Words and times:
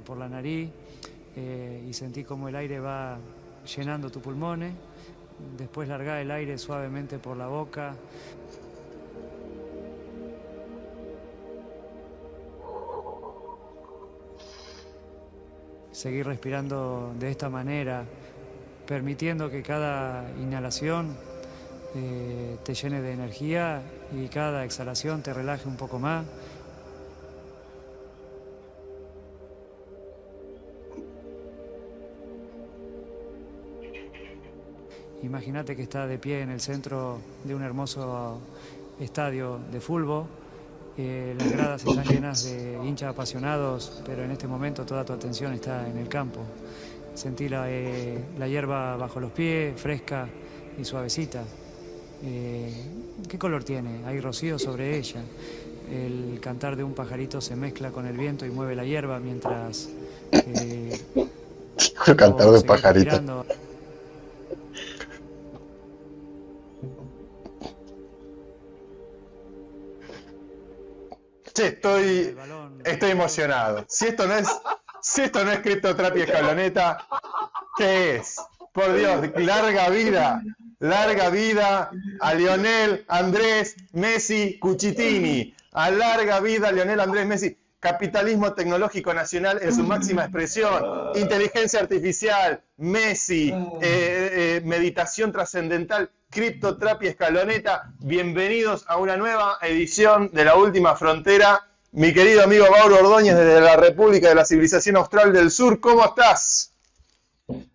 por 0.00 0.18
la 0.18 0.28
nariz 0.28 0.68
eh, 1.36 1.86
y 1.88 1.92
sentí 1.92 2.24
como 2.24 2.48
el 2.48 2.56
aire 2.56 2.80
va 2.80 3.18
llenando 3.76 4.10
tus 4.10 4.22
pulmones. 4.22 4.72
Después 5.56 5.88
largar 5.88 6.18
el 6.18 6.30
aire 6.30 6.58
suavemente 6.58 7.18
por 7.18 7.36
la 7.36 7.46
boca. 7.46 7.94
Seguir 15.92 16.26
respirando 16.26 17.14
de 17.18 17.30
esta 17.30 17.48
manera, 17.48 18.04
permitiendo 18.86 19.50
que 19.50 19.62
cada 19.62 20.30
inhalación 20.40 21.16
eh, 21.94 22.56
te 22.64 22.74
llene 22.74 23.00
de 23.00 23.12
energía 23.12 23.82
y 24.12 24.28
cada 24.28 24.64
exhalación 24.64 25.22
te 25.22 25.32
relaje 25.32 25.68
un 25.68 25.76
poco 25.76 25.98
más. 25.98 26.24
Imagínate 35.22 35.76
que 35.76 35.82
está 35.82 36.06
de 36.06 36.18
pie 36.18 36.40
en 36.40 36.50
el 36.50 36.60
centro 36.60 37.18
de 37.44 37.54
un 37.54 37.62
hermoso 37.62 38.40
estadio 38.98 39.60
de 39.70 39.80
fútbol. 39.80 40.24
Eh, 40.96 41.34
las 41.38 41.52
gradas 41.52 41.84
están 41.84 42.04
llenas 42.04 42.44
de 42.44 42.78
hinchas 42.84 43.10
apasionados, 43.10 44.02
pero 44.04 44.24
en 44.24 44.30
este 44.30 44.46
momento 44.46 44.84
toda 44.84 45.04
tu 45.04 45.12
atención 45.12 45.52
está 45.52 45.88
en 45.88 45.98
el 45.98 46.08
campo. 46.08 46.40
Sentí 47.14 47.48
la, 47.48 47.70
eh, 47.70 48.24
hierba 48.48 48.96
bajo 48.96 49.20
los 49.20 49.30
pies, 49.30 49.78
fresca 49.80 50.26
y 50.78 50.84
suavecita. 50.84 51.44
Eh, 52.22 52.72
¿Qué 53.28 53.38
color 53.38 53.64
tiene? 53.64 54.04
Hay 54.06 54.20
rocío 54.20 54.58
sobre 54.58 54.96
ella. 54.98 55.22
El 55.90 56.38
cantar 56.40 56.76
de 56.76 56.84
un 56.84 56.94
pajarito 56.94 57.40
se 57.40 57.56
mezcla 57.56 57.90
con 57.90 58.06
el 58.06 58.16
viento 58.16 58.46
y 58.46 58.50
mueve 58.50 58.76
la 58.76 58.84
hierba 58.84 59.18
mientras... 59.18 59.88
el 62.06 62.16
cantar 62.16 62.50
de 62.50 62.58
un 62.58 62.62
pajarito. 62.62 63.44
estoy, 71.66 72.36
estoy 72.84 73.10
emocionado. 73.10 73.84
Si 73.88 74.06
esto 74.06 74.26
no 74.26 74.34
es, 74.34 74.48
si 75.00 75.22
esto 75.22 75.44
no 75.44 75.52
es 75.52 75.60
criptotrapia 75.60 76.24
escaloneta, 76.24 77.06
¿qué 77.76 78.16
es? 78.16 78.36
Por 78.72 78.94
Dios, 78.94 79.30
larga 79.36 79.88
vida, 79.88 80.42
larga 80.80 81.28
vida 81.28 81.90
a 82.20 82.34
Lionel 82.34 83.04
Andrés 83.08 83.76
Messi 83.92 84.58
Cuchitini. 84.58 85.54
A 85.72 85.90
larga 85.90 86.40
vida 86.40 86.72
Lionel 86.72 87.00
Andrés 87.00 87.26
Messi. 87.26 87.56
Capitalismo 87.78 88.52
tecnológico 88.52 89.14
nacional 89.14 89.58
en 89.62 89.74
su 89.74 89.82
máxima 89.82 90.22
expresión. 90.24 90.82
Inteligencia 91.14 91.80
artificial, 91.80 92.62
Messi, 92.76 93.50
eh, 93.80 93.80
eh, 93.80 94.62
meditación 94.64 95.32
trascendental 95.32 96.10
Criptotrapia 96.28 97.10
Escaloneta. 97.10 97.92
Bienvenidos 98.00 98.84
a 98.86 98.98
una 98.98 99.16
nueva 99.16 99.56
edición 99.62 100.30
de 100.32 100.44
La 100.44 100.56
Última 100.56 100.94
Frontera. 100.94 101.66
Mi 101.92 102.12
querido 102.12 102.44
amigo 102.44 102.66
Mauro 102.70 102.96
Ordóñez 102.96 103.34
desde 103.34 103.60
la 103.62 103.76
República 103.76 104.28
de 104.28 104.34
la 104.34 104.44
Civilización 104.44 104.96
Austral 104.96 105.32
del 105.32 105.50
Sur, 105.50 105.80
¿cómo 105.80 106.04
estás? 106.04 106.69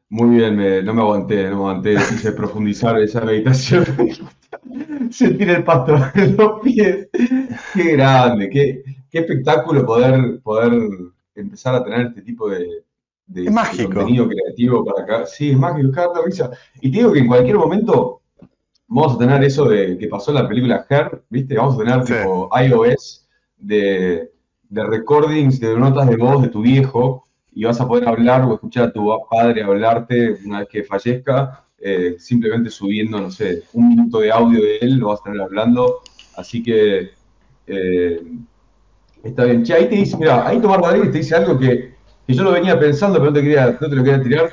Muy 0.09 0.37
bien, 0.37 0.85
no 0.85 0.93
me 0.93 1.01
aguanté, 1.01 1.43
no 1.49 1.49
me 1.49 1.55
aguanté, 1.55 1.95
quise 1.95 2.31
profundizar 2.31 2.99
esa 2.99 3.21
meditación. 3.21 3.85
Sentir 5.11 5.49
el 5.49 5.63
pasto 5.63 5.95
en 6.15 6.37
los 6.37 6.61
pies. 6.61 7.09
Qué 7.73 7.91
grande, 7.93 8.49
qué, 8.49 8.83
espectáculo 9.11 9.85
poder, 9.85 10.39
poder 10.41 10.73
empezar 11.33 11.75
a 11.75 11.83
tener 11.83 12.07
este 12.07 12.21
tipo 12.21 12.49
de, 12.49 12.83
contenido 13.75 14.27
creativo 14.27 14.85
para 14.85 15.03
acá. 15.03 15.25
Sí, 15.25 15.51
es 15.51 15.57
mágico, 15.57 15.91
cada 15.91 16.21
risa. 16.23 16.51
Y 16.81 16.91
te 16.91 16.97
digo 16.99 17.11
que 17.11 17.19
en 17.19 17.27
cualquier 17.27 17.57
momento 17.57 18.21
vamos 18.87 19.15
a 19.15 19.17
tener 19.17 19.43
eso 19.43 19.65
de 19.65 19.97
que 19.97 20.07
pasó 20.07 20.31
en 20.31 20.35
la 20.35 20.47
película 20.47 20.85
Her, 20.89 21.23
¿viste? 21.29 21.55
Vamos 21.55 21.75
a 21.75 21.77
tener 21.79 22.03
tipo 22.03 22.49
iOS 22.59 23.27
de, 23.57 24.31
recordings 24.69 25.59
de 25.59 25.77
notas 25.77 26.09
de 26.09 26.17
voz 26.17 26.41
de 26.41 26.49
tu 26.49 26.61
viejo 26.61 27.24
y 27.55 27.63
vas 27.63 27.79
a 27.79 27.87
poder 27.87 28.07
hablar 28.07 28.43
o 28.43 28.53
escuchar 28.53 28.89
a 28.89 28.91
tu 28.91 29.09
padre 29.31 29.63
hablarte 29.63 30.37
una 30.45 30.59
vez 30.59 30.67
que 30.67 30.83
fallezca, 30.83 31.63
eh, 31.79 32.17
simplemente 32.19 32.69
subiendo, 32.69 33.19
no 33.19 33.31
sé, 33.31 33.63
un 33.73 33.89
minuto 33.89 34.19
de 34.19 34.31
audio 34.31 34.61
de 34.61 34.77
él, 34.81 34.97
lo 34.97 35.07
vas 35.07 35.21
a 35.21 35.23
tener 35.23 35.41
hablando. 35.41 36.01
Así 36.35 36.61
que 36.61 37.11
eh, 37.65 38.21
está 39.23 39.45
bien. 39.45 39.63
Che, 39.63 39.73
ahí 39.73 39.87
te 39.87 39.95
dice, 39.95 40.17
mira, 40.17 40.45
ahí 40.45 40.59
Tomás 40.59 40.79
Rodríguez 40.79 41.11
te 41.11 41.17
dice 41.19 41.35
algo 41.35 41.57
que, 41.57 41.95
que, 42.27 42.33
yo 42.33 42.43
lo 42.43 42.51
venía 42.51 42.77
pensando, 42.77 43.19
pero 43.19 43.31
no 43.31 43.35
te, 43.37 43.41
quería, 43.41 43.77
no 43.79 43.89
te 43.89 43.95
lo 43.95 44.03
quería 44.03 44.21
tirar 44.21 44.49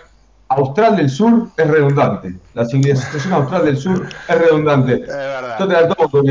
Austral 0.48 0.96
del 0.96 1.10
Sur 1.10 1.48
es 1.56 1.66
redundante. 1.66 2.34
La 2.54 2.64
civilización 2.66 3.32
austral 3.32 3.64
del 3.64 3.78
sur 3.78 4.06
es 4.28 4.38
redundante. 4.38 4.94
Es 4.94 5.08
verdad. 5.08 5.56
Yo 5.58 5.66
te 5.66 5.72
la 5.72 5.88
tomo 5.88 6.10
con 6.10 6.26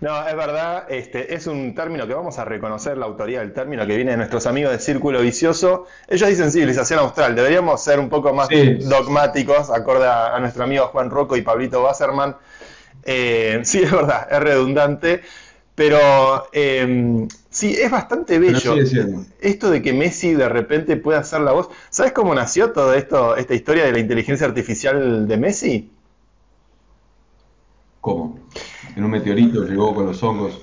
no, 0.00 0.26
es 0.26 0.36
verdad, 0.36 0.84
este, 0.88 1.34
es 1.34 1.46
un 1.46 1.74
término 1.74 2.06
que 2.06 2.14
vamos 2.14 2.38
a 2.38 2.44
reconocer 2.44 2.96
la 2.96 3.06
autoría 3.06 3.40
del 3.40 3.52
término 3.52 3.86
que 3.86 3.96
viene 3.96 4.12
de 4.12 4.16
nuestros 4.16 4.46
amigos 4.46 4.72
de 4.72 4.78
Círculo 4.78 5.20
Vicioso. 5.20 5.86
Ellos 6.08 6.28
dicen 6.28 6.50
civilización 6.50 7.00
austral, 7.00 7.34
deberíamos 7.34 7.82
ser 7.82 7.98
un 7.98 8.08
poco 8.08 8.32
más 8.32 8.48
dogmáticos, 8.80 9.70
acorde 9.70 10.06
a, 10.06 10.38
nuestro 10.40 10.64
amigo 10.64 10.86
Juan 10.88 11.10
Rocco 11.10 11.36
y 11.36 11.42
Pablito 11.42 11.82
Wasserman. 11.82 12.36
Eh, 13.04 13.60
sí, 13.64 13.82
es 13.82 13.90
verdad, 13.90 14.28
es 14.30 14.40
redundante. 14.40 15.22
Pero 15.74 16.48
em, 16.52 17.26
sí, 17.50 17.74
es 17.74 17.90
bastante 17.90 18.38
bello. 18.38 18.76
Esto 19.40 19.70
de 19.70 19.82
que 19.82 19.92
Messi 19.92 20.34
de 20.34 20.48
repente 20.48 20.96
pueda 20.96 21.18
hacer 21.18 21.40
la 21.40 21.50
voz. 21.50 21.68
¿Sabes 21.90 22.12
cómo 22.12 22.32
nació 22.32 22.70
toda 22.70 22.96
esto, 22.96 23.36
esta 23.36 23.54
historia 23.54 23.84
de 23.84 23.92
la 23.92 23.98
inteligencia 23.98 24.46
artificial 24.46 25.26
de 25.26 25.36
Messi? 25.36 25.90
¿Cómo? 28.00 28.38
En 28.96 29.04
un 29.04 29.10
meteorito 29.10 29.64
llegó 29.64 29.94
con 29.94 30.06
los 30.06 30.22
hongos. 30.22 30.60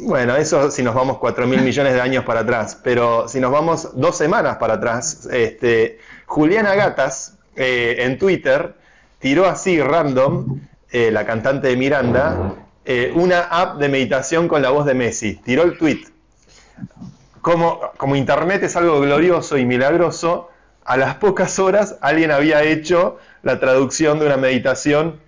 Bueno, 0.00 0.36
eso 0.36 0.70
si 0.70 0.82
nos 0.82 0.94
vamos 0.94 1.18
4 1.18 1.46
mil 1.46 1.62
millones 1.62 1.94
de 1.94 2.00
años 2.00 2.24
para 2.24 2.40
atrás, 2.40 2.78
pero 2.82 3.28
si 3.28 3.40
nos 3.40 3.50
vamos 3.50 3.90
dos 3.94 4.16
semanas 4.16 4.56
para 4.58 4.74
atrás, 4.74 5.28
este, 5.32 5.98
Juliana 6.26 6.74
Gatas 6.74 7.38
eh, 7.56 7.96
en 7.98 8.18
Twitter 8.18 8.74
tiró 9.18 9.46
así 9.46 9.80
random, 9.80 10.60
eh, 10.90 11.10
la 11.10 11.24
cantante 11.24 11.68
de 11.68 11.76
Miranda, 11.76 12.54
eh, 12.84 13.12
una 13.14 13.40
app 13.40 13.78
de 13.78 13.88
meditación 13.88 14.48
con 14.48 14.62
la 14.62 14.70
voz 14.70 14.86
de 14.86 14.94
Messi. 14.94 15.36
Tiró 15.36 15.62
el 15.62 15.78
tweet. 15.78 16.04
Como, 17.40 17.80
como 17.96 18.16
Internet 18.16 18.62
es 18.62 18.76
algo 18.76 19.00
glorioso 19.00 19.56
y 19.56 19.64
milagroso, 19.64 20.50
a 20.84 20.96
las 20.96 21.16
pocas 21.16 21.58
horas 21.58 21.96
alguien 22.00 22.30
había 22.30 22.62
hecho 22.62 23.18
la 23.42 23.60
traducción 23.60 24.18
de 24.18 24.26
una 24.26 24.36
meditación 24.36 25.20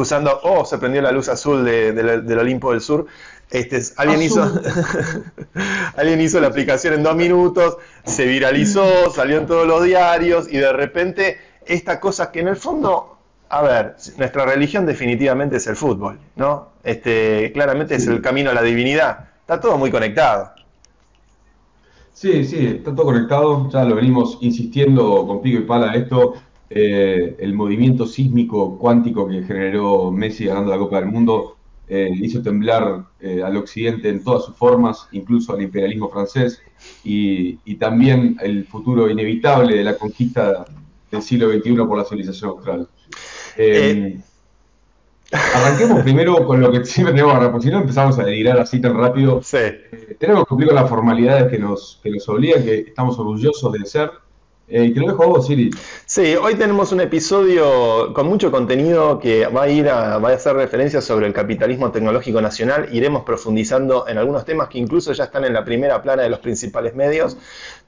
usando, 0.00 0.40
oh, 0.42 0.64
se 0.64 0.78
prendió 0.78 1.02
la 1.02 1.12
luz 1.12 1.28
azul 1.28 1.64
del 1.64 2.38
Olimpo 2.38 2.72
del 2.72 2.80
Sur. 2.80 3.06
Este, 3.50 3.80
alguien, 3.96 4.22
hizo, 4.22 4.42
alguien 5.96 6.20
hizo 6.20 6.40
la 6.40 6.48
aplicación 6.48 6.94
en 6.94 7.02
dos 7.02 7.14
minutos, 7.14 7.76
se 8.04 8.26
viralizó, 8.26 9.10
salió 9.10 9.38
en 9.38 9.46
todos 9.46 9.66
los 9.66 9.84
diarios 9.84 10.48
y 10.50 10.56
de 10.56 10.72
repente 10.72 11.38
esta 11.64 12.00
cosa 12.00 12.32
que 12.32 12.40
en 12.40 12.48
el 12.48 12.56
fondo 12.56 13.16
a 13.48 13.62
ver, 13.62 13.96
nuestra 14.18 14.44
religión 14.44 14.86
definitivamente 14.86 15.56
es 15.56 15.66
el 15.66 15.76
fútbol, 15.76 16.18
¿no? 16.34 16.68
Este, 16.82 17.52
claramente 17.52 17.94
es 17.94 18.06
el 18.06 18.20
camino 18.20 18.50
a 18.50 18.54
la 18.54 18.62
divinidad. 18.62 19.28
Está 19.40 19.60
todo 19.60 19.78
muy 19.78 19.90
conectado. 19.90 20.50
Sí, 22.12 22.44
sí, 22.44 22.66
está 22.78 22.94
todo 22.94 23.06
conectado. 23.06 23.68
Ya 23.70 23.84
lo 23.84 23.94
venimos 23.94 24.38
insistiendo 24.40 25.26
con 25.26 25.42
pico 25.42 25.58
y 25.60 25.62
pala 25.62 25.94
esto. 25.94 26.34
Eh, 26.68 27.36
el 27.38 27.54
movimiento 27.54 28.06
sísmico 28.06 28.76
cuántico 28.78 29.28
que 29.28 29.42
generó 29.42 30.10
Messi 30.10 30.46
ganando 30.46 30.72
la 30.72 30.78
Copa 30.78 30.96
del 30.96 31.06
Mundo 31.06 31.56
eh, 31.88 32.10
hizo 32.20 32.42
temblar 32.42 33.04
eh, 33.20 33.42
al 33.44 33.56
occidente 33.56 34.08
en 34.08 34.24
todas 34.24 34.44
sus 34.44 34.56
formas, 34.56 35.08
incluso 35.12 35.52
al 35.52 35.62
imperialismo 35.62 36.08
francés, 36.08 36.60
y, 37.04 37.60
y 37.64 37.76
también 37.76 38.36
el 38.42 38.64
futuro 38.64 39.08
inevitable 39.08 39.76
de 39.76 39.84
la 39.84 39.96
conquista 39.96 40.64
del 41.10 41.22
siglo 41.22 41.50
XXI 41.52 41.76
por 41.76 41.98
la 41.98 42.04
civilización 42.04 42.50
austral. 42.50 42.88
Eh, 43.56 44.18
arranquemos 45.32 46.02
primero 46.02 46.46
con 46.46 46.60
lo 46.60 46.70
que 46.70 46.84
siempre 46.84 47.14
tenemos 47.14 47.38
que 47.38 47.48
porque 47.48 47.66
si 47.66 47.72
no 47.72 47.80
empezamos 47.80 48.18
a 48.18 48.24
delirarla 48.24 48.62
así 48.62 48.80
tan 48.80 48.96
rápido. 48.96 49.40
Eh, 49.92 50.16
tenemos 50.18 50.44
que 50.44 50.48
cumplir 50.48 50.68
con 50.68 50.76
las 50.76 50.88
formalidades 50.88 51.50
que 51.50 51.58
nos, 51.58 52.00
que 52.02 52.10
nos 52.10 52.28
obligan, 52.28 52.64
que 52.64 52.78
estamos 52.80 53.18
orgullosos 53.18 53.72
de 53.72 53.86
ser. 53.86 54.10
Eh, 54.68 54.92
lo 54.96 55.06
dejo 55.06 55.22
a 55.22 55.26
vos, 55.26 55.46
Siri. 55.46 55.70
Sí, 56.06 56.34
hoy 56.34 56.56
tenemos 56.56 56.90
un 56.90 57.00
episodio 57.00 58.12
con 58.12 58.26
mucho 58.26 58.50
contenido 58.50 59.20
que 59.20 59.46
va 59.46 59.62
a 59.62 59.68
ir 59.68 59.86
va 59.86 60.16
a 60.16 60.32
hacer 60.32 60.56
referencia 60.56 61.00
sobre 61.00 61.28
el 61.28 61.32
capitalismo 61.32 61.92
tecnológico 61.92 62.40
nacional. 62.40 62.88
Iremos 62.90 63.22
profundizando 63.22 64.08
en 64.08 64.18
algunos 64.18 64.44
temas 64.44 64.68
que 64.68 64.78
incluso 64.78 65.12
ya 65.12 65.24
están 65.24 65.44
en 65.44 65.52
la 65.52 65.64
primera 65.64 66.02
plana 66.02 66.24
de 66.24 66.30
los 66.30 66.40
principales 66.40 66.96
medios. 66.96 67.36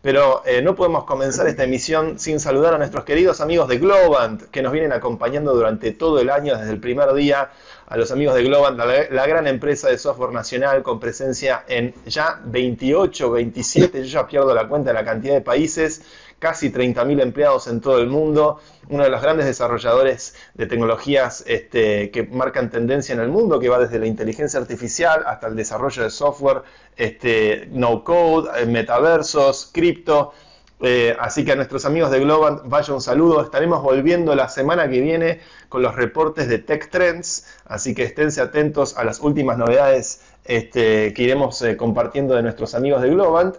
Pero 0.01 0.43
eh, 0.47 0.63
no 0.63 0.77
podemos 0.77 1.03
comenzar 1.05 1.49
esta 1.49 1.65
emisión 1.65 2.21
sin 2.21 2.39
saludar 2.39 2.75
a 2.75 2.79
nuestros 2.79 3.05
queridos 3.05 3.41
amigos 3.41 3.69
de 3.69 3.79
Globant, 3.79 4.43
que 4.43 4.63
nos 4.63 4.71
vienen 4.71 4.93
acompañando 4.93 5.53
durante 5.55 5.91
todo 5.91 6.21
el 6.21 6.31
año, 6.31 6.57
desde 6.57 6.71
el 6.71 6.79
primer 6.79 7.13
día, 7.15 7.51
a 7.89 7.97
los 7.97 8.13
amigos 8.13 8.37
de 8.37 8.45
Globant, 8.45 8.79
la, 8.79 9.27
gran 9.27 9.49
empresa 9.49 9.89
de 9.89 9.99
software 9.99 10.33
nacional 10.33 10.85
con 10.85 11.01
presencia 11.01 11.65
en 11.67 11.93
ya 12.07 12.41
28, 12.45 13.31
27, 13.33 14.05
yo 14.05 14.21
ya 14.21 14.27
pierdo 14.29 14.55
la 14.55 14.69
cuenta 14.69 14.91
de 14.91 14.95
la 14.95 15.05
cantidad 15.05 15.35
de 15.35 15.41
países, 15.41 16.03
casi 16.38 16.70
30.000 16.70 17.20
empleados 17.20 17.67
en 17.67 17.81
todo 17.81 17.99
el 17.99 18.08
mundo, 18.08 18.61
uno 18.88 19.05
de 19.05 19.11
los 19.11 19.20
grandes 19.20 19.46
desarrolladores 19.46 20.35
de 20.55 20.67
tecnologías 20.67 21.44
este, 21.46 22.11
que 22.11 22.25
marcan 22.25 22.70
tendencia 22.70 23.12
en 23.12 23.20
el 23.20 23.29
mundo, 23.29 23.58
que 23.58 23.69
va 23.69 23.79
desde 23.79 23.99
la 23.99 24.06
inteligencia 24.06 24.61
artificial 24.61 25.25
hasta 25.26 25.49
el 25.49 25.56
desarrollo 25.56 26.02
de 26.02 26.11
software, 26.11 26.62
este, 26.96 27.69
no 27.73 28.05
code, 28.05 28.49
eh, 28.61 28.67
metaversos, 28.67 29.70
cripto. 29.73 30.32
Eh, 30.81 31.17
así 31.19 31.44
que 31.44 31.52
a 31.52 31.56
nuestros 31.56 31.85
amigos 31.85 32.11
de 32.12 32.20
Globant, 32.20 32.62
vaya 32.67 32.94
un 32.94 33.00
saludo. 33.00 33.43
Estaremos 33.43 33.82
volviendo 33.82 34.35
la 34.35 34.49
semana 34.49 34.88
que 34.88 35.00
viene 35.00 35.40
con 35.69 35.82
los 35.82 35.96
reportes 35.96 36.49
de 36.49 36.58
Tech 36.58 36.88
Trends, 36.88 37.46
así 37.67 37.94
que 37.94 38.05
esténse 38.05 38.40
atentos 38.40 38.96
a 38.96 39.05
las 39.05 39.20
últimas 39.20 39.58
novedades 39.58 40.23
este, 40.44 41.12
que 41.14 41.23
iremos 41.25 41.61
eh, 41.62 41.76
compartiendo 41.76 42.35
de 42.35 42.43
nuestros 42.43 42.75
amigos 42.75 43.02
de 43.02 43.11
Globant. 43.11 43.56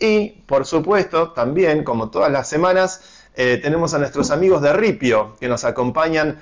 Y, 0.00 0.30
por 0.46 0.66
supuesto, 0.66 1.30
también, 1.32 1.84
como 1.84 2.10
todas 2.10 2.32
las 2.32 2.48
semanas, 2.48 3.22
eh, 3.36 3.60
tenemos 3.62 3.94
a 3.94 3.98
nuestros 3.98 4.30
amigos 4.30 4.62
de 4.62 4.72
Ripio, 4.72 5.36
que 5.38 5.48
nos 5.48 5.64
acompañan 5.64 6.38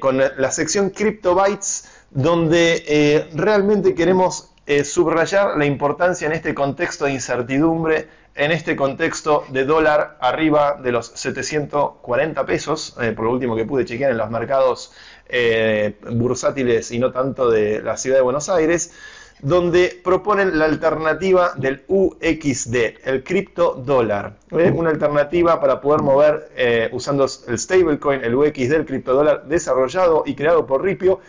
con 0.00 0.16
la 0.16 0.50
sección 0.50 0.88
Crypto 0.88 1.34
Bytes, 1.34 1.84
donde 2.10 3.28
realmente 3.34 3.94
queremos 3.94 4.50
subrayar 4.82 5.58
la 5.58 5.66
importancia 5.66 6.26
en 6.26 6.32
este 6.32 6.54
contexto 6.54 7.04
de 7.04 7.12
incertidumbre 7.12 8.08
en 8.34 8.50
este 8.50 8.76
contexto 8.76 9.44
de 9.50 9.64
dólar 9.64 10.16
arriba 10.20 10.78
de 10.82 10.92
los 10.92 11.12
740 11.14 12.46
pesos, 12.46 12.96
eh, 13.00 13.12
por 13.12 13.26
lo 13.26 13.32
último 13.32 13.54
que 13.54 13.64
pude 13.64 13.84
chequear 13.84 14.12
en 14.12 14.18
los 14.18 14.30
mercados 14.30 14.92
eh, 15.28 15.98
bursátiles 16.12 16.90
y 16.92 16.98
no 16.98 17.12
tanto 17.12 17.50
de 17.50 17.82
la 17.82 17.96
ciudad 17.96 18.16
de 18.16 18.22
Buenos 18.22 18.48
Aires, 18.48 18.92
donde 19.42 20.00
proponen 20.02 20.58
la 20.58 20.64
alternativa 20.64 21.52
del 21.56 21.84
UXD, 21.88 22.76
el 23.04 23.22
cripto 23.22 23.74
dólar. 23.74 24.36
¿eh? 24.52 24.72
Una 24.74 24.90
alternativa 24.90 25.60
para 25.60 25.80
poder 25.80 26.00
mover 26.00 26.90
usando 26.92 27.26
el 27.48 27.58
stablecoin, 27.58 28.24
el 28.24 28.34
UXD, 28.34 28.72
el 28.72 28.86
cripto 28.86 29.14
dólar 29.14 29.44
desarrollado 29.46 30.22
y 30.24 30.34
creado 30.34 30.64
por 30.64 30.82
Ripio, 30.82 31.20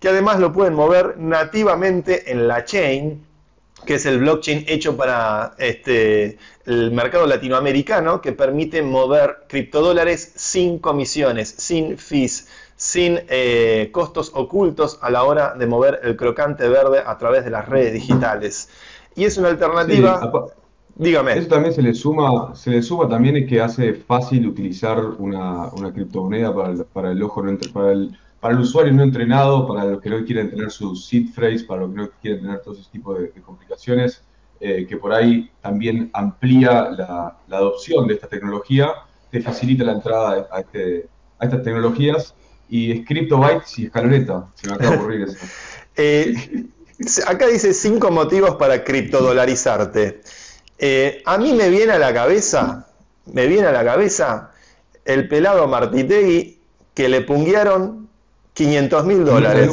que 0.00 0.08
además 0.08 0.38
lo 0.38 0.52
pueden 0.52 0.74
mover 0.74 1.18
nativamente 1.18 2.30
en 2.30 2.48
la 2.48 2.64
chain 2.64 3.26
que 3.84 3.94
es 3.94 4.06
el 4.06 4.18
blockchain 4.18 4.64
hecho 4.68 4.96
para 4.96 5.54
este, 5.58 6.38
el 6.64 6.90
mercado 6.92 7.26
latinoamericano, 7.26 8.20
que 8.20 8.32
permite 8.32 8.82
mover 8.82 9.44
criptodólares 9.48 10.32
sin 10.34 10.78
comisiones, 10.78 11.54
sin 11.56 11.98
fees, 11.98 12.48
sin 12.76 13.20
eh, 13.28 13.90
costos 13.92 14.30
ocultos 14.34 14.98
a 15.02 15.10
la 15.10 15.24
hora 15.24 15.54
de 15.54 15.66
mover 15.66 16.00
el 16.02 16.16
crocante 16.16 16.68
verde 16.68 17.02
a 17.04 17.18
través 17.18 17.44
de 17.44 17.50
las 17.50 17.68
redes 17.68 17.92
digitales. 17.92 18.68
Y 19.14 19.24
es 19.24 19.36
una 19.38 19.48
alternativa... 19.48 20.30
dígame. 20.94 21.38
Eso 21.38 21.48
también 21.48 21.74
se 21.74 21.82
le 21.82 21.94
suma, 21.94 22.54
se 22.54 22.70
le 22.70 22.82
suma 22.82 23.08
también 23.08 23.46
que 23.46 23.60
hace 23.60 23.94
fácil 23.94 24.46
utilizar 24.46 24.98
una, 25.18 25.70
criptomoneda 25.92 26.54
para 26.54 26.70
el, 26.70 26.84
para 26.84 27.10
el 27.12 27.22
ojo, 27.22 27.42
para 27.72 27.92
el 27.92 28.16
para 28.40 28.54
el 28.54 28.60
usuario 28.60 28.92
no 28.92 29.02
entrenado, 29.02 29.66
para 29.66 29.84
los 29.84 30.00
que 30.00 30.10
no 30.10 30.24
quieren 30.24 30.50
tener 30.50 30.70
su 30.70 30.94
seed 30.94 31.30
phrase, 31.34 31.64
para 31.64 31.82
los 31.82 31.90
que 31.90 31.96
no 31.96 32.10
quieren 32.20 32.42
tener 32.42 32.60
todo 32.60 32.74
ese 32.74 32.88
tipo 32.90 33.14
de, 33.14 33.30
complicaciones, 33.42 34.22
eh, 34.60 34.86
que 34.88 34.96
por 34.96 35.12
ahí 35.12 35.50
también 35.60 36.10
amplía 36.12 36.90
la, 36.90 37.36
adopción 37.50 38.06
de 38.06 38.14
esta 38.14 38.28
tecnología, 38.28 38.90
te 39.30 39.40
facilita 39.40 39.84
la 39.84 39.92
entrada 39.92 40.48
a, 40.52 40.60
este, 40.60 41.08
a 41.38 41.44
estas 41.44 41.62
tecnologías. 41.62 42.34
Y 42.68 42.92
es 42.92 43.06
CryptoBytes 43.06 43.78
y 43.78 43.86
escaloneta, 43.86 44.48
se 44.54 44.68
me 44.68 44.74
acaba 44.74 44.90
de 44.90 44.96
ocurrir 44.96 45.22
eso. 45.22 45.36
Eh, 45.98 46.66
acá 47.26 47.46
dice 47.46 47.72
cinco 47.72 48.10
motivos 48.10 48.56
para 48.56 48.84
criptodolarizarte. 48.84 50.20
Eh, 50.78 51.22
a 51.24 51.38
mí 51.38 51.54
me 51.54 51.70
viene 51.70 51.92
a 51.92 51.98
la 51.98 52.12
cabeza, 52.12 52.86
me 53.24 53.46
viene 53.46 53.68
a 53.68 53.72
la 53.72 53.82
cabeza 53.82 54.50
el 55.06 55.26
pelado 55.26 55.66
Martitegui 55.68 56.58
que 56.92 57.08
le 57.08 57.22
punguearon 57.22 58.10
500 58.52 59.04
mil 59.06 59.24
dólares. 59.24 59.70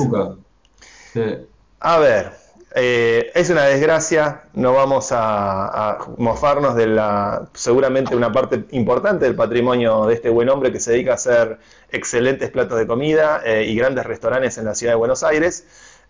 A 1.81 1.97
ver, 1.97 2.31
eh, 2.75 3.31
es 3.35 3.49
una 3.49 3.65
desgracia, 3.65 4.43
no 4.53 4.73
vamos 4.73 5.09
a, 5.11 5.97
mofarnos 6.17 6.75
de 6.75 6.87
la, 6.87 7.47
seguramente 7.53 8.15
una 8.15 8.31
parte 8.31 8.65
importante 8.71 9.25
del 9.25 9.35
patrimonio 9.35 10.05
de 10.05 10.15
este 10.15 10.29
buen 10.29 10.49
hombre 10.49 10.71
que 10.71 10.79
se 10.79 10.91
dedica 10.91 11.11
a 11.11 11.15
hacer 11.15 11.59
excelentes 11.91 12.49
platos 12.49 12.77
de 12.79 12.87
comida 12.87 13.41
eh, 13.45 13.65
y 13.67 13.75
grandes 13.75 14.05
restaurantes 14.05 14.57
en 14.57 14.65
la 14.65 14.75
ciudad 14.75 14.93
de 14.93 14.97
Buenos 14.97 15.23
Aires. 15.23 15.65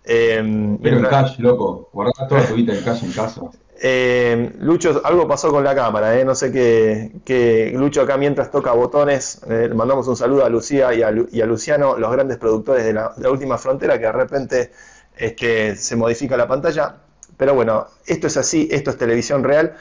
Eh, 0.06 0.77
Pero 0.81 0.98
en 0.98 1.06
cash, 1.06 1.39
loco, 1.39 1.89
guardar 1.94 2.27
toda 2.27 2.45
tu 2.45 2.56
vida 2.56 2.74
en 2.74 2.83
cash 2.83 3.04
en 3.04 3.12
casa. 3.12 3.42
Eh, 3.86 4.54
Lucho, 4.60 5.01
algo 5.04 5.27
pasó 5.27 5.51
con 5.51 5.62
la 5.62 5.75
cámara, 5.75 6.18
eh. 6.18 6.24
no 6.24 6.36
sé 6.36 6.54
qué, 6.54 7.71
Lucho 7.75 8.01
acá 8.01 8.15
mientras 8.15 8.50
toca 8.50 8.71
botones, 8.71 9.42
eh, 9.50 9.69
mandamos 9.75 10.07
un 10.07 10.15
saludo 10.15 10.45
a 10.45 10.50
Lucía 10.50 10.94
y 10.94 11.01
a, 11.01 11.12
Luciano, 11.45 11.98
los 11.98 12.10
grandes 12.10 12.38
productores 12.38 12.86
de 12.86 12.94
la, 12.94 13.13
última 13.30 13.57
frontera, 13.57 14.00
que 14.00 14.06
de 14.06 14.12
repente 14.13 14.71
este, 15.18 15.75
se 15.75 15.95
modifica 15.95 16.38
la 16.38 16.48
pantalla. 16.48 16.95
Pero 17.38 17.56
bueno, 17.56 17.88
esto 18.06 18.27
es 18.27 18.38
así, 18.38 18.68
esto 18.71 18.92
es 18.92 18.98
televisión 18.98 19.44
real. 19.44 19.74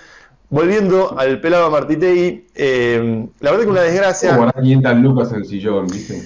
Volviendo 0.49 1.19
al 1.19 1.41
pelado 1.41 1.71
Martitegui, 1.71 2.47
la 3.41 3.51
verdad 3.51 3.65
que 3.65 3.71
una 3.71 3.83
desgracia. 3.83 4.53
500 4.55 4.97
lucas 4.97 5.33
en 5.33 5.39
el 5.39 5.47
sillón, 5.47 5.87
¿viste? 5.87 6.23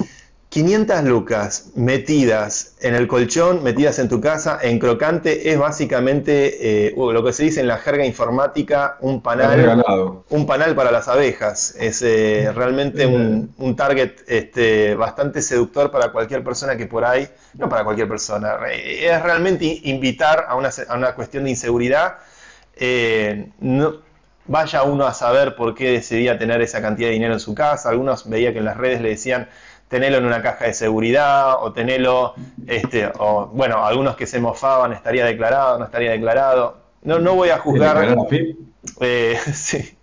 500 0.57 1.05
lucas 1.05 1.73
metidas 1.75 2.77
en 2.81 2.95
el 2.95 3.07
colchón, 3.07 3.63
metidas 3.63 3.99
en 3.99 4.09
tu 4.09 4.23
casa, 4.23 4.59
en 4.63 4.79
crocante, 4.79 5.53
es 5.53 5.59
básicamente 5.59 6.87
eh, 6.87 6.95
lo 6.97 7.23
que 7.23 7.35
se 7.35 7.43
dice 7.43 7.61
en 7.61 7.67
la 7.67 7.77
jerga 7.77 8.07
informática, 8.07 8.97
un 9.01 9.21
panal, 9.21 9.85
un 10.31 10.47
panal 10.47 10.75
para 10.75 10.91
las 10.91 11.09
abejas. 11.09 11.75
Es 11.79 12.01
eh, 12.01 12.51
realmente 12.55 13.07
un, 13.07 13.77
target 13.77 14.13
este, 14.27 14.95
bastante 14.95 15.43
seductor 15.43 15.91
para 15.91 16.11
cualquier 16.11 16.43
persona 16.43 16.75
que 16.75 16.87
por 16.87 17.05
ahí, 17.05 17.29
no 17.53 17.69
para 17.69 17.85
cualquier 17.85 18.09
persona, 18.09 18.57
eh, 18.73 19.11
es 19.11 19.23
realmente 19.23 19.83
invitar 19.83 20.47
a 20.49 20.57
una, 20.57 20.71
a 20.89 20.97
una 20.97 21.15
cuestión 21.15 21.45
de 21.45 21.51
inseguridad. 21.51 22.15
no, 23.61 24.07
vaya 24.47 24.85
uno 24.85 25.07
a 25.07 25.13
saber 25.13 25.55
por 25.55 25.75
qué 25.75 25.91
decidía 25.91 26.39
tener 26.39 26.63
esa 26.63 26.81
cantidad 26.81 27.09
de 27.09 27.13
dinero 27.13 27.35
en 27.35 27.41
su 27.41 27.55
casa. 27.55 27.91
Algunos 27.91 28.27
veía 28.27 28.55
que 28.55 28.61
en 28.61 28.65
las 28.65 28.79
redes 28.79 29.03
le 29.03 29.11
decían 29.11 29.49
tenerlo 29.89 30.19
en 30.19 30.27
una 30.27 30.43
caja 30.43 30.67
de 30.67 30.75
seguridad 30.75 31.63
o 31.63 31.73
tenerlo, 31.73 32.35
este, 32.67 33.11
o 33.19 33.47
bueno, 33.47 33.85
algunos 33.85 34.17
que 34.17 34.27
se 34.27 34.41
mofaban, 34.41 34.93
estaría 34.93 35.25
declarado, 35.25 35.79
no 35.79 35.85
estaría 35.85 36.11
declarado. 36.11 36.79
No, 37.03 37.19
no 37.19 37.35
voy 37.35 37.51
a 37.51 37.59
juzgar. 37.59 38.17
Eh, 39.01 39.39
sí. 39.53 39.97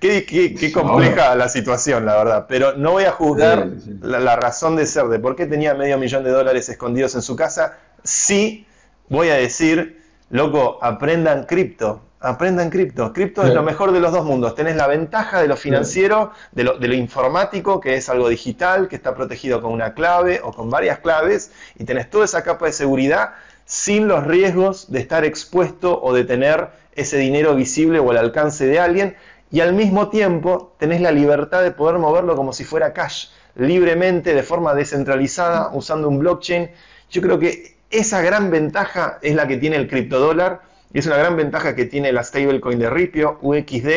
Qué, 0.00 0.72
compleja 0.72 1.34
la 1.34 1.48
situación, 1.48 2.04
la 2.04 2.16
verdad. 2.16 2.46
Pero 2.48 2.76
no 2.76 2.92
voy 2.92 3.04
a 3.04 3.12
juzgar 3.12 3.68
La, 4.02 4.36
razón 4.36 4.76
de 4.76 4.86
ser, 4.86 5.06
de 5.06 5.18
por 5.18 5.36
qué 5.36 5.46
tenía 5.46 5.74
medio 5.74 5.98
millón 5.98 6.24
de 6.24 6.30
dólares 6.30 6.68
escondidos 6.68 7.14
en 7.14 7.22
su 7.22 7.36
casa. 7.36 7.78
Sí 8.04 8.66
voy 9.08 9.28
a 9.28 9.34
decir, 9.34 10.02
loco, 10.30 10.78
aprendan 10.82 11.44
cripto. 11.44 12.02
Aprendan 12.26 12.70
cripto. 12.70 13.12
Cripto 13.12 13.44
es 13.44 13.54
lo 13.54 13.62
mejor 13.62 13.92
de 13.92 14.00
los 14.00 14.10
dos 14.10 14.24
mundos. 14.24 14.56
Tenés 14.56 14.74
la 14.74 14.88
ventaja 14.88 15.40
de 15.40 15.46
lo 15.46 15.56
financiero, 15.56 16.32
de 16.50 16.64
lo, 16.64 16.76
de 16.76 16.88
lo, 16.88 16.94
informático, 16.94 17.80
que 17.80 17.94
es 17.94 18.08
algo 18.08 18.28
digital, 18.28 18.88
que 18.88 18.96
está 18.96 19.14
protegido 19.14 19.62
con 19.62 19.72
una 19.72 19.94
clave 19.94 20.40
o 20.42 20.52
con 20.52 20.68
varias 20.68 20.98
claves, 20.98 21.52
y 21.78 21.84
tenés 21.84 22.10
toda 22.10 22.24
esa 22.24 22.42
capa 22.42 22.66
de 22.66 22.72
seguridad 22.72 23.34
sin 23.64 24.08
los 24.08 24.24
riesgos 24.24 24.90
de 24.90 25.00
estar 25.00 25.24
expuesto 25.24 26.00
o 26.02 26.12
de 26.12 26.24
tener 26.24 26.68
ese 26.96 27.16
dinero 27.18 27.54
visible 27.54 28.00
o 28.00 28.10
al 28.10 28.16
alcance 28.16 28.66
de 28.66 28.80
alguien, 28.80 29.16
y 29.50 29.60
al 29.60 29.72
mismo 29.74 30.08
tiempo 30.08 30.74
tenés 30.78 31.00
la 31.00 31.12
libertad 31.12 31.62
de 31.62 31.70
poder 31.70 31.98
moverlo 31.98 32.34
como 32.34 32.52
si 32.52 32.64
fuera 32.64 32.92
cash, 32.92 33.28
libremente, 33.54 34.34
de 34.34 34.42
forma 34.42 34.74
descentralizada, 34.74 35.70
usando 35.72 36.08
un 36.08 36.18
blockchain. 36.18 36.70
Yo 37.10 37.22
creo 37.22 37.38
que 37.38 37.76
esa 37.90 38.20
gran 38.20 38.50
ventaja 38.50 39.18
es 39.22 39.36
la 39.36 39.46
que 39.46 39.56
tiene 39.56 39.76
el 39.76 39.88
criptodólar 39.88 40.62
y 40.96 40.98
es 40.98 41.06
una 41.06 41.18
gran 41.18 41.36
ventaja 41.36 41.74
que 41.74 41.84
tiene 41.84 42.10
la 42.10 42.24
stablecoin 42.24 42.78
de 42.78 42.88
Ripio, 42.88 43.38
UXD, 43.42 43.88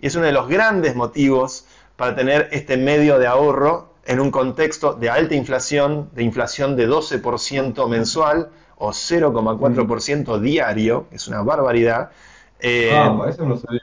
y 0.00 0.06
es 0.06 0.16
uno 0.16 0.24
de 0.24 0.32
los 0.32 0.48
grandes 0.48 0.96
motivos 0.96 1.66
para 1.94 2.16
tener 2.16 2.48
este 2.52 2.78
medio 2.78 3.18
de 3.18 3.26
ahorro 3.26 3.92
en 4.06 4.18
un 4.18 4.30
contexto 4.30 4.94
de 4.94 5.10
alta 5.10 5.34
inflación, 5.34 6.08
de 6.14 6.22
inflación 6.22 6.74
de 6.74 6.88
12% 6.88 7.86
mensual 7.86 8.48
o 8.78 8.92
0,4% 8.92 10.40
diario, 10.40 11.04
es 11.10 11.28
una 11.28 11.42
barbaridad. 11.42 12.12
Eh, 12.60 12.92
ah, 12.94 13.26
eso 13.28 13.42
no 13.42 13.50
lo 13.50 13.56
sabía. 13.58 13.82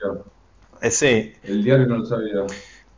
Eh, 0.82 0.90
sí. 0.90 1.34
El 1.44 1.64
diario 1.64 1.86
no 1.86 1.98
lo 1.98 2.06
sabía. 2.08 2.48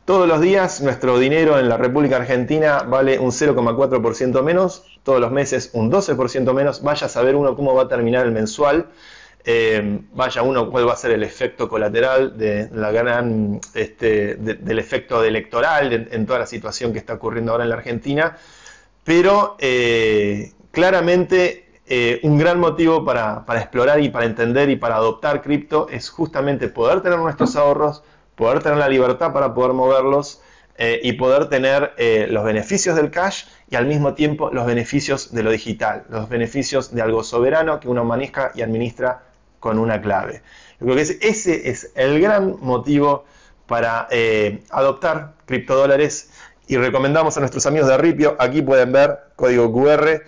Todos 0.06 0.26
los 0.26 0.40
días 0.40 0.80
nuestro 0.80 1.18
dinero 1.18 1.58
en 1.58 1.68
la 1.68 1.76
República 1.76 2.16
Argentina 2.16 2.84
vale 2.84 3.18
un 3.18 3.32
0,4% 3.32 4.42
menos, 4.42 4.98
todos 5.02 5.20
los 5.20 5.30
meses 5.30 5.68
un 5.74 5.92
12% 5.92 6.54
menos. 6.54 6.82
Vaya 6.82 7.04
a 7.04 7.10
saber 7.10 7.36
uno 7.36 7.54
cómo 7.54 7.74
va 7.74 7.82
a 7.82 7.88
terminar 7.88 8.24
el 8.24 8.32
mensual. 8.32 8.86
Eh, 9.50 10.00
vaya 10.12 10.42
uno 10.42 10.70
cuál 10.70 10.86
va 10.86 10.92
a 10.92 10.96
ser 10.96 11.12
el 11.12 11.22
efecto 11.22 11.70
colateral 11.70 12.34
este, 13.72 14.34
del 14.36 14.78
efecto 14.78 15.24
electoral 15.24 15.90
en 16.10 16.26
toda 16.26 16.40
la 16.40 16.46
situación 16.46 16.92
que 16.92 16.98
está 16.98 17.14
ocurriendo 17.14 17.52
ahora 17.52 17.64
en 17.64 17.70
la 17.70 17.76
Argentina, 17.76 18.36
pero 19.04 19.56
eh, 19.58 20.52
claramente 20.70 21.80
eh, 21.86 22.20
un 22.24 22.36
gran 22.36 22.60
motivo 22.60 23.06
para, 23.06 23.42
explorar 23.54 24.02
y 24.02 24.10
para 24.10 24.26
entender 24.26 24.68
y 24.68 24.76
para 24.76 24.96
adoptar 24.96 25.40
cripto 25.40 25.88
es 25.88 26.10
justamente 26.10 26.68
poder 26.68 27.00
tener 27.00 27.18
nuestros 27.18 27.56
ahorros, 27.56 28.02
poder 28.34 28.62
tener 28.62 28.76
la 28.76 28.90
libertad 28.90 29.32
para 29.32 29.54
poder 29.54 29.72
moverlos 29.72 30.42
y 31.02 31.14
poder 31.14 31.48
tener 31.48 31.92
los 32.30 32.44
beneficios 32.44 32.94
del 32.94 33.10
cash 33.10 33.46
y 33.68 33.74
al 33.74 33.86
mismo 33.86 34.14
tiempo 34.14 34.50
los 34.52 34.64
beneficios 34.64 35.32
de 35.32 35.42
lo 35.42 35.50
digital, 35.50 36.04
los 36.08 36.28
beneficios 36.28 36.94
de 36.94 37.02
algo 37.02 37.24
soberano 37.24 37.80
que 37.80 37.88
uno 37.88 38.04
maneja 38.04 38.52
y 38.54 38.62
administra 38.62 39.27
con 39.60 39.78
una 39.78 40.00
clave. 40.00 40.42
Yo 40.80 40.86
creo 40.86 40.96
que 40.96 41.02
ese 41.02 41.68
es 41.68 41.92
el 41.94 42.20
gran 42.20 42.56
motivo 42.60 43.24
para 43.66 44.08
adoptar 44.70 45.34
criptodólares 45.44 46.30
y 46.68 46.76
recomendamos 46.76 47.36
a 47.36 47.40
nuestros 47.40 47.64
amigos 47.64 47.88
de 47.88 47.96
Ripio, 47.96 48.36
aquí 48.38 48.60
pueden 48.60 48.92
ver 48.92 49.18
código 49.36 49.72
QR. 49.72 50.22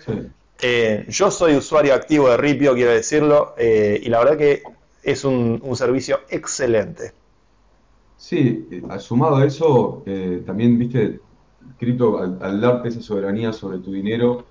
Eh, 0.63 1.05
yo 1.07 1.29
soy 1.29 1.55
usuario 1.55 1.93
activo 1.93 2.29
de 2.29 2.37
Ripio, 2.37 2.73
quiero 2.73 2.91
decirlo, 2.91 3.53
eh, 3.57 4.01
y 4.03 4.09
la 4.09 4.19
verdad 4.19 4.37
que 4.37 4.63
es 5.03 5.23
un, 5.23 5.61
servicio 5.75 6.21
excelente. 6.29 7.13
Sí, 8.17 8.67
eh, 8.71 8.99
sumado 8.99 9.37
a 9.37 9.45
eso, 9.45 10.03
también, 10.45 10.79
viste, 10.79 11.19
Cripto, 11.77 12.17
al, 12.19 12.59
darte 12.59 12.89
esa 12.89 13.01
soberanía 13.01 13.53
sobre 13.53 13.77
tu 13.77 13.91
dinero, 13.91 14.45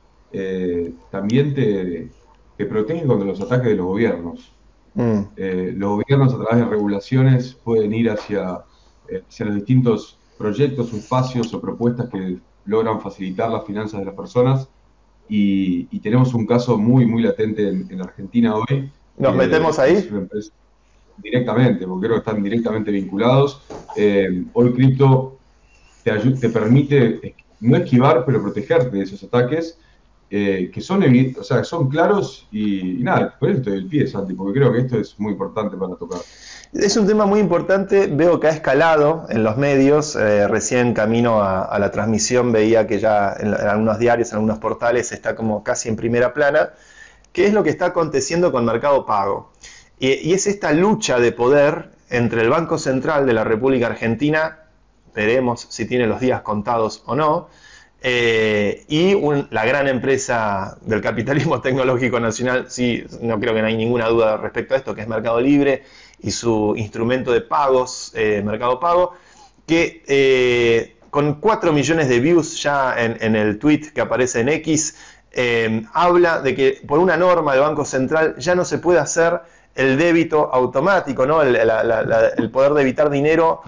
también 1.11 1.55
te, 1.55 2.09
te, 2.57 2.67
protege 2.67 3.05
contra 3.05 3.27
los 3.27 3.41
ataques 3.41 3.67
de 3.67 3.75
los 3.75 3.87
gobiernos. 3.87 4.53
Mm. 4.95 5.21
los 5.77 5.91
gobiernos 5.91 6.35
a 6.35 6.39
través 6.39 6.65
de 6.65 6.71
regulaciones 6.71 7.55
pueden 7.55 7.95
ir 7.95 8.11
hacia, 8.11 8.65
hacia 9.29 9.47
los 9.47 9.55
distintos 9.55 10.19
proyectos 10.37 10.93
espacios 10.93 11.53
o 11.53 11.61
propuestas 11.61 12.09
que 12.09 12.39
logran 12.65 13.01
facilitar 13.01 13.51
las 13.51 13.65
finanzas 13.65 14.01
de 14.01 14.07
las 14.07 14.15
personas. 14.15 14.69
Y, 15.29 15.99
tenemos 16.01 16.35
un 16.35 16.47
caso 16.47 16.77
muy, 16.77 17.07
muy 17.07 17.23
latente 17.23 17.69
en, 17.69 18.01
Argentina 18.01 18.55
hoy. 18.57 18.91
¿Nos 19.17 19.37
metemos 19.37 19.79
ahí? 19.79 20.09
Directamente, 21.19 21.87
porque 21.87 22.07
creo 22.07 22.23
que 22.23 22.31
están 22.31 22.43
directamente 22.43 22.91
vinculados. 22.91 23.63
Eh, 23.97 24.45
hoy 24.55 24.73
cripto 24.73 25.39
te, 26.03 26.19
te 26.19 26.49
permite 26.49 27.35
no 27.61 27.77
esquivar, 27.77 28.25
pero 28.25 28.43
protegerte 28.43 28.97
de 28.97 29.03
esos 29.03 29.23
ataques. 29.23 29.79
Eh, 30.33 30.71
que 30.73 30.81
son, 30.81 31.03
o 31.03 31.43
sea, 31.43 31.65
son 31.65 31.89
claros 31.89 32.47
y, 32.53 32.99
nada, 33.01 33.37
por 33.37 33.49
eso 33.49 33.59
estoy 33.59 33.73
del 33.73 33.87
pie, 33.87 34.07
Santi, 34.07 34.33
porque 34.33 34.61
creo 34.61 34.73
que 34.73 34.79
esto 34.79 34.97
es 34.97 35.19
muy 35.19 35.33
importante 35.33 35.77
para 35.77 35.97
tocar. 35.97 36.21
Es 36.73 36.97
un 36.97 37.05
tema 37.05 37.27
muy 37.27 37.41
importante, 37.41 38.07
veo 38.07 38.39
que 38.39 38.47
ha 38.47 38.51
escalado 38.51 39.27
en 39.29 39.43
los 39.43 39.57
medios, 39.57 40.15
eh, 40.15 40.47
recién 40.47 40.95
camino 40.95 41.43
a, 41.43 41.77
la 41.81 41.91
transmisión 41.91 42.53
veía 42.53 42.87
que 42.87 43.01
ya 43.01 43.35
en, 43.41 43.55
algunos 43.55 43.99
diarios, 43.99 44.31
en 44.31 44.37
algunos 44.37 44.59
portales 44.59 45.11
está 45.11 45.35
como 45.35 45.65
casi 45.65 45.89
en 45.89 45.97
primera 45.97 46.33
plana, 46.33 46.75
¿qué 47.33 47.47
es 47.47 47.53
lo 47.53 47.65
que 47.65 47.71
está 47.71 47.87
aconteciendo 47.87 48.53
con 48.53 48.65
Mercado 48.65 49.05
Pago? 49.05 49.51
Y, 49.99 50.33
es 50.33 50.47
esta 50.47 50.73
lucha 50.73 51.19
de 51.19 51.33
poder 51.33 51.91
entre 52.09 52.43
el 52.43 52.51
Banco 52.51 52.79
Central 52.79 53.27
de 53.27 53.33
la 53.33 53.43
República 53.43 53.89
Argentina, 53.89 54.61
veremos 55.13 55.67
si 55.71 55.87
tiene 55.87 56.07
los 56.07 56.21
días 56.21 56.43
contados 56.43 57.03
o 57.07 57.17
no, 57.17 57.49
eh, 58.03 58.85
y 58.89 59.15
la 59.51 59.65
gran 59.67 59.87
empresa 59.87 60.79
del 60.81 61.03
capitalismo 61.03 61.61
tecnológico 61.63 62.19
nacional, 62.19 62.67
sí, 62.69 63.05
no 63.21 63.39
creo 63.39 63.55
que 63.55 63.61
no 63.61 63.67
hay 63.67 63.77
ninguna 63.77 64.09
duda 64.09 64.37
respecto 64.39 64.75
a 64.75 64.79
esto, 64.79 64.95
que 64.95 65.03
es 65.03 65.09
Mercado 65.09 65.41
Libre, 65.41 65.85
y 66.21 66.31
su 66.31 66.75
instrumento 66.77 67.33
de 67.33 67.43
pagos, 67.43 68.13
eh, 68.15 68.43
Mercado 68.45 68.81
Pago, 68.81 69.13
que 69.67 70.03
eh, 70.07 70.97
con 71.11 71.41
4 71.41 71.73
millones 71.73 72.09
de 72.09 72.21
views 72.21 72.63
ya 72.63 72.95
en, 72.99 73.37
el 73.37 73.59
tweet 73.59 73.93
que 73.95 74.01
aparece 74.01 74.41
en 74.41 74.49
X, 74.49 74.97
habla 75.93 76.41
de 76.41 76.55
que 76.55 76.83
por 76.87 76.99
una 76.99 77.17
norma 77.17 77.53
del 77.53 77.63
Banco 77.63 77.85
Central 77.85 78.35
ya 78.39 78.55
no 78.55 78.65
se 78.65 78.79
puede 78.79 78.99
hacer 78.99 79.41
el 79.75 79.97
débito 79.97 80.53
automático, 80.53 81.27
¿no? 81.27 81.43
el, 81.43 81.57
el 81.57 82.51
poder 82.51 82.75
debitar 82.75 83.11
dinero 83.11 83.63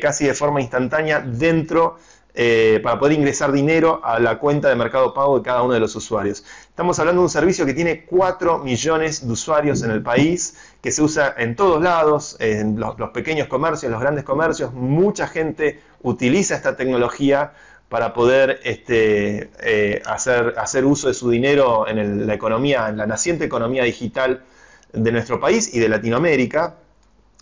casi 0.00 0.26
de 0.26 0.34
forma 0.34 0.60
instantánea 0.60 1.20
dentro 1.20 1.96
eh, 2.34 2.80
para 2.82 2.98
poder 2.98 3.18
ingresar 3.18 3.50
dinero 3.50 4.00
a 4.04 4.20
la 4.20 4.38
cuenta 4.38 4.68
de 4.68 4.76
Mercado 4.76 5.12
Pago 5.12 5.38
de 5.38 5.44
cada 5.44 5.62
uno 5.62 5.74
de 5.74 5.80
los 5.80 5.96
usuarios. 5.96 6.44
Estamos 6.68 6.98
hablando 6.98 7.22
de 7.22 7.24
un 7.24 7.30
servicio 7.30 7.66
que 7.66 7.74
tiene 7.74 8.04
4 8.04 8.58
millones 8.58 9.26
de 9.26 9.32
usuarios 9.32 9.82
en 9.82 9.90
el 9.90 10.02
país, 10.02 10.56
que 10.80 10.92
se 10.92 11.02
usa 11.02 11.34
en 11.36 11.56
todos 11.56 11.82
lados, 11.82 12.36
en 12.38 12.78
los, 12.78 12.94
pequeños 13.12 13.48
comercios, 13.48 13.90
los 13.90 14.00
grandes 14.00 14.24
comercios. 14.24 14.72
Mucha 14.72 15.26
gente 15.26 15.80
utiliza 16.02 16.54
esta 16.54 16.76
tecnología 16.76 17.52
para 17.88 18.14
poder 18.14 18.60
este, 18.62 19.50
eh, 19.60 20.00
hacer, 20.06 20.54
hacer 20.56 20.84
uso 20.84 21.08
de 21.08 21.14
su 21.14 21.28
dinero 21.28 21.88
en 21.88 22.26
la 22.26 22.34
economía, 22.34 22.88
en 22.88 22.96
la 22.96 23.06
naciente 23.06 23.44
economía 23.44 23.82
digital 23.82 24.44
de 24.92 25.12
nuestro 25.12 25.40
país 25.40 25.74
y 25.74 25.80
de 25.80 25.88
Latinoamérica. 25.88 26.76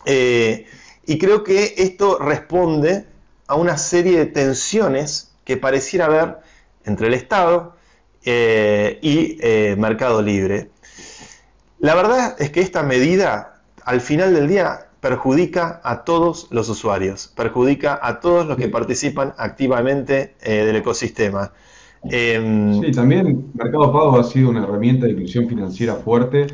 Eh, 0.07 0.67
y 1.05 1.19
creo 1.19 1.45
que 1.45 1.75
esto 1.77 2.19
responde 2.19 3.07
a 3.49 3.57
una 3.57 3.77
serie 3.79 4.19
de 4.19 4.27
tensiones 4.27 5.35
que 5.45 5.57
pareciera 5.57 6.05
haber 6.05 6.37
entre 6.85 7.09
el 7.09 7.15
Estado 7.15 7.75
eh, 8.25 8.99
y 9.03 9.39
eh, 9.41 9.75
Mercado 9.79 10.21
Libre. 10.23 10.71
La 11.81 11.95
verdad 11.95 12.37
es 12.39 12.51
que 12.51 12.61
esta 12.61 12.83
medida, 12.83 13.63
al 13.85 14.01
final 14.01 14.35
del 14.35 14.49
día, 14.49 14.89
perjudica 15.01 15.81
a 15.83 16.05
todos 16.05 16.49
los 16.51 16.69
usuarios, 16.69 17.33
perjudica 17.35 17.99
a 18.03 18.21
todos 18.21 18.47
los 18.47 18.57
que 18.57 18.69
participan 18.69 19.33
activamente 19.39 20.35
eh, 20.43 20.65
del 20.67 20.77
ecosistema. 20.77 21.53
Em, 22.05 22.81
sí, 22.81 22.93
también 22.93 23.51
Mercado 23.55 23.93
Pago 23.93 24.19
ha 24.19 24.25
sido 24.25 24.51
una 24.51 24.63
herramienta 24.63 25.07
de 25.07 25.13
inclusión 25.13 25.49
financiera 25.49 25.95
fuerte, 25.95 26.47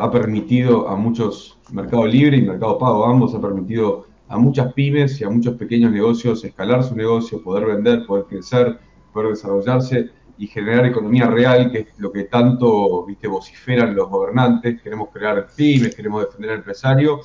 ha 0.00 0.10
permitido 0.10 0.88
a 0.88 0.96
muchos, 0.96 1.58
Mercado 1.70 2.06
Libre 2.06 2.38
y 2.38 2.42
Mercado 2.42 2.78
Pago 2.78 3.04
ambos, 3.04 3.34
ha 3.34 3.40
permitido 3.42 4.05
a 4.28 4.38
muchas 4.38 4.72
pymes 4.72 5.20
y 5.20 5.24
a 5.24 5.30
muchos 5.30 5.54
pequeños 5.54 5.92
negocios 5.92 6.44
escalar 6.44 6.82
su 6.82 6.96
negocio, 6.96 7.42
poder 7.42 7.66
vender, 7.66 8.06
poder 8.06 8.24
crecer, 8.24 8.78
poder 9.12 9.30
desarrollarse 9.30 10.10
y 10.38 10.46
generar 10.46 10.84
economía 10.86 11.26
real, 11.26 11.70
que 11.70 11.78
es 11.80 11.98
lo 11.98 12.12
que 12.12 12.24
tanto 12.24 13.04
¿viste, 13.06 13.28
vociferan 13.28 13.94
los 13.94 14.08
gobernantes. 14.08 14.82
Queremos 14.82 15.08
crear 15.12 15.46
pymes, 15.56 15.94
queremos 15.94 16.24
defender 16.24 16.50
al 16.50 16.58
empresario 16.58 17.20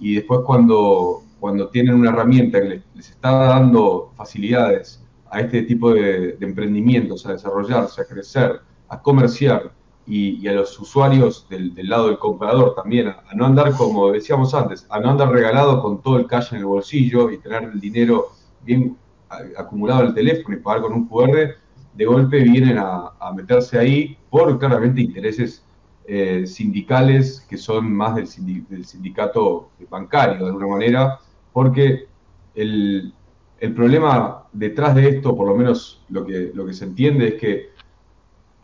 y 0.00 0.14
después 0.14 0.40
cuando, 0.44 1.22
cuando 1.38 1.68
tienen 1.68 1.94
una 1.94 2.10
herramienta 2.10 2.60
que 2.60 2.82
les, 2.94 3.10
está 3.10 3.30
dando 3.30 4.12
facilidades 4.16 5.04
a 5.30 5.40
este 5.40 5.62
tipo 5.62 5.92
de, 5.92 6.32
de 6.32 6.46
emprendimientos, 6.46 7.26
a 7.26 7.32
desarrollarse, 7.32 8.00
a 8.00 8.06
crecer, 8.06 8.60
a 8.88 9.00
comerciar, 9.02 9.72
y, 10.08 10.48
a 10.48 10.54
los 10.54 10.78
usuarios 10.80 11.46
del, 11.50 11.74
lado 11.82 12.06
del 12.06 12.18
comprador 12.18 12.74
también, 12.74 13.08
a, 13.08 13.22
no 13.34 13.44
andar 13.44 13.72
como 13.72 14.10
decíamos 14.10 14.54
antes, 14.54 14.86
a 14.88 14.98
no 14.98 15.10
andar 15.10 15.30
regalado 15.30 15.82
con 15.82 16.00
todo 16.00 16.16
el 16.16 16.26
cash 16.26 16.52
en 16.52 16.60
el 16.60 16.64
bolsillo 16.64 17.30
y 17.30 17.38
tener 17.38 17.64
el 17.64 17.78
dinero 17.78 18.28
bien 18.64 18.96
acumulado 19.56 20.00
en 20.00 20.06
el 20.08 20.14
teléfono 20.14 20.56
y 20.56 20.60
pagar 20.60 20.82
con 20.82 20.94
un 20.94 21.08
QR, 21.08 21.56
de 21.94 22.04
golpe 22.06 22.42
vienen 22.42 22.78
a, 22.78 23.12
meterse 23.36 23.78
ahí 23.78 24.16
por 24.30 24.58
claramente 24.58 25.02
intereses 25.02 25.62
eh, 26.06 26.46
sindicales 26.46 27.44
que 27.48 27.58
son 27.58 27.92
más 27.92 28.14
del, 28.14 28.26
sindicato 28.26 29.70
bancario 29.90 30.38
de 30.38 30.46
alguna 30.46 30.68
manera, 30.68 31.18
porque 31.52 32.06
el, 32.54 33.12
el 33.60 33.74
problema 33.74 34.44
detrás 34.52 34.94
de 34.94 35.08
esto, 35.08 35.36
por 35.36 35.48
lo 35.48 35.54
menos 35.54 36.02
lo 36.08 36.24
que, 36.24 36.50
lo 36.54 36.64
que 36.64 36.72
se 36.72 36.84
entiende, 36.84 37.28
es 37.28 37.34
que 37.34 37.77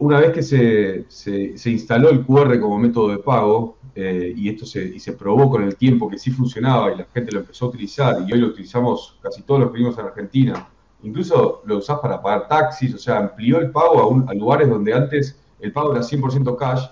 una 0.04 0.20
vez 0.20 0.32
que 0.32 0.42
se, 0.42 1.06
se, 1.08 1.70
instaló 1.70 2.10
el 2.10 2.26
QR 2.26 2.60
como 2.60 2.78
método 2.78 3.08
de 3.08 3.18
pago, 3.18 3.78
eh, 3.94 4.34
y 4.36 4.50
esto 4.50 4.66
se, 4.66 4.98
se 4.98 5.12
probó 5.14 5.48
con 5.48 5.62
el 5.62 5.76
tiempo 5.76 6.10
que 6.10 6.18
sí 6.18 6.30
funcionaba 6.30 6.92
y 6.92 6.98
la 6.98 7.06
gente 7.14 7.32
lo 7.32 7.40
empezó 7.40 7.64
a 7.64 7.68
utilizar, 7.68 8.16
y 8.26 8.32
hoy 8.32 8.38
lo 8.38 8.48
utilizamos 8.48 9.18
casi 9.22 9.42
todos 9.42 9.60
los 9.60 9.70
que 9.70 9.78
vivimos 9.78 9.98
en 9.98 10.04
Argentina, 10.04 10.68
incluso 11.02 11.62
lo 11.64 11.78
usás 11.78 12.00
para 12.00 12.20
pagar 12.20 12.48
taxis, 12.48 12.94
o 12.94 12.98
sea, 12.98 13.18
amplió 13.18 13.58
el 13.60 13.70
pago 13.70 14.24
a, 14.28 14.34
lugares 14.34 14.68
donde 14.68 14.92
antes 14.92 15.40
el 15.60 15.72
pago 15.72 15.92
era 15.92 16.02
100% 16.02 16.54
cash. 16.58 16.84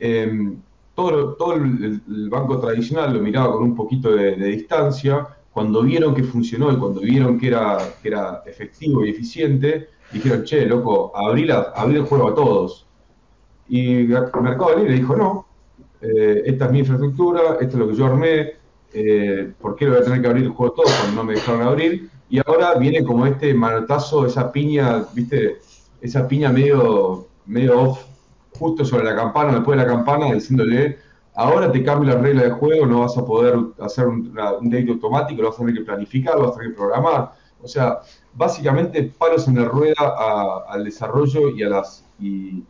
Em, 0.00 0.56
todo, 0.94 1.34
todo 1.34 1.52
el, 1.54 2.00
banco 2.30 2.58
tradicional 2.58 3.12
lo 3.12 3.20
miraba 3.20 3.52
con 3.52 3.64
un 3.64 3.76
poquito 3.76 4.16
de, 4.16 4.36
de, 4.36 4.46
distancia. 4.46 5.26
Cuando 5.52 5.82
vieron 5.82 6.14
que 6.14 6.22
funcionó 6.22 6.72
y 6.72 6.76
cuando 6.76 7.00
vieron 7.00 7.38
que 7.38 7.48
era, 7.48 7.76
que 8.00 8.08
era 8.08 8.42
efectivo 8.46 9.04
y 9.04 9.10
eficiente, 9.10 9.88
dijeron, 10.12 10.44
che, 10.44 10.66
loco, 10.66 11.12
abrí, 11.14 11.48
el 11.48 12.02
juego 12.04 12.28
a 12.28 12.34
todos. 12.34 12.86
Y 13.68 14.04
Mercado 14.04 14.76
Libre 14.76 14.94
dijo, 14.94 15.16
no, 15.16 15.46
eh, 16.00 16.42
esta 16.46 16.66
es 16.66 16.72
mi 16.72 16.78
infraestructura, 16.80 17.56
esto 17.60 17.66
es 17.66 17.74
lo 17.74 17.88
que 17.88 17.94
yo 17.94 18.06
armé, 18.06 18.52
eh, 18.92 19.52
¿por 19.60 19.74
qué 19.76 19.86
lo 19.86 19.92
voy 19.92 20.00
a 20.00 20.04
tener 20.04 20.22
que 20.22 20.28
abrir 20.28 20.44
el 20.44 20.50
juego 20.50 20.72
a 20.72 20.76
todos 20.76 20.92
cuando 20.94 21.16
no 21.16 21.24
me 21.24 21.34
dejaron 21.34 21.62
abrir? 21.62 22.10
Y 22.28 22.38
ahora 22.46 22.74
viene 22.74 23.04
como 23.04 23.26
este 23.26 23.54
manotazo, 23.54 24.26
esa 24.26 24.50
piña, 24.52 25.04
viste, 25.12 25.58
esa 26.00 26.26
piña 26.26 26.50
medio, 26.50 27.26
medio 27.46 27.80
off, 27.80 28.04
justo 28.58 28.84
sobre 28.84 29.04
la 29.04 29.16
campana, 29.16 29.54
después 29.54 29.78
de 29.78 29.84
la 29.84 29.90
campana, 29.90 30.32
diciéndole, 30.32 30.98
ahora 31.34 31.70
te 31.70 31.82
cambio 31.82 32.14
la 32.14 32.20
regla 32.20 32.44
de 32.44 32.50
juego, 32.50 32.86
no 32.86 33.00
vas 33.00 33.16
a 33.18 33.24
poder 33.24 33.56
hacer 33.80 34.06
un, 34.06 34.36
un 34.60 34.88
automático, 34.90 35.42
lo 35.42 35.48
vas 35.48 35.56
a 35.56 35.60
tener 35.60 35.74
que 35.74 35.84
planificar, 35.84 36.36
lo 36.36 36.46
vas 36.46 36.52
a 36.52 36.58
tener 36.58 36.72
que 36.72 36.76
programar. 36.76 37.32
O 37.62 37.68
sea, 37.68 38.00
básicamente 38.34 39.02
palos 39.02 39.48
en 39.48 39.56
la 39.56 39.64
rueda 39.64 40.64
al 40.68 40.84
desarrollo 40.84 41.50
y 41.50 41.62
a 41.62 41.68
las, 41.68 42.04
y 42.20 42.62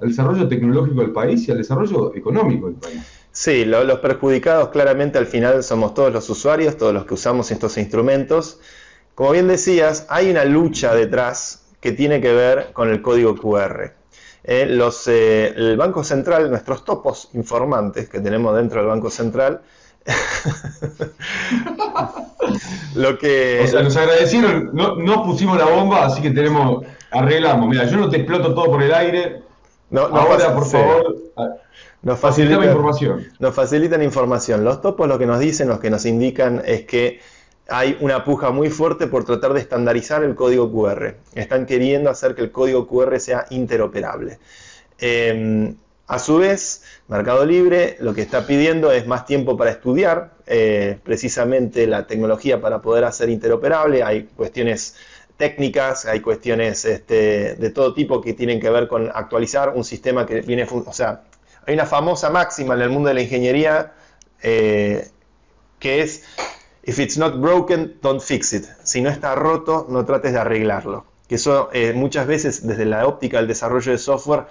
al 0.00 0.08
desarrollo 0.08 0.48
tecnológico 0.48 1.00
del 1.00 1.12
país 1.12 1.46
y 1.48 1.50
al 1.50 1.58
desarrollo 1.58 2.14
económico 2.14 2.66
del 2.66 2.76
país. 2.76 3.00
Sí, 3.32 3.64
los 3.64 3.98
perjudicados 4.00 4.70
claramente 4.70 5.18
al 5.18 5.26
final 5.26 5.62
somos 5.62 5.94
todos 5.94 6.12
los 6.12 6.28
usuarios, 6.30 6.76
todos 6.76 6.94
los 6.94 7.04
que 7.04 7.14
usamos 7.14 7.50
estos 7.50 7.76
instrumentos. 7.78 8.60
Como 9.14 9.32
bien 9.32 9.48
decías, 9.48 10.06
hay 10.08 10.30
una 10.30 10.44
lucha 10.44 10.94
detrás 10.94 11.66
que 11.80 11.92
tiene 11.92 12.20
que 12.20 12.32
ver 12.32 12.72
con 12.72 12.88
el 12.88 13.02
código 13.02 13.36
QR. 13.36 13.94
Eh, 14.44 14.66
los, 14.66 15.06
eh, 15.08 15.48
el 15.48 15.76
Banco 15.76 16.02
Central, 16.04 16.50
nuestros 16.50 16.84
topos 16.84 17.28
informantes 17.34 18.08
que 18.08 18.20
tenemos 18.20 18.56
dentro 18.56 18.80
del 18.80 18.88
Banco 18.88 19.10
Central, 19.10 19.60
lo 22.94 23.18
que... 23.18 23.62
O 23.64 23.66
sea, 23.66 23.82
nos 23.82 23.96
agradecieron, 23.96 24.70
no, 24.72 25.24
pusimos 25.24 25.58
la 25.58 25.66
bomba, 25.66 26.06
así 26.06 26.22
que 26.22 26.30
tenemos, 26.30 26.84
arreglamos. 27.10 27.68
Mira, 27.68 27.84
yo 27.84 27.96
no 27.96 28.08
te 28.08 28.18
exploto 28.18 28.54
todo 28.54 28.66
por 28.66 28.82
el 28.82 28.94
aire. 28.94 29.42
No, 29.90 30.02
Ahora, 30.02 30.54
por 30.54 30.66
favor, 30.66 31.16
nos 32.02 32.18
facilitan 32.18 32.64
información. 32.64 33.26
Nos 33.38 33.54
facilitan 33.54 34.02
información. 34.02 34.64
Los 34.64 34.80
topos 34.80 35.08
lo 35.08 35.18
que 35.18 35.26
nos 35.26 35.40
dicen, 35.40 35.68
lo 35.68 35.80
que 35.80 35.90
nos 35.90 36.06
indican 36.06 36.62
es 36.64 36.84
que 36.84 37.20
hay 37.68 37.98
una 38.00 38.24
puja 38.24 38.50
muy 38.50 38.70
fuerte 38.70 39.06
por 39.06 39.24
tratar 39.24 39.52
de 39.52 39.60
estandarizar 39.60 40.24
el 40.24 40.34
código 40.34 40.72
QR. 40.72 41.16
Están 41.34 41.66
queriendo 41.66 42.08
hacer 42.08 42.34
que 42.34 42.42
el 42.42 42.50
código 42.50 42.86
QR 42.86 43.20
sea 43.20 43.46
interoperable. 43.50 44.38
Em, 44.98 45.76
a 46.08 46.18
su 46.18 46.38
vez, 46.38 46.82
Mercado 47.06 47.44
Libre 47.44 47.96
lo 48.00 48.14
que 48.14 48.22
está 48.22 48.46
pidiendo 48.46 48.90
es 48.90 49.06
más 49.06 49.26
tiempo 49.26 49.56
para 49.56 49.70
estudiar 49.70 50.32
eh, 50.46 50.98
precisamente 51.04 51.86
la 51.86 52.06
tecnología 52.06 52.60
para 52.60 52.80
poder 52.80 53.04
hacer 53.04 53.28
interoperable. 53.28 54.02
Hay 54.02 54.24
cuestiones 54.24 54.96
técnicas, 55.36 56.06
hay 56.06 56.20
cuestiones 56.20 56.86
este, 56.86 57.54
de 57.56 57.70
todo 57.70 57.92
tipo 57.92 58.22
que 58.22 58.32
tienen 58.32 58.58
que 58.58 58.70
ver 58.70 58.88
con 58.88 59.10
actualizar 59.14 59.74
un 59.74 59.84
sistema 59.84 60.24
que 60.24 60.40
viene, 60.40 60.66
o 60.70 60.92
sea, 60.92 61.24
hay 61.66 61.74
una 61.74 61.86
famosa 61.86 62.30
máxima 62.30 62.74
en 62.74 62.80
el 62.80 62.90
mundo 62.90 63.08
de 63.08 63.14
la 63.14 63.22
ingeniería 63.22 63.92
eh, 64.42 65.10
que 65.78 66.00
es 66.00 66.24
If 66.84 66.98
it's 66.98 67.18
not 67.18 67.38
broken, 67.38 67.98
don't 68.00 68.22
fix 68.22 68.54
it. 68.54 68.64
Si 68.82 69.02
no 69.02 69.10
está 69.10 69.34
roto, 69.34 69.84
no 69.90 70.06
trates 70.06 70.32
de 70.32 70.38
arreglarlo. 70.38 71.04
Que 71.28 71.34
eso 71.34 71.68
eh, 71.74 71.92
muchas 71.92 72.26
veces 72.26 72.66
desde 72.66 72.86
la 72.86 73.06
óptica 73.06 73.36
del 73.36 73.46
desarrollo 73.46 73.92
de 73.92 73.98
software, 73.98 74.46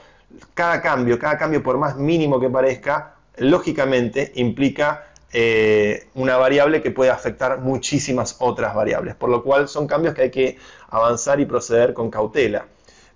cada 0.54 0.82
cambio, 0.82 1.18
cada 1.20 1.38
cambio 1.38 1.64
por 1.64 1.78
más 1.78 1.98
mínimo 1.98 2.40
que 2.40 2.50
parezca, 2.50 3.16
lógicamente 3.38 4.32
implica 4.36 5.08
eh, 5.32 6.08
una 6.16 6.38
variable 6.38 6.82
que 6.82 6.92
puede 6.92 7.12
afectar 7.12 7.60
muchísimas 7.60 8.36
otras 8.40 8.74
variables. 8.76 9.16
Por 9.16 9.30
lo 9.30 9.44
cual 9.44 9.68
son 9.68 9.88
cambios 9.88 10.14
que 10.14 10.24
hay 10.24 10.32
que 10.32 10.58
avanzar 10.90 11.40
y 11.40 11.46
proceder 11.46 11.94
con 11.94 12.10
cautela. 12.10 12.66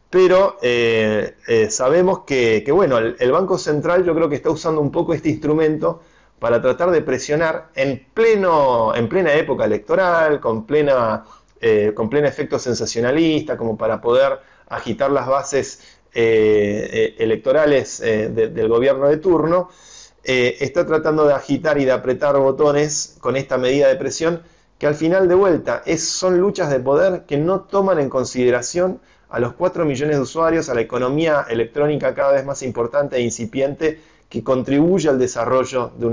Pero 0.10 0.58
eh, 0.62 1.36
sabemos 1.70 2.20
que, 2.25 2.65
bueno, 2.72 2.98
el 2.98 3.32
Banco 3.32 3.58
Central 3.58 4.03
yo 4.03 4.13
creo 4.13 4.27
que 4.27 4.36
está 4.36 4.50
usando 4.50 4.82
un 4.82 4.91
poco 4.91 5.13
este 5.13 5.30
instrumento 5.30 6.01
para 6.41 6.60
tratar 6.60 6.89
de 6.89 7.03
presionar 7.03 7.70
en, 7.75 8.03
pleno, 8.15 8.96
en 8.96 9.08
plena 9.08 9.32
época 9.36 9.63
electoral, 9.65 10.39
con 10.39 10.65
plena, 10.65 11.24
eh, 11.62 11.91
con 11.96 12.10
pleno 12.10 12.27
efecto 12.27 12.58
sensacionalista, 12.58 13.56
como 13.56 13.77
para 13.77 14.01
poder 14.01 14.39
agitar 14.68 15.12
las 15.12 15.27
bases 15.27 16.00
eh, 16.13 16.89
eh, 16.91 17.15
electorales 17.20 18.00
del 18.00 18.68
gobierno 18.68 19.08
de 19.08 19.18
turno, 19.18 19.70
está 20.24 20.86
tratando 20.86 21.25
de 21.25 21.34
agitar 21.34 21.80
y 21.80 21.86
de 21.86 21.91
apretar 21.91 22.38
botones 22.38 23.18
con 23.20 23.36
esta 23.36 23.58
medida 23.58 23.88
de 23.88 23.96
presión 23.96 24.41
que 24.77 24.88
al 24.88 24.96
final 24.96 25.27
de 25.27 25.36
vuelta 25.36 25.84
es, 25.86 26.08
son 26.08 26.39
luchas 26.39 26.72
de 26.72 26.80
poder 26.80 27.25
que 27.27 27.38
no 27.38 27.62
toman 27.62 28.00
en 28.00 28.10
consideración 28.10 29.00
a 29.30 29.39
los 29.39 29.53
4 29.53 29.86
millones 29.86 30.15
de 30.18 30.22
usuarios, 30.22 30.70
a 30.70 30.74
la 30.74 30.82
economía 30.82 31.46
electrónica 31.50 32.13
cada 32.13 32.34
vez 32.34 32.46
más 32.46 32.63
importante 32.63 33.15
e 33.15 33.22
incipiente 33.22 34.01
que 34.27 34.44
contribuye 34.44 35.10
al 35.10 35.20
desarrollo 35.20 35.91
de, 35.98 36.08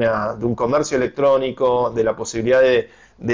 un 0.44 0.54
comercio 0.54 0.96
electrónico, 0.96 1.90
de 1.90 2.04
la 2.04 2.16
posibilidad 2.16 2.60
de, 2.60 2.90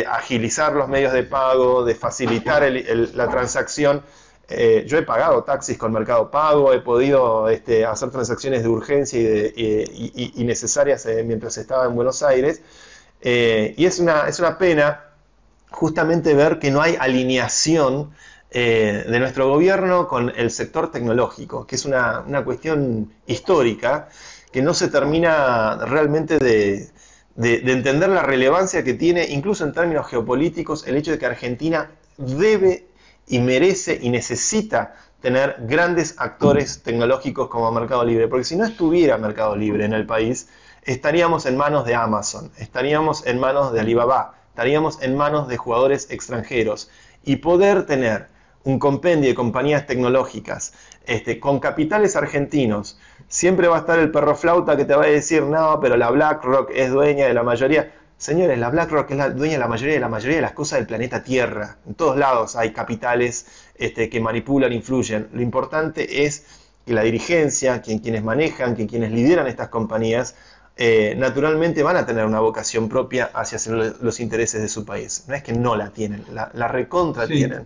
agilizar 0.06 0.72
los 0.74 0.88
medios 0.88 1.12
de 1.12 1.24
pago, 1.24 1.84
de 1.84 1.94
facilitar 1.94 2.62
la 2.70 3.28
transacción. 3.28 4.02
Eh, 4.48 4.84
yo 4.86 4.98
he 4.98 5.02
pagado 5.02 5.42
taxis 5.42 5.78
con 5.78 5.92
Mercado 5.92 6.30
Pago, 6.30 6.72
he 6.72 6.80
podido 6.80 7.48
este, 7.48 7.84
hacer 7.86 8.10
transacciones 8.10 8.62
de 8.62 8.68
urgencia 8.68 9.20
y, 9.20 10.44
necesarias 10.44 11.06
eh, 11.06 11.24
mientras 11.24 11.56
estaba 11.56 11.86
en 11.86 11.94
Buenos 11.94 12.22
Aires. 12.22 12.60
Eh, 13.22 13.74
y 13.76 13.86
es 13.86 13.98
una, 13.98 14.28
es 14.28 14.38
una 14.38 14.58
pena 14.58 15.04
justamente 15.70 16.34
ver 16.34 16.58
que 16.58 16.70
no 16.70 16.82
hay 16.82 16.96
alineación 16.98 18.12
de 18.52 19.18
nuestro 19.18 19.48
gobierno 19.48 20.06
con 20.06 20.32
el 20.36 20.52
sector 20.52 20.92
tecnológico, 20.92 21.66
que 21.66 21.74
es 21.74 21.84
una, 21.84 22.20
una 22.20 22.44
cuestión 22.44 23.12
histórica 23.26 24.08
que 24.54 24.62
no 24.62 24.72
se 24.72 24.86
termina 24.86 25.74
realmente 25.84 26.38
de, 26.38 26.88
entender 27.36 28.08
la 28.10 28.22
relevancia 28.22 28.84
que 28.84 28.94
tiene, 28.94 29.26
incluso 29.26 29.64
en 29.64 29.72
términos 29.72 30.06
geopolíticos, 30.06 30.86
el 30.86 30.96
hecho 30.96 31.10
de 31.10 31.18
que 31.18 31.26
Argentina 31.26 31.90
debe 32.16 32.86
y 33.26 33.38
merece 33.38 33.98
y 34.00 34.10
necesita 34.10 34.94
tener 35.20 35.56
grandes 35.60 36.14
actores 36.18 36.82
tecnológicos 36.82 37.48
como 37.48 37.70
Mercado 37.72 38.04
Libre, 38.04 38.28
porque 38.28 38.44
si 38.44 38.56
no 38.56 38.64
estuviera 38.64 39.16
Mercado 39.16 39.56
Libre 39.56 39.84
en 39.84 39.94
el 39.94 40.04
país, 40.06 40.48
estaríamos 40.82 41.46
en 41.46 41.56
manos 41.56 41.86
de 41.86 41.94
Amazon, 41.94 42.50
estaríamos 42.58 43.26
en 43.26 43.40
manos 43.40 43.72
de 43.72 43.80
Alibaba, 43.80 44.34
estaríamos 44.50 45.00
en 45.02 45.16
manos 45.16 45.48
de 45.48 45.56
jugadores 45.56 46.10
extranjeros 46.10 46.90
y 47.24 47.36
poder 47.36 47.86
tener 47.86 48.26
un 48.64 48.78
compendio 48.78 49.28
de 49.28 49.34
compañías 49.34 49.86
tecnológicas 49.86 50.74
este, 51.06 51.40
con 51.40 51.58
capitales 51.58 52.16
argentinos, 52.16 52.98
siempre 53.28 53.68
va 53.68 53.76
a 53.76 53.80
estar 53.80 53.98
el 53.98 54.10
perro 54.10 54.34
flauta 54.34 54.76
que 54.76 54.84
te 54.84 54.94
va 54.94 55.04
a 55.04 55.08
decir, 55.08 55.42
no, 55.42 55.78
pero 55.80 55.96
la 55.96 56.10
BlackRock 56.10 56.70
es 56.74 56.90
dueña 56.90 57.26
de 57.26 57.34
la 57.34 57.42
mayoría. 57.42 57.92
Señores, 58.16 58.58
la 58.58 58.70
BlackRock 58.70 59.10
es 59.10 59.16
la 59.16 59.30
dueña 59.30 59.54
de 59.54 59.58
la 59.58 59.68
mayoría 59.68 59.94
de 59.94 60.00
la 60.00 60.08
mayoría 60.08 60.36
de 60.36 60.42
las 60.42 60.52
cosas 60.52 60.78
del 60.78 60.86
planeta 60.86 61.22
Tierra. 61.22 61.76
En 61.86 61.94
todos 61.94 62.16
lados 62.16 62.56
hay 62.56 62.72
capitales 62.72 63.46
este, 63.74 64.08
que 64.08 64.20
manipulan, 64.20 64.72
influyen. 64.72 65.28
Lo 65.32 65.42
importante 65.42 66.24
es 66.24 66.46
que 66.86 66.92
la 66.92 67.02
dirigencia, 67.02 67.82
quienes 67.82 68.22
manejan, 68.22 68.76
quienes 68.76 69.10
lideran 69.12 69.46
estas 69.46 69.68
compañías, 69.68 70.36
eh, 70.76 71.14
naturalmente 71.16 71.82
van 71.82 71.96
a 71.96 72.04
tener 72.04 72.24
una 72.24 72.40
vocación 72.40 72.88
propia 72.88 73.30
hacia 73.32 73.58
los 74.00 74.20
intereses 74.20 74.60
de 74.60 74.68
su 74.68 74.84
país. 74.84 75.24
No 75.28 75.34
es 75.34 75.42
que 75.42 75.52
no 75.52 75.76
la 75.76 75.90
tienen, 75.90 76.24
la, 76.32 76.68
recontra 76.68 77.26
tienen. 77.26 77.64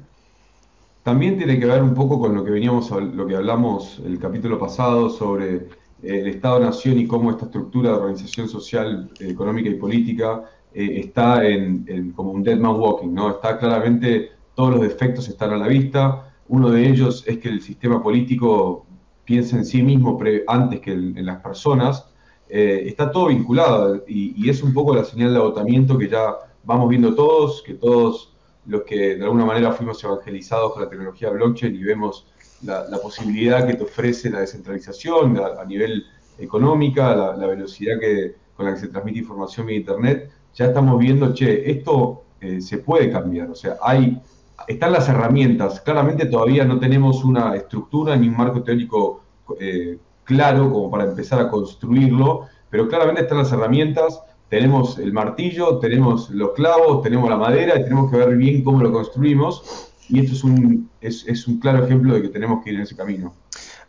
También 1.02 1.38
tiene 1.38 1.58
que 1.58 1.64
ver 1.64 1.82
un 1.82 1.94
poco 1.94 2.20
con 2.20 2.34
lo 2.34 2.44
que 2.44 2.50
veníamos, 2.50 2.90
lo 2.90 3.26
que 3.26 3.36
hablamos 3.36 4.02
el 4.04 4.18
capítulo 4.18 4.58
pasado 4.58 5.08
sobre 5.08 5.68
el 6.02 6.28
Estado-Nación 6.28 6.98
y 6.98 7.06
cómo 7.06 7.30
esta 7.30 7.46
estructura 7.46 7.90
de 7.90 7.96
organización 7.96 8.48
social, 8.48 9.10
económica 9.20 9.68
y 9.68 9.74
política 9.74 10.44
eh, 10.72 11.00
está 11.00 11.46
en, 11.46 12.12
como 12.12 12.32
un 12.32 12.42
dead 12.42 12.58
man 12.58 12.76
walking, 12.78 13.12
¿no? 13.12 13.30
Está 13.30 13.58
claramente, 13.58 14.30
todos 14.54 14.72
los 14.72 14.80
defectos 14.80 15.28
están 15.28 15.52
a 15.52 15.56
la 15.56 15.66
vista. 15.66 16.32
Uno 16.48 16.70
de 16.70 16.88
ellos 16.88 17.24
es 17.26 17.38
que 17.38 17.48
el 17.48 17.60
sistema 17.60 18.02
político 18.02 18.86
piensa 19.24 19.56
en 19.56 19.64
sí 19.64 19.82
mismo 19.82 20.18
antes 20.46 20.80
que 20.80 20.92
en, 20.92 21.26
las 21.26 21.40
personas. 21.42 22.08
Eh, 22.48 22.84
está 22.86 23.10
todo 23.10 23.26
vinculado 23.26 24.04
y, 24.08 24.42
y, 24.42 24.48
es 24.48 24.62
un 24.62 24.72
poco 24.72 24.94
la 24.94 25.04
señal 25.04 25.34
de 25.34 25.38
agotamiento 25.38 25.98
que 25.98 26.08
ya 26.08 26.34
vamos 26.64 26.88
viendo 26.88 27.14
todos, 27.14 27.62
que 27.62 27.74
todos 27.74 28.32
los 28.64 28.82
que 28.82 29.16
de 29.16 29.24
alguna 29.24 29.44
manera 29.44 29.72
fuimos 29.72 30.02
evangelizados 30.02 30.72
con 30.72 30.82
la 30.82 30.88
tecnología 30.88 31.30
blockchain 31.30 31.74
y 31.74 31.82
vemos 31.82 32.26
la, 32.62 32.98
posibilidad 33.02 33.66
que 33.66 33.74
te 33.74 33.84
ofrece 33.84 34.30
la 34.30 34.40
descentralización 34.40 35.38
a, 35.38 35.64
nivel 35.64 36.04
económica, 36.38 37.14
la, 37.14 37.46
velocidad 37.46 37.98
que, 38.00 38.34
con 38.56 38.66
la 38.66 38.74
que 38.74 38.80
se 38.80 38.88
transmite 38.88 39.20
información 39.20 39.66
vía 39.66 39.76
Internet, 39.76 40.30
ya 40.54 40.66
estamos 40.66 40.98
viendo, 40.98 41.32
che, 41.34 41.70
esto 41.70 42.24
eh, 42.40 42.60
se 42.60 42.78
puede 42.78 43.10
cambiar. 43.10 43.50
O 43.50 43.54
sea, 43.54 43.76
hay, 43.82 44.20
están 44.66 44.92
las 44.92 45.08
herramientas. 45.08 45.80
Claramente 45.80 46.26
todavía 46.26 46.64
no 46.64 46.78
tenemos 46.78 47.24
una 47.24 47.54
estructura 47.54 48.16
ni 48.16 48.28
un 48.28 48.36
marco 48.36 48.62
teórico 48.62 49.22
eh, 49.60 49.98
claro 50.24 50.70
como 50.72 50.90
para 50.90 51.04
empezar 51.04 51.40
a 51.40 51.48
construirlo, 51.48 52.46
pero 52.70 52.88
claramente 52.88 53.22
están 53.22 53.38
las 53.38 53.52
herramientas 53.52 54.20
tenemos 54.48 54.98
el 54.98 55.12
martillo, 55.12 55.78
tenemos 55.78 56.30
los 56.30 56.52
clavos, 56.52 57.02
tenemos 57.02 57.28
la 57.28 57.36
madera 57.36 57.78
y 57.78 57.82
tenemos 57.82 58.10
que 58.10 58.16
ver 58.16 58.36
bien 58.36 58.64
cómo 58.64 58.80
lo 58.82 58.90
construimos. 58.92 59.87
Y 60.08 60.20
esto 60.20 60.34
es 60.34 60.44
un, 60.44 60.90
es, 61.00 61.46
un 61.46 61.60
claro 61.60 61.84
ejemplo 61.84 62.14
de 62.14 62.22
que 62.22 62.28
tenemos 62.28 62.64
que 62.64 62.70
ir 62.70 62.76
en 62.76 62.82
ese 62.82 62.96
camino. 62.96 63.34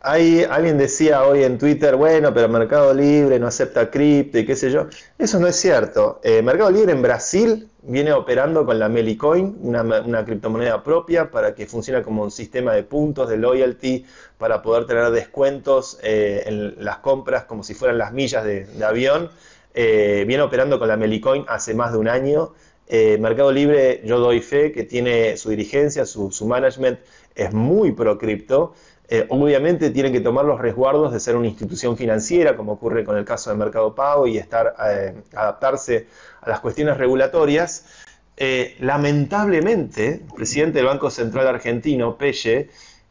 Hay, 0.02 0.44
alguien 0.44 0.78
decía 0.78 1.24
hoy 1.24 1.44
en 1.44 1.58
Twitter, 1.58 1.96
bueno, 1.96 2.32
pero 2.32 2.48
Mercado 2.48 2.94
Libre 2.94 3.38
no 3.38 3.46
acepta 3.46 3.90
cripto 3.90 4.38
y 4.38 4.46
qué 4.46 4.56
sé 4.56 4.70
yo. 4.70 4.86
Eso 5.18 5.38
no 5.38 5.46
es 5.46 5.56
cierto. 5.56 6.20
Eh, 6.22 6.42
Mercado 6.42 6.70
Libre 6.70 6.92
en 6.92 7.02
Brasil 7.02 7.68
viene 7.82 8.12
operando 8.12 8.64
con 8.64 8.78
la 8.78 8.88
Melicoin, 8.88 9.56
una, 9.60 9.82
una, 9.82 10.24
criptomoneda 10.24 10.82
propia 10.82 11.30
para 11.30 11.54
que 11.54 11.66
funcione 11.66 12.02
como 12.02 12.22
un 12.22 12.30
sistema 12.30 12.72
de 12.74 12.82
puntos, 12.82 13.28
de 13.28 13.36
loyalty, 13.36 14.04
para 14.38 14.62
poder 14.62 14.86
tener 14.86 15.10
descuentos 15.10 15.98
eh, 16.02 16.44
en 16.46 16.84
las 16.84 16.98
compras 16.98 17.44
como 17.44 17.62
si 17.62 17.74
fueran 17.74 17.98
las 17.98 18.12
millas 18.12 18.44
de, 18.44 18.64
de 18.64 18.84
avión 18.84 19.30
eh, 19.72 20.24
viene 20.26 20.42
operando 20.42 20.78
con 20.78 20.88
la 20.88 20.96
Melicoin 20.96 21.44
hace 21.48 21.74
más 21.74 21.92
de 21.92 21.98
un 21.98 22.08
año. 22.08 22.52
Eh, 22.92 23.18
Mercado 23.18 23.52
Libre, 23.52 24.02
yo 24.04 24.18
doy 24.18 24.40
fe 24.40 24.72
que 24.72 24.82
tiene 24.82 25.36
su 25.36 25.50
dirigencia, 25.50 26.04
su, 26.04 26.28
management 26.44 26.98
es 27.36 27.52
muy 27.52 27.92
pro 27.92 28.18
cripto. 28.18 28.74
eh, 29.08 29.26
obviamente 29.28 29.90
tienen 29.90 30.12
que 30.12 30.20
tomar 30.20 30.44
los 30.44 30.60
resguardos 30.60 31.12
de 31.12 31.20
ser 31.20 31.36
una 31.36 31.46
institución 31.46 31.96
financiera, 31.96 32.56
como 32.56 32.72
ocurre 32.72 33.04
con 33.04 33.16
el 33.16 33.24
caso 33.24 33.50
del 33.50 33.58
Mercado 33.60 33.94
Pago, 33.94 34.26
y 34.26 34.38
estar, 34.38 34.74
eh, 34.88 35.14
adaptarse 35.34 36.06
a 36.40 36.50
las 36.50 36.60
cuestiones 36.60 36.96
regulatorias. 36.96 37.86
Lamentablemente, 38.80 40.22
el 40.24 40.34
presidente 40.34 40.78
del 40.78 40.86
Banco 40.86 41.10
Central 41.10 41.46
Argentino, 41.46 42.16
Pelle, 42.16 42.70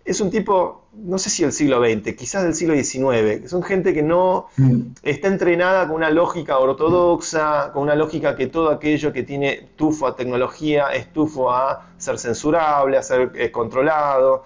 es 0.10 0.22
un 0.22 0.32
tipo, 0.32 0.88
no 0.93 1.19
sé 1.19 1.30
si 1.30 1.43
del 1.43 1.52
siglo 1.52 1.80
XX, 1.80 2.15
quizás 2.15 2.43
del 2.43 2.56
siglo 2.56 2.74
XIX, 2.74 3.48
son 3.48 3.62
gente 3.62 3.93
que 3.93 4.02
no 4.02 4.48
mm. 4.58 4.82
está 5.04 5.28
entrenada 5.28 5.86
con 5.86 5.98
una 5.98 6.10
lógica 6.10 6.58
ortodoxa, 6.58 7.72
con 7.74 7.84
una 7.84 7.93
lógica 7.93 8.36
que 8.36 8.48
todo 8.48 8.72
aquello 8.72 9.13
que 9.13 9.22
tiene 9.22 9.69
tufo 9.76 10.08
a 10.08 10.15
tecnología 10.15 10.88
es 10.88 11.13
tufo 11.13 11.52
a 11.52 11.91
ser 11.98 12.17
censurable, 12.17 12.98
a 12.98 13.04
ser 13.04 13.52
controlado. 13.52 14.45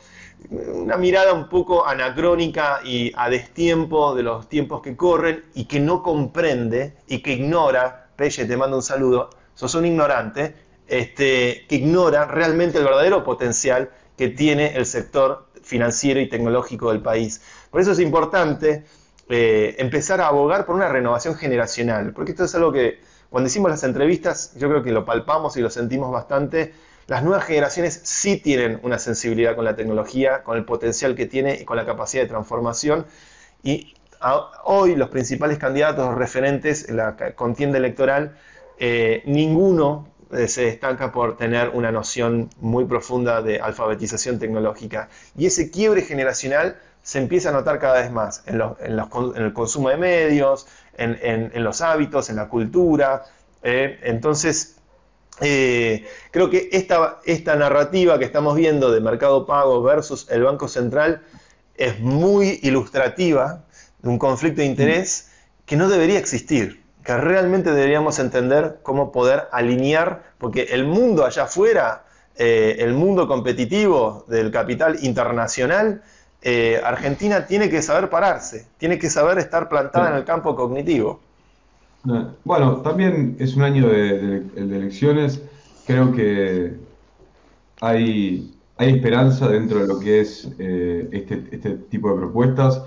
Una 0.50 0.98
mirada 0.98 1.32
un 1.32 1.48
poco 1.48 1.88
anacrónica 1.88 2.82
y 2.84 3.14
a 3.16 3.30
destiempo 3.30 4.14
de 4.16 4.24
los 4.24 4.50
tiempos 4.50 4.82
que 4.82 4.98
corren 4.98 5.46
y 5.54 5.64
que 5.64 5.80
no 5.80 6.04
comprende 6.04 6.98
y 7.08 7.20
que 7.20 7.32
ignora, 7.36 8.10
Pelle 8.18 8.44
te 8.44 8.58
mando 8.58 8.76
un 8.76 8.84
saludo, 8.84 9.30
sos 9.54 9.74
un 9.76 9.86
ignorante, 9.86 10.56
este, 10.88 11.66
que 11.70 11.76
ignora 11.76 12.26
realmente 12.26 12.80
el 12.80 12.84
verdadero 12.84 13.24
potencial 13.24 13.90
que 14.18 14.28
tiene 14.28 14.76
el 14.76 14.86
sector 14.86 15.43
financiero 15.64 16.20
y 16.20 16.30
tecnológico 16.30 16.92
del 16.92 17.02
país. 17.02 17.42
Por 17.72 17.82
eso 17.82 17.92
es 17.92 18.00
importante 18.00 18.86
eh, 19.30 19.76
empezar 19.80 20.22
a 20.22 20.28
abogar 20.28 20.66
por 20.66 20.76
una 20.76 20.90
renovación 20.90 21.36
generacional, 21.36 22.14
porque 22.14 22.32
esto 22.32 22.44
es 22.44 22.56
algo 22.56 22.72
que 22.72 23.00
cuando 23.30 23.48
hicimos 23.48 23.72
las 23.72 23.84
entrevistas 23.84 24.54
yo 24.56 24.70
creo 24.70 24.84
que 24.84 24.92
lo 24.92 25.06
palpamos 25.06 25.58
y 25.58 25.62
lo 25.62 25.70
sentimos 25.70 26.12
bastante 26.12 26.74
las 27.08 27.24
nuevas 27.24 27.46
generaciones 27.46 28.00
sí 28.04 28.38
tienen 28.38 28.80
una 28.82 28.98
sensibilidad 28.98 29.56
con 29.56 29.66
la 29.66 29.76
tecnología, 29.76 30.44
con 30.44 30.58
el 30.58 30.64
potencial 30.64 31.16
que 31.16 31.26
tiene 31.26 31.60
y 31.62 31.66
con 31.66 31.76
la 31.76 31.86
capacidad 31.86 32.24
de 32.24 32.30
transformación. 32.30 33.06
Y 33.62 33.94
hoy 34.64 34.96
los 34.96 35.10
principales 35.10 35.58
candidatos 35.58 36.16
referentes 36.16 36.88
en 36.88 36.98
la 36.98 37.16
contienda 37.36 37.78
electoral, 37.78 38.38
eh, 38.80 39.22
ninguno 39.26 40.13
se 40.48 40.66
destaca 40.66 41.12
por 41.12 41.38
tener 41.38 41.70
una 41.70 41.92
noción 41.92 42.50
muy 42.60 42.86
profunda 42.86 43.42
de 43.42 43.60
alfabetización 43.60 44.40
tecnológica. 44.40 45.10
Y 45.38 45.46
ese 45.46 45.72
quiebre 45.72 46.02
generacional 46.02 46.78
se 47.02 47.20
empieza 47.20 47.50
a 47.50 47.52
notar 47.52 47.80
cada 47.80 48.02
vez 48.02 48.12
más 48.12 48.44
en, 48.46 48.62
el 49.36 49.54
consumo 49.54 49.90
de 49.90 49.98
medios, 49.98 50.68
en, 50.98 51.52
los 51.64 51.82
hábitos, 51.82 52.30
en 52.30 52.38
la 52.38 52.48
cultura. 52.48 53.24
Eh, 53.62 54.00
entonces, 54.04 54.78
eh, 55.42 56.08
creo 56.32 56.50
que 56.50 56.70
esta, 56.72 57.20
esta 57.26 57.56
narrativa 57.56 58.20
que 58.20 58.26
estamos 58.26 58.56
viendo 58.56 58.92
de 58.92 59.02
Mercado 59.02 59.46
Pago 59.46 59.82
versus 59.84 60.30
el 60.30 60.44
Banco 60.44 60.68
Central 60.68 61.22
es 61.76 62.00
muy 62.00 62.60
ilustrativa 62.64 63.66
de 64.02 64.10
un 64.10 64.20
conflicto 64.20 64.62
de 64.62 64.68
interés 64.68 65.30
que 65.66 65.76
no 65.76 65.90
debería 65.90 66.20
existir, 66.20 66.83
que 67.04 67.18
realmente 67.18 67.72
deberíamos 67.72 68.20
entender 68.20 68.80
cómo 68.84 69.12
poder 69.12 69.44
alinear, 69.52 70.24
porque 70.38 70.64
el 70.72 70.86
mundo 70.86 71.26
allá 71.26 71.44
afuera, 71.44 72.06
eh, 72.38 72.78
el 72.80 72.94
mundo 72.94 73.28
competitivo 73.28 74.26
del 74.28 74.52
capital 74.52 74.98
internacional, 75.02 76.02
eh, 76.42 76.82
Argentina 76.84 77.46
tiene 77.46 77.70
que 77.70 77.82
saber 77.82 78.10
pararse, 78.10 78.68
tiene 78.78 79.00
que 79.00 79.10
saber 79.10 79.38
estar 79.38 79.70
plantada 79.70 80.10
en 80.10 80.16
el 80.18 80.26
campo 80.26 80.56
cognitivo. 80.56 81.20
Bueno, 82.44 82.82
también 82.82 83.38
es 83.40 83.56
un 83.56 83.64
año 83.64 83.88
de, 83.88 84.44
elecciones. 84.58 85.42
Creo 85.88 86.12
que 86.12 86.74
hay, 87.80 88.54
hay, 88.76 88.96
esperanza 88.96 89.48
dentro 89.48 89.80
de 89.80 89.88
lo 89.88 90.00
que 90.00 90.20
es 90.20 90.50
eh, 90.60 91.08
este, 91.14 91.44
este, 91.52 91.70
tipo 91.90 92.10
de 92.10 92.18
propuestas. 92.18 92.82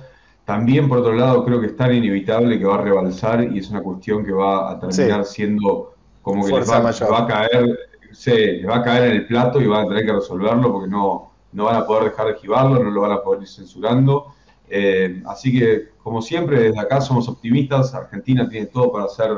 También, 0.46 0.88
por 0.88 0.98
otro 0.98 1.12
lado, 1.12 1.44
creo 1.44 1.60
que 1.60 1.66
es 1.66 1.76
tan 1.76 1.92
inevitable 1.92 2.56
que 2.56 2.64
va 2.64 2.76
a 2.76 2.82
rebalsar 2.82 3.42
y 3.52 3.58
es 3.58 3.68
una 3.68 3.82
cuestión 3.82 4.24
que 4.24 4.30
va 4.30 4.70
a 4.70 4.78
terminar 4.78 5.24
siendo 5.24 5.94
como 6.22 6.46
que 6.46 6.52
les 6.52 6.70
va, 6.70 6.78
a 6.78 7.26
caer, 7.26 7.78
se 8.12 8.64
va 8.64 8.76
a 8.76 8.82
caer 8.82 9.10
en 9.10 9.16
el 9.16 9.26
plato 9.26 9.60
y 9.60 9.66
van 9.66 9.84
a 9.84 9.88
tener 9.88 10.06
que 10.06 10.12
resolverlo 10.12 10.72
porque 10.72 10.88
no, 10.88 11.32
no 11.52 11.64
van 11.64 11.74
a 11.74 11.84
poder 11.84 12.10
dejar 12.10 12.26
de 12.26 12.32
esquivarlo, 12.34 12.80
no 12.80 12.90
lo 12.90 13.00
van 13.00 13.10
a 13.10 13.22
poder 13.22 13.42
ir 13.42 13.48
censurando. 13.48 14.34
Eh, 14.68 15.20
así 15.26 15.58
que, 15.58 15.88
como 16.00 16.22
siempre, 16.22 16.60
desde 16.60 16.78
acá 16.78 17.00
somos 17.00 17.28
optimistas. 17.28 17.92
Argentina 17.92 18.48
tiene 18.48 18.66
todo 18.66 18.92
para 18.92 19.08
ser 19.08 19.30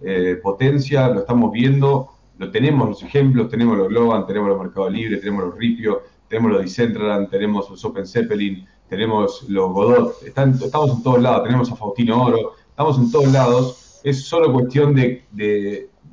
eh, 0.00 0.38
potencia, 0.40 1.08
lo 1.08 1.20
estamos 1.20 1.50
viendo, 1.50 2.10
lo 2.38 2.50
tenemos 2.52 2.88
los 2.88 3.02
ejemplos, 3.02 3.48
tenemos 3.48 3.76
los 3.76 3.88
Globan, 3.88 4.28
tenemos 4.28 4.48
los 4.48 4.60
Mercado 4.60 4.88
Libre, 4.88 5.16
tenemos 5.16 5.44
los 5.44 5.56
Ripio, 5.56 6.02
tenemos 6.28 6.52
los 6.52 6.62
Decentraland, 6.62 7.30
tenemos 7.30 7.68
los 7.68 7.84
Open 7.84 8.06
Zeppelin, 8.06 8.64
tenemos 8.92 9.46
los 9.48 9.72
Godot, 9.72 10.16
estamos 10.22 10.60
en 10.90 11.02
todos 11.02 11.22
lados, 11.22 11.44
tenemos 11.44 11.72
a 11.72 11.76
Faustino 11.76 12.24
Oro, 12.26 12.52
estamos 12.68 12.98
en 12.98 13.10
todos 13.10 13.32
lados. 13.32 14.00
Es 14.04 14.26
solo 14.26 14.52
cuestión 14.52 14.94
de, 14.94 15.24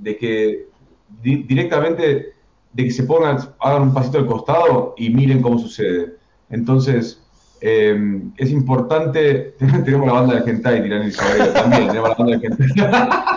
que 0.02 0.66
directamente 1.22 2.36
de 2.72 2.84
que 2.86 2.92
se 2.92 3.04
pongan, 3.04 3.38
hagan 3.60 3.82
un 3.82 3.94
pasito 3.94 4.20
al 4.20 4.28
costado 4.28 4.96
y 4.98 5.10
miren 5.10 5.42
cómo 5.42 5.60
sucede. 5.60 6.16
Entonces, 6.50 7.22
eh, 7.60 8.22
es 8.38 8.50
importante, 8.50 9.56
tenemos 9.84 10.08
la 10.08 10.14
banda 10.14 10.36
de 10.36 10.44
Gentai, 10.44 10.82
Tirán 10.82 11.10
y 11.10 11.12
también, 11.12 11.88
tenemos 11.90 12.10
la 12.12 12.16
banda 12.16 12.38
de 12.38 12.40
Gentai. 12.40 12.68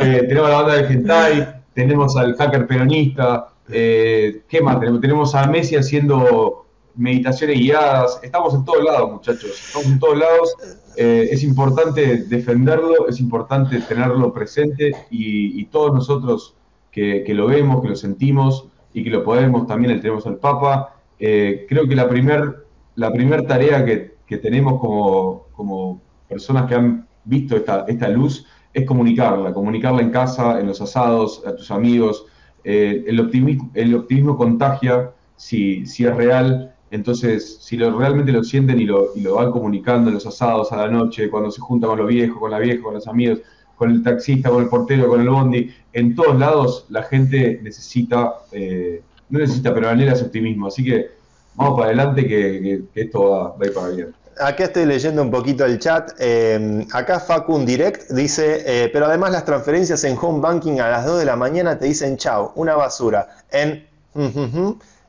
Eh, 0.00 0.24
tenemos 0.26 0.48
la 0.48 0.62
banda 0.62 0.74
de 0.76 0.84
Gentai, 0.84 1.62
tenemos 1.74 2.16
al 2.16 2.34
hacker 2.34 2.66
peronista, 2.66 3.48
eh, 3.70 4.40
¿qué 4.48 4.62
más? 4.62 4.80
Tenemos, 4.80 5.02
tenemos 5.02 5.34
a 5.34 5.46
Messi 5.48 5.76
haciendo 5.76 6.64
meditaciones 6.98 7.58
guiadas, 7.58 8.20
estamos 8.22 8.54
en 8.54 8.64
todos 8.64 8.84
lados, 8.84 9.12
muchachos, 9.12 9.50
estamos 9.50 9.86
en 9.86 9.98
todos 9.98 10.18
lados. 10.18 10.54
es 10.96 11.42
importante 11.44 12.24
defenderlo, 12.24 13.08
es 13.08 13.20
importante 13.20 13.80
tenerlo 13.80 14.32
presente 14.32 14.92
y, 15.10 15.64
todos 15.66 15.94
nosotros 15.94 16.54
que, 16.90 17.22
que, 17.24 17.34
lo 17.34 17.46
vemos, 17.46 17.80
que 17.80 17.88
lo 17.88 17.96
sentimos 17.96 18.66
y 18.92 19.04
que 19.04 19.10
lo 19.10 19.22
podemos, 19.22 19.66
también 19.66 19.94
le 19.94 20.00
tenemos 20.00 20.26
al 20.26 20.36
Papa. 20.36 20.96
creo 21.18 21.88
que 21.88 21.94
la 21.94 22.08
primera 22.08 22.54
la 22.98 23.12
primera 23.12 23.46
tarea 23.46 23.84
que, 23.84 24.38
tenemos 24.38 24.80
como, 24.80 26.02
personas 26.28 26.66
que 26.66 26.74
han 26.74 27.06
visto 27.24 27.56
esta, 27.56 27.84
esta 27.86 28.08
luz 28.08 28.44
es 28.74 28.84
comunicarla, 28.84 29.52
comunicarla 29.52 30.02
en 30.02 30.10
casa, 30.10 30.58
en 30.58 30.66
los 30.66 30.80
asados, 30.80 31.42
a 31.46 31.54
tus 31.54 31.70
amigos. 31.70 32.26
Eh, 32.64 33.04
el, 33.06 33.20
optimismo, 33.20 33.70
el 33.74 33.94
optimismo 33.94 34.36
contagia 34.36 35.12
si, 35.36 35.86
si 35.86 36.06
es 36.06 36.16
real, 36.16 36.74
entonces 36.90 37.58
si 37.60 37.76
lo, 37.76 37.98
realmente 37.98 38.32
lo 38.32 38.42
sienten 38.42 38.80
y 38.80 38.84
lo, 38.84 39.14
y 39.14 39.20
lo 39.20 39.34
van 39.34 39.50
comunicando 39.50 40.08
en 40.08 40.14
los 40.14 40.26
asados 40.26 40.72
a 40.72 40.76
la 40.76 40.88
noche, 40.88 41.30
cuando 41.30 41.50
se 41.50 41.60
juntan 41.60 41.90
con 41.90 41.98
los 41.98 42.08
viejos, 42.08 42.38
con 42.38 42.50
la 42.50 42.58
vieja, 42.58 42.82
con 42.82 42.94
los 42.94 43.06
amigos, 43.06 43.40
con 43.78 43.90
el 43.90 44.02
taxista, 44.02 44.50
con 44.50 44.62
el 44.62 44.68
portero, 44.68 45.08
con 45.08 45.20
el 45.20 45.28
bondi, 45.28 45.72
en 45.92 46.14
todos 46.14 46.38
lados 46.38 46.86
la 46.88 47.04
gente 47.04 47.60
necesita, 47.62 48.34
eh, 48.52 49.02
no 49.30 49.38
necesita, 49.38 49.72
pero 49.72 49.88
anhela 49.88 50.12
ese 50.12 50.24
optimismo. 50.24 50.66
Así 50.66 50.84
que 50.84 51.10
vamos 51.54 51.78
para 51.78 51.86
adelante 51.86 52.26
que, 52.26 52.82
esto 52.94 53.30
va, 53.30 53.54
a 53.60 53.66
ir 53.66 53.72
para 53.72 53.88
bien. 53.88 54.14
Acá 54.40 54.64
estoy 54.64 54.84
leyendo 54.84 55.22
un 55.22 55.30
poquito 55.30 55.64
el 55.64 55.78
chat. 55.78 56.12
Eh, 56.18 56.86
acá 56.92 57.20
Facun 57.20 57.66
Direct 57.66 58.10
dice, 58.10 58.62
eh, 58.66 58.88
pero 58.92 59.06
además 59.06 59.32
las 59.32 59.44
transferencias 59.44 60.02
en 60.04 60.16
home 60.20 60.40
banking 60.40 60.80
a 60.80 60.90
las 60.90 61.06
2 61.06 61.20
de 61.20 61.24
la 61.24 61.36
mañana 61.36 61.78
te 61.78 61.86
dicen 61.86 62.16
chao, 62.16 62.52
una 62.56 62.74
basura. 62.74 63.28
En, 63.50 63.86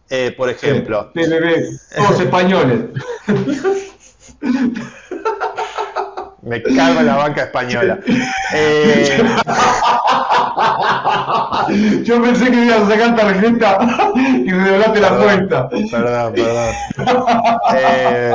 eh, 0.09 0.33
por 0.35 0.49
ejemplo. 0.49 1.11
todos 1.13 2.19
españoles. 2.19 2.79
Me 6.41 6.63
cago 6.63 6.99
en 7.01 7.05
la 7.05 7.15
banca 7.17 7.43
española. 7.43 7.99
Eh, 8.53 9.19
Yo 12.03 12.21
pensé 12.21 12.49
que 12.49 12.65
ibas 12.65 12.81
a 12.81 12.89
sacar 12.89 13.15
tarjeta 13.15 13.77
y 14.45 14.51
revelaste 14.51 14.99
la 14.99 15.09
cuenta. 15.17 15.69
Perdón, 15.69 16.33
perdón. 16.33 16.73
Eh, 17.75 18.33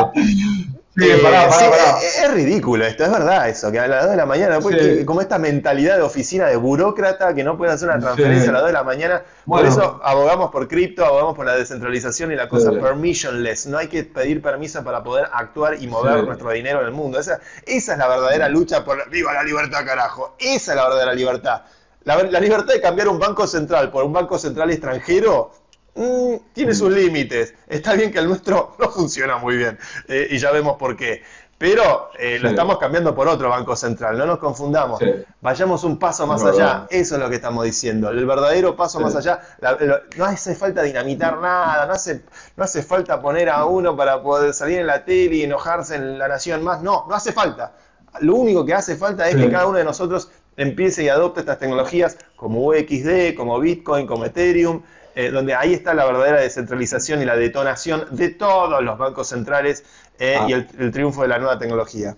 eh, 0.96 2.22
es, 2.22 2.33
ridículo 2.33 2.85
esto, 2.85 3.04
es 3.04 3.11
verdad 3.11 3.48
eso, 3.48 3.72
que 3.72 3.80
a 3.80 3.88
las 3.88 4.02
2 4.02 4.11
de 4.12 4.16
la 4.16 4.26
mañana, 4.26 4.61
pues, 4.61 5.04
como 5.04 5.20
esta 5.20 5.38
mentalidad 5.38 5.96
de 5.96 6.02
oficina 6.02 6.46
de 6.46 6.57
burócrata 6.57 7.35
que 7.35 7.42
no 7.42 7.57
puede 7.57 7.72
hacer 7.72 7.88
una 7.88 7.98
transferencia 7.98 8.50
a 8.50 8.52
las 8.52 8.62
2 8.62 8.68
de 8.68 8.72
la 8.72 8.85
mañana, 8.85 9.22
por 9.44 9.66
eso 9.66 10.00
abogamos 10.04 10.52
por 10.52 10.68
cripto, 10.68 11.04
abogamos 11.04 11.35
por 11.35 11.46
la 11.46 11.57
descentralización 11.57 12.30
y 12.30 12.37
la 12.37 12.48
cosa 12.48 12.70
permissionless, 12.70 13.66
no 13.66 13.78
hay 13.78 13.88
que 13.88 14.04
pedir 14.04 14.40
permiso 14.40 14.85
para 14.85 15.02
poder 15.02 15.28
actuar 15.33 15.83
y 15.83 15.88
mover 15.88 16.22
nuestro 16.22 16.52
dinero 16.52 16.80
en 16.80 16.87
el 16.87 16.92
mundo, 16.92 17.18
esa, 17.18 17.40
esa 17.66 17.92
es 17.92 17.98
la 17.98 18.07
verdadera 18.07 18.48
lucha 18.48 18.85
por, 18.85 19.11
viva 19.11 19.33
la 19.33 19.42
libertad 19.42 19.85
carajo, 19.85 20.37
esa 20.38 20.72
es 20.72 20.76
la 20.76 20.85
verdadera 20.85 21.14
libertad. 21.14 21.62
La, 22.04 22.22
la 22.22 22.38
libertad 22.38 22.74
de 22.74 22.83
cambiar 22.83 23.09
un 23.09 23.18
banco 23.18 23.46
central 23.46 23.90
por 23.90 24.04
un 24.04 24.12
banco 24.12 24.38
central 24.38 24.70
extranjero 24.70 25.50
Mm, 25.94 26.35
tiene 26.52 26.74
sus 26.74 26.90
límites. 26.92 27.54
Está 27.68 27.94
bien 27.94 28.11
que 28.11 28.18
el 28.18 28.26
nuestro 28.28 28.74
no 28.78 28.90
funciona 28.90 29.37
muy 29.38 29.57
bien 29.57 29.78
eh, 30.09 30.28
y 30.30 30.38
ya 30.38 30.50
vemos 30.50 30.76
por 30.76 30.96
qué. 30.96 31.22
Pero 31.57 32.11
eh, 32.18 32.38
lo 32.40 32.48
Sí. 32.48 32.54
estamos 32.54 32.78
cambiando 32.78 33.14
por 33.14 33.28
otro 33.28 33.48
Banco 33.48 33.76
Central, 33.76 34.18
no 34.18 34.26
nos 34.26 34.38
confundamos. 34.38 34.98
Sí. 34.98 35.07
Vayamos 35.40 35.85
un 35.85 35.98
paso 36.00 36.26
más 36.26 36.42
allá, 36.44 36.87
eso 36.90 37.14
es 37.14 37.20
lo 37.20 37.30
que 37.30 37.37
estamos 37.37 37.64
diciendo. 37.64 38.11
El 38.11 38.26
verdadero 38.26 38.74
paso 38.74 38.98
Sí. 38.98 39.04
más 39.04 39.14
allá, 39.14 39.40
la- 39.61 39.72
lo- 39.80 40.00
no 40.16 40.24
hace 40.24 40.57
falta 40.57 40.83
dinamitar 40.83 41.38
nada, 41.38 41.87
no 41.87 41.92
hace, 41.92 42.24
no 42.57 42.64
hace 42.64 42.83
falta 42.83 43.22
poner 43.22 43.48
a 43.48 43.64
uno 43.66 43.96
para 43.96 44.20
poder 44.20 44.52
salir 44.52 44.80
en 44.80 44.88
la 44.88 45.04
tele 45.04 45.37
y 45.37 45.42
enojarse 45.44 45.94
en 45.94 46.18
la 46.18 46.26
nación 46.26 46.64
más. 46.64 46.83
No, 46.83 47.07
no 47.09 47.14
hace 47.14 47.33
falta. 47.33 47.72
Lo 48.20 48.35
único 48.35 48.64
que 48.66 48.74
hace 48.74 48.96
falta 48.96 49.28
es 49.28 49.37
que 49.37 49.48
cada 49.48 49.66
uno 49.66 49.78
de 49.78 49.85
nosotros 49.85 50.30
empiece 50.57 51.04
y 51.04 51.09
adopte 51.09 51.40
estas 51.40 51.59
tecnologías 51.59 52.16
como 52.37 52.66
UXD, 52.66 53.35
como 53.37 53.59
Bitcoin, 53.61 54.07
como 54.09 54.24
Ethereum, 54.24 54.83
eh, 55.14 55.31
donde 55.31 55.55
ahí 55.55 55.72
está 55.74 55.94
la 55.94 56.05
verdadera 56.05 56.40
descentralización 56.40 57.22
y 57.22 57.24
la 57.24 57.37
detonación 57.37 58.05
de 58.11 58.31
todos 58.31 58.83
los 58.83 58.98
bancos 58.98 59.29
centrales 59.29 59.85
eh, 60.18 60.37
Ah. 60.38 60.46
y 60.48 60.53
el, 60.53 60.66
el 60.79 60.90
triunfo 60.92 61.22
de 61.22 61.29
la 61.29 61.38
nueva 61.38 61.59
tecnología. 61.59 62.16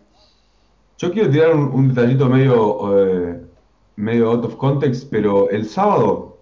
Yo 0.99 1.13
quiero 1.13 1.31
tirar 1.31 1.55
un, 1.55 1.69
un 1.73 1.95
detallito 1.95 2.27
medio, 2.29 2.99
eh, 3.07 3.41
medio 3.97 4.31
out 4.31 4.45
of 4.45 4.57
context, 4.57 5.09
pero 5.11 5.49
el 5.51 5.69
sábado 5.69 6.39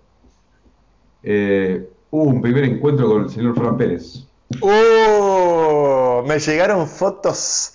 hubo 2.10 2.22
un 2.22 2.40
primer 2.42 2.64
encuentro 2.64 3.08
con 3.08 3.22
el 3.24 3.30
señor 3.30 3.54
Fran 3.56 3.76
Pérez. 3.76 4.24
¡Oh! 4.60 6.22
Me 6.26 6.38
llegaron 6.38 6.86
fotos 6.86 7.74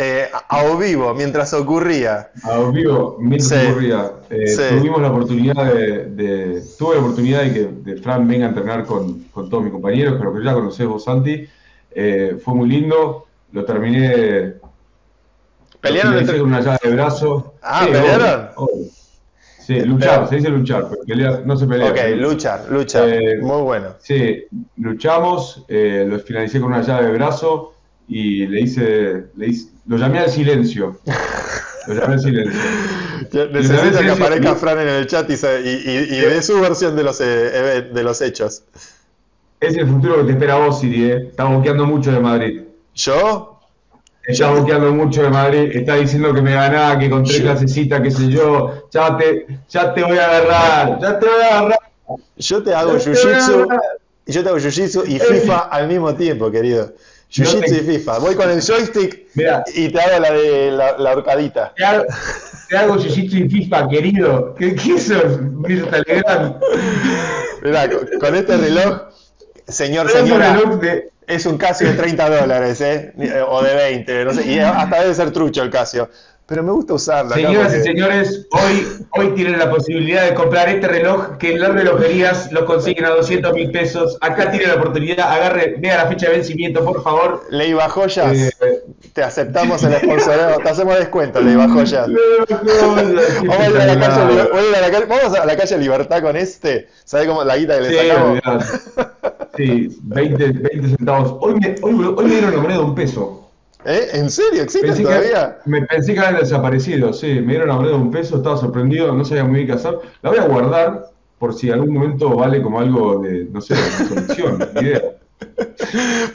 eh, 0.00 0.28
a 0.48 0.64
vivo 0.76 1.14
mientras 1.14 1.52
ocurría. 1.52 2.30
A 2.42 2.58
vivo, 2.70 3.16
mientras 3.20 3.60
Sí, 3.60 3.66
ocurría, 3.68 4.12
eh, 4.30 4.46
sí. 4.46 4.62
tuvimos 4.78 5.02
la 5.02 5.10
oportunidad 5.10 5.74
de, 5.74 6.06
de- 6.06 6.62
tuve 6.78 6.94
la 6.96 7.00
oportunidad 7.02 7.42
de 7.42 7.52
que 7.52 7.66
de 7.92 7.96
Fran 8.00 8.26
venga 8.26 8.46
a 8.46 8.48
entrenar 8.48 8.84
con, 8.86 9.24
con 9.24 9.50
todos 9.50 9.62
mis 9.64 9.72
compañeros, 9.72 10.18
los 10.20 10.38
que 10.38 10.44
ya 10.44 10.54
conocés 10.54 10.86
vos, 10.86 11.04
Santi. 11.04 11.46
Eh, 11.92 12.38
fue 12.42 12.54
muy 12.54 12.68
lindo, 12.68 13.26
lo 13.52 13.64
terminé, 13.64 14.54
¿Pelearon 15.80 16.12
lo 16.14 16.18
finalicé 16.18 16.20
entre.? 16.20 16.38
con 16.40 16.48
una 16.48 16.60
llave 16.60 16.78
de 16.82 16.90
brazo. 16.94 17.54
Ah, 17.62 17.84
Sí, 17.84 17.92
¿pelearon? 17.92 18.28
obvio, 18.28 18.50
obvio. 18.56 18.86
Sí, 19.66 19.80
luchar, 19.80 20.28
se 20.28 20.36
dice 20.36 20.48
luchar, 20.48 20.86
pero 20.90 21.02
pelear, 21.06 21.42
no 21.46 21.56
se 21.56 21.66
pelea. 21.66 21.90
Ok, 21.90 21.98
luchar, 22.16 22.66
luchar. 22.70 23.08
Eh, 23.08 23.38
Muy 23.40 23.62
bueno. 23.62 23.94
Sí, 24.00 24.44
luchamos, 24.76 25.64
lo 25.68 26.18
finalicé 26.20 26.60
con 26.60 26.72
una 26.72 26.82
llave 26.82 27.06
de 27.06 27.12
brazo 27.12 27.74
y 28.10 28.46
le 28.48 28.60
hice, 28.62 29.24
le 29.36 29.46
hice- 29.46 29.68
lo 29.86 29.96
llamé 29.96 30.18
al 30.18 30.28
silencio. 30.30 30.98
Lo 31.86 31.94
llamé 31.94 32.14
al 32.14 32.20
silencio. 32.20 32.60
Yo 33.32 33.46
Necesito 33.46 34.00
que 34.00 34.10
aparezca 34.10 34.54
Fran 34.56 34.80
en 34.80 34.88
el 34.88 35.06
chat 35.06 35.30
y, 35.30 35.34
y, 35.34 35.90
y- 36.16 36.20
dé 36.20 36.42
su 36.42 36.60
versión 36.60 36.96
de 36.96 37.04
los, 37.04 37.20
eh, 37.20 37.88
de 37.94 38.02
los 38.02 38.20
hechos. 38.20 38.64
Es 39.60 39.76
el 39.76 39.86
futuro 39.86 40.16
que 40.18 40.24
te 40.24 40.30
espera 40.32 40.56
vos, 40.56 40.80
Siri, 40.80 41.04
¿eh? 41.10 41.26
Estás 41.28 41.48
boqueando 41.48 41.86
mucho 41.86 42.10
de 42.10 42.18
Madrid. 42.18 42.62
¿Yo? 42.94 43.60
Estás 44.26 44.58
boqueando 44.58 44.92
mucho 44.92 45.22
de 45.22 45.30
Madrid. 45.30 45.70
Estás 45.72 46.00
diciendo 46.00 46.34
que 46.34 46.42
me 46.42 46.52
ganás, 46.54 46.96
que 46.96 47.08
con 47.08 47.22
tres 47.24 47.40
clasecitas, 47.42 48.00
qué 48.00 48.10
sé 48.10 48.28
yo. 48.28 48.88
Ya 48.90 49.16
te, 49.16 49.46
ya 49.68 49.94
te 49.94 50.02
voy 50.02 50.18
a 50.18 50.26
agarrar. 50.26 50.98
Ya 51.00 51.18
te 51.18 51.26
voy 51.26 51.42
a 51.42 51.58
agarrar. 51.58 51.78
Yo 52.36 52.62
te 52.62 52.74
hago 52.74 52.94
jiu-jitsu. 52.94 53.80
Yo 54.26 54.42
te 54.42 54.48
hago 54.48 54.58
jiu-jitsu 54.58 55.04
y 55.06 55.18
FIFA 55.20 55.58
al 55.58 55.86
mismo 55.88 56.14
tiempo, 56.14 56.50
querido. 56.50 56.92
Jiu-jitsu 57.30 57.60
te- 57.60 57.70
y 57.92 57.96
FIFA. 57.98 58.18
Voy 58.18 58.34
con 58.34 58.50
el 58.50 58.60
joystick 58.60 59.28
Mira, 59.34 59.62
y 59.74 59.88
te 59.88 60.00
hago 60.00 60.18
la 60.20 60.30
de 60.32 60.70
la, 60.72 60.98
la 60.98 61.12
horcadita. 61.12 61.72
te 61.76 61.84
hago, 61.84 62.04
te 62.68 62.76
hago 62.76 62.96
jiu-jitsu 62.96 63.46
y 63.46 63.48
FIFA, 63.48 63.88
querido. 63.88 64.54
¿Qué, 64.56 64.74
qué 64.74 64.98
sos? 65.00 65.40
Mirá, 67.62 67.88
con, 67.90 68.06
con 68.18 68.34
este 68.36 68.56
reloj, 68.56 69.02
señor, 69.68 70.10
señora, 70.10 70.54
reloj 70.54 70.80
de- 70.80 71.10
es 71.26 71.46
un 71.46 71.56
Casio 71.58 71.86
de 71.88 71.94
30 71.94 72.28
dólares, 72.40 72.80
¿eh? 72.80 73.12
O 73.48 73.62
de 73.62 73.74
20, 73.74 74.24
no 74.24 74.34
sé. 74.34 74.44
Y 74.50 74.58
hasta 74.58 75.00
debe 75.02 75.14
ser 75.14 75.30
trucho 75.30 75.62
el 75.62 75.70
Casio. 75.70 76.10
Pero 76.50 76.64
me 76.64 76.72
gusta 76.72 76.94
usarlo. 76.94 77.30
acá 77.30 77.46
Señoras 77.46 77.76
y 77.76 77.80
señores, 77.80 78.48
hoy, 78.50 79.06
hoy 79.16 79.28
tienen 79.36 79.56
la 79.56 79.70
posibilidad 79.70 80.24
de 80.28 80.34
comprar 80.34 80.68
este 80.68 80.88
reloj 80.88 81.36
que 81.38 81.52
en 81.52 81.60
las 81.60 81.72
relojerías 81.72 82.50
lo 82.50 82.66
consiguen 82.66 83.04
a 83.04 83.10
200 83.10 83.52
mil 83.52 83.70
pesos. 83.70 84.18
Acá 84.20 84.50
tiene 84.50 84.66
la 84.66 84.74
oportunidad, 84.74 85.32
agarre, 85.32 85.76
vea 85.78 85.98
la 85.98 86.08
fecha 86.08 86.26
de 86.26 86.38
vencimiento, 86.38 86.84
por 86.84 87.04
favor. 87.04 87.44
Leiva 87.50 87.88
Joyas, 87.88 88.36
Eh, 88.36 88.82
te 89.12 89.22
aceptamos 89.22 89.84
el 89.84 89.94
sponsoreo, 89.98 90.58
te 90.58 90.68
hacemos 90.68 90.98
descuento, 90.98 91.40
Leiva 91.40 91.68
Joyas. 91.72 92.08
Vamos 92.08 92.98
a, 92.98 93.70
ir 93.70 93.78
a 93.80 93.86
la 93.86 94.00
calle, 94.90 95.06
vamos 95.06 95.38
a 95.38 95.46
la 95.46 95.56
calle 95.56 95.78
Libertad 95.78 96.20
con 96.20 96.36
este. 96.36 96.88
¿Sabes 97.04 97.28
cómo 97.28 97.44
la 97.44 97.58
guita 97.58 97.76
que 97.76 97.80
le 97.82 97.90
Sí, 97.90 98.08
sacamos? 98.08 98.64
Sí, 99.56 99.98
20, 100.02 100.46
20 100.50 100.88
centavos. 100.96 101.36
Hoy 101.42 101.54
me, 101.60 101.76
hoy, 101.80 102.14
hoy 102.16 102.24
me 102.24 102.30
dieron 102.32 102.50
la 102.50 102.56
moneda 102.60 102.78
de 102.78 102.84
un 102.84 102.94
peso. 102.96 103.49
¿Eh? 103.84 104.08
¿En 104.14 104.30
serio? 104.30 104.62
¿Existen 104.62 104.90
Pensé 104.90 105.02
todavía? 105.02 105.58
que, 105.64 105.70
me 105.70 105.82
pensé 105.86 106.14
que 106.14 106.20
habían 106.20 106.40
desaparecido, 106.40 107.12
sí. 107.12 107.40
Me 107.40 107.54
dieron 107.54 107.68
moneda 107.68 107.92
de 107.92 107.98
un 107.98 108.10
peso, 108.10 108.36
estaba 108.36 108.56
sorprendido, 108.56 109.14
no 109.14 109.24
sabía 109.24 109.44
muy 109.44 109.56
bien 109.56 109.66
qué 109.68 109.72
hacer. 109.74 109.98
La 110.22 110.30
voy 110.30 110.38
a 110.38 110.46
guardar 110.46 111.04
por 111.38 111.54
si 111.54 111.70
algún 111.70 111.94
momento 111.94 112.36
vale 112.36 112.62
como 112.62 112.80
algo 112.80 113.20
de, 113.20 113.46
no 113.46 113.60
sé, 113.60 113.74
de 113.74 114.08
colección, 114.08 114.58
ni 114.74 114.80
idea. 114.82 115.02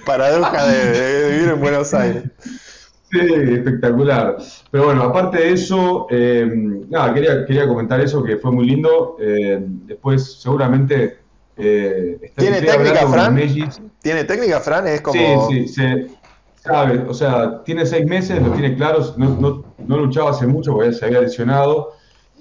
Paradoja 0.06 0.66
de, 0.68 0.92
de 0.92 1.32
vivir 1.32 1.50
en 1.50 1.62
Buenos 1.62 1.94
Aires. 1.94 2.24
Sí, 3.12 3.20
espectacular. 3.20 4.38
Pero 4.72 4.86
bueno, 4.86 5.04
aparte 5.04 5.38
de 5.38 5.52
eso, 5.54 6.08
eh, 6.10 6.50
nada, 6.90 7.14
quería, 7.14 7.46
quería 7.46 7.68
comentar 7.68 8.00
eso 8.02 8.24
que 8.24 8.38
fue 8.38 8.52
muy 8.52 8.66
lindo. 8.66 9.18
Eh, 9.20 9.60
después, 9.62 10.42
seguramente. 10.42 11.20
Eh, 11.56 12.34
¿Tiene 12.36 12.62
técnica, 12.62 13.08
Fran? 13.08 13.36
Mellis. 13.36 13.80
¿Tiene 14.02 14.24
técnica, 14.24 14.60
Fran? 14.60 14.88
Es 14.88 15.02
como. 15.02 15.48
Sí, 15.50 15.68
sí, 15.68 15.74
se 15.74 16.08
sabe. 16.66 17.06
O 17.08 17.14
sea, 17.14 17.64
tiene 17.64 17.86
seis 17.86 18.06
meses, 18.06 18.42
lo 18.42 18.52
tiene 18.52 18.76
claro. 18.76 19.04
No, 19.18 19.64
no, 19.88 19.98
luchaba 19.98 20.32
hace 20.32 20.48
mucho 20.48 20.74
porque 20.74 20.94
se 20.94 21.06
había 21.06 21.22
lesionado. 21.22 21.94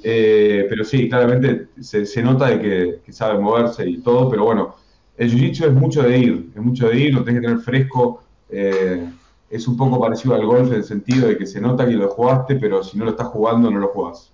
eh, 0.02 0.66
pero 0.68 0.84
sí, 0.84 1.08
claramente 1.08 1.68
se, 1.80 2.22
nota 2.22 2.48
de 2.48 3.00
que, 3.04 3.12
sabe 3.12 3.38
moverse 3.38 3.88
y 3.88 3.98
todo. 3.98 4.28
Pero 4.30 4.44
bueno, 4.44 4.74
el 5.16 5.30
jiu-jitsu 5.32 5.66
es 5.66 5.72
mucho 5.72 6.02
de 6.02 6.18
ir, 6.18 6.50
es 6.54 6.62
mucho 6.62 6.88
de 6.88 6.98
ir, 6.98 7.14
lo 7.14 7.24
tenés 7.24 7.40
que 7.40 7.46
tener 7.46 7.62
fresco. 7.62 8.22
eh, 8.50 9.06
es 9.54 9.68
un 9.68 9.76
poco 9.76 10.00
parecido 10.00 10.34
al 10.34 10.44
golf 10.44 10.68
en 10.70 10.78
el 10.78 10.84
sentido 10.84 11.28
de 11.28 11.38
que 11.38 11.46
se 11.46 11.60
nota 11.60 11.86
que 11.86 11.92
lo 11.92 12.08
jugaste, 12.08 12.56
pero 12.56 12.82
si 12.82 12.98
no 12.98 13.04
lo 13.04 13.12
estás 13.12 13.28
jugando, 13.28 13.70
no 13.70 13.78
lo 13.78 13.88
jugás. 13.88 14.32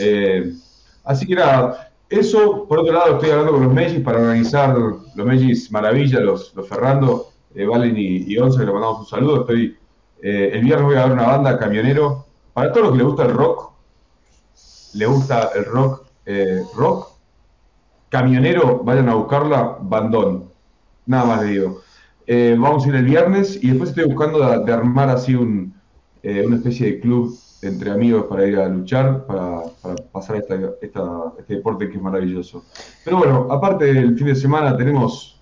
Eh, 0.00 0.52
así 1.04 1.24
que 1.24 1.36
nada, 1.36 1.92
eso, 2.08 2.66
por 2.66 2.80
otro 2.80 2.92
lado, 2.92 3.14
estoy 3.14 3.30
hablando 3.30 3.52
con 3.52 3.62
los 3.62 3.72
Mellis 3.72 4.00
para 4.00 4.18
organizar 4.18 4.76
los 4.76 5.26
Mellis 5.26 5.70
Maravilla, 5.70 6.18
los, 6.18 6.52
los 6.54 6.68
Ferrando, 6.68 7.28
Valen 7.64 7.96
y, 7.96 8.24
y 8.32 8.38
Once, 8.38 8.58
que 8.58 8.66
le 8.66 8.72
mandamos 8.72 9.00
un 9.00 9.06
saludo. 9.06 9.40
Estoy, 9.40 9.76
eh, 10.22 10.50
el 10.52 10.62
viernes 10.62 10.86
voy 10.86 10.96
a 10.96 11.04
ver 11.04 11.12
una 11.12 11.26
banda 11.28 11.58
camionero. 11.58 12.26
Para 12.52 12.72
todos 12.72 12.88
los 12.88 12.92
que 12.92 12.98
les 12.98 13.06
gusta 13.06 13.24
el 13.24 13.32
rock, 13.34 13.72
le 14.94 15.06
gusta 15.06 15.50
el 15.54 15.64
rock, 15.64 16.06
eh, 16.26 16.62
rock, 16.74 17.08
camionero, 18.08 18.80
vayan 18.82 19.08
a 19.08 19.14
buscarla, 19.14 19.78
bandón. 19.80 20.50
Nada 21.06 21.24
más 21.24 21.42
le 21.42 21.48
digo. 21.50 21.80
Eh, 22.26 22.56
vamos 22.58 22.84
a 22.84 22.88
ir 22.88 22.94
el 22.96 23.04
viernes 23.04 23.62
y 23.62 23.68
después 23.68 23.90
estoy 23.90 24.04
buscando 24.06 24.38
de, 24.64 24.72
armar 24.72 25.10
así 25.10 25.34
un, 25.34 25.74
eh, 26.22 26.44
una 26.44 26.56
especie 26.56 26.86
de 26.92 27.00
club 27.00 27.38
entre 27.62 27.90
amigos 27.90 28.24
para 28.28 28.46
ir 28.46 28.58
a 28.58 28.68
luchar, 28.68 29.24
para, 29.26 29.62
pasar 30.12 30.36
esta- 30.36 30.56
este 30.80 31.54
deporte 31.54 31.88
que 31.88 31.96
es 31.96 32.02
maravilloso. 32.02 32.64
Pero 33.04 33.18
bueno, 33.18 33.46
aparte 33.50 33.84
del 33.92 34.16
fin 34.16 34.26
de 34.28 34.34
semana 34.34 34.76
tenemos, 34.76 35.35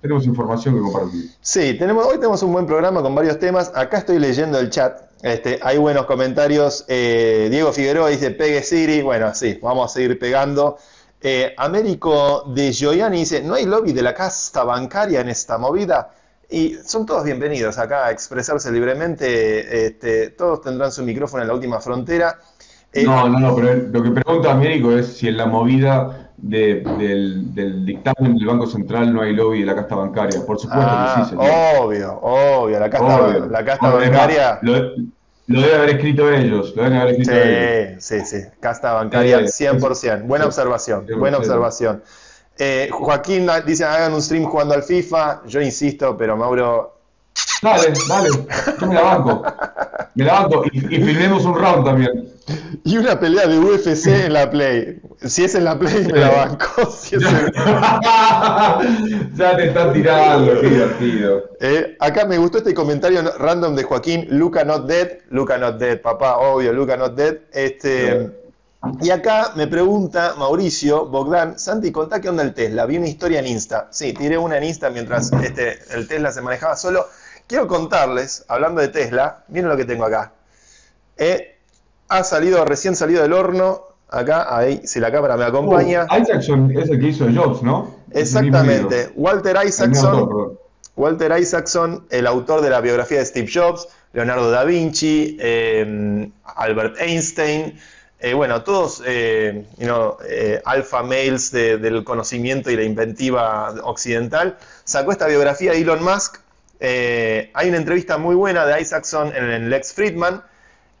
tenemos 0.00 0.26
información 0.26 0.74
que 0.74 0.80
compartir. 0.80 1.30
Sí, 1.40 1.74
tenemos, 1.74 2.06
hoy 2.06 2.16
tenemos 2.16 2.42
un 2.42 2.52
buen 2.52 2.66
programa 2.66 3.02
con 3.02 3.14
varios 3.14 3.38
temas. 3.38 3.72
Acá 3.74 3.98
estoy 3.98 4.18
leyendo 4.18 4.58
el 4.58 4.70
chat. 4.70 5.00
Este, 5.22 5.58
hay 5.62 5.78
buenos 5.78 6.06
comentarios. 6.06 6.84
Eh, 6.88 7.48
Diego 7.50 7.72
Figueroa 7.72 8.10
dice, 8.10 8.30
pegue 8.30 8.62
Siri. 8.62 9.02
Bueno, 9.02 9.34
sí, 9.34 9.58
vamos 9.62 9.90
a 9.90 9.94
seguir 9.94 10.18
pegando. 10.18 10.76
Eh, 11.20 11.54
Américo 11.56 12.44
de 12.54 12.72
Gioiani 12.72 13.18
dice, 13.20 13.42
¿no 13.42 13.54
hay 13.54 13.64
lobby 13.64 13.92
de 13.92 14.02
la 14.02 14.12
casta 14.14 14.62
bancaria 14.64 15.20
en 15.20 15.30
esta 15.30 15.56
movida? 15.56 16.10
Y 16.50 16.74
son 16.84 17.06
todos 17.06 17.24
bienvenidos 17.24 17.78
acá 17.78 18.06
a 18.06 18.10
expresarse 18.10 18.70
libremente. 18.70 19.86
Este, 19.86 20.30
todos 20.30 20.60
tendrán 20.60 20.92
su 20.92 21.02
micrófono 21.02 21.42
en 21.42 21.48
la 21.48 21.54
última 21.54 21.80
frontera. 21.80 22.38
Eh, 22.92 23.04
No, 23.04 23.28
no, 23.28 23.40
no, 23.40 23.56
pero 23.56 23.74
lo 23.74 24.02
que 24.02 24.10
pregunta 24.10 24.52
Américo 24.52 24.92
es 24.92 25.16
si 25.16 25.28
en 25.28 25.38
la 25.38 25.46
movida 25.46 26.23
de- 26.36 26.82
del, 26.98 27.54
del 27.54 27.84
dictamen 27.86 28.36
del 28.36 28.46
Banco 28.46 28.66
Central 28.66 29.12
no 29.12 29.22
hay 29.22 29.34
lobby 29.34 29.60
de 29.60 29.66
la 29.66 29.74
casta 29.74 29.94
bancaria. 29.96 30.44
Por 30.44 30.58
supuesto 30.58 30.96
ah, 30.96 31.14
que 31.16 31.24
sí, 31.24 31.30
señor. 31.30 31.50
obvio, 31.80 32.18
obvio. 32.22 32.80
La 32.80 32.90
casta, 32.90 33.20
Obvio. 33.26 33.46
la 33.46 33.64
casta 33.64 33.90
bancaria. 33.90 34.58
Lo, 34.62 34.74
lo 35.46 35.60
deben 35.60 35.76
haber 35.76 35.90
escrito 35.90 36.30
ellos, 36.32 36.74
lo 36.76 36.82
deben 36.84 36.98
haber 36.98 37.10
escrito 37.20 37.32
ellos. 37.32 38.04
Sí, 38.04 38.20
sí, 38.20 38.26
sí. 38.26 38.48
Casta 38.60 38.92
bancaria 38.92 39.46
Sí, 39.46 39.64
100%. 39.64 40.26
Buena 40.26 40.44
sí, 40.44 40.48
observación, 40.48 41.06
100%. 41.06 41.18
buena 41.18 41.38
observación. 41.38 42.02
Eh, 42.56 42.88
Joaquín 42.92 43.46
dice, 43.66 43.84
hagan 43.84 44.14
un 44.14 44.22
stream 44.22 44.44
jugando 44.44 44.74
al 44.74 44.82
FIFA. 44.82 45.42
Yo 45.46 45.60
insisto, 45.60 46.16
pero 46.16 46.36
Mauro, 46.36 46.93
Dale, 47.62 47.92
dale, 48.08 48.28
yo 48.80 48.86
me 48.86 48.94
la 48.94 49.02
banco. 49.02 49.42
Me 50.14 50.24
la 50.24 50.32
banco 50.34 50.64
y, 50.70 50.78
y 50.96 51.02
filmemos 51.02 51.44
un 51.44 51.54
round 51.54 51.84
también. 51.84 52.30
Y 52.84 52.98
una 52.98 53.18
pelea 53.18 53.46
de 53.46 53.58
UFC 53.58 54.06
en 54.06 54.34
la 54.34 54.50
Play. 54.50 55.00
Si 55.22 55.44
es 55.44 55.54
en 55.54 55.64
la 55.64 55.78
Play, 55.78 56.04
me 56.12 56.18
la 56.20 56.30
banco. 56.30 56.66
Si 56.90 57.16
es 57.16 57.22
en- 57.22 57.52
ya 59.36 59.56
te 59.56 59.68
están 59.68 59.92
tirando, 59.94 60.60
qué 60.60 60.68
divertido. 60.68 61.42
Eh, 61.60 61.96
acá 62.00 62.26
me 62.26 62.36
gustó 62.38 62.58
este 62.58 62.74
comentario 62.74 63.22
random 63.38 63.74
de 63.76 63.82
Joaquín, 63.84 64.26
Luca 64.30 64.62
not 64.64 64.86
dead, 64.86 65.08
Luca 65.30 65.56
not 65.56 65.78
dead, 65.78 66.00
papá, 66.02 66.36
obvio, 66.36 66.72
Luca 66.72 66.96
not 66.98 67.14
dead. 67.14 67.36
Este, 67.52 68.30
y 69.00 69.08
acá 69.10 69.52
me 69.56 69.66
pregunta 69.66 70.34
Mauricio, 70.38 71.06
Bogdan, 71.06 71.58
Santi, 71.58 71.90
contá 71.90 72.20
qué 72.20 72.28
onda 72.28 72.42
el 72.42 72.52
Tesla. 72.52 72.84
Vi 72.84 72.98
una 72.98 73.08
historia 73.08 73.38
en 73.40 73.46
Insta. 73.46 73.88
Sí, 73.90 74.12
tiré 74.12 74.36
una 74.36 74.58
en 74.58 74.64
Insta 74.64 74.90
mientras 74.90 75.32
este, 75.32 75.78
el 75.94 76.06
Tesla 76.06 76.30
se 76.30 76.42
manejaba 76.42 76.76
solo. 76.76 77.06
Quiero 77.46 77.66
contarles, 77.66 78.44
hablando 78.48 78.80
de 78.80 78.88
Tesla, 78.88 79.44
miren 79.48 79.68
lo 79.68 79.76
que 79.76 79.84
tengo 79.84 80.04
acá. 80.04 80.32
Eh, 81.16 81.56
ha 82.08 82.24
salido, 82.24 82.64
recién 82.64 82.96
salido 82.96 83.22
del 83.22 83.32
horno, 83.32 83.82
acá, 84.08 84.56
ahí, 84.56 84.80
si 84.84 84.98
la 85.00 85.12
cámara 85.12 85.36
me 85.36 85.44
acompaña. 85.44 86.06
Uh, 86.10 86.22
Isaacson 86.22 86.70
es 86.76 86.88
el 86.88 87.00
que 87.00 87.08
hizo 87.08 87.26
Jobs, 87.34 87.62
¿no? 87.62 87.94
Exactamente. 88.12 89.10
Walter 89.14 89.56
Isaacson. 89.66 90.14
autor. 90.18 90.60
Walter 90.96 91.36
Isaacson, 91.38 92.06
el 92.10 92.26
autor 92.26 92.60
de 92.62 92.70
la 92.70 92.80
biografía 92.80 93.18
de 93.18 93.26
Steve 93.26 93.50
Jobs, 93.52 93.88
Leonardo 94.12 94.50
da 94.50 94.64
Vinci, 94.64 95.36
eh, 95.40 96.30
Albert 96.56 97.00
Einstein, 97.00 97.76
eh, 98.20 98.32
bueno, 98.32 98.62
todos 98.62 99.02
eh, 99.04 99.66
you 99.76 99.86
know, 99.86 100.16
eh, 100.28 100.62
alpha 100.64 101.02
males 101.02 101.50
de- 101.50 101.78
del 101.78 102.04
conocimiento 102.04 102.70
y 102.70 102.76
la 102.76 102.84
inventiva 102.84 103.74
occidental, 103.82 104.56
sacó 104.84 105.10
esta 105.10 105.26
biografía 105.26 105.72
de 105.72 105.80
Elon 105.80 106.02
Musk. 106.04 106.36
Eh, 106.86 107.50
hay 107.54 107.70
una 107.70 107.78
entrevista 107.78 108.18
muy 108.18 108.34
buena 108.34 108.66
de 108.66 108.78
Isaacson 108.78 109.34
en, 109.34 109.50
en 109.50 109.70
Lex 109.70 109.94
Friedman, 109.94 110.42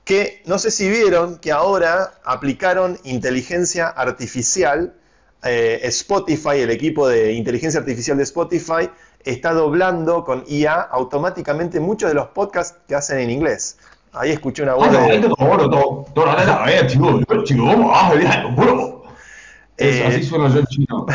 que 0.06 0.40
no 0.46 0.56
sé 0.56 0.70
si 0.70 0.88
vieron 0.88 1.36
que 1.36 1.52
ahora 1.52 2.14
aplicaron 2.24 2.98
inteligencia 3.04 3.88
artificial. 3.88 4.94
eh, 5.42 5.80
Spotify, 5.82 6.60
el 6.60 6.70
equipo 6.70 7.06
de 7.06 7.34
inteligencia 7.34 7.80
artificial 7.80 8.16
de 8.16 8.22
Spotify, 8.22 8.88
está 9.24 9.52
doblando 9.52 10.24
con 10.24 10.42
IA 10.48 10.80
automáticamente 10.80 11.80
muchos 11.80 12.08
de 12.08 12.14
los 12.14 12.28
podcasts 12.28 12.78
que 12.88 12.94
hacen 12.94 13.18
en 13.18 13.28
inglés. 13.28 13.76
Ahí 14.14 14.30
escuché 14.30 14.62
una 14.62 14.76
voz 14.76 14.90
La 19.76 19.86
neta, 19.86 19.98
eh, 19.98 20.06
así 20.06 20.22
sueno 20.24 20.48
yo 20.48 20.60
en 20.60 20.66
chino. 20.66 21.06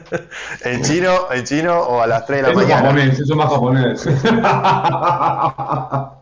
en 0.64 0.82
chino, 0.82 1.32
en 1.32 1.44
chino 1.44 1.80
o 1.80 2.02
a 2.02 2.06
las 2.06 2.26
3 2.26 2.36
de 2.36 2.42
la 2.42 2.50
Eso 2.50 2.60
es 2.60 2.66
mañana. 2.66 2.88
japonés, 2.88 3.18
eso 3.18 3.32
es 3.32 3.36
más 3.36 3.50
japonés. 3.50 4.06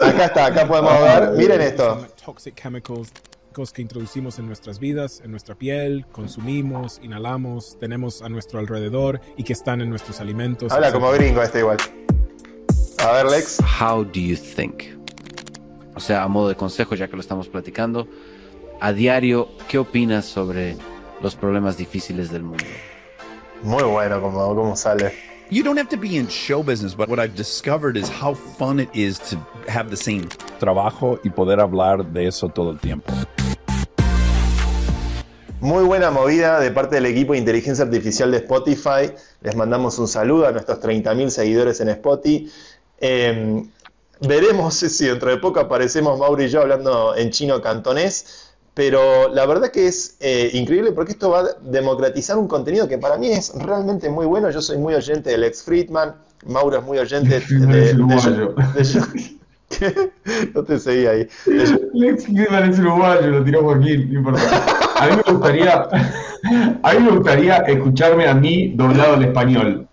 Acá 0.00 0.26
está, 0.26 0.46
acá 0.46 0.68
podemos 0.68 0.92
ver. 1.00 1.32
Miren 1.32 1.60
esto. 1.60 2.06
Toxic 2.24 2.54
chemicals 2.54 3.12
cosas 3.58 3.72
que 3.72 3.82
introducimos 3.82 4.38
en 4.38 4.46
nuestras 4.46 4.78
vidas, 4.78 5.20
en 5.24 5.32
nuestra 5.32 5.56
piel, 5.56 6.06
consumimos, 6.12 7.00
inhalamos, 7.02 7.76
tenemos 7.80 8.22
a 8.22 8.28
nuestro 8.28 8.60
alrededor 8.60 9.20
y 9.36 9.42
que 9.42 9.52
están 9.52 9.80
en 9.80 9.90
nuestros 9.90 10.20
alimentos. 10.20 10.70
Habla 10.70 10.92
como 10.92 11.10
gringo 11.10 11.42
este 11.42 11.58
igual. 11.58 11.76
A 13.04 13.12
ver, 13.12 13.26
Lex. 13.26 13.58
How 13.80 14.04
do 14.04 14.20
you 14.20 14.36
think? 14.36 14.84
O 15.96 16.00
sea, 16.00 16.22
a 16.22 16.28
modo 16.28 16.48
de 16.48 16.54
consejo, 16.54 16.94
ya 16.94 17.08
que 17.08 17.16
lo 17.16 17.20
estamos 17.20 17.48
platicando, 17.48 18.06
a 18.80 18.92
diario, 18.92 19.48
¿qué 19.68 19.78
opinas 19.78 20.24
sobre 20.24 20.76
los 21.20 21.34
problemas 21.34 21.76
difíciles 21.76 22.30
del 22.30 22.42
mundo? 22.42 22.64
Muy 23.62 23.82
bueno 23.82 24.20
como, 24.20 24.54
como 24.54 24.76
sale. 24.76 25.12
You 25.50 25.64
don't 25.64 25.78
have 25.78 25.88
to 25.88 25.96
be 25.96 26.16
in 26.16 26.28
show 26.28 26.62
business, 26.62 26.94
but 26.94 27.08
what 27.08 27.18
I've 27.18 27.34
discovered 27.34 27.96
is 27.96 28.08
how 28.08 28.34
fun 28.34 28.80
it 28.80 28.90
is 28.94 29.18
to 29.30 29.36
have 29.66 29.88
the 29.90 29.96
same. 29.96 30.28
trabajo 30.58 31.18
y 31.24 31.30
poder 31.30 31.60
hablar 31.60 32.04
de 32.04 32.26
eso 32.26 32.48
todo 32.48 32.70
el 32.70 32.78
tiempo. 32.78 33.12
Muy 35.60 35.84
buena 35.84 36.10
movida 36.10 36.60
de 36.60 36.70
parte 36.70 36.96
del 36.96 37.06
equipo 37.06 37.32
de 37.32 37.40
inteligencia 37.40 37.84
artificial 37.84 38.30
de 38.30 38.38
Spotify. 38.38 39.12
Les 39.40 39.56
mandamos 39.56 39.98
un 39.98 40.06
saludo 40.06 40.46
a 40.46 40.52
nuestros 40.52 40.80
30.000 40.80 41.30
seguidores 41.30 41.80
en 41.80 41.88
Spotify. 41.88 42.50
Eh, 43.00 43.64
veremos 44.20 44.74
si 44.74 45.06
dentro 45.06 45.30
de 45.30 45.38
poco 45.38 45.60
aparecemos 45.60 46.18
Mauro 46.18 46.42
y 46.42 46.48
yo 46.48 46.60
hablando 46.60 47.16
en 47.16 47.30
chino 47.30 47.60
cantonés. 47.60 48.47
Pero 48.78 49.28
la 49.34 49.44
verdad 49.44 49.72
que 49.72 49.88
es 49.88 50.16
eh, 50.20 50.50
increíble 50.52 50.92
porque 50.92 51.10
esto 51.10 51.30
va 51.30 51.40
a 51.40 51.44
democratizar 51.62 52.38
un 52.38 52.46
contenido 52.46 52.86
que 52.86 52.96
para 52.96 53.16
mí 53.18 53.26
es 53.28 53.52
realmente 53.56 54.08
muy 54.08 54.24
bueno. 54.24 54.48
Yo 54.50 54.62
soy 54.62 54.78
muy 54.78 54.94
oyente 54.94 55.30
del 55.30 55.42
ex 55.42 55.64
Friedman. 55.64 56.14
Mauro 56.46 56.78
es 56.78 56.84
muy 56.84 56.96
oyente 56.98 57.40
Friedman 57.40 57.72
de, 57.72 57.80
de- 57.80 57.94
de- 58.84 59.38
¿Qué? 59.68 60.10
No 60.54 60.62
te 60.62 60.78
seguí 60.78 61.06
ahí. 61.06 61.28
De- 61.44 61.88
Lex 61.92 62.24
Friedman 62.26 62.70
es 62.70 62.78
uruguayo, 62.78 63.26
lo 63.26 63.42
tiró 63.42 63.64
Joaquín, 63.64 64.12
no 64.12 64.18
importa. 64.20 64.40
A 65.00 65.06
mí 65.08 65.16
me 65.26 65.32
gustaría, 65.32 65.88
a 66.84 66.92
mí 66.94 67.00
me 67.00 67.10
gustaría 67.10 67.56
escucharme 67.56 68.28
a 68.28 68.34
mí 68.34 68.74
doblado 68.76 69.14
al 69.14 69.24
español. 69.24 69.88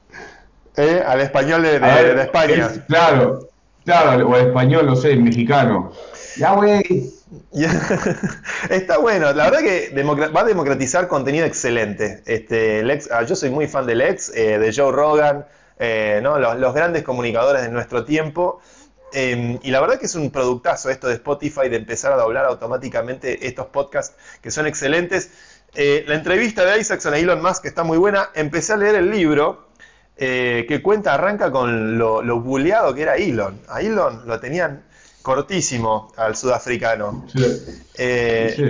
eh, 0.78 1.02
al 1.04 1.22
español 1.22 1.64
de, 1.64 1.72
de- 1.72 1.80
ver, 1.80 2.16
de 2.18 2.22
España. 2.22 2.68
es- 2.72 2.80
claro, 2.88 3.50
claro, 3.84 4.30
o 4.30 4.36
al 4.36 4.42
español, 4.46 4.86
no 4.86 4.96
sé, 4.96 5.16
mexicano. 5.16 5.92
Ya, 6.38 6.54
güey. 6.54 7.10
Está 8.70 8.98
bueno, 8.98 9.34
la 9.34 9.50
verdad 9.50 9.60
que 9.60 9.92
va 10.36 10.42
a 10.42 10.44
democratizar 10.46 11.08
contenido 11.08 11.46
excelente. 11.46 12.22
Este, 12.26 12.84
ah, 13.12 13.24
yo 13.24 13.36
soy 13.36 13.50
muy 13.50 13.68
fan 13.68 13.86
de 13.86 13.96
Lex, 13.96 14.32
eh, 14.36 14.60
de 14.60 14.74
Joe 14.74 14.92
Rogan, 14.92 15.46
eh, 15.78 16.20
¿no? 16.24 16.40
los, 16.40 16.74
grandes 16.74 17.04
comunicadores 17.04 17.64
de 17.64 17.70
nuestro 17.70 18.06
tiempo. 18.06 18.62
Eh, 19.14 19.60
y 19.62 19.72
la 19.72 19.82
verdad 19.82 20.00
que 20.00 20.06
es 20.08 20.16
un 20.16 20.32
productazo 20.32 20.90
esto 20.90 21.08
de 21.08 21.14
Spotify 21.16 21.70
de 21.70 21.78
empezar 21.78 22.12
a 22.12 22.18
doblar 22.18 22.46
automáticamente 22.46 23.48
estos 23.48 23.68
podcasts 23.68 24.16
que 24.42 24.52
son 24.52 24.68
excelentes. 24.68 25.32
Eh, 25.76 26.06
la 26.08 26.16
entrevista 26.16 26.66
de 26.66 26.80
Isaacson 26.80 27.14
a 27.14 27.18
Elon 27.18 27.42
Musk 27.42 27.66
está 27.66 27.84
muy 27.84 27.98
buena. 27.98 28.30
Empecé 28.34 28.74
a 28.74 28.78
leer 28.78 28.96
el 28.96 29.10
libro 29.10 29.66
que 30.18 30.80
cuenta, 30.82 31.14
arranca 31.14 31.52
con 31.52 31.98
lo, 31.98 32.22
lo 32.22 32.42
que 32.96 33.02
era 33.02 33.16
Elon. 33.18 33.60
A 33.68 33.82
Elon 33.82 34.26
lo 34.26 34.40
tenían 34.40 34.86
cortísimo 35.26 36.14
al 36.18 36.36
sudafricano. 36.36 37.26
Sí, 37.26 37.40
Eh, 37.96 38.56
sí, 38.56 38.64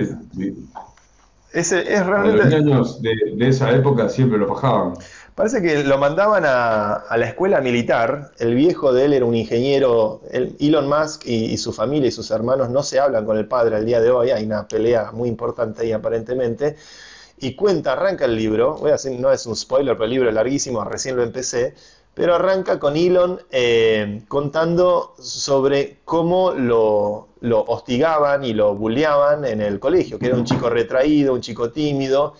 ese 1.52 1.92
es 1.92 2.06
A 2.16 2.26
los 2.26 2.44
realmente. 2.44 2.44
niños 2.44 3.00
de, 3.00 3.14
de 3.36 3.48
esa 3.48 3.70
época 3.70 4.08
siempre 4.08 4.38
lo 4.38 4.48
fajaban. 4.48 5.06
Parece 5.34 5.60
que 5.62 5.84
lo 5.84 5.98
mandaban 5.98 6.44
a, 6.46 6.94
a 6.94 7.16
la 7.18 7.26
escuela 7.26 7.60
militar. 7.60 8.32
El 8.38 8.54
viejo 8.54 8.92
de 8.92 9.04
él 9.06 9.12
era 9.12 9.24
un 9.24 9.34
ingeniero. 9.34 10.22
el- 10.30 10.56
Elon 10.58 10.88
Musk 10.88 11.26
y, 11.26 11.46
y 11.52 11.56
su 11.58 11.72
familia 11.72 12.08
y 12.08 12.12
sus 12.12 12.30
hermanos 12.30 12.70
no 12.70 12.82
se 12.82 12.98
hablan 13.00 13.24
con 13.26 13.36
el 13.36 13.46
padre 13.46 13.76
al 13.76 13.84
día 13.86 14.00
de 14.00 14.10
hoy. 14.10 14.30
Hay 14.30 14.44
una 14.44 14.66
pelea 14.68 15.12
muy 15.12 15.28
importante 15.28 15.82
ahí 15.82 15.92
aparentemente. 15.92 16.76
Y 17.38 17.54
cuenta, 17.56 17.92
arranca 17.94 18.24
el 18.26 18.36
libro. 18.36 18.76
Voy 18.76 18.90
a 18.90 18.94
decir, 18.94 19.18
no 19.20 19.32
es 19.32 19.46
un 19.46 19.56
spoiler, 19.56 19.94
pero 19.96 20.04
el 20.06 20.10
libro 20.12 20.28
es 20.30 20.34
larguísimo, 20.34 20.84
recién 20.84 21.16
lo 21.16 21.22
empecé. 21.22 21.74
Pero 22.16 22.34
arranca 22.34 22.78
con 22.78 22.96
Elon 22.96 23.38
eh, 23.50 24.22
contando 24.26 25.14
sobre 25.20 25.98
cómo 26.04 26.52
lo, 26.52 27.28
lo 27.40 27.60
hostigaban 27.64 28.42
y 28.42 28.54
lo 28.54 28.74
bulleaban 28.74 29.44
en 29.44 29.60
el 29.60 29.78
colegio, 29.78 30.18
que 30.18 30.26
era 30.28 30.34
un 30.36 30.44
chico 30.46 30.70
retraído, 30.70 31.34
un 31.34 31.42
chico 31.42 31.70
tímido. 31.70 32.34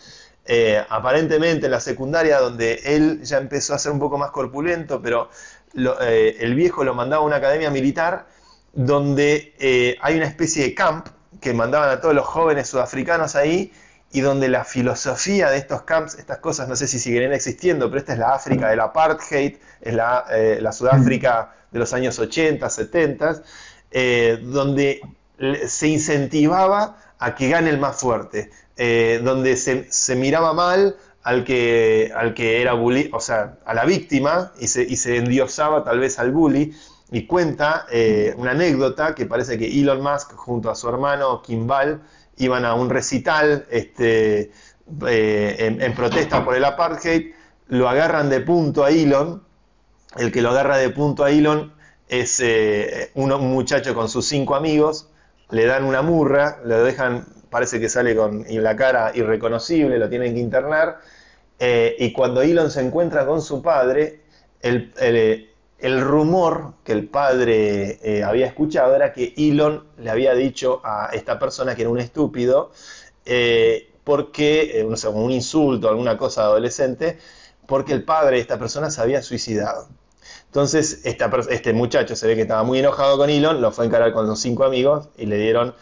Eh, 0.47 0.83
aparentemente 0.89 1.67
en 1.67 1.73
la 1.73 1.81
secundaria, 1.81 2.39
donde 2.41 2.81
él 2.85 3.21
ya 3.23 3.37
empezó 3.39 3.75
a 3.75 3.79
ser 3.79 3.93
un 3.93 3.99
poco 3.99 4.17
más 4.17 4.31
corpulento, 4.31 5.03
pero 5.03 5.29
lo- 5.75 6.01
eh, 6.01 6.37
el 6.41 6.55
viejo 6.55 6.83
lo 6.85 6.95
mandaba 6.95 7.23
a 7.23 7.27
una 7.27 7.37
academia 7.37 7.71
militar 7.71 8.27
donde 8.73 9.97
hay 10.01 10.17
una 10.17 10.27
especie 10.27 10.65
de 10.65 10.75
camp 10.75 11.09
que 11.41 11.53
mandaban 11.55 11.91
a 11.91 12.01
todos 12.01 12.15
los 12.15 12.27
jóvenes 12.27 12.69
sudafricanos 12.69 13.37
ahí 13.37 13.73
y 14.13 14.21
donde 14.21 14.49
la 14.49 14.65
filosofía 14.65 15.51
de 15.51 15.59
estos 15.59 15.83
camps, 15.83 16.15
estas 16.19 16.39
cosas 16.39 16.69
no 16.69 16.77
sé 16.77 16.87
si 16.87 16.99
seguirán 16.99 17.33
existiendo, 17.33 17.89
pero 17.89 17.99
esta 18.01 18.13
es 18.15 18.19
la 18.19 18.35
África 18.35 18.69
del 18.71 18.81
apartheid, 18.81 19.57
es 19.81 19.95
la, 19.95 20.25
eh, 20.31 20.59
la 20.61 20.73
Sudáfrica 20.73 21.53
de 21.71 21.79
los 21.79 21.93
años 21.93 22.19
80, 22.19 22.69
70, 22.69 23.43
eh, 23.91 24.39
donde 24.43 25.01
se 25.67 25.89
incentivaba 25.89 26.97
a 27.19 27.35
que 27.35 27.49
gane 27.49 27.71
el 27.71 27.79
más 27.79 27.97
fuerte, 27.97 28.51
eh, 28.77 29.21
donde 29.23 29.57
se, 29.57 29.91
se 29.91 30.17
miraba 30.17 30.53
mal 30.53 30.97
al 31.23 31.45
que, 31.45 32.13
al 32.15 32.35
que 32.35 32.63
era 32.63 32.73
bully, 32.73 33.11
o 33.13 33.21
sea, 33.21 33.59
a 33.65 33.75
la 33.75 33.85
víctima, 33.85 34.53
y 34.59 34.69
se, 34.69 34.83
y 34.83 34.97
se 34.97 35.17
endiosaba 35.17 35.85
tal 35.85 35.99
vez 35.99 36.19
al 36.19 36.33
bully, 36.33 36.75
y 37.11 37.27
cuenta 37.27 37.87
eh, 37.91 38.35
una 38.37 38.53
anécdota 38.53 39.15
que 39.15 39.27
parece 39.27 39.59
que 39.59 39.67
Elon 39.67 40.03
Musk 40.03 40.33
junto 40.35 40.71
a 40.71 40.75
su 40.75 40.89
hermano 40.89 41.43
Kimball 41.43 42.01
iban 42.39 42.65
a 42.65 42.75
un 42.75 42.91
recital 42.91 43.67
este, 43.71 44.51
en 45.01 45.95
protesta 45.95 46.45
por 46.45 46.55
el 46.55 46.65
apartheid, 46.65 47.33
lo 47.69 47.89
agarran 47.89 48.29
de 48.29 48.41
punto 48.41 48.85
a 48.85 48.91
Elon, 48.91 49.46
el 50.19 50.33
que 50.33 50.43
lo 50.43 50.51
agarra 50.51 50.77
de 50.79 50.91
punto 50.91 51.25
a 51.25 51.31
Elon 51.31 51.73
es 52.09 52.41
eh, 52.41 53.11
un, 53.15 53.31
muchacho 53.49 53.95
con 53.95 54.09
sus 54.09 54.27
cinco 54.27 54.55
amigos, 54.55 55.09
le 55.51 55.67
dan 55.67 55.85
una 55.85 56.03
murra, 56.03 56.61
lo 56.65 56.83
dejan, 56.85 57.27
parece 57.51 57.81
que 57.81 57.89
sale 57.89 58.15
con 58.17 58.45
la 58.49 58.77
cara 58.77 59.13
irreconocible, 59.15 59.99
lo 59.99 60.09
tienen 60.09 60.35
que 60.35 60.41
internar, 60.41 60.99
eh, 61.59 61.97
y 61.99 62.13
cuando 62.13 62.43
Elon 62.43 62.71
se 62.71 62.81
encuentra 62.81 63.27
con 63.27 63.43
su 63.43 63.63
padre, 63.63 64.23
el, 64.61 66.01
rumor 66.01 66.75
que 66.85 66.93
el 66.93 67.09
padre 67.09 67.99
eh, 68.03 68.25
había 68.25 68.47
escuchado 68.47 68.95
era 68.97 69.13
que 69.13 69.35
Elon 69.37 69.85
le 69.99 70.11
había 70.11 70.35
dicho 70.35 70.81
a 70.85 71.11
esta 71.13 71.39
persona 71.39 71.75
que 71.75 71.83
era 71.83 71.91
un 71.91 72.01
estúpido, 72.01 72.73
porque, 74.05 74.87
no 74.89 74.97
sé, 74.97 75.09
un 75.09 75.33
insulto, 75.33 75.89
alguna 75.89 76.17
cosa 76.17 76.43
adolescente, 76.43 77.19
porque 77.67 77.93
el 77.93 78.05
padre 78.05 78.37
de 78.37 78.43
esta 78.43 78.59
persona 78.59 78.91
se 78.91 79.01
había 79.01 79.21
suicidado. 79.23 79.89
Entonces, 80.47 81.01
este 81.05 81.73
muchacho 81.73 82.17
se 82.17 82.27
ve 82.27 82.35
que 82.35 82.43
estaba 82.43 82.63
muy 82.63 82.79
enojado 82.79 83.19
con 83.19 83.29
Elon, 83.29 83.61
lo 83.61 83.73
fue 83.73 83.85
a 83.85 83.89
encarar 83.89 84.13
con 84.13 84.27
los 84.27 84.41
cinco 84.41 84.65
amigos 84.65 85.09
y 85.17 85.27
le 85.27 85.37
dieron... 85.39 85.75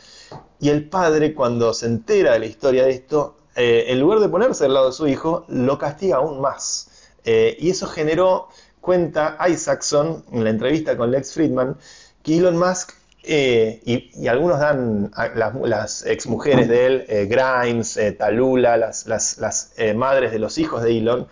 Y 0.58 0.70
el 0.70 0.88
padre, 0.88 1.34
cuando 1.34 1.74
se 1.74 1.86
entera 1.86 2.32
de 2.32 2.38
la 2.38 2.46
historia 2.46 2.84
de 2.84 2.90
esto, 2.90 3.36
en 3.54 4.00
lugar 4.00 4.18
de 4.20 4.28
ponerse 4.28 4.64
al 4.64 4.74
lado 4.74 4.86
de 4.86 4.92
su 4.92 5.06
hijo, 5.06 5.44
lo 5.48 5.78
castiga 5.78 6.16
aún 6.16 6.40
más. 6.40 6.90
y 7.24 7.70
eso 7.70 7.86
generó 7.86 8.48
cuenta 8.80 9.38
Isaacson 9.48 10.24
en 10.32 10.44
la 10.44 10.50
entrevista 10.50 10.96
con 10.96 11.10
Lex 11.10 11.32
Friedman 11.32 11.76
que 12.22 12.38
Elon 12.38 12.58
Musk 12.58 12.92
eh, 13.26 13.80
y, 13.86 14.26
algunos 14.26 14.60
dan, 14.60 15.10
las, 15.34 15.54
las 15.54 16.04
exmujeres 16.04 16.68
de 16.68 16.86
él, 16.86 17.04
eh, 17.08 17.24
Grimes, 17.24 17.96
eh, 17.96 18.12
Talula, 18.12 18.76
las, 18.76 19.74
madres 19.96 20.32
de 20.32 20.38
los 20.38 20.58
hijos 20.58 20.82
de 20.82 20.98
Elon, 20.98 21.26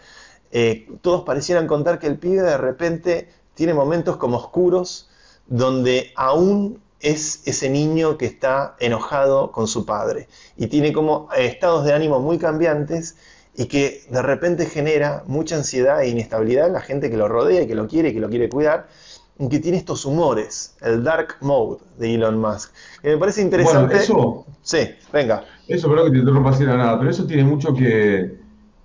todos 1.00 1.22
parecieran 1.22 1.66
contar 1.66 1.98
que 1.98 2.06
el 2.06 2.18
pibe 2.18 2.42
de 2.42 2.58
repente 2.58 3.28
tiene 3.54 3.72
momentos 3.72 4.16
como 4.18 4.36
oscuros 4.36 5.08
donde 5.46 6.12
aún 6.14 6.80
es 7.00 7.42
ese 7.46 7.70
niño 7.70 8.18
que 8.18 8.26
está 8.26 8.76
enojado 8.78 9.50
con 9.50 9.66
su 9.66 9.86
padre 9.86 10.28
y 10.56 10.66
tiene 10.66 10.92
como 10.92 11.28
estados 11.36 11.84
de 11.84 11.94
ánimo 11.94 12.20
muy 12.20 12.38
cambiantes 12.38 13.16
y 13.56 13.66
que 13.66 14.02
de 14.10 14.22
repente 14.22 14.66
genera 14.66 15.24
mucha 15.26 15.56
ansiedad 15.56 16.02
e 16.02 16.08
inestabilidad 16.08 16.66
en 16.66 16.72
la 16.74 16.80
gente 16.80 17.10
que 17.10 17.16
lo 17.16 17.28
rodea 17.28 17.62
y 17.62 17.66
que 17.66 17.74
lo 17.74 17.86
quiere 17.86 18.10
y 18.10 18.14
que 18.14 18.20
lo 18.20 18.30
quiere 18.30 18.48
cuidar, 18.48 18.88
y 19.38 19.48
que 19.48 19.58
tiene 19.58 19.78
estos 19.78 20.04
humores, 20.04 20.76
el 20.80 21.02
dark 21.02 21.36
mode 21.40 21.80
de 21.98 22.14
Elon 22.14 22.38
Musk. 22.38 22.72
Que 23.02 23.10
me 23.10 23.18
parece 23.18 23.42
interesante. 23.42 23.96
eso. 23.96 24.46
Sí, 24.62 24.78
venga. 25.12 25.44
Eso, 25.68 25.90
creo 25.90 26.04
que 26.04 26.12
te 26.12 26.18
interrumpa 26.18 26.50
así 26.50 26.64
nada, 26.64 26.98
pero 26.98 27.10
eso 27.10 27.26
tiene 27.26 27.44
mucho 27.44 27.74
que. 27.74 28.41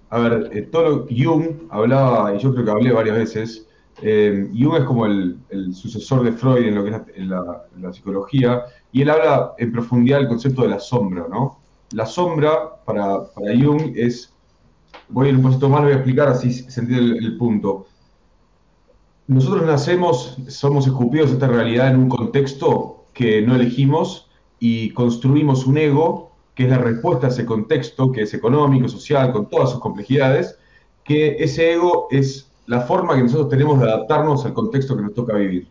A 0.09 0.19
ver, 0.19 0.49
eh, 0.53 0.61
todo 0.61 1.05
Jung 1.09 1.67
hablaba, 1.69 2.33
y 2.35 2.39
yo 2.39 2.53
creo 2.53 2.65
que 2.65 2.71
hablé 2.71 2.91
varias 2.91 3.17
veces. 3.17 3.67
Eh, 4.01 4.49
Jung 4.53 4.75
es 4.75 4.83
como 4.83 5.05
el, 5.05 5.39
sucesor 5.73 6.23
de 6.23 6.31
Freud 6.31 6.67
en 6.67 6.75
lo 6.75 6.83
que 6.83 6.91
es 7.15 7.27
la, 7.27 7.93
psicología, 7.93 8.63
y 8.91 9.01
él 9.01 9.09
habla 9.09 9.53
en 9.57 9.71
profundidad 9.71 10.19
del 10.19 10.27
concepto 10.27 10.61
de 10.63 10.69
la 10.69 10.79
sombra, 10.79 11.25
¿no? 11.29 11.59
La 11.91 12.05
sombra, 12.05 12.83
para, 12.85 13.25
para 13.33 13.55
Jung, 13.57 13.93
es 13.95 14.33
voy 15.09 15.27
a 15.27 15.29
ir 15.29 15.35
un 15.37 15.43
poquito 15.43 15.69
más, 15.69 15.81
lo 15.81 15.87
voy 15.87 15.93
a 15.93 15.97
explicar 15.97 16.27
así 16.29 16.51
se 16.51 16.81
entiende 16.81 17.17
el, 17.17 17.37
punto. 17.37 17.87
Nosotros 19.27 19.65
nacemos, 19.65 20.37
somos 20.47 20.87
escupidos 20.87 21.29
de 21.29 21.33
esta 21.35 21.47
realidad 21.47 21.89
en 21.89 21.97
un 21.97 22.09
contexto 22.09 23.05
que 23.13 23.41
no 23.41 23.55
elegimos 23.55 24.29
y 24.59 24.91
construimos 24.91 25.65
un 25.65 25.77
ego 25.77 26.26
que 26.57 26.63
es 26.63 26.71
la 26.71 26.79
respuesta 26.79 27.27
a 27.27 27.29
ese 27.29 27.45
contexto, 27.45 28.11
que 28.11 28.23
es 28.23 28.33
económico, 28.33 28.87
social, 28.87 29.31
con 29.31 29.47
todas 29.47 29.69
sus 29.69 29.79
complejidades, 29.79 30.57
que 31.03 31.35
ese 31.37 31.73
ego 31.73 32.07
es 32.09 32.51
la 32.65 32.81
forma 32.81 33.15
que 33.15 33.21
nosotros 33.21 33.49
tenemos 33.49 33.79
de 33.79 33.85
adaptarnos 33.85 34.43
al 34.43 34.55
contexto 34.55 34.97
que 34.97 35.03
nos 35.03 35.13
toca 35.13 35.35
vivir. 35.35 35.67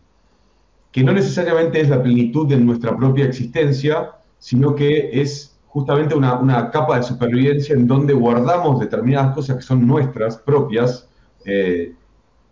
Que 0.93 1.03
no 1.03 1.13
necesariamente 1.13 1.81
es 1.81 1.89
la 1.89 2.01
plenitud 2.01 2.47
de 2.47 2.57
nuestra 2.59 2.97
propia 2.97 3.25
existencia, 3.25 4.13
sino 4.39 4.77
que 4.77 5.11
es 5.21 5.59
justamente 5.67 6.15
una, 6.15 6.71
capa 6.71 6.99
de 6.99 7.03
supervivencia 7.03 7.75
en 7.75 7.89
donde 7.89 8.15
guardamos 8.15 8.79
determinadas 8.79 9.35
cosas 9.35 9.57
que 9.57 9.63
son 9.63 9.85
nuestras, 9.89 10.37
propias, 10.37 11.09
eh, 11.45 11.95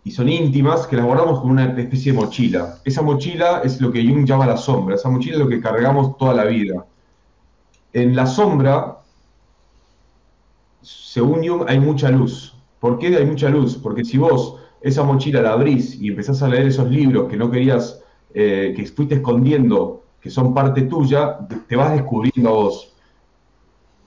y 0.03 0.11
son 0.11 0.27
íntimas, 0.27 0.87
que 0.87 0.97
las 0.97 1.05
guardamos 1.05 1.39
como 1.39 1.53
una 1.53 1.73
especie 1.79 2.11
de 2.11 2.17
mochila. 2.17 2.79
Esa 2.83 3.01
mochila 3.01 3.61
es 3.63 3.79
lo 3.79 3.93
que 3.93 4.05
Jung 4.05 4.25
llama 4.25 4.45
la 4.45 4.57
sombra, 4.57 4.95
esa 4.95 5.07
mochila 5.07 5.35
es 5.35 5.39
lo 5.39 5.47
que 5.47 5.61
cargamos 5.61 6.17
toda 6.17 6.33
la 6.33 6.43
vida. 6.43 6.85
En 7.95 8.15
la 8.15 8.27
sombra, 8.27 8.99
según 10.81 11.47
Jung, 11.47 11.63
hay 11.67 11.79
mucha 11.79 12.11
luz. 12.11 12.55
¿Por 12.79 12.99
qué 12.99 13.07
hay 13.15 13.25
mucha 13.25 13.49
luz? 13.49 13.75
Porque 13.81 14.05
si 14.05 14.17
vos 14.17 14.57
esa 14.81 15.03
mochila 15.03 15.41
la 15.41 15.53
abrís 15.53 15.99
y 15.99 16.09
empezás 16.09 16.43
a 16.43 16.47
leer 16.47 16.67
esos 16.67 16.89
libros 16.91 17.27
que 17.29 17.37
no 17.37 17.49
querías, 17.49 18.03
eh, 18.33 18.73
que 18.75 18.85
fuiste 18.85 19.15
escondiendo, 19.15 20.03
que 20.21 20.29
son 20.29 20.53
parte 20.53 20.83
tuya, 20.83 21.39
te 21.67 21.75
vas 21.75 21.93
descubriendo 21.93 22.49
a 22.49 22.53
vos 22.53 22.95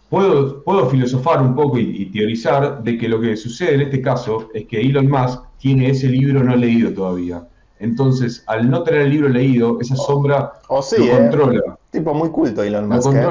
puedo, 0.09 0.63
puedo 0.63 0.89
filosofar 0.89 1.43
un 1.43 1.55
poco 1.55 1.79
y, 1.79 2.07
teorizar 2.07 2.83
de 2.83 2.99
que 2.99 3.09
lo 3.09 3.21
que 3.21 3.37
sucede 3.37 3.75
en 3.75 3.81
este 3.83 4.01
caso 4.01 4.49
es 4.55 4.67
que 4.67 4.81
Elon 4.81 5.09
Musk 5.09 5.43
tiene 5.59 5.91
ese 5.91 6.09
libro 6.09 6.43
no 6.43 6.57
leído 6.57 6.93
todavía. 6.93 7.47
Entonces, 7.81 8.43
al 8.47 8.69
no 8.71 8.83
tener 8.83 9.03
el 9.03 9.11
libro 9.11 9.29
leído, 9.29 9.79
esa 9.81 9.95
sombra 9.95 10.53
lo 10.69 10.81
¿eh? 10.81 11.11
controla. 11.11 11.79
Tipo 11.91 12.13
muy 12.13 12.31
culto 12.31 12.63
Elon 12.63 12.89
Musk. 12.89 13.13
¿eh? 13.15 13.29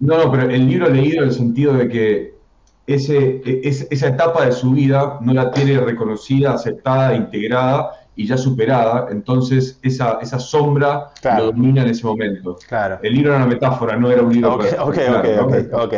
No, 0.00 0.18
no, 0.18 0.30
pero 0.30 0.50
el 0.50 0.68
libro 0.68 0.88
leído 0.90 1.22
en 1.22 1.28
el 1.28 1.34
sentido 1.34 1.74
de 1.74 1.88
que 1.88 2.34
ese, 2.86 3.40
esa 3.44 4.08
etapa 4.08 4.44
de 4.44 4.52
su 4.52 4.72
vida 4.72 5.18
no 5.20 5.32
la 5.32 5.50
tiene 5.50 5.80
reconocida, 5.80 6.52
aceptada, 6.52 7.14
integrada 7.14 7.92
y 8.16 8.26
ya 8.26 8.36
superada, 8.36 9.08
entonces 9.10 9.78
esa, 9.82 10.18
esa 10.20 10.38
sombra 10.38 11.10
lo 11.36 11.46
domina 11.46 11.82
en 11.82 11.88
ese 11.88 12.06
momento. 12.06 12.56
Claro. 12.68 12.98
El 13.02 13.14
libro 13.14 13.30
era 13.30 13.38
una 13.38 13.46
metáfora, 13.46 13.96
no 13.96 14.10
era 14.10 14.22
un 14.22 14.32
libro. 14.32 14.54
Ok, 14.54 14.64
ok, 14.78 14.98
ok, 15.40 15.54
ok. 15.72 15.92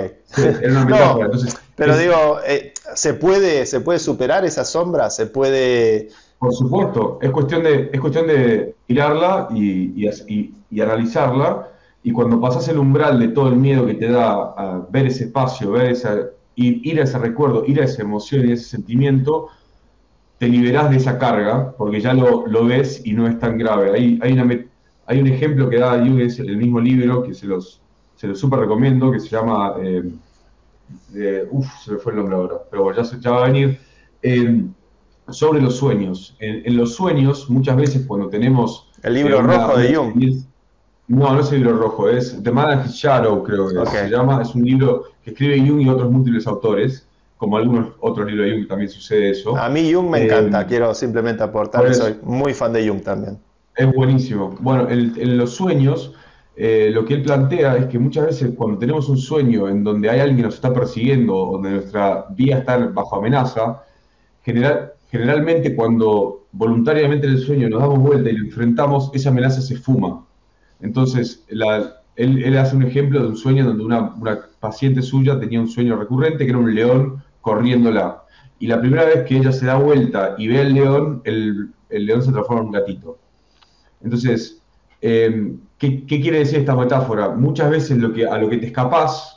era 0.63 0.71
una 0.71 0.85
metáfora. 0.87 1.27
entonces, 1.27 1.59
pero 1.75 1.97
digo, 1.99 2.39
eh, 2.47 2.73
¿se, 2.95 3.15
puede, 3.15 3.67
¿se 3.67 3.81
puede 3.81 3.99
superar 3.99 4.45
esa 4.45 4.65
sombra? 4.65 5.11
¿Se 5.11 5.27
puede...? 5.27 6.09
Por 6.39 6.55
supuesto, 6.55 7.19
es 7.23 7.31
cuestión 7.31 7.63
de, 7.63 7.91
es 7.93 8.01
cuestión 8.01 8.27
de 8.27 8.75
mirarla 8.89 9.49
y, 9.55 10.07
y, 10.07 10.55
y, 10.71 10.81
analizarla, 10.81 11.69
y 12.07 12.13
cuando 12.13 12.41
pasas 12.41 12.69
el 12.69 12.79
umbral 12.79 13.19
de 13.19 13.27
todo 13.27 13.49
el 13.49 13.57
miedo 13.57 13.85
que 13.85 13.95
te 13.95 14.09
da 14.09 14.31
a 14.57 14.87
ver 14.91 15.07
ese 15.07 15.25
espacio, 15.25 15.73
ver 15.73 15.91
esa, 15.91 16.17
ir, 16.55 16.81
ir 16.87 17.01
a 17.01 17.03
ese 17.03 17.19
recuerdo, 17.19 17.65
ir 17.67 17.81
a 17.81 17.85
esa 17.85 18.03
emoción 18.03 18.49
y 18.49 18.53
ese 18.53 18.63
sentimiento, 18.63 19.49
te 20.39 20.47
liberás 20.47 20.89
de 20.89 20.99
esa 20.99 21.19
carga, 21.19 21.75
porque 21.77 22.01
ya 22.01 22.15
lo, 22.15 22.47
lo 22.47 22.65
ves 22.65 23.03
y 23.05 23.13
no 23.13 23.27
es 23.27 23.41
tan 23.41 23.59
grave. 23.59 23.91
Hay, 23.93 24.21
hay, 24.23 24.35
una, 24.35 24.67
hay 25.07 25.21
un 25.21 25.27
ejemplo 25.27 25.69
que 25.69 25.81
da 25.81 25.99
Jung, 25.99 26.21
es 26.21 26.39
el 26.39 26.57
mismo 26.57 26.79
libro, 26.79 27.25
que 27.25 27.35
se 27.35 27.45
los, 27.45 27.81
se 28.15 28.29
los 28.29 28.39
super 28.39 28.61
recomiendo, 28.61 29.11
que 29.11 29.19
se 29.19 29.31
llama, 29.31 29.75
eh, 29.83 31.49
uff, 31.51 31.67
se 31.83 31.91
me 31.91 31.99
fue 31.99 32.13
el 32.13 32.19
nombre 32.19 32.37
ahora, 32.37 32.55
pero 32.71 32.95
ya, 32.95 33.03
ya 33.19 33.31
va 33.33 33.47
a 33.47 33.49
venir, 33.49 33.81
eh, 34.23 34.63
sobre 35.29 35.61
los 35.61 35.75
sueños. 35.75 36.37
En, 36.39 36.77
los 36.77 36.95
sueños, 36.95 37.51
muchas 37.51 37.77
veces 37.77 38.07
cuando 38.07 38.29
tenemos... 38.29 38.93
El 39.03 39.15
libro 39.15 39.43
rojo 39.43 39.77
de 39.77 39.93
Jung. 39.93 40.47
No, 41.09 41.33
no 41.33 41.41
es 41.41 41.53
el 41.53 41.59
libro 41.59 41.77
rojo, 41.77 42.09
es 42.09 42.43
The 42.43 42.51
Man 42.51 42.71
and 42.71 42.87
His 42.87 42.93
Shadow, 42.93 43.43
creo 43.45 43.69
que 43.69 43.87
se 43.87 44.09
llama. 44.09 44.43
Es 44.43 44.55
un 44.55 44.65
libro 44.65 45.05
que 45.23 45.31
escribe 45.31 45.59
Jung 45.59 45.81
y 45.81 45.89
otros 45.89 46.11
múltiples 46.11 46.47
autores 46.47 47.07
como 47.37 47.59
algunos 47.59 47.89
otros 48.01 48.27
libros 48.27 48.47
de 48.47 48.53
Jung 48.57 48.69
también 48.69 48.91
sucede 48.91 49.31
eso. 49.31 49.57
A 49.57 49.69
mí 49.69 49.93
Jung 49.93 50.11
me 50.11 50.25
encanta, 50.25 50.63
eh, 50.63 50.67
quiero 50.67 50.95
simplemente 50.95 51.43
aportar, 51.43 51.93
soy 51.95 52.17
muy 52.23 52.55
fan 52.55 52.73
de 52.73 52.89
Jung 52.89 53.03
también. 53.03 53.39
Es 53.75 53.93
buenísimo. 53.93 54.57
Bueno, 54.61 54.89
en, 54.89 55.37
los 55.37 55.51
sueños, 55.51 56.15
eh, 56.57 56.91
lo 56.93 57.05
que 57.05 57.15
él 57.15 57.23
plantea 57.23 57.77
es 57.77 57.87
que 57.87 57.99
muchas 57.99 58.27
veces 58.27 58.53
cuando 58.57 58.79
tenemos 58.79 59.09
un 59.11 59.19
sueño 59.19 59.69
en 59.69 59.85
donde 59.85 60.09
hay 60.09 60.21
alguien 60.21 60.39
que 60.39 60.43
nos 60.45 60.55
está 60.55 60.73
persiguiendo, 60.73 61.51
donde 61.53 61.71
nuestra 61.71 62.25
vida 62.31 62.59
está 62.59 62.79
bajo 62.79 63.17
amenaza, 63.17 63.83
general, 64.43 64.95
generalmente 65.11 65.77
cuando 65.77 66.47
voluntariamente 66.53 67.27
en 67.27 67.35
el 67.35 67.41
sueño 67.41 67.69
nos 67.69 67.81
damos 67.81 67.99
vuelta 67.99 68.31
y 68.31 68.33
lo 68.33 68.47
enfrentamos, 68.47 69.11
esa 69.13 69.29
amenaza 69.29 69.61
se 69.61 69.77
fuma. 69.77 70.26
Entonces, 70.81 71.45
él, 71.49 72.59
hace 72.59 72.77
un 72.77 72.83
ejemplo 72.83 73.21
de 73.21 73.29
un 73.29 73.37
sueño 73.37 73.65
donde 73.65 73.85
una, 73.85 74.15
una 74.15 74.41
paciente 74.61 75.03
suya 75.03 75.39
tenía 75.39 75.61
un 75.61 75.69
sueño 75.69 75.97
recurrente 75.97 76.45
que 76.45 76.51
era 76.51 76.59
un 76.59 76.75
león 76.75 77.23
corriéndola. 77.41 78.23
Y 78.59 78.67
la 78.67 78.81
primera 78.81 79.05
vez 79.05 79.25
que 79.27 79.37
ella 79.37 79.53
se 79.53 79.67
da 79.67 79.77
vuelta 79.77 80.35
y 80.39 80.49
ve 80.49 80.61
al 80.61 80.73
león, 80.73 81.23
el, 81.25 81.73
león 81.91 82.23
se 82.23 82.33
transforma 82.33 82.63
en 82.63 82.67
un 82.67 82.73
gatito. 82.73 83.19
Entonces, 84.03 84.63
eh, 85.01 85.57
¿qué, 85.79 86.05
quiere 86.07 86.39
decir 86.39 86.61
esta 86.61 86.75
metáfora? 86.75 87.31
Muchas 87.31 87.71
veces 87.71 87.99
lo 87.99 88.13
que, 88.13 88.27
a 88.27 88.39
lo 88.39 88.49
que 88.49 88.59
te 88.59 88.67
escapas 88.67 89.37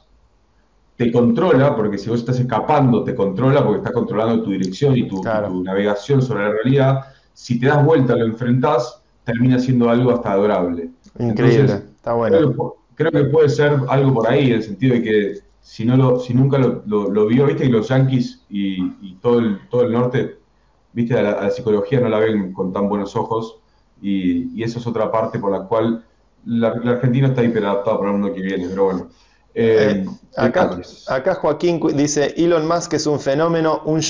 te 0.96 1.12
controla, 1.12 1.76
porque 1.76 1.98
si 1.98 2.10
vos 2.10 2.20
estás 2.20 2.40
escapando, 2.40 3.04
te 3.06 3.16
controla 3.16 3.64
porque 3.64 3.78
está 3.78 3.94
controlando 3.94 4.44
tu 4.44 4.52
dirección 4.52 4.98
y 4.98 5.08
tu, 5.08 5.22
navegación 5.64 6.22
sobre 6.22 6.44
la 6.44 6.50
realidad. 6.52 7.06
Si 7.34 7.58
te 7.58 7.68
das 7.68 7.86
vuelta, 7.86 8.18
lo 8.18 8.26
enfrentás, 8.26 9.02
termina 9.24 9.60
siendo 9.60 9.90
algo 9.90 10.12
hasta 10.12 10.34
adorable. 10.34 10.90
Increíble, 11.18 11.74
está 11.96 12.14
bueno. 12.14 12.76
Creo, 12.96 13.12
que 13.12 13.24
puede 13.26 13.48
ser 13.48 13.78
algo 13.88 14.14
por 14.14 14.28
ahí, 14.28 14.48
en 14.48 14.56
el 14.56 14.64
sentido 14.64 14.96
de 14.96 15.02
que 15.02 15.40
si, 15.62 15.86
no 15.86 15.96
lo, 15.96 16.20
si 16.20 16.34
nunca 16.34 16.58
lo, 16.58 16.84
lo, 16.86 17.26
vio, 17.26 17.46
viste 17.46 17.64
que 17.64 17.70
los 17.70 17.88
yankees 17.88 18.44
y, 18.50 19.16
todo, 19.22 19.40
el, 19.40 19.60
todo 19.70 19.84
el 19.84 19.94
norte, 19.94 20.38
viste, 20.92 21.18
a 21.18 21.22
la, 21.22 21.50
psicología 21.50 22.02
no 22.02 22.10
la 22.10 22.20
ven 22.20 22.52
con 22.52 22.74
tan 22.74 22.90
buenos 22.90 23.16
ojos 23.16 23.60
y, 24.02 24.54
y 24.60 24.64
eso 24.64 24.80
es 24.80 24.88
otra 24.88 25.12
parte 25.12 25.40
por 25.40 25.52
la 25.52 25.64
cual 25.64 26.04
la, 26.46 26.70
Argentina 26.70 27.28
está 27.28 27.44
hiperadaptada 27.44 27.98
para 27.98 28.12
el 28.12 28.18
mundo 28.18 28.34
que 28.34 28.42
viene, 28.42 28.68
pero 28.70 28.86
bueno. 28.86 29.10
Eh, 29.56 30.06
eh, 30.06 30.10
acá, 30.38 30.80
acá, 31.08 31.36
Joaquín 31.36 31.82
dice, 31.96 32.34
Elon 32.38 32.68
Musk 32.68 32.94
es 32.94 33.08
un 33.08 33.20
fenómeno, 33.20 33.82
un, 33.86 34.02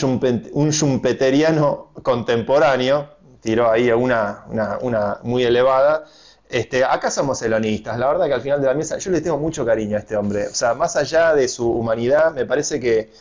un 0.54 0.72
schumpeteriano 0.72 1.92
contemporáneo, 2.04 3.08
tiró 3.40 3.72
ahí 3.72 3.90
una, 3.92 4.44
una, 4.50 4.78
una 4.82 5.18
muy 5.24 5.44
elevada. 5.44 6.06
Este, 6.50 6.84
acá 6.84 7.12
somos 7.12 7.40
elonistas, 7.44 8.00
la 8.00 8.08
verdad 8.08 8.26
que 8.26 8.34
al 8.34 8.42
final 8.42 8.60
de 8.60 8.66
la 8.66 8.74
mesa 8.74 8.98
yo 8.98 9.12
le 9.12 9.22
tengo 9.22 9.38
mucho 9.38 9.64
cariño 9.64 9.98
a 9.98 10.00
este 10.00 10.18
hombre, 10.18 10.48
o 10.48 10.54
sea, 10.56 10.74
más 10.74 10.96
allá 10.96 11.36
de 11.36 11.48
su 11.48 11.72
humanidad, 11.72 12.34
me 12.34 12.44
parece 12.48 12.80
que 12.80 13.12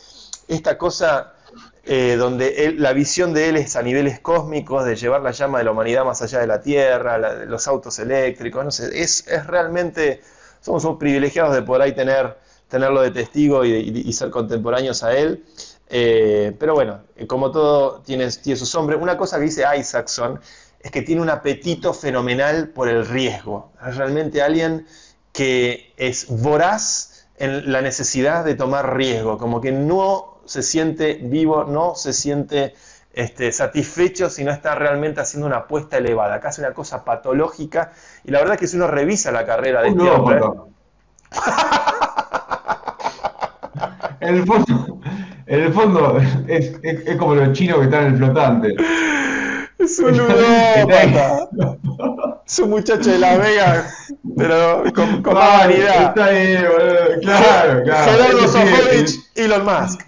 esta 0.47 0.79
cosa 0.79 1.33
eh, 1.83 2.15
donde 2.17 2.73
la 2.77 2.91
visión 2.91 3.31
de 3.31 3.49
él 3.49 3.57
es 3.57 3.75
a 3.75 3.83
niveles 3.83 4.19
cósmicos, 4.19 4.83
de 4.83 4.95
llevar 4.95 5.21
la 5.21 5.29
llama 5.29 5.59
de 5.59 5.65
la 5.65 5.71
humanidad 5.71 6.05
más 6.05 6.23
allá 6.23 6.39
de 6.39 6.47
la 6.47 6.59
Tierra, 6.59 7.19
los 7.45 7.67
autos 7.67 7.99
eléctricos, 7.99 8.65
no 8.65 8.71
sé, 8.71 8.99
es, 8.99 9.27
es 9.27 9.45
realmente, 9.45 10.21
somos 10.59 10.97
privilegiados 10.97 11.53
de 11.53 11.61
poder 11.61 11.83
ahí 11.83 11.93
tener, 11.93 12.35
tenerlo 12.67 13.01
de 13.01 13.11
testigo 13.11 13.63
y, 13.63 14.11
ser 14.11 14.31
contemporáneos 14.31 15.03
a 15.03 15.15
él. 15.15 15.45
Eh, 15.87 16.55
pero 16.59 16.73
bueno, 16.75 17.01
como 17.27 17.51
todo 17.51 18.01
tiene, 18.01 18.29
tiene 18.31 18.57
sus 18.57 18.73
hombres, 18.75 18.99
una 19.01 19.17
cosa 19.17 19.37
que 19.37 19.45
dice 19.45 19.63
Isaacson 19.77 20.39
es 20.81 20.91
que 20.91 21.01
tiene 21.01 21.21
un 21.21 21.29
apetito 21.29 21.93
fenomenal 21.93 22.69
por 22.69 22.87
el 22.89 23.05
riesgo. 23.05 23.71
Es 23.87 23.97
realmente 23.97 24.41
alguien 24.41 24.85
que 25.33 25.93
es 25.97 26.27
voraz 26.29 27.27
en 27.37 27.71
la 27.71 27.81
necesidad 27.81 28.43
de 28.45 28.55
tomar 28.55 28.95
riesgo, 28.95 29.37
como 29.37 29.61
que 29.61 29.71
no 29.71 30.39
se 30.45 30.61
siente 30.63 31.19
vivo, 31.21 31.63
no 31.65 31.95
se 31.95 32.11
siente 32.13 32.73
este, 33.13 33.51
satisfecho 33.51 34.29
si 34.29 34.43
no 34.43 34.51
está 34.51 34.75
realmente 34.75 35.21
haciendo 35.21 35.47
una 35.47 35.57
apuesta 35.57 35.97
elevada. 35.97 36.35
Acá 36.35 36.49
hace 36.49 36.61
una 36.61 36.73
cosa 36.73 37.03
patológica 37.05 37.91
y 38.23 38.31
la 38.31 38.39
verdad 38.39 38.55
es 38.55 38.59
que 38.61 38.67
si 38.67 38.75
uno 38.77 38.87
revisa 38.87 39.31
la 39.31 39.45
carrera 39.45 39.81
de 39.81 39.89
este 39.89 40.01
hombre. 40.09 40.39
En 44.21 44.35
el 44.35 44.45
fondo, 44.45 44.99
en 45.45 45.59
el 45.61 45.73
fondo 45.73 46.17
es, 46.47 46.73
es- 46.83 47.07
es 47.07 47.15
como 47.17 47.35
los 47.35 47.53
chinos 47.53 47.79
que 47.79 47.85
están 47.85 48.05
en 48.07 48.11
el 48.13 48.17
flotante. 48.17 48.75
Es 49.79 49.99
un 49.99 50.17
ludópata, 50.17 51.49
es 52.45 52.59
un 52.59 52.69
muchacho 52.69 53.11
de 53.11 53.19
Las 53.19 53.39
Vegas, 53.39 54.13
pero 54.37 54.83
con, 54.93 55.21
con 55.23 55.33
más 55.33 55.59
vanidad. 55.59 56.09
Está 56.09 56.25
ahí, 56.25 56.55
boludo. 56.57 57.19
Claro, 57.21 57.83
claro. 57.83 58.11
Gerardo 58.11 58.37
pibe, 58.37 58.47
Sofovich, 58.47 59.19
Elon 59.35 59.65
Musk. 59.65 60.01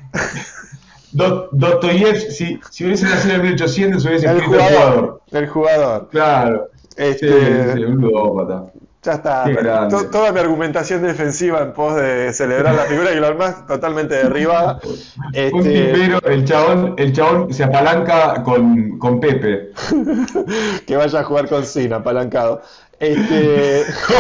Do- 1.14 1.50
Dostoyevsky, 1.52 2.32
si, 2.32 2.60
si 2.70 2.86
hubiese 2.86 3.06
nacido 3.06 3.36
en 3.36 3.42
1800, 3.44 4.06
hubiese 4.06 4.28
El 4.28 4.38
escrito 4.38 4.56
el 4.56 4.62
jugador, 4.62 4.94
jugador. 4.94 5.22
el 5.32 5.48
jugador. 5.50 6.10
Claro. 6.10 6.68
Sí, 6.96 7.04
Este, 7.04 7.74
sí, 7.74 7.84
un 7.84 7.96
ludópata. 7.96 8.72
Ya 9.04 9.14
está. 9.14 9.46
To- 9.90 10.10
toda 10.12 10.32
mi 10.32 10.40
argumentación 10.40 11.02
defensiva 11.02 11.62
en 11.64 11.74
pos 11.74 11.96
de 11.96 12.32
celebrar 12.34 12.76
la 12.76 12.84
figura 12.84 13.10
de 13.10 13.18
Elon 13.18 13.36
Musk 13.38 13.66
totalmente 13.66 14.14
derribada. 14.16 14.80
Un 14.84 14.96
Este, 15.34 15.86
tipero, 15.94 16.20
el 16.28 16.46
chabón, 16.46 16.94
el 16.98 17.12
chabón 17.12 17.52
se 17.52 17.64
apalanca 17.64 18.44
con, 18.44 19.00
con 19.00 19.20
Pepe. 19.20 19.72
que 20.86 20.96
vaya 20.96 21.20
a 21.20 21.24
jugar 21.24 21.48
con 21.50 21.66
Sin 21.66 21.94
apalancado. 21.94 22.62
Este, 23.00 23.86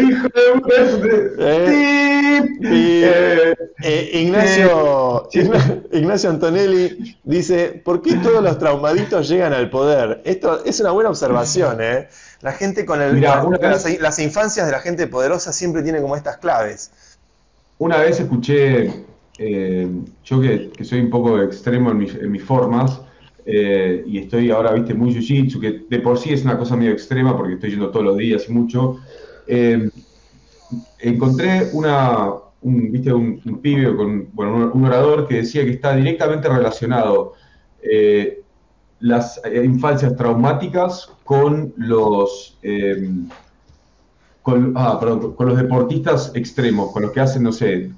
Hijo 0.00 0.28
de 0.28 0.60
puta. 0.60 0.74
Eh, 2.38 3.54
Eh, 3.84 4.10
eh, 4.14 4.20
Ignacio, 4.22 5.28
Ignacio 5.92 6.30
Antonelli 6.30 7.16
dice: 7.24 7.80
¿Por 7.84 8.00
qué 8.02 8.14
todos 8.16 8.42
los 8.42 8.58
traumaditos 8.58 9.28
llegan 9.28 9.52
al 9.52 9.70
poder? 9.70 10.20
Esto 10.24 10.64
es 10.64 10.78
una 10.80 10.92
buena 10.92 11.10
observación, 11.10 11.78
¿eh? 11.80 12.08
La 12.42 12.52
gente 12.52 12.84
con 12.86 13.00
el. 13.02 13.14
Mirá, 13.14 13.40
con 13.40 13.52
las, 13.60 13.84
vez- 13.84 14.00
las 14.00 14.18
infancias 14.18 14.66
de 14.66 14.72
la 14.72 14.80
gente 14.80 15.06
poderosa 15.08 15.52
siempre 15.52 15.82
tiene 15.82 16.00
como 16.00 16.16
estas 16.16 16.36
claves. 16.38 16.90
Una 17.78 17.98
vez 17.98 18.20
escuché, 18.20 19.04
eh, 19.38 19.88
yo 20.24 20.40
que, 20.40 20.70
que 20.70 20.84
soy 20.84 21.00
un 21.00 21.10
poco 21.10 21.40
extremo 21.42 21.90
en 21.90 21.98
mis, 21.98 22.14
en 22.14 22.30
mis 22.30 22.44
formas, 22.44 23.00
eh, 23.44 24.04
y 24.06 24.18
estoy 24.18 24.50
ahora, 24.52 24.72
viste, 24.72 24.94
muy 24.94 25.12
jiu-jitsu, 25.12 25.60
que 25.60 25.84
de 25.90 25.98
por 26.00 26.16
sí 26.18 26.32
es 26.32 26.44
una 26.44 26.56
cosa 26.56 26.76
medio 26.76 26.92
extrema 26.92 27.36
porque 27.36 27.54
estoy 27.54 27.70
yendo 27.70 27.90
todos 27.90 28.04
los 28.06 28.16
días 28.16 28.48
y 28.48 28.52
mucho. 28.52 28.98
eh, 29.48 29.88
encontré 30.98 31.70
una, 31.72 32.30
un, 32.62 32.92
viste, 32.92 33.12
un, 33.12 33.40
un 33.44 33.58
pibe, 33.60 33.94
con, 33.96 34.28
bueno, 34.32 34.70
un, 34.72 34.84
orador 34.84 35.26
que 35.26 35.36
decía 35.36 35.64
que 35.64 35.72
está 35.72 35.94
directamente 35.94 36.48
relacionado 36.48 37.34
eh, 37.82 38.42
las 39.00 39.40
eh, 39.44 39.62
infancias 39.64 40.16
traumáticas 40.16 41.10
con 41.24 41.72
los... 41.76 42.58
eh, 42.62 43.10
con, 44.42 44.72
ah, 44.76 44.98
con 45.36 45.46
los 45.46 45.56
deportistas 45.56 46.32
extremos, 46.34 46.90
con 46.90 47.02
los 47.02 47.12
que 47.12 47.20
hacen, 47.20 47.44
no 47.44 47.52
sé, 47.52 47.92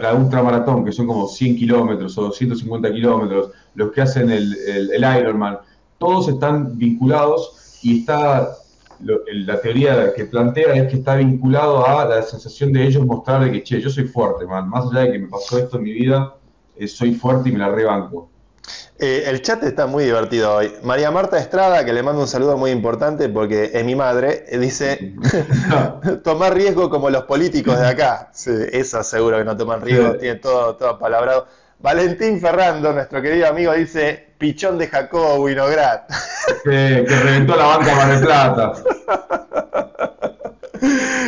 la 0.00 0.14
ultramaratón, 0.14 0.86
que 0.86 0.92
son 0.92 1.06
como 1.06 1.28
100 1.28 1.56
kilómetros 1.56 2.16
o 2.16 2.22
250 2.22 2.90
kilómetros, 2.92 3.50
los 3.74 3.92
que 3.92 4.00
hacen 4.00 4.30
el, 4.30 4.56
el, 4.66 4.90
el 4.90 5.18
Ironman, 5.20 5.58
todos 5.98 6.28
están 6.28 6.78
vinculados 6.78 7.78
y 7.82 8.00
está, 8.00 8.56
lo- 9.02 9.20
la 9.26 9.60
teoría 9.60 10.12
que 10.14 10.24
plantea 10.26 10.74
es 10.74 10.88
que 10.90 10.96
está 10.98 11.16
vinculado 11.16 11.86
a 11.86 12.04
la 12.04 12.22
sensación 12.22 12.72
de 12.72 12.84
ellos 12.86 13.04
mostrar 13.06 13.50
que, 13.50 13.62
che, 13.62 13.80
yo 13.80 13.90
soy 13.90 14.04
fuerte, 14.04 14.46
man, 14.46 14.68
más 14.68 14.86
allá 14.90 15.00
de 15.02 15.12
que 15.12 15.18
me 15.18 15.28
pasó 15.28 15.58
esto 15.58 15.76
en 15.78 15.82
mi 15.84 15.92
vida, 15.92 16.34
eh, 16.76 16.88
soy 16.88 17.14
fuerte 17.14 17.48
y 17.48 17.52
me 17.52 17.58
la 17.58 17.68
rebanco. 17.70 18.30
Eh, 18.98 19.24
el 19.26 19.42
chat 19.42 19.62
está 19.64 19.86
muy 19.86 20.04
divertido 20.04 20.54
hoy. 20.54 20.72
María 20.84 21.10
Marta 21.10 21.38
Estrada, 21.38 21.84
que 21.84 21.92
le 21.92 22.02
mando 22.02 22.20
un 22.20 22.28
saludo 22.28 22.56
muy 22.56 22.70
importante 22.70 23.28
porque 23.28 23.70
es 23.74 23.84
mi 23.84 23.96
madre, 23.96 24.44
eh, 24.48 24.58
dice: 24.58 25.14
tomar 26.24 26.54
riesgo 26.54 26.88
como 26.88 27.10
los 27.10 27.24
políticos 27.24 27.78
de 27.78 27.86
acá. 27.86 28.30
Sí, 28.32 28.52
eso 28.72 29.02
seguro 29.02 29.38
que 29.38 29.44
no 29.44 29.56
toman 29.56 29.80
riesgo, 29.80 30.16
tiene 30.16 30.36
todo, 30.36 30.76
todo 30.76 30.98
palabrado. 30.98 31.46
Valentín 31.82 32.40
Ferrando, 32.40 32.92
nuestro 32.92 33.20
querido 33.20 33.48
amigo, 33.48 33.72
dice: 33.72 34.28
pichón 34.38 34.78
de 34.78 34.86
Jacobo 34.86 35.42
Winograd. 35.44 36.02
que, 36.64 37.04
que 37.06 37.16
reventó 37.16 37.56
la 37.56 37.64
banca 37.66 37.94
Mar 37.94 38.08
del 38.14 38.24
Plata. 38.24 38.72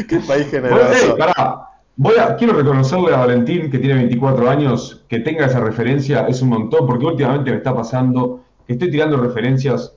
Qué 0.09 0.19
país 0.27 0.51
Bueno, 0.51 0.69
generoso. 0.69 1.17
pará. 1.17 1.61
Voy 1.97 2.17
a, 2.19 2.35
quiero 2.35 2.55
reconocerle 2.55 3.15
a 3.15 3.19
Valentín, 3.19 3.71
que 3.71 3.79
tiene 3.79 3.95
24 3.95 4.51
años, 4.51 5.05
que 5.09 5.21
tenga 5.21 5.47
esa 5.47 5.61
referencia, 5.61 6.27
es 6.27 6.43
un 6.43 6.49
montón, 6.49 6.87
porque 6.89 7.07
últimamente 7.07 7.51
me 7.53 7.59
está 7.59 7.73
pasando 7.73 8.43
que 8.67 8.73
estoy 8.73 8.91
tirando 8.91 9.17
referencias 9.17 9.93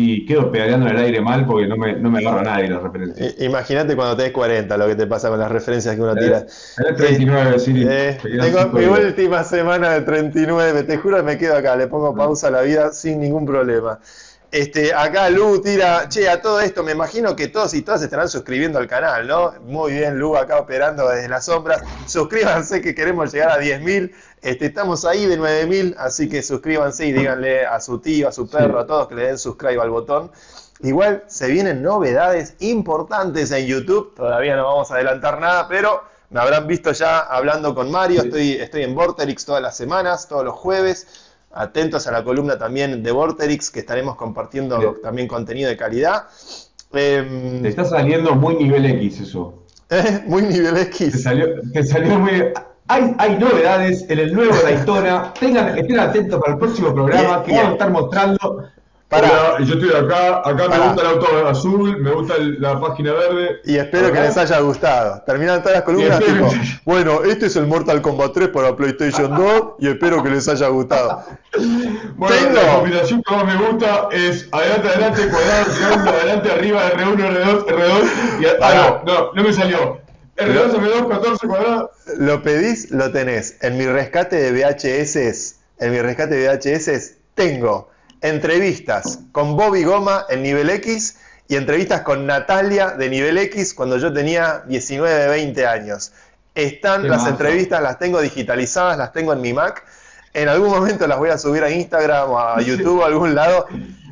y 0.00 0.24
quedo 0.26 0.50
pedaleando 0.52 0.86
en 0.88 0.96
el 0.96 1.04
aire 1.04 1.20
mal 1.20 1.44
porque 1.44 1.66
no 1.66 1.76
me, 1.76 1.94
no 1.98 2.10
me 2.10 2.20
agarra 2.20 2.42
nadie 2.42 2.68
las 2.68 2.82
referencias. 2.82 3.34
Imagínate 3.38 3.96
cuando 3.96 4.16
tenés 4.16 4.32
40 4.32 4.76
lo 4.76 4.86
que 4.86 4.94
te 4.96 5.06
pasa 5.06 5.28
con 5.28 5.38
las 5.40 5.50
referencias 5.50 5.94
que 5.96 6.02
uno 6.02 6.16
tira. 6.16 6.46
Tenés 6.76 6.96
39, 6.96 7.58
Siri. 7.58 7.84
Eh, 7.88 8.18
te 8.22 8.28
tengo 8.38 8.72
mi 8.72 8.86
días. 8.86 8.92
última 9.00 9.42
semana 9.44 9.90
de 9.94 10.02
39, 10.02 10.84
te 10.84 10.96
juro 10.98 11.16
que 11.18 11.22
me 11.24 11.38
quedo 11.38 11.56
acá, 11.56 11.74
le 11.76 11.88
pongo 11.88 12.14
pausa 12.16 12.48
a 12.48 12.50
la 12.52 12.62
vida 12.62 12.92
sin 12.92 13.20
ningún 13.20 13.44
problema. 13.46 13.98
Este, 14.50 14.94
acá 14.94 15.28
Lu 15.28 15.60
tira, 15.60 16.08
che, 16.08 16.26
a 16.26 16.40
todo 16.40 16.60
esto 16.60 16.82
me 16.82 16.92
imagino 16.92 17.36
que 17.36 17.48
todos 17.48 17.74
y 17.74 17.82
todas 17.82 18.00
estarán 18.00 18.30
suscribiendo 18.30 18.78
al 18.78 18.86
canal, 18.86 19.26
¿no? 19.26 19.52
Muy 19.66 19.92
bien, 19.92 20.18
Lu 20.18 20.36
acá 20.36 20.58
operando 20.58 21.06
desde 21.08 21.28
las 21.28 21.44
sombras. 21.44 21.82
Suscríbanse 22.06 22.80
que 22.80 22.94
queremos 22.94 23.30
llegar 23.30 23.50
a 23.50 23.58
10.000. 23.58 24.10
Este, 24.40 24.66
estamos 24.66 25.04
ahí 25.04 25.26
de 25.26 25.38
9.000, 25.38 25.96
así 25.98 26.30
que 26.30 26.42
suscríbanse 26.42 27.06
y 27.06 27.12
díganle 27.12 27.66
a 27.66 27.78
su 27.78 27.98
tío, 27.98 28.28
a 28.28 28.32
su 28.32 28.48
perro, 28.48 28.78
a 28.78 28.86
todos 28.86 29.08
que 29.08 29.16
le 29.16 29.26
den 29.26 29.38
subscribe 29.38 29.82
al 29.82 29.90
botón. 29.90 30.30
Igual 30.80 31.24
se 31.26 31.48
vienen 31.48 31.82
novedades 31.82 32.54
importantes 32.60 33.50
en 33.50 33.66
YouTube, 33.66 34.14
todavía 34.14 34.56
no 34.56 34.64
vamos 34.64 34.90
a 34.90 34.94
adelantar 34.94 35.40
nada, 35.40 35.68
pero 35.68 36.04
me 36.30 36.40
habrán 36.40 36.66
visto 36.66 36.92
ya 36.92 37.18
hablando 37.18 37.74
con 37.74 37.90
Mario, 37.90 38.22
estoy 38.22 38.82
en 38.82 38.94
Vorterix 38.94 39.44
todas 39.44 39.60
las 39.60 39.76
semanas, 39.76 40.28
todos 40.28 40.44
los 40.44 40.54
jueves, 40.54 41.27
atentos 41.52 42.06
a 42.06 42.12
la 42.12 42.22
columna 42.24 42.58
también 42.58 43.02
de 43.02 43.10
Vorterix, 43.12 43.70
que 43.70 43.80
estaremos 43.80 44.16
compartiendo 44.16 44.80
Sí. 44.80 44.86
también 45.02 45.28
contenido 45.28 45.68
de 45.68 45.76
calidad. 45.76 46.24
Em, 46.92 47.62
Te 47.62 47.68
está 47.68 47.84
saliendo 47.84 48.34
muy 48.34 48.56
nivel 48.56 48.86
X 48.86 49.20
eso. 49.20 49.62
muy 50.26 50.42
nivel 50.42 50.74
Te 50.74 50.82
X. 50.82 51.22
salió, 51.22 51.46
te 51.72 51.82
salió 51.84 52.18
muy. 52.18 52.44
Hay, 52.90 53.14
hay 53.18 53.38
novedades 53.38 54.08
en 54.08 54.18
el 54.18 54.32
nuevo 54.32 54.54
Daytona. 54.62 55.34
Tengan, 55.38 55.76
estén 55.76 56.00
atentos 56.00 56.40
para 56.40 56.52
el 56.54 56.58
próximo 56.58 56.94
programa 56.94 57.42
que 57.42 57.52
vamos 57.52 57.68
a 57.68 57.72
estar 57.72 57.90
mostrando. 57.90 58.64
Pará. 59.08 59.54
Hola, 59.56 59.64
yo 59.64 59.74
estoy 59.74 59.88
acá, 59.88 60.38
acá 60.44 60.66
Pará. 60.68 60.78
me 60.78 60.86
gusta 60.92 61.00
el 61.00 61.06
auto 61.08 61.48
azul, 61.48 61.96
me 61.98 62.10
gusta 62.12 62.34
el- 62.36 62.60
la 62.60 62.78
página 62.78 63.14
verde. 63.14 63.60
Y 63.64 63.76
espero 63.78 64.12
que 64.12 64.20
les 64.20 64.36
haya 64.36 64.58
gustado. 64.60 65.22
Terminan 65.24 65.62
todas 65.62 65.76
las 65.78 65.84
columnas 65.84 66.18
tipo, 66.20 66.50
bueno, 66.84 67.22
este 67.24 67.46
es 67.46 67.56
el 67.56 67.66
Mortal 67.66 68.02
Kombat 68.02 68.32
3 68.34 68.48
para 68.48 68.76
PlayStation 68.76 69.34
2 69.34 69.62
y 69.78 69.88
espero 69.88 70.22
que 70.22 70.28
les 70.28 70.46
haya 70.48 70.68
gustado. 70.68 71.22
Bueno, 72.16 72.36
Tengo. 72.36 72.52
la 72.60 72.74
combinación 72.74 73.22
que 73.22 73.34
más 73.34 73.44
me 73.46 73.56
gusta 73.66 74.08
es 74.12 74.46
adelante, 74.52 74.88
adelante, 74.88 75.28
cuadrado, 75.28 75.64
triángulo, 75.74 76.10
adelante, 76.10 76.50
arriba, 76.52 76.90
R1, 76.90 77.24
R2, 77.24 77.66
R2. 77.66 78.40
Y 78.40 78.44
a- 78.44 78.56
ah, 78.60 79.02
no, 79.06 79.12
no, 79.14 79.32
no 79.32 79.42
me 79.42 79.52
salió. 79.52 79.98
R2, 80.36 80.74
R2, 80.74 81.08
14 81.08 81.46
cuadrado. 81.48 81.90
Lo 82.18 82.42
pedís, 82.42 82.90
lo 82.90 83.10
tenés. 83.10 83.56
En 83.62 83.78
mi 83.78 83.86
rescate 83.86 84.36
de 84.36 84.52
VHS, 84.52 85.56
en 85.78 85.92
mi 85.92 86.00
rescate 86.02 86.34
de 86.34 86.48
VHS, 86.48 87.16
tengo 87.34 87.88
entrevistas 88.20 89.20
con 89.32 89.56
Bobby 89.56 89.84
Goma 89.84 90.26
en 90.28 90.42
nivel 90.42 90.70
X 90.70 91.18
y 91.48 91.56
entrevistas 91.56 92.02
con 92.02 92.26
Natalia 92.26 92.90
de 92.90 93.08
nivel 93.08 93.38
X 93.38 93.74
cuando 93.74 93.96
yo 93.96 94.12
tenía 94.12 94.62
19, 94.66 95.28
20 95.28 95.66
años. 95.66 96.12
Están 96.54 97.08
las 97.08 97.26
entrevistas, 97.26 97.80
las 97.82 97.98
tengo 97.98 98.20
digitalizadas, 98.20 98.98
las 98.98 99.12
tengo 99.12 99.32
en 99.32 99.40
mi 99.40 99.52
Mac. 99.52 99.84
En 100.34 100.48
algún 100.48 100.70
momento 100.70 101.06
las 101.06 101.18
voy 101.18 101.30
a 101.30 101.38
subir 101.38 101.62
a 101.62 101.70
Instagram 101.70 102.30
o 102.30 102.38
a 102.38 102.60
YouTube 102.60 103.02
a 103.02 103.06
algún 103.06 103.34
lado. 103.34 103.66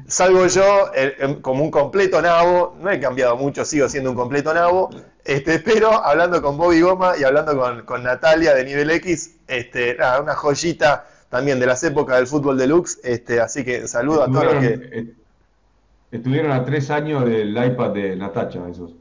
Salgo 0.08 0.46
yo 0.46 0.92
eh, 0.94 1.38
como 1.42 1.64
un 1.64 1.70
completo 1.70 2.22
nabo, 2.22 2.76
no 2.80 2.90
he 2.90 3.00
cambiado 3.00 3.36
mucho, 3.36 3.64
sigo 3.64 3.88
siendo 3.88 4.10
un 4.10 4.16
completo 4.16 4.54
nabo, 4.54 4.90
este, 5.24 5.58
pero 5.58 5.92
hablando 6.04 6.40
con 6.40 6.56
Bobby 6.56 6.80
Goma 6.80 7.14
y 7.18 7.24
hablando 7.24 7.84
con, 7.84 8.04
Natalia 8.04 8.54
de 8.54 8.64
Nivel 8.64 8.90
X, 8.92 9.32
este, 9.48 9.96
una 10.22 10.36
joyita 10.36 11.04
también 11.36 11.60
de 11.60 11.66
las 11.66 11.84
épocas 11.84 12.16
del 12.16 12.26
fútbol 12.26 12.56
deluxe, 12.56 12.98
este, 13.04 13.40
así 13.40 13.62
que 13.62 13.86
saludo 13.86 14.22
a 14.22 14.26
todos 14.26 14.44
los 14.46 14.54
que... 14.54 14.80
Eh, 14.90 15.14
estuvieron 16.10 16.50
a 16.50 16.64
tres 16.64 16.90
años 16.90 17.26
del 17.26 17.50
iPad 17.50 17.90
de 17.90 18.16
Natacha, 18.16 18.60
esos. 18.70 18.92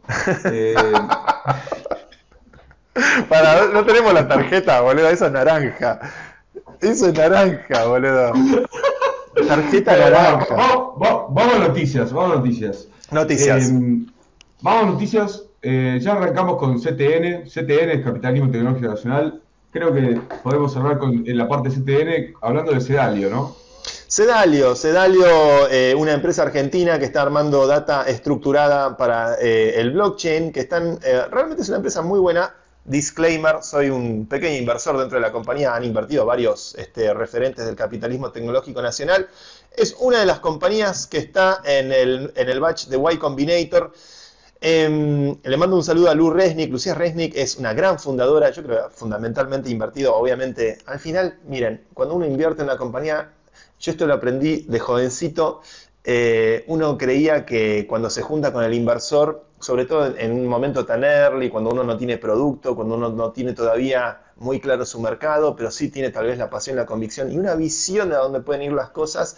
Eh, 0.52 0.76
Para, 3.30 3.68
no 3.68 3.86
tenemos 3.86 4.14
la 4.14 4.28
tarjeta, 4.28 4.82
boludo, 4.82 5.08
eso 5.08 5.28
es 5.28 5.32
naranja. 5.32 6.02
Eso 6.82 7.08
es 7.08 7.14
naranja, 7.14 7.86
boludo. 7.86 8.34
Tarjeta 9.48 9.96
naranja. 9.96 10.56
Vamos, 10.56 11.56
a 11.56 11.60
noticias, 11.68 12.12
vamos 12.12 12.34
a 12.34 12.36
noticias. 12.40 12.90
Noticias. 13.12 13.70
Eh, 13.70 14.06
vamos 14.62 14.84
a 14.84 14.86
noticias. 14.88 15.44
Eh, 15.62 16.00
ya 16.02 16.14
arrancamos 16.14 16.58
con 16.58 16.80
CTN. 16.80 17.46
CTN 17.46 17.92
es 17.92 18.04
Capitalismo 18.04 18.52
Tecnológico 18.52 18.90
Nacional. 18.90 19.42
Creo 19.76 19.94
que 19.94 20.22
podemos 20.42 20.72
cerrar 20.72 20.98
con, 20.98 21.28
en 21.28 21.38
la 21.38 21.50
parte 21.50 21.68
CTN 21.70 22.36
hablando 22.42 22.72
de 22.72 22.80
Sedalio, 22.80 23.30
¿no? 23.30 23.58
Sedalio, 24.08 24.74
Sedalio, 24.74 25.68
eh, 25.70 25.94
una 25.94 26.14
empresa 26.14 26.44
argentina 26.44 26.98
que 26.98 27.04
está 27.04 27.24
armando 27.24 27.68
data 27.68 28.04
estructurada 28.08 28.96
para 28.96 29.36
el 29.36 29.92
blockchain, 29.92 30.54
que 30.54 30.62
están, 30.62 30.98
realmente 31.30 31.64
es 31.64 31.68
una 31.68 31.80
empresa 31.80 32.02
muy 32.02 32.20
buena 32.20 32.54
Disclaimer, 32.86 33.64
soy 33.64 33.90
un 33.90 34.28
pequeño 34.28 34.60
inversor 34.60 34.98
dentro 35.00 35.18
de 35.18 35.22
la 35.24 35.32
compañía, 35.32 35.76
han 35.76 35.84
invertido 35.84 36.24
varios 36.26 36.76
este, 36.76 37.14
referentes 37.16 37.66
del 37.66 37.76
capitalismo 37.76 38.32
tecnológico 38.32 38.80
nacional. 38.82 39.28
Es 39.76 39.96
una 40.00 40.20
de 40.20 40.28
las 40.28 40.40
compañías 40.40 41.08
que 41.08 41.18
está 41.18 41.62
en 41.66 41.92
el, 41.92 42.32
en 42.36 42.48
el 42.48 42.60
batch 42.60 42.86
de 42.86 42.98
Y 43.12 43.18
Combinator. 43.18 43.92
Em, 44.62 45.36
le 45.44 45.58
mando 45.58 45.76
un 45.76 45.84
saludo 45.84 46.10
a 46.10 46.16
Lu 46.16 46.30
Resnick. 46.32 46.72
Lucía 46.72 46.94
Resnick 46.96 47.36
es 47.36 47.58
una 47.58 47.74
gran 47.74 48.00
fundadora, 48.00 48.50
yo 48.52 48.64
creo 48.64 48.90
fundamentalmente 48.90 49.70
invertido, 49.70 50.16
obviamente. 50.16 50.78
Al 50.86 51.00
final, 51.00 51.40
miren, 51.48 51.86
cuando 51.94 52.16
uno 52.16 52.26
invierte 52.26 52.62
en 52.62 52.70
una 52.70 52.78
compañía, 52.78 53.32
yo 53.80 53.92
esto 53.92 54.08
lo 54.08 54.14
aprendí 54.16 54.62
de 54.64 54.80
jovencito, 54.80 55.62
eh, 56.04 56.64
uno 56.68 56.98
creía 56.98 57.46
que 57.46 57.86
cuando 57.88 58.10
se 58.10 58.22
junta 58.22 58.54
con 58.54 58.64
el 58.64 58.74
inversor, 58.74 59.46
sobre 59.60 59.86
todo 59.86 60.16
en 60.18 60.32
un 60.32 60.48
momento 60.48 60.86
tan 60.86 61.04
early, 61.04 61.50
cuando 61.50 61.72
uno 61.72 61.84
no 61.84 61.98
tiene 61.98 62.18
producto, 62.18 62.76
cuando 62.76 62.96
uno 62.96 63.10
no 63.10 63.32
tiene 63.32 63.54
todavía 63.54 64.22
muy 64.38 64.60
claro 64.60 64.86
su 64.86 65.00
mercado, 65.00 65.56
pero 65.56 65.72
sí 65.72 65.90
tiene 65.90 66.12
tal 66.12 66.28
vez 66.28 66.38
la 66.38 66.50
pasión, 66.50 66.76
la 66.76 66.86
convicción 66.86 67.32
y 67.32 67.38
una 67.38 67.56
visión 67.56 68.10
de 68.10 68.16
dónde 68.16 68.42
pueden 68.42 68.64
ir 68.64 68.74
las 68.74 68.90
cosas, 68.92 69.38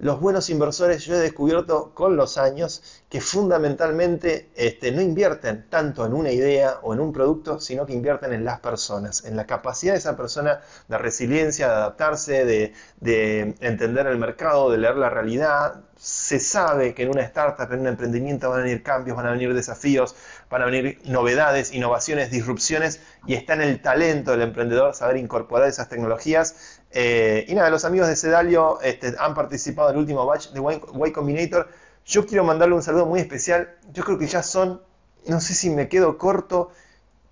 los 0.00 0.20
buenos 0.20 0.48
inversores 0.48 1.04
yo 1.04 1.14
he 1.14 1.18
descubierto 1.18 1.92
con 1.92 2.16
los 2.16 2.38
años 2.38 3.02
que 3.08 3.20
fundamentalmente 3.20 4.50
este, 4.54 4.92
no 4.92 5.00
invierten 5.00 5.66
tanto 5.68 6.06
en 6.06 6.12
una 6.12 6.30
idea 6.30 6.78
o 6.82 6.94
en 6.94 7.00
un 7.00 7.12
producto, 7.12 7.58
sino 7.58 7.84
que 7.84 7.94
invierten 7.94 8.32
en 8.32 8.44
las 8.44 8.60
personas, 8.60 9.24
en 9.24 9.34
la 9.36 9.46
capacidad 9.46 9.94
de 9.94 9.98
esa 9.98 10.16
persona 10.16 10.60
de 10.86 10.98
resiliencia, 10.98 11.68
de 11.68 11.74
adaptarse, 11.74 12.44
de, 12.44 12.74
de 13.00 13.56
entender 13.60 14.06
el 14.06 14.18
mercado, 14.18 14.70
de 14.70 14.78
leer 14.78 14.96
la 14.96 15.10
realidad. 15.10 15.80
Se 15.96 16.38
sabe 16.38 16.94
que 16.94 17.02
en 17.02 17.08
una 17.08 17.22
startup, 17.22 17.72
en 17.72 17.80
un 17.80 17.88
emprendimiento 17.88 18.50
van 18.50 18.60
a 18.60 18.62
venir 18.62 18.84
cambios, 18.84 19.16
van 19.16 19.26
a 19.26 19.32
venir 19.32 19.52
desafíos, 19.52 20.14
van 20.48 20.62
a 20.62 20.66
venir 20.66 21.00
novedades, 21.06 21.72
innovaciones, 21.72 22.30
disrupciones 22.30 23.00
y 23.26 23.34
está 23.34 23.54
en 23.54 23.62
el 23.62 23.82
talento 23.82 24.30
del 24.30 24.42
emprendedor 24.42 24.94
saber 24.94 25.16
incorporar 25.16 25.68
esas 25.68 25.88
tecnologías 25.88 26.77
eh, 26.90 27.44
y 27.48 27.54
nada, 27.54 27.70
los 27.70 27.84
amigos 27.84 28.08
de 28.08 28.16
Sedalio 28.16 28.80
este, 28.80 29.14
han 29.18 29.34
participado 29.34 29.90
en 29.90 29.96
el 29.96 30.00
último 30.00 30.24
batch 30.24 30.50
de 30.50 30.60
Y 31.06 31.12
Combinator. 31.12 31.68
Yo 32.06 32.26
quiero 32.26 32.44
mandarle 32.44 32.74
un 32.74 32.82
saludo 32.82 33.06
muy 33.06 33.20
especial. 33.20 33.76
Yo 33.92 34.04
creo 34.04 34.18
que 34.18 34.26
ya 34.26 34.42
son, 34.42 34.80
no 35.26 35.40
sé 35.40 35.54
si 35.54 35.70
me 35.70 35.88
quedo 35.88 36.16
corto, 36.16 36.70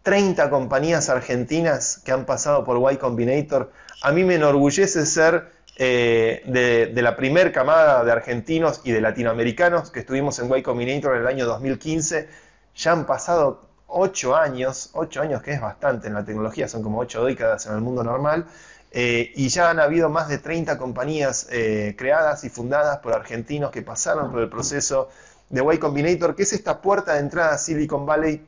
30 0.02 0.50
compañías 0.50 1.08
argentinas 1.08 2.02
que 2.04 2.12
han 2.12 2.26
pasado 2.26 2.64
por 2.64 2.92
Y 2.92 2.96
Combinator. 2.96 3.72
A 4.02 4.12
mí 4.12 4.24
me 4.24 4.34
enorgullece 4.34 5.06
ser 5.06 5.50
eh, 5.78 6.42
de, 6.46 7.02
la 7.02 7.16
primer 7.16 7.52
camada 7.52 8.04
de 8.04 8.12
argentinos 8.12 8.80
y 8.84 8.92
de 8.92 9.00
latinoamericanos 9.00 9.90
que 9.90 10.00
estuvimos 10.00 10.38
en 10.38 10.54
Y 10.54 10.62
Combinator 10.62 11.16
en 11.16 11.22
el 11.22 11.26
año 11.26 11.46
2015. 11.46 12.28
Ya 12.76 12.92
han 12.92 13.06
pasado 13.06 13.68
8 13.86 14.36
años, 14.36 14.90
8 14.92 15.22
años 15.22 15.42
que 15.42 15.52
es 15.52 15.60
bastante 15.60 16.08
en 16.08 16.14
la 16.14 16.24
tecnología, 16.24 16.68
son 16.68 16.82
como 16.82 16.98
8 17.00 17.24
décadas 17.24 17.66
en 17.66 17.74
el 17.74 17.80
mundo 17.80 18.04
normal. 18.04 18.46
Eh, 18.92 19.32
y 19.34 19.48
ya 19.48 19.70
han 19.70 19.80
habido 19.80 20.08
más 20.08 20.28
de 20.28 20.38
30 20.38 20.78
compañías 20.78 21.48
eh, 21.50 21.94
creadas 21.98 22.44
y 22.44 22.48
fundadas 22.48 22.98
por 22.98 23.12
argentinos 23.12 23.70
que 23.70 23.82
pasaron 23.82 24.30
por 24.30 24.40
el 24.40 24.48
proceso 24.48 25.08
de 25.50 25.62
Y 25.74 25.78
Combinator, 25.78 26.34
que 26.34 26.44
es 26.44 26.52
esta 26.52 26.80
puerta 26.80 27.14
de 27.14 27.20
entrada 27.20 27.54
a 27.54 27.58
Silicon 27.58 28.06
Valley, 28.06 28.46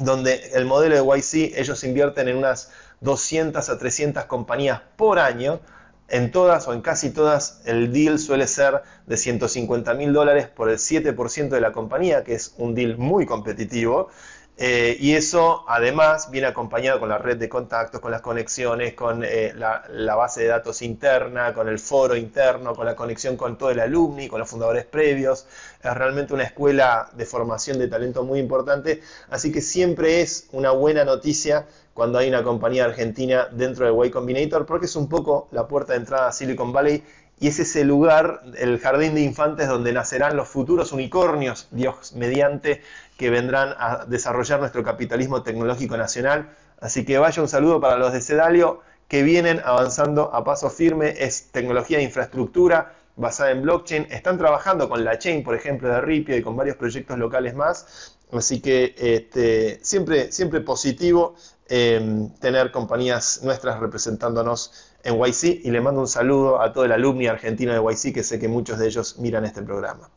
donde 0.00 0.50
el 0.54 0.64
modelo 0.64 0.96
de 0.96 1.18
YC, 1.18 1.58
ellos 1.58 1.84
invierten 1.84 2.28
en 2.28 2.36
unas 2.36 2.70
200 3.00 3.68
a 3.68 3.78
300 3.78 4.24
compañías 4.24 4.80
por 4.96 5.18
año. 5.18 5.60
En 6.08 6.30
todas 6.30 6.68
o 6.68 6.74
en 6.74 6.82
casi 6.82 7.10
todas 7.10 7.62
el 7.64 7.92
deal 7.92 8.18
suele 8.18 8.46
ser 8.46 8.82
de 9.06 9.16
150 9.16 9.94
mil 9.94 10.12
dólares 10.12 10.48
por 10.48 10.68
el 10.68 10.76
7% 10.76 11.48
de 11.48 11.60
la 11.60 11.72
compañía, 11.72 12.24
que 12.24 12.34
es 12.34 12.54
un 12.58 12.74
deal 12.74 12.98
muy 12.98 13.24
competitivo. 13.24 14.08
Eh, 14.56 14.96
y 15.00 15.14
eso 15.14 15.64
además 15.66 16.30
viene 16.30 16.46
acompañado 16.46 17.00
con 17.00 17.08
la 17.08 17.18
red 17.18 17.36
de 17.38 17.48
contactos, 17.48 18.00
con 18.00 18.12
las 18.12 18.20
conexiones, 18.20 18.94
con 18.94 19.24
eh, 19.24 19.52
la, 19.54 20.14
base 20.14 20.42
de 20.42 20.46
datos 20.46 20.80
interna, 20.82 21.52
con 21.52 21.68
el 21.68 21.80
foro 21.80 22.14
interno, 22.14 22.72
con 22.74 22.86
la 22.86 22.94
conexión 22.94 23.36
con 23.36 23.58
todo 23.58 23.70
el 23.70 23.80
alumni, 23.80 24.28
con 24.28 24.38
los 24.38 24.48
fundadores 24.48 24.84
previos. 24.84 25.46
Es 25.82 25.92
realmente 25.94 26.34
una 26.34 26.44
escuela 26.44 27.10
de 27.14 27.26
formación 27.26 27.80
de 27.80 27.88
talento 27.88 28.22
muy 28.22 28.38
importante, 28.38 29.02
así 29.30 29.50
que 29.50 29.60
siempre 29.60 30.20
es 30.20 30.48
una 30.52 30.70
buena 30.70 31.04
noticia 31.04 31.66
cuando 31.92 32.18
hay 32.18 32.28
una 32.28 32.42
compañía 32.44 32.84
argentina 32.84 33.48
dentro 33.50 33.86
de 33.86 34.06
Y 34.06 34.10
Combinator, 34.10 34.66
porque 34.66 34.86
es 34.86 34.96
un 34.96 35.08
poco 35.08 35.48
la 35.50 35.66
puerta 35.66 35.92
de 35.94 36.00
entrada 36.00 36.28
a 36.28 36.32
Silicon 36.32 36.72
Valley 36.72 37.02
y 37.40 37.48
es 37.48 37.58
ese 37.58 37.84
lugar, 37.84 38.42
el 38.56 38.78
jardín 38.78 39.14
de 39.14 39.22
infantes 39.22 39.68
donde 39.68 39.92
nacerán 39.92 40.36
los 40.36 40.48
futuros 40.48 40.92
unicornios, 40.92 41.68
Dios 41.72 42.14
mediante, 42.14 42.82
que 43.16 43.30
vendrán 43.30 43.74
a 43.78 44.04
desarrollar 44.06 44.60
nuestro 44.60 44.82
capitalismo 44.82 45.42
tecnológico 45.42 45.96
nacional. 45.96 46.50
Así 46.80 47.04
que 47.04 47.18
vaya 47.18 47.42
un 47.42 47.48
saludo 47.48 47.80
para 47.80 47.96
los 47.96 48.12
de 48.12 48.20
Sedalio 48.20 48.80
que 49.08 49.22
vienen 49.22 49.60
avanzando 49.64 50.34
a 50.34 50.44
paso 50.44 50.70
firme. 50.70 51.14
Es 51.18 51.50
tecnología 51.50 51.98
de 51.98 52.04
infraestructura 52.04 52.94
basada 53.16 53.50
en 53.50 53.62
blockchain. 53.62 54.06
Están 54.10 54.38
trabajando 54.38 54.88
con 54.88 55.04
la 55.04 55.18
chain, 55.18 55.42
por 55.42 55.54
ejemplo, 55.54 55.88
de 55.88 56.00
Ripio 56.00 56.36
y 56.36 56.42
con 56.42 56.56
varios 56.56 56.76
proyectos 56.76 57.18
locales 57.18 57.54
más. 57.54 58.16
Así 58.32 58.60
que 58.60 58.94
este, 58.96 59.78
siempre, 59.82 60.32
siempre 60.32 60.60
positivo 60.60 61.36
eh, 61.68 62.28
tener 62.40 62.70
compañías 62.70 63.40
nuestras 63.42 63.80
representándonos 63.80 64.93
en 65.04 65.18
YC 65.18 65.64
y 65.64 65.70
le 65.70 65.80
mando 65.80 66.00
un 66.00 66.08
saludo 66.08 66.60
a 66.60 66.72
todo 66.72 66.84
el 66.84 66.92
alumni 66.92 67.26
argentino 67.26 67.72
de 67.72 67.80
YC 67.80 68.14
que 68.14 68.22
sé 68.22 68.38
que 68.38 68.48
muchos 68.48 68.78
de 68.78 68.86
ellos 68.86 69.18
miran 69.18 69.44
este 69.44 69.62
programa. 69.62 70.10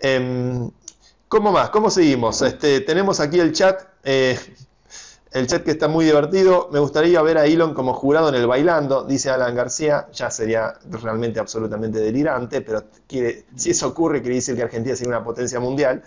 Em, 0.00 0.70
¿Cómo 1.28 1.52
más? 1.52 1.70
¿Cómo 1.70 1.90
seguimos? 1.90 2.42
Este, 2.42 2.80
tenemos 2.80 3.20
aquí 3.20 3.40
el 3.40 3.52
chat, 3.52 3.84
eh, 4.04 4.38
el 5.30 5.46
chat 5.46 5.62
que 5.62 5.70
está 5.70 5.88
muy 5.88 6.04
divertido. 6.04 6.68
Me 6.72 6.78
gustaría 6.78 7.22
ver 7.22 7.38
a 7.38 7.46
Elon 7.46 7.72
como 7.72 7.94
jurado 7.94 8.28
en 8.28 8.34
el 8.34 8.46
bailando, 8.46 9.04
dice 9.04 9.30
Alan 9.30 9.54
García. 9.54 10.08
Ya 10.12 10.30
sería 10.30 10.74
realmente 10.90 11.40
absolutamente 11.40 12.00
delirante, 12.00 12.60
pero 12.60 12.84
si 13.56 13.70
eso 13.70 13.88
ocurre, 13.88 14.20
quiere 14.20 14.36
decir 14.36 14.56
que 14.56 14.62
Argentina 14.62 14.94
sería 14.94 15.16
una 15.16 15.24
potencia 15.24 15.58
mundial. 15.58 16.02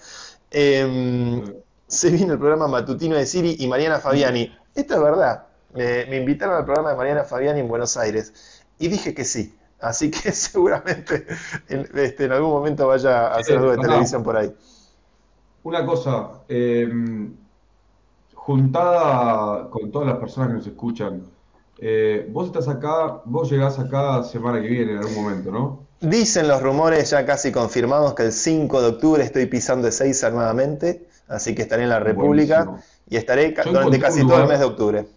Em, 0.52 1.44
se 1.88 2.10
viene 2.12 2.34
el 2.34 2.40
programa 2.40 2.68
matutino 2.68 3.16
de 3.16 3.26
Siri 3.26 3.56
y 3.60 3.68
Mariana 3.68 4.00
Fabiani. 4.00 4.56
Esto 4.76 4.96
es 4.96 5.02
verdad. 5.02 5.45
Me, 5.76 6.18
invitaron 6.18 6.56
al 6.56 6.66
programa 6.66 6.92
de 6.92 6.98
Mariana 6.98 7.24
Fabiani 7.24 7.60
en 7.60 7.68
Buenos 7.68 7.98
Aires 7.98 8.64
y 8.80 8.88
dije 8.88 9.14
que 9.14 9.24
sí. 9.24 9.56
Así 9.80 10.10
que 10.10 10.32
seguramente 10.32 11.26
en, 11.70 11.88
este, 11.96 12.26
algún 12.26 12.52
momento 12.52 12.88
vaya 12.88 13.28
a 13.28 13.38
hacer 13.38 13.58
algo 13.58 13.72
de 13.72 13.78
televisión 13.78 14.24
por 14.24 14.38
ahí 14.38 14.54
una 15.66 15.84
cosa, 15.84 16.30
em, 16.48 17.34
juntada 18.36 19.68
con 19.72 19.92
todas 19.92 20.08
las 20.08 20.18
personas 20.18 20.50
que 20.50 20.54
nos 20.54 20.68
escuchan, 20.68 21.24
eh, 21.80 22.30
vos 22.32 22.48
estás 22.48 22.68
acá, 22.68 23.22
vos 23.26 23.50
llegás 23.52 23.80
acá 23.80 24.24
semana 24.24 24.62
que 24.62 24.68
viene 24.68 24.92
en 24.92 24.98
algún 25.00 25.16
momento, 25.16 25.52
¿no? 25.52 25.80
Dicen 26.02 26.48
los 26.48 26.62
rumores 26.62 27.10
ya 27.10 27.26
casi 27.26 27.52
confirmados 27.52 28.14
que 28.14 28.24
el 28.24 28.32
5 28.32 28.80
de 28.80 28.88
octubre 28.90 29.24
estoy 29.24 29.48
pisando 29.48 29.88
Ezeiza 29.88 30.30
nuevamente, 30.30 31.08
así 31.28 31.56
que 31.56 31.64
estaré 31.64 31.84
en 31.84 31.90
la 31.90 32.00
República 32.00 32.80
y 33.10 33.18
estaré 33.18 33.56
durante 33.66 34.00
casi 34.00 34.22
todo 34.22 34.44
el 34.44 34.48
mes 34.48 34.60
de 34.60 34.66
octubre. 34.66 35.08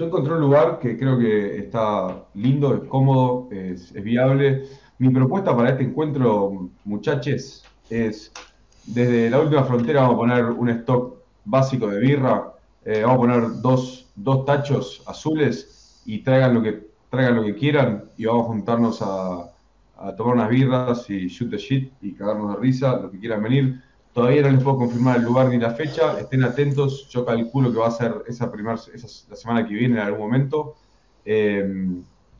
Yo 0.00 0.06
encontré 0.06 0.32
un 0.32 0.40
lugar 0.40 0.78
que 0.78 0.96
creo 0.96 1.18
que 1.18 1.58
está 1.58 2.24
lindo, 2.32 2.74
es 2.74 2.88
cómodo, 2.88 3.48
es, 3.50 3.94
es 3.94 4.02
viable. 4.02 4.64
Mi 4.96 5.10
propuesta 5.10 5.54
para 5.54 5.72
este 5.72 5.84
encuentro, 5.84 6.70
muchachos, 6.84 7.62
es 7.90 8.32
desde 8.86 9.28
la 9.28 9.40
última 9.40 9.62
frontera 9.62 10.00
vamos 10.00 10.14
a 10.14 10.18
poner 10.20 10.44
un 10.46 10.70
stock 10.70 11.16
básico 11.44 11.88
de 11.88 12.00
birra, 12.00 12.50
eh, 12.86 13.02
vamos 13.04 13.18
a 13.18 13.20
poner 13.20 13.60
dos, 13.60 14.06
tachos 14.46 15.02
azules 15.06 16.00
y 16.06 16.20
traigan 16.20 16.54
lo 16.54 16.62
que 16.62 16.82
traigan 17.10 17.36
lo 17.36 17.44
que 17.44 17.54
quieran 17.54 18.04
y 18.16 18.24
vamos 18.24 18.44
a 18.44 18.48
juntarnos 18.48 19.02
a, 19.02 19.50
a 19.98 20.16
tomar 20.16 20.36
unas 20.36 20.48
birras 20.48 21.10
y 21.10 21.28
shoot 21.28 21.50
the 21.50 21.58
shit 21.58 21.92
y 22.00 22.14
cagarnos 22.14 22.54
de 22.54 22.62
risa, 22.62 22.96
lo 22.96 23.10
que 23.10 23.18
quieran 23.18 23.42
venir. 23.42 23.82
Todavía 24.12 24.42
no 24.42 24.50
les 24.50 24.62
puedo 24.62 24.76
confirmar 24.78 25.18
el 25.18 25.22
lugar 25.22 25.46
ni 25.48 25.58
la 25.58 25.70
fecha, 25.70 26.18
estén 26.18 26.42
atentos, 26.42 27.08
yo 27.10 27.24
calculo 27.24 27.72
que 27.72 27.78
va 27.78 27.88
a 27.88 27.92
ser 27.92 28.12
esa, 28.26 28.50
primer, 28.50 28.74
esa 28.92 29.06
la 29.30 29.36
semana 29.36 29.66
que 29.66 29.72
viene 29.74 29.94
en 30.00 30.06
algún 30.06 30.20
momento. 30.20 30.74
Eh, 31.24 31.64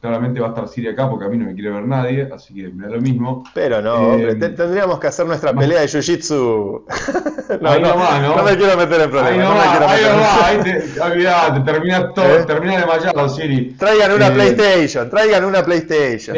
claramente 0.00 0.40
va 0.40 0.46
a 0.46 0.48
estar 0.50 0.66
Siri 0.66 0.88
acá 0.88 1.08
porque 1.10 1.26
a 1.26 1.28
mí 1.28 1.36
no 1.36 1.44
me 1.44 1.54
quiere 1.54 1.70
ver 1.70 1.84
nadie, 1.86 2.28
así 2.34 2.54
que 2.54 2.68
me 2.70 2.86
da 2.86 2.94
lo 2.96 3.00
mismo. 3.02 3.44
Pero 3.54 3.80
no, 3.82 3.94
Eh, 3.94 4.14
hombre, 4.14 4.34
te- 4.34 4.48
tendríamos 4.48 4.98
que 4.98 5.06
hacer 5.08 5.26
nuestra 5.26 5.52
más- 5.52 5.62
pelea 5.62 5.82
de 5.82 5.86
Jiu-Jitsu. 5.86 6.82
no, 7.60 7.78
no, 7.78 7.88
nomás, 7.88 8.22
¿no? 8.22 8.36
no 8.36 8.42
me 8.42 8.56
quiero 8.56 8.76
meter 8.78 9.00
en 9.02 9.10
problemas. 9.10 9.30
Ahí 9.32 9.38
no 9.38 9.50
no 9.50 9.54
va, 9.54 9.92
ahí 9.92 10.02
no 10.02 10.20
va, 10.20 10.46
ahí 10.46 10.58
te, 10.62 11.00
olvidate, 11.00 11.60
terminás 11.72 12.14
todo, 12.14 12.24
¿Eh? 12.26 12.44
terminás 12.46 12.80
de 12.80 12.86
mallado, 12.86 13.28
Siri. 13.28 13.74
Traigan 13.78 14.12
una 14.12 14.26
Eh, 14.28 14.32
PlayStation, 14.32 15.10
traigan 15.10 15.44
una 15.44 15.62
PlayStation. 15.62 16.36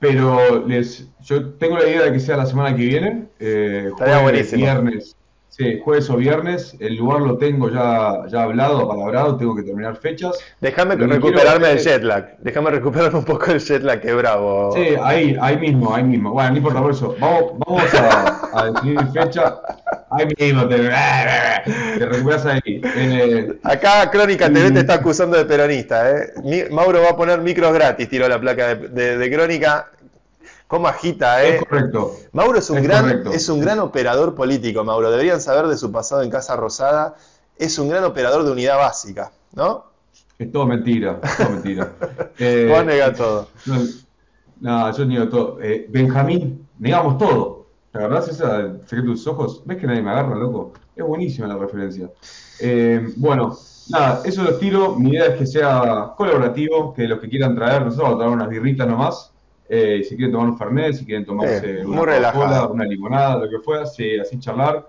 Pero 0.00 0.66
les, 0.66 1.08
yo 1.20 1.52
tengo 1.54 1.76
la 1.76 1.86
idea 1.86 2.02
de 2.04 2.12
que 2.12 2.20
sea 2.20 2.36
la 2.36 2.46
semana 2.46 2.74
que 2.74 2.82
viene, 2.84 3.28
eh, 3.38 3.90
jueves, 3.92 4.22
buenísimo. 4.22 4.62
viernes, 4.62 5.14
sí, 5.50 5.78
jueves 5.84 6.08
o 6.08 6.16
viernes, 6.16 6.74
el 6.80 6.96
lugar 6.96 7.20
lo 7.20 7.36
tengo 7.36 7.68
ya, 7.70 8.22
ya 8.28 8.44
hablado, 8.44 8.80
apalabrado, 8.90 9.36
tengo 9.36 9.54
que 9.54 9.62
terminar 9.62 9.96
fechas. 9.96 10.38
Déjame 10.60 10.94
recuperarme 10.96 11.68
del 11.68 11.78
jet 11.78 12.02
lag. 12.02 12.36
Déjame 12.38 12.70
recuperarme 12.70 13.18
un 13.18 13.24
poco 13.26 13.46
del 13.46 13.60
jet 13.60 13.82
lag, 13.82 14.00
que 14.00 14.12
bravo. 14.14 14.72
Sí, 14.74 14.94
ahí, 15.02 15.36
ahí 15.40 15.58
mismo, 15.58 15.94
ahí 15.94 16.04
mismo. 16.04 16.30
Bueno, 16.32 16.50
no 16.52 16.56
importa 16.56 16.80
por 16.80 16.92
eso. 16.92 17.14
Vamos, 17.20 17.52
vamos 17.66 17.94
a, 17.94 18.50
a 18.60 18.70
definir 18.70 18.98
fecha. 19.12 19.56
Ahí 20.12 20.26
mismo, 20.38 20.66
te, 20.66 20.76
te 21.98 22.06
recuperas 22.06 22.46
ahí. 22.46 22.60
Eh, 22.96 23.52
Acá 23.62 24.10
Crónica 24.10 24.48
TV 24.48 24.70
Mm. 24.70 24.74
te 24.74 24.80
está 24.80 24.94
acusando 24.94 25.36
de 25.36 25.44
peronista. 25.44 26.10
¿eh? 26.10 26.68
Mauro 26.70 27.00
va 27.02 27.10
a 27.10 27.16
poner 27.16 27.40
micros 27.40 27.72
gratis, 27.72 28.08
tiró 28.08 28.28
la 28.28 28.40
placa 28.40 28.74
de, 28.74 28.88
de- 28.88 29.18
de 29.18 29.30
Crónica. 29.30 29.88
¿Cómo 30.70 30.86
agita, 30.86 31.44
eh? 31.44 31.56
es 31.56 31.64
correcto. 31.64 32.14
Mauro 32.30 32.56
es 32.56 32.70
un, 32.70 32.78
Es 32.78 32.84
gran, 32.84 33.02
correcto. 33.02 33.32
es 33.32 33.48
un 33.48 33.58
gran 33.58 33.80
operador 33.80 34.36
político, 34.36 34.84
Mauro. 34.84 35.10
Deberían 35.10 35.40
saber 35.40 35.66
de 35.66 35.76
su 35.76 35.90
pasado 35.90 36.22
en 36.22 36.30
Casa 36.30 36.54
Rosada. 36.54 37.16
Es 37.58 37.76
un 37.80 37.88
gran 37.88 38.04
operador 38.04 38.44
de 38.44 38.52
unidad 38.52 38.76
básica, 38.76 39.32
¿no? 39.52 39.86
Es 40.38 40.52
todo 40.52 40.66
mentira, 40.66 41.18
es 41.24 41.36
todo 41.36 41.50
mentira. 41.50 41.92
Eh, 42.38 42.68
Vos 42.70 42.86
negás 42.86 43.16
todo. 43.16 43.48
No, 43.66 43.78
no, 44.60 44.96
yo 44.96 45.04
niego 45.06 45.28
todo. 45.28 45.58
Eh, 45.60 45.86
Benjamín, 45.90 46.68
negamos 46.78 47.18
todo. 47.18 47.66
¿Te 47.90 47.98
agarrás 47.98 48.28
esa 48.28 48.58
del 48.58 48.80
secreto 48.82 49.08
de 49.08 49.12
tus 49.14 49.26
ojos? 49.26 49.62
¿Ves 49.66 49.76
que 49.76 49.88
nadie 49.88 50.02
me 50.02 50.10
agarra, 50.10 50.36
loco? 50.36 50.72
Es 50.94 51.04
buenísima 51.04 51.48
la 51.48 51.56
referencia. 51.56 52.08
Eh, 52.60 53.08
bueno, 53.16 53.58
nada, 53.88 54.22
eso 54.24 54.44
los 54.44 54.60
tiro. 54.60 54.94
Mi 54.94 55.10
idea 55.10 55.26
es 55.26 55.34
que 55.36 55.46
sea 55.46 56.12
colaborativo, 56.16 56.94
que 56.94 57.08
los 57.08 57.18
que 57.18 57.28
quieran 57.28 57.56
traer, 57.56 57.82
nosotros 57.84 58.10
vamos 58.10 58.14
a 58.14 58.18
traer 58.18 58.36
unas 58.36 58.48
birritas 58.48 58.86
nomás. 58.86 59.29
Eh, 59.72 59.98
y 60.00 60.04
si 60.04 60.16
quieren 60.16 60.32
tomar 60.32 60.48
un 60.48 60.58
fernet, 60.58 60.94
si 60.94 61.04
quieren 61.04 61.24
tomarse 61.24 61.86
una. 61.86 62.00
Coca-Cola, 62.00 62.66
una 62.66 62.84
limonada, 62.84 63.36
lo 63.38 63.48
que 63.48 63.60
fuera, 63.60 63.86
sí, 63.86 64.18
así 64.18 64.38
charlar. 64.40 64.84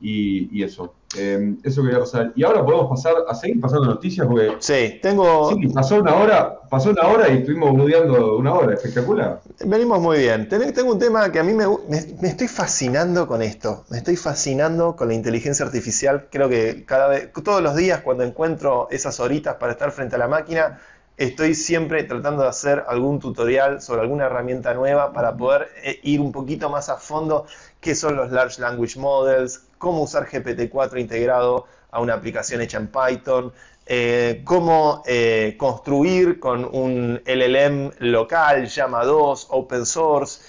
Y, 0.00 0.48
y 0.56 0.62
eso. 0.62 0.92
Eh, 1.16 1.54
eso 1.64 1.82
quería 1.82 1.98
pasar. 2.00 2.32
Y 2.36 2.44
ahora 2.44 2.62
podemos 2.64 2.88
pasar 2.90 3.14
a 3.26 3.34
seguir 3.34 3.58
pasando 3.60 3.86
noticias 3.86 4.26
porque 4.26 4.52
Sí, 4.60 4.98
tengo. 5.02 5.50
Sí, 5.54 5.66
pasó 5.68 5.96
una 6.00 6.14
hora, 6.14 6.60
pasó 6.68 6.90
una 6.90 7.08
hora 7.08 7.28
y 7.30 7.38
estuvimos 7.38 7.70
boludeando 7.72 8.36
una 8.36 8.52
hora, 8.52 8.74
espectacular. 8.74 9.40
Venimos 9.64 9.98
muy 10.00 10.18
bien. 10.18 10.46
Ten- 10.48 10.72
Tengo 10.74 10.92
un 10.92 10.98
tema 10.98 11.32
que 11.32 11.38
a 11.40 11.42
mí 11.42 11.54
me, 11.54 11.66
me, 11.66 12.00
me 12.20 12.28
estoy 12.28 12.46
fascinando 12.46 13.26
con 13.26 13.40
esto. 13.42 13.86
Me 13.88 13.96
estoy 13.96 14.16
fascinando 14.16 14.94
con 14.94 15.08
la 15.08 15.14
inteligencia 15.14 15.64
artificial. 15.64 16.26
Creo 16.30 16.48
que 16.50 16.84
cada 16.86 17.08
vez, 17.08 17.32
todos 17.42 17.62
los 17.62 17.74
días 17.74 18.02
cuando 18.02 18.22
encuentro 18.24 18.88
esas 18.90 19.18
horitas 19.20 19.56
para 19.56 19.72
estar 19.72 19.90
frente 19.90 20.14
a 20.16 20.18
la 20.18 20.28
máquina, 20.28 20.78
estoy 21.18 21.54
siempre 21.54 22.04
tratando 22.04 22.44
de 22.44 22.48
hacer 22.48 22.84
algún 22.86 23.18
tutorial 23.18 23.82
sobre 23.82 24.02
alguna 24.02 24.26
herramienta 24.26 24.72
nueva 24.72 25.12
para 25.12 25.36
poder 25.36 25.68
eh, 25.82 25.98
ir 26.04 26.20
un 26.20 26.30
poquito 26.30 26.70
más 26.70 26.88
a 26.88 26.96
fondo 26.96 27.44
qué 27.80 27.94
son 27.96 28.16
los 28.16 28.30
Large 28.30 28.60
Language 28.60 28.98
Models, 28.98 29.64
cómo 29.78 30.02
usar 30.02 30.26
GPT-4 30.28 31.00
integrado 31.00 31.66
a 31.90 32.00
una 32.00 32.14
aplicación 32.14 32.60
hecha 32.60 32.78
en 32.78 32.86
Python, 32.86 33.52
eh, 33.86 34.42
cómo 34.44 35.02
eh, 35.06 35.56
construir 35.58 36.38
con 36.38 36.64
un 36.64 37.20
LLM 37.26 37.90
local, 37.98 38.66
llama 38.66 39.04
2, 39.04 39.48
open 39.50 39.84
source. 39.84 40.40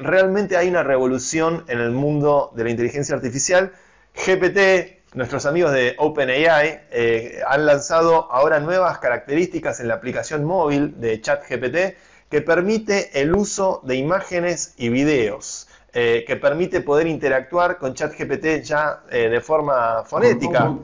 Realmente 0.00 0.58
hay 0.58 0.68
una 0.68 0.82
revolución 0.82 1.64
en 1.66 1.80
el 1.80 1.90
mundo 1.90 2.52
de 2.54 2.64
la 2.64 2.70
inteligencia 2.70 3.14
artificial. 3.14 3.72
GPT, 4.14 4.99
nuestros 5.14 5.46
amigos 5.46 5.72
de 5.72 5.94
OpenAI, 5.98 6.80
eh, 6.90 7.40
han 7.46 7.66
lanzado 7.66 8.30
ahora 8.30 8.60
nuevas 8.60 8.98
características 8.98 9.80
en 9.80 9.88
la 9.88 9.94
aplicación 9.94 10.44
móvil 10.44 11.00
de 11.00 11.20
ChatGPT 11.20 11.96
que 12.30 12.42
permite 12.42 13.20
el 13.20 13.34
uso 13.34 13.80
de 13.84 13.96
imágenes 13.96 14.74
y 14.76 14.88
videos. 14.88 15.66
Eh, 15.92 16.24
que 16.26 16.36
permite 16.36 16.80
poder 16.82 17.06
interactuar 17.06 17.78
con 17.78 17.94
ChatGPT 17.94 18.62
ya 18.62 19.02
eh, 19.10 19.28
de 19.28 19.40
forma 19.40 20.04
fonética. 20.04 20.78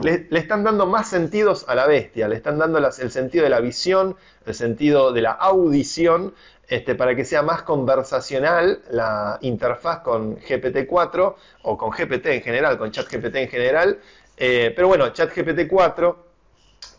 Le, 0.00 0.26
le 0.30 0.38
están 0.40 0.64
dando 0.64 0.86
más 0.86 1.08
sentidos 1.08 1.64
a 1.68 1.74
la 1.74 1.86
bestia, 1.86 2.28
le 2.28 2.36
están 2.36 2.58
dando 2.58 2.80
las- 2.80 2.98
el 2.98 3.10
sentido 3.10 3.44
de 3.44 3.50
la 3.50 3.60
visión, 3.60 4.16
el 4.46 4.54
sentido 4.54 5.12
de 5.12 5.20
la 5.22 5.32
audición, 5.32 6.34
este, 6.68 6.94
para 6.94 7.14
que 7.14 7.24
sea 7.26 7.42
más 7.42 7.62
conversacional 7.62 8.80
la 8.90 9.38
interfaz 9.42 10.00
con 10.00 10.36
GPT-4 10.38 11.36
o 11.62 11.76
con 11.76 11.90
GPT 11.90 12.26
en 12.36 12.42
general, 12.42 12.78
con 12.78 12.90
ChatGPT 12.90 13.36
en 13.36 13.48
general. 13.48 13.98
Eh, 14.38 14.72
pero 14.74 14.88
bueno, 14.88 15.12
ChatGPT-4 15.12 16.16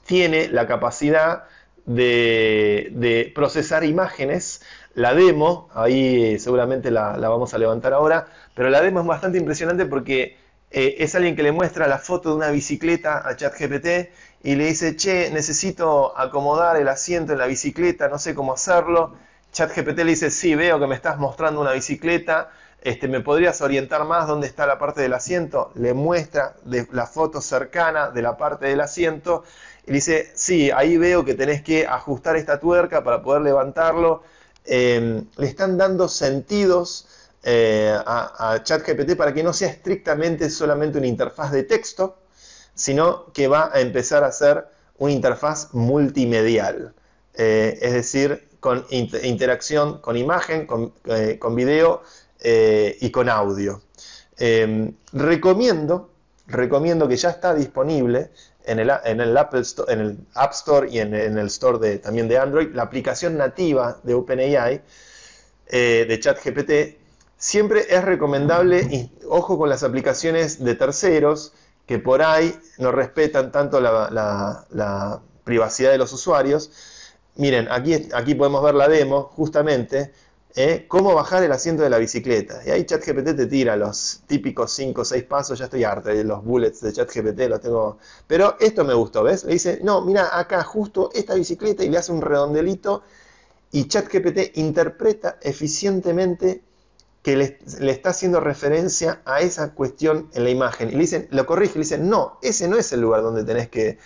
tiene 0.05 0.49
la 0.49 0.67
capacidad 0.67 1.45
de, 1.85 2.89
de 2.93 3.31
procesar 3.35 3.83
imágenes. 3.83 4.61
La 4.95 5.13
demo, 5.15 5.69
ahí 5.73 6.35
eh, 6.35 6.39
seguramente 6.39 6.91
la, 6.91 7.17
vamos 7.17 7.53
a 7.53 7.57
levantar 7.57 7.93
ahora, 7.93 8.27
pero 8.53 8.69
la 8.69 8.81
demo 8.81 9.01
es 9.01 9.07
bastante 9.07 9.39
impresionante 9.39 9.85
porque 9.87 10.37
eh, 10.69 10.95
es 10.99 11.15
alguien 11.15 11.35
que 11.35 11.43
le 11.43 11.51
muestra 11.51 11.87
la 11.87 11.97
foto 11.97 12.29
de 12.29 12.35
una 12.35 12.49
bicicleta 12.49 13.27
a 13.27 13.35
ChatGPT 13.35 14.11
y 14.43 14.55
le 14.55 14.65
dice, 14.65 14.95
che, 14.95 15.31
necesito 15.31 16.17
acomodar 16.17 16.77
el 16.77 16.87
asiento 16.87 17.33
en 17.33 17.39
la 17.39 17.47
bicicleta, 17.47 18.07
no 18.07 18.19
sé 18.19 18.35
cómo 18.35 18.53
hacerlo. 18.53 19.15
ChatGPT 19.51 19.97
le 19.99 20.05
dice, 20.05 20.29
sí, 20.31 20.53
veo 20.55 20.79
que 20.79 20.87
me 20.87 20.95
estás 20.95 21.17
mostrando 21.17 21.61
una 21.61 21.71
bicicleta, 21.73 22.51
este, 22.81 23.07
¿me 23.07 23.21
podrías 23.21 23.61
orientar 23.61 24.03
más 24.05 24.27
dónde 24.27 24.45
está 24.47 24.67
la 24.67 24.77
parte 24.77 25.01
del 25.01 25.13
asiento? 25.13 25.71
Le 25.75 25.93
muestra 25.93 26.55
la 26.91 27.07
foto 27.07 27.41
cercana 27.41 28.09
de 28.11 28.21
la 28.21 28.37
parte 28.37 28.65
del 28.67 28.81
asiento 28.81 29.43
y 29.87 29.93
dice, 29.93 30.31
sí, 30.35 30.69
ahí 30.71 30.97
veo 30.97 31.23
que 31.25 31.33
tenés 31.33 31.61
que 31.63 31.87
ajustar 31.87 32.35
esta 32.35 32.59
tuerca 32.59 33.03
para 33.03 33.21
poder 33.23 33.41
levantarlo. 33.41 34.23
Eh, 34.65 35.23
le 35.37 35.47
están 35.47 35.77
dando 35.77 36.07
sentidos 36.07 37.07
eh, 37.43 37.97
a, 38.05 38.61
ChatGPT 38.63 39.15
para 39.15 39.33
que 39.33 39.43
no 39.43 39.51
sea 39.53 39.69
estrictamente 39.69 40.49
solamente 40.49 40.97
una 40.97 41.07
interfaz 41.07 41.51
de 41.51 41.63
texto, 41.63 42.17
sino 42.73 43.31
que 43.33 43.47
va 43.47 43.71
a 43.73 43.81
empezar 43.81 44.23
a 44.23 44.31
ser 44.31 44.65
una 44.97 45.11
interfaz 45.11 45.73
multimedial. 45.73 46.93
Eh, 47.35 47.77
es 47.81 47.93
decir, 47.93 48.49
con 48.59 48.85
inter- 48.91 49.25
interacción 49.25 49.99
con 49.99 50.15
imagen, 50.15 50.65
con, 50.65 50.93
eh, 51.05 51.37
con 51.39 51.55
video 51.55 52.01
y 52.45 53.09
con 53.11 53.29
audio. 53.29 53.81
Eh, 54.37 54.91
recomiendo, 55.13 56.09
recomiendo 56.47 57.07
que 57.07 57.15
ya 57.15 57.29
está 57.29 57.53
disponible 57.53 58.31
en 58.65 58.79
el, 58.79 58.91
en 59.05 59.21
el 59.21 59.37
Apple 59.37 59.63
en 59.87 59.99
el 59.99 60.17
App 60.35 60.51
Store 60.53 60.89
y 60.89 60.99
en, 60.99 61.13
en 61.15 61.37
el 61.37 61.47
Store 61.47 61.79
de, 61.79 61.99
también 61.99 62.27
de 62.27 62.37
Android, 62.37 62.73
la 62.73 62.83
aplicación 62.83 63.37
nativa 63.37 63.99
de 64.03 64.13
OpenAI 64.13 64.81
eh, 65.67 66.05
de 66.07 66.19
ChatGPT. 66.19 66.71
Siempre 67.37 67.85
es 67.89 68.03
recomendable, 68.03 68.81
y 68.81 69.11
ojo 69.27 69.57
con 69.57 69.69
las 69.69 69.83
aplicaciones 69.83 70.63
de 70.63 70.75
terceros, 70.75 71.53
que 71.85 71.99
por 71.99 72.21
ahí 72.21 72.57
no 72.77 72.91
respetan 72.91 73.51
tanto 73.51 73.81
la, 73.81 74.09
la- 74.09 74.65
la 74.69 75.21
privacidad 75.43 75.91
de 75.91 75.97
los 75.97 76.13
usuarios. 76.13 76.71
Miren, 77.35 77.67
aquí, 77.71 78.07
aquí 78.13 78.35
podemos 78.35 78.63
ver 78.63 78.75
la 78.75 78.87
demo, 78.87 79.23
justamente, 79.23 80.13
¿eh? 80.55 80.85
cómo 80.87 81.13
bajar 81.13 81.43
el 81.43 81.51
asiento 81.51 81.83
de 81.83 81.89
la 81.89 81.97
bicicleta. 81.97 82.61
Y 82.65 82.69
ahí 82.69 82.85
ChatGPT 82.85 83.35
te 83.35 83.45
tira 83.47 83.75
los 83.75 84.21
típicos 84.27 84.71
5 84.73 85.01
o 85.01 85.05
6 85.05 85.23
pasos, 85.23 85.59
ya 85.59 85.65
estoy 85.65 85.83
harto 85.83 86.09
de 86.09 86.23
los 86.23 86.43
bullets 86.43 86.81
de 86.81 86.93
ChatGPT, 86.93 87.41
los 87.49 87.61
tengo... 87.61 87.97
Pero 88.27 88.57
esto 88.59 88.83
me 88.83 88.93
gustó, 88.93 89.23
¿ves? 89.23 89.43
Le 89.43 89.53
dice, 89.53 89.79
no, 89.83 90.01
mira 90.01 90.37
acá 90.37 90.63
justo 90.63 91.09
esta 91.13 91.35
bicicleta 91.35 91.83
y 91.83 91.89
le 91.89 91.97
hace 91.97 92.11
un 92.11 92.21
redondelito 92.21 93.03
y 93.71 93.87
ChatGPT 93.87 94.57
interpreta 94.57 95.37
eficientemente 95.41 96.63
que 97.23 97.37
le, 97.37 97.59
le 97.79 97.91
está 97.91 98.09
haciendo 98.09 98.39
referencia 98.39 99.21
a 99.25 99.41
esa 99.41 99.73
cuestión 99.73 100.29
en 100.33 100.43
la 100.43 100.49
imagen. 100.49 100.89
Y 100.89 100.93
le 100.93 100.99
dicen, 100.99 101.27
lo 101.31 101.45
corrige, 101.45 101.75
le 101.75 101.85
dicen, 101.85 102.09
no, 102.09 102.37
ese 102.41 102.67
no 102.67 102.77
es 102.77 102.91
el 102.91 103.01
lugar 103.01 103.21
donde 103.21 103.43
tenés 103.43 103.69
que, 103.69 103.97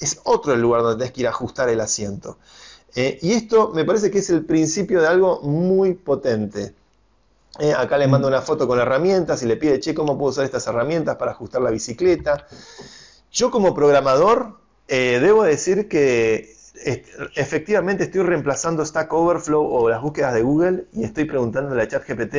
es 0.00 0.20
otro 0.24 0.52
el 0.52 0.60
lugar 0.60 0.82
donde 0.82 0.98
tenés 0.98 1.12
que 1.12 1.20
ir 1.22 1.26
a 1.26 1.30
ajustar 1.30 1.68
el 1.68 1.80
asiento. 1.80 2.38
Eh, 2.94 3.18
y 3.22 3.32
esto 3.32 3.70
me 3.74 3.84
parece 3.84 4.10
que 4.10 4.18
es 4.18 4.30
el 4.30 4.44
principio 4.44 5.00
de 5.00 5.08
algo 5.08 5.40
muy 5.42 5.94
potente. 5.94 6.74
Eh, 7.58 7.72
acá 7.72 7.98
le 7.98 8.06
mando 8.06 8.28
una 8.28 8.40
foto 8.40 8.68
con 8.68 8.78
herramientas 8.78 9.42
y 9.42 9.46
le 9.46 9.56
pide, 9.56 9.80
che, 9.80 9.94
¿cómo 9.94 10.16
puedo 10.16 10.30
usar 10.30 10.44
estas 10.44 10.66
herramientas 10.66 11.16
para 11.16 11.32
ajustar 11.32 11.60
la 11.62 11.70
bicicleta? 11.70 12.46
Yo 13.32 13.50
como 13.50 13.74
programador, 13.74 14.58
eh, 14.86 15.18
debo 15.20 15.42
decir 15.42 15.88
que 15.88 16.56
efectivamente 17.34 18.04
estoy 18.04 18.22
reemplazando 18.22 18.84
Stack 18.84 19.12
Overflow 19.12 19.64
o 19.64 19.88
las 19.88 20.00
búsquedas 20.00 20.32
de 20.34 20.42
Google 20.42 20.84
y 20.92 21.04
estoy 21.04 21.24
preguntándole 21.24 21.82
a 21.82 21.88
ChatGPT 21.88 22.36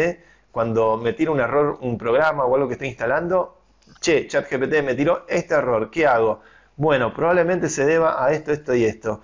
cuando 0.52 0.98
me 0.98 1.14
tira 1.14 1.32
un 1.32 1.40
error 1.40 1.78
un 1.82 1.98
programa 1.98 2.46
o 2.46 2.56
algo 2.56 2.68
que 2.68 2.74
estoy 2.74 2.88
instalando, 2.88 3.58
che, 4.00 4.28
ChatGPT 4.28 4.84
me 4.84 4.96
tiró 4.96 5.26
este 5.28 5.56
error, 5.56 5.92
¿qué 5.92 6.08
hago? 6.08 6.42
Bueno, 6.78 7.14
probablemente 7.14 7.70
se 7.70 7.86
deba 7.86 8.24
a 8.24 8.32
esto, 8.32 8.52
esto 8.52 8.74
y 8.74 8.86
esto. 8.86 9.22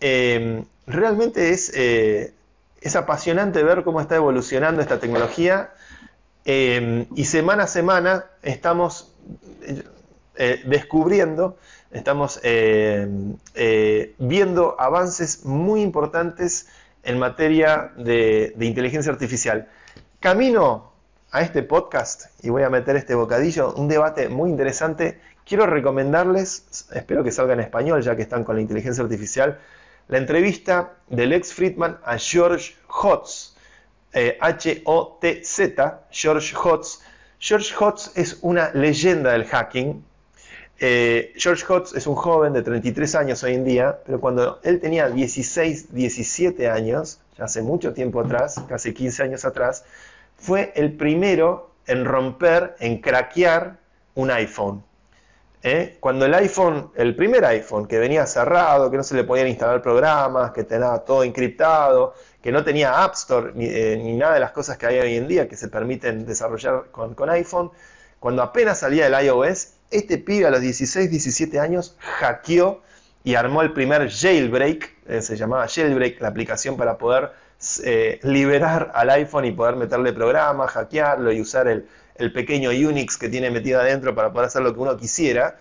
Em, 0.00 0.64
realmente 0.86 1.50
es, 1.50 1.72
eh, 1.74 2.34
es 2.80 2.96
apasionante 2.96 3.62
ver 3.62 3.84
cómo 3.84 4.00
está 4.00 4.16
evolucionando 4.16 4.82
esta 4.82 4.98
tecnología 5.00 5.72
em, 6.44 7.06
y 7.14 7.24
semana 7.24 7.64
a 7.64 7.66
semana 7.66 8.26
estamos 8.42 9.14
eh, 10.36 10.62
descubriendo, 10.66 11.56
estamos 11.90 12.40
em, 12.42 13.36
eh, 13.54 14.14
viendo 14.18 14.76
avances 14.78 15.44
muy 15.44 15.80
importantes 15.80 16.68
en 17.02 17.18
materia 17.18 17.92
de 17.96 18.54
inteligencia 18.60 19.12
artificial. 19.12 19.68
Camino 20.20 20.94
a 21.34 21.42
este 21.42 21.64
podcast, 21.64 22.26
y 22.44 22.50
voy 22.50 22.62
a 22.62 22.70
meter 22.70 22.94
este 22.94 23.16
bocadillo, 23.16 23.74
un 23.74 23.88
debate 23.88 24.28
muy 24.28 24.50
interesante. 24.50 25.20
Quiero 25.44 25.66
recomendarles, 25.66 26.86
espero 26.94 27.24
que 27.24 27.32
salga 27.32 27.54
en 27.54 27.60
español 27.60 28.02
ya 28.02 28.14
que 28.14 28.22
están 28.22 28.44
con 28.44 28.54
la 28.54 28.62
inteligencia 28.62 29.02
artificial, 29.02 29.58
la 30.08 30.18
entrevista 30.18 30.94
del 31.08 31.32
ex 31.32 31.52
Friedman 31.52 31.98
a 32.04 32.18
George 32.18 32.74
Hotz, 32.88 33.54
H-O-T-Z, 34.40 35.84
eh, 35.84 36.06
George 36.10 36.54
Hotz. 36.54 37.00
George 37.40 37.74
Hotz 37.78 38.16
es 38.16 38.38
una 38.42 38.70
leyenda 38.72 39.32
del 39.32 39.44
hacking. 39.44 40.04
Eh, 40.78 41.32
George 41.36 41.64
Hotz 41.68 41.94
es 41.94 42.06
un 42.06 42.14
joven 42.14 42.52
de 42.52 42.62
33 42.62 43.14
años 43.14 43.42
hoy 43.42 43.54
en 43.54 43.64
día, 43.64 43.98
pero 44.04 44.20
cuando 44.20 44.60
él 44.62 44.80
tenía 44.80 45.08
16, 45.08 45.94
17 45.94 46.68
años, 46.68 47.20
ya 47.36 47.44
hace 47.44 47.62
mucho 47.62 47.92
tiempo 47.92 48.20
atrás, 48.20 48.60
casi 48.68 48.92
15 48.92 49.22
años 49.22 49.44
atrás, 49.44 49.84
fue 50.36 50.72
el 50.74 50.92
primero 50.92 51.70
en 51.86 52.04
romper, 52.04 52.76
en 52.80 53.00
craquear 53.00 53.78
un 54.14 54.30
iPhone. 54.30 54.82
¿Eh? 55.66 55.96
Cuando 55.98 56.26
el 56.26 56.34
iPhone, 56.34 56.90
el 56.94 57.16
primer 57.16 57.42
iPhone 57.46 57.86
que 57.86 57.98
venía 57.98 58.26
cerrado, 58.26 58.90
que 58.90 58.98
no 58.98 59.02
se 59.02 59.14
le 59.14 59.24
podían 59.24 59.48
instalar 59.48 59.80
programas, 59.80 60.50
que 60.50 60.62
tenía 60.62 60.98
todo 60.98 61.24
encriptado, 61.24 62.12
que 62.42 62.52
no 62.52 62.62
tenía 62.62 63.02
App 63.02 63.14
Store 63.14 63.52
ni, 63.54 63.64
eh, 63.64 63.96
nada 64.18 64.34
de 64.34 64.40
las 64.40 64.52
cosas 64.52 64.76
que 64.76 64.84
hay 64.84 64.98
hoy 64.98 65.16
en 65.16 65.26
día 65.26 65.48
que 65.48 65.56
se 65.56 65.68
permiten 65.68 66.26
desarrollar 66.26 66.90
con, 66.92 67.14
con 67.14 67.30
iPhone, 67.30 67.70
cuando 68.20 68.42
apenas 68.42 68.80
salía 68.80 69.06
el 69.06 69.24
iOS, 69.24 69.68
este 69.90 70.18
pibe 70.18 70.46
a 70.46 70.50
los 70.50 70.60
16, 70.60 71.10
17 71.10 71.58
años 71.58 71.96
hackeó 71.98 72.82
y 73.22 73.34
armó 73.34 73.62
el 73.62 73.72
primer 73.72 74.10
jailbreak, 74.10 74.94
eh, 75.08 75.22
se 75.22 75.34
llamaba 75.34 75.66
jailbreak, 75.66 76.20
la 76.20 76.28
aplicación 76.28 76.76
para 76.76 76.98
poder 76.98 77.32
liberar 78.22 78.90
al 78.92 79.08
iPhone 79.08 79.46
y 79.46 79.52
poder 79.52 79.76
meterle 79.76 80.12
programas, 80.12 80.72
hackearlo 80.72 81.32
y 81.32 81.40
usar 81.40 81.68
el, 81.68 81.86
pequeño 82.32 82.70
Unix 82.70 83.16
que 83.16 83.28
tiene 83.28 83.50
metido 83.50 83.80
adentro 83.80 84.14
para 84.14 84.32
poder 84.32 84.46
hacer 84.46 84.62
lo 84.62 84.72
que 84.72 84.80
uno 84.80 84.96
quisiera. 84.96 85.56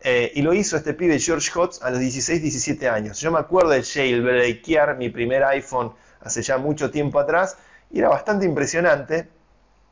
Eh, 0.00 0.30
y 0.34 0.42
lo 0.42 0.54
hizo 0.54 0.76
este 0.76 0.94
pibe 0.94 1.18
George 1.18 1.50
Hotz 1.54 1.82
a 1.82 1.90
los 1.90 1.98
16, 1.98 2.40
17 2.40 2.88
años. 2.88 3.20
Yo 3.20 3.32
me 3.32 3.38
acuerdo 3.38 3.70
de 3.70 3.82
jailbreakear 3.82 4.96
mi 4.96 5.08
primer 5.10 5.42
iPhone 5.44 5.92
hace 6.20 6.42
ya 6.42 6.56
mucho 6.56 6.90
tiempo 6.90 7.18
atrás 7.18 7.56
y 7.90 7.98
era 7.98 8.08
bastante 8.08 8.46
impresionante. 8.46 9.28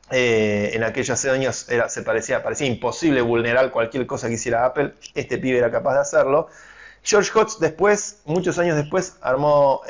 Eh, 0.09 0.71
en 0.73 0.83
aquellos 0.85 1.25
años 1.25 1.69
era, 1.69 1.89
se 1.89 2.01
parecía, 2.01 2.41
parecía 2.41 2.67
imposible 2.67 3.21
vulnerar 3.21 3.71
cualquier 3.71 4.07
cosa 4.07 4.29
que 4.29 4.35
hiciera 4.35 4.65
Apple. 4.65 4.93
Este 5.13 5.37
pibe 5.37 5.57
era 5.57 5.69
capaz 5.69 5.95
de 5.95 5.99
hacerlo. 5.99 6.47
George 7.03 7.29
Hotz 7.37 7.59
después, 7.59 8.21
muchos 8.25 8.57
años 8.57 8.77
después, 8.77 9.17
armó 9.21 9.81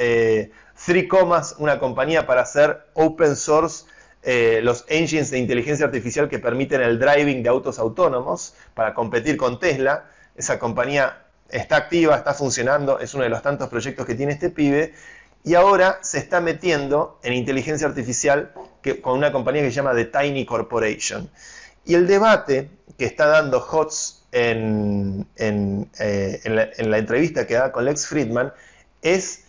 Three 0.85 1.07
Comas, 1.07 1.55
una 1.59 1.79
compañía 1.79 2.25
para 2.25 2.41
hacer 2.41 2.85
open 2.93 3.35
source 3.35 3.85
eh, 4.29 4.59
los 4.61 4.83
engines 4.89 5.31
de 5.31 5.39
inteligencia 5.39 5.85
artificial 5.85 6.27
que 6.27 6.37
permiten 6.37 6.81
el 6.81 6.99
driving 6.99 7.43
de 7.43 7.47
autos 7.47 7.79
autónomos 7.79 8.55
para 8.73 8.93
competir 8.93 9.37
con 9.37 9.57
Tesla. 9.57 10.03
Esa 10.35 10.59
compañía 10.59 11.23
está 11.49 11.77
activa, 11.77 12.17
está 12.17 12.33
funcionando, 12.33 12.99
es 12.99 13.13
uno 13.13 13.23
de 13.23 13.29
los 13.29 13.41
tantos 13.41 13.69
proyectos 13.69 14.05
que 14.05 14.15
tiene 14.15 14.33
este 14.33 14.49
pibe. 14.49 14.93
Y 15.45 15.55
ahora 15.55 15.99
se 16.01 16.17
está 16.17 16.41
metiendo 16.41 17.21
en 17.23 17.31
inteligencia 17.31 17.87
artificial 17.87 18.51
con 19.01 19.17
una 19.17 19.31
compañía 19.31 19.61
que 19.61 19.69
se 19.69 19.75
llama 19.75 19.95
The 19.95 20.03
Tiny 20.03 20.45
Corporation. 20.45 21.31
Y 21.85 21.93
el 21.93 22.05
debate 22.05 22.69
que 22.97 23.05
está 23.05 23.27
dando 23.27 23.65
HOTS 23.65 24.25
en, 24.33 25.25
eh, 25.37 26.41
en 26.43 26.91
la 26.91 26.97
entrevista 26.97 27.47
que 27.47 27.53
da 27.53 27.71
con 27.71 27.85
Lex 27.85 28.07
Friedman 28.07 28.51
es 29.01 29.45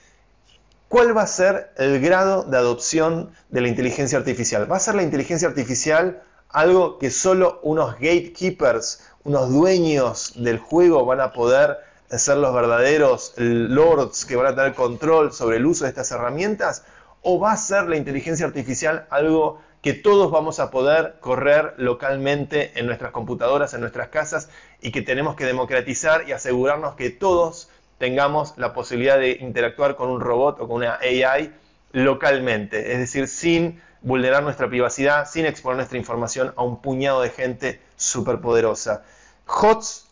¿Cuál 0.88 1.14
va 1.14 1.20
a 1.20 1.26
ser 1.26 1.70
el 1.76 2.00
grado 2.00 2.44
de 2.44 2.56
adopción 2.56 3.30
de 3.50 3.60
la 3.60 3.68
inteligencia 3.68 4.16
artificial? 4.16 4.72
¿Va 4.72 4.76
a 4.76 4.80
ser 4.80 4.94
la 4.94 5.02
inteligencia 5.02 5.46
artificial 5.46 6.22
algo 6.48 6.98
que 6.98 7.10
solo 7.10 7.60
unos 7.62 7.96
gatekeepers, 7.96 9.04
unos 9.24 9.52
dueños 9.52 10.32
del 10.36 10.58
juego 10.58 11.04
van 11.04 11.20
a 11.20 11.34
poder 11.34 11.76
ser 12.08 12.38
los 12.38 12.54
verdaderos 12.54 13.34
lords 13.36 14.24
que 14.24 14.36
van 14.36 14.46
a 14.46 14.54
tener 14.54 14.72
control 14.72 15.30
sobre 15.30 15.58
el 15.58 15.66
uso 15.66 15.84
de 15.84 15.90
estas 15.90 16.10
herramientas? 16.10 16.84
¿O 17.20 17.38
va 17.38 17.52
a 17.52 17.58
ser 17.58 17.86
la 17.86 17.98
inteligencia 17.98 18.46
artificial 18.46 19.06
algo 19.10 19.60
que 19.82 19.92
todos 19.92 20.30
vamos 20.30 20.58
a 20.58 20.70
poder 20.70 21.16
correr 21.20 21.74
localmente 21.76 22.72
en 22.80 22.86
nuestras 22.86 23.12
computadoras, 23.12 23.74
en 23.74 23.82
nuestras 23.82 24.08
casas 24.08 24.48
y 24.80 24.90
que 24.90 25.02
tenemos 25.02 25.36
que 25.36 25.44
democratizar 25.44 26.26
y 26.26 26.32
asegurarnos 26.32 26.94
que 26.94 27.10
todos 27.10 27.68
tengamos 27.98 28.54
la 28.56 28.72
posibilidad 28.72 29.18
de 29.18 29.32
interactuar 29.40 29.96
con 29.96 30.08
un 30.10 30.20
robot 30.20 30.60
o 30.60 30.68
con 30.68 30.78
una 30.78 30.98
AI 31.00 31.52
localmente, 31.92 32.92
es 32.92 32.98
decir, 32.98 33.28
sin 33.28 33.80
vulnerar 34.02 34.42
nuestra 34.42 34.68
privacidad, 34.68 35.28
sin 35.28 35.46
exponer 35.46 35.76
nuestra 35.76 35.98
información 35.98 36.52
a 36.56 36.62
un 36.62 36.80
puñado 36.80 37.20
de 37.22 37.30
gente 37.30 37.80
superpoderosa. 37.96 39.02
HOTS 39.46 40.08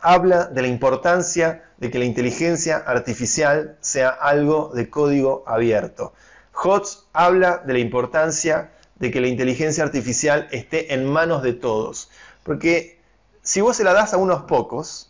habla 0.00 0.46
de 0.46 0.62
la 0.62 0.68
importancia 0.68 1.64
de 1.78 1.90
que 1.90 1.98
la 1.98 2.04
inteligencia 2.04 2.78
artificial 2.78 3.76
sea 3.80 4.08
algo 4.08 4.70
de 4.74 4.90
código 4.90 5.44
abierto. 5.46 6.12
HOTS 6.52 7.06
habla 7.12 7.58
de 7.58 7.74
la 7.74 7.78
importancia 7.78 8.72
de 8.96 9.10
que 9.10 9.20
la 9.20 9.28
inteligencia 9.28 9.84
artificial 9.84 10.48
esté 10.50 10.92
en 10.92 11.06
manos 11.06 11.42
de 11.42 11.52
todos, 11.54 12.10
porque 12.42 13.00
si 13.42 13.60
vos 13.60 13.76
se 13.76 13.84
la 13.84 13.94
das 13.94 14.12
a 14.12 14.18
unos 14.18 14.42
pocos, 14.42 15.09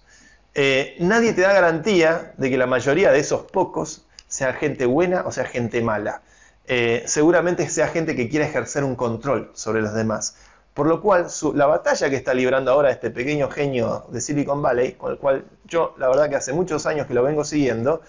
eh, 0.54 0.96
nadie 0.98 1.32
te 1.32 1.42
da 1.42 1.52
garantía 1.52 2.32
de 2.36 2.50
que 2.50 2.58
la 2.58 2.66
mayoría 2.66 3.12
de 3.12 3.20
esos 3.20 3.42
pocos 3.50 4.06
sea 4.26 4.52
gente 4.52 4.86
buena 4.86 5.22
o 5.26 5.32
sea 5.32 5.44
gente 5.44 5.80
mala. 5.82 6.22
Eh, 6.66 7.02
seguramente 7.06 7.68
sea 7.68 7.88
gente 7.88 8.14
que 8.14 8.28
quiera 8.28 8.46
ejercer 8.46 8.84
un 8.84 8.96
control 8.96 9.50
sobre 9.54 9.82
los 9.82 9.94
demás. 9.94 10.36
Por 10.74 10.86
lo 10.86 11.02
cual, 11.02 11.26
la 11.54 11.66
batalla 11.66 12.08
que 12.08 12.16
está 12.16 12.32
librando 12.32 12.70
ahora 12.70 12.90
este 12.90 13.10
pequeño 13.10 13.50
genio 13.50 14.06
de 14.10 14.20
Silicon 14.20 14.62
Valley, 14.62 14.92
con 14.92 15.12
el 15.12 15.18
cual 15.18 15.44
yo 15.64 15.94
la 15.98 16.08
verdad 16.08 16.30
que 16.30 16.36
hace 16.36 16.52
muchos 16.52 16.86
años 16.86 17.06
que 17.06 17.14
lo 17.14 17.22
vengo 17.22 17.44
siguiendo, 17.44 18.02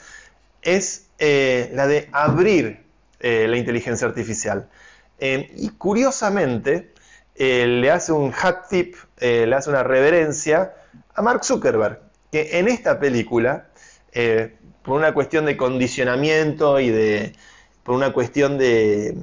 es 0.61 1.07
eh, 1.17 1.71
la 1.73 1.87
de 1.87 2.07
abrir 2.11 2.81
la 3.23 3.55
inteligencia 3.55 4.07
artificial. 4.07 4.67
y 5.19 5.69
curiosamente, 5.77 6.91
le 7.35 7.91
hace 7.91 8.11
un 8.11 8.33
hat 8.33 8.67
tip, 8.67 8.95
le 9.19 9.53
hace 9.53 9.69
una 9.69 9.83
reverencia 9.83 10.73
a 11.13 11.21
Mark 11.21 11.43
Zuckerberg, 11.45 11.99
que 12.31 12.59
en 12.59 12.67
esta 12.67 12.99
película, 12.99 13.67
eh, 14.13 14.55
por 14.83 14.97
una 14.97 15.13
cuestión 15.13 15.45
de 15.45 15.57
condicionamiento 15.57 16.79
y 16.79 16.89
de, 16.89 17.33
por 17.83 17.95
una 17.95 18.13
cuestión 18.13 18.57
de, 18.57 19.17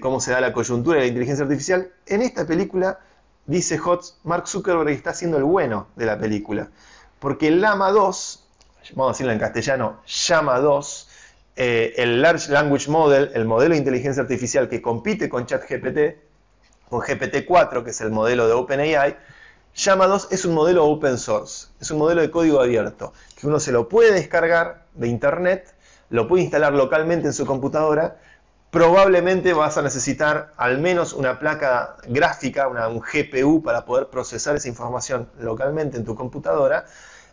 cómo 0.00 0.20
se 0.20 0.30
da 0.30 0.40
la 0.40 0.52
coyuntura 0.52 0.96
de 0.96 1.02
la 1.02 1.08
inteligencia 1.08 1.44
artificial, 1.44 1.92
en 2.06 2.22
esta 2.22 2.46
película, 2.46 3.00
dice 3.46 3.78
Hotz, 3.78 4.18
Mark 4.22 4.46
Zuckerberg 4.46 4.88
está 4.90 5.12
siendo 5.12 5.36
el 5.36 5.44
bueno 5.44 5.88
de 5.96 6.06
la 6.06 6.18
película. 6.18 6.70
Porque 7.18 7.48
el 7.48 7.60
Lama 7.60 7.90
2, 7.90 8.48
vamos 8.94 9.10
a 9.10 9.12
decirlo 9.12 9.32
en 9.32 9.38
castellano, 9.38 10.00
Llama 10.06 10.58
2, 10.60 11.08
eh, 11.56 11.94
el 11.96 12.22
Large 12.22 12.52
Language 12.52 12.90
Model, 12.90 13.30
el 13.34 13.44
modelo 13.44 13.72
de 13.72 13.78
inteligencia 13.78 14.22
artificial 14.22 14.68
que 14.68 14.80
compite 14.80 15.28
con 15.28 15.46
ChatGPT, 15.46 16.18
con 16.88 17.00
GPT-4, 17.00 17.82
que 17.82 17.90
es 17.90 18.00
el 18.00 18.10
modelo 18.10 18.46
de 18.46 18.52
OpenAI, 18.52 19.16
Llama 19.76 20.06
2 20.06 20.28
es 20.30 20.44
un 20.44 20.54
modelo 20.54 20.86
open 20.86 21.18
source, 21.18 21.66
es 21.80 21.90
un 21.90 21.98
modelo 21.98 22.20
de 22.20 22.30
código 22.30 22.60
abierto, 22.60 23.12
que 23.34 23.48
uno 23.48 23.58
se 23.58 23.72
lo 23.72 23.88
puede 23.88 24.12
descargar 24.12 24.86
de 24.94 25.08
internet, 25.08 25.74
lo 26.10 26.28
puede 26.28 26.44
instalar 26.44 26.72
localmente 26.74 27.26
en 27.26 27.32
su 27.32 27.44
computadora, 27.44 28.16
probablemente 28.70 29.52
vas 29.52 29.76
a 29.76 29.82
necesitar 29.82 30.52
al 30.58 30.78
menos 30.78 31.12
una 31.12 31.40
placa 31.40 31.96
gráfica, 32.06 32.68
un 32.68 33.00
GPU 33.00 33.64
para 33.64 33.84
poder 33.84 34.06
procesar 34.06 34.54
esa 34.54 34.68
información 34.68 35.28
localmente 35.40 35.96
en 35.96 36.04
tu 36.04 36.14
computadora, 36.14 36.84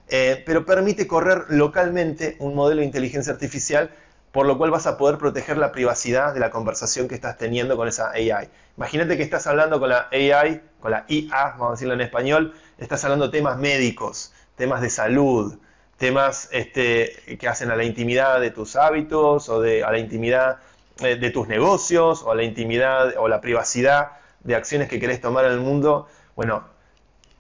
eh, 0.07 0.41
pero 0.43 0.65
permite 0.65 1.05
correr 1.05 1.45
localmente 1.49 2.37
un 2.39 2.55
modelo 2.55 2.79
de 2.79 2.87
inteligencia 2.87 3.33
artificial 3.33 3.91
por 4.31 4.45
lo 4.45 4.57
cual 4.57 4.71
vas 4.71 4.87
a 4.87 4.97
poder 4.97 5.17
proteger 5.17 5.57
la 5.57 5.71
privacidad 5.71 6.33
de 6.33 6.39
la 6.39 6.51
conversación 6.51 7.07
que 7.07 7.15
estás 7.15 7.37
teniendo 7.37 7.75
con 7.75 7.87
esa 7.87 8.11
AI. 8.11 8.49
Imagínate 8.77 9.17
que 9.17 9.23
estás 9.23 9.45
hablando 9.47 9.79
con 9.79 9.89
la 9.89 10.07
AI, 10.11 10.61
con 10.79 10.91
la 10.91 11.05
IA, 11.07 11.55
vamos 11.57 11.67
a 11.67 11.71
decirlo 11.71 11.93
en 11.93 12.01
español, 12.01 12.53
estás 12.77 13.03
hablando 13.03 13.29
temas 13.29 13.57
médicos, 13.57 14.33
temas 14.55 14.81
de 14.81 14.89
salud, 14.89 15.57
temas 15.97 16.49
este, 16.51 17.37
que 17.39 17.47
hacen 17.47 17.69
a 17.71 17.75
la 17.75 17.83
intimidad 17.83 18.39
de 18.39 18.51
tus 18.51 18.75
hábitos 18.75 19.49
o 19.49 19.61
de, 19.61 19.83
a 19.83 19.91
la 19.91 19.99
intimidad 19.99 20.57
eh, 20.99 21.15
de 21.15 21.29
tus 21.29 21.47
negocios 21.47 22.23
o 22.23 22.31
a 22.31 22.35
la 22.35 22.43
intimidad 22.43 23.13
o 23.17 23.27
la 23.27 23.41
privacidad 23.41 24.13
de 24.43 24.55
acciones 24.55 24.87
que 24.87 24.99
querés 24.99 25.21
tomar 25.21 25.45
en 25.45 25.51
el 25.51 25.59
mundo. 25.59 26.07
Bueno, 26.35 26.63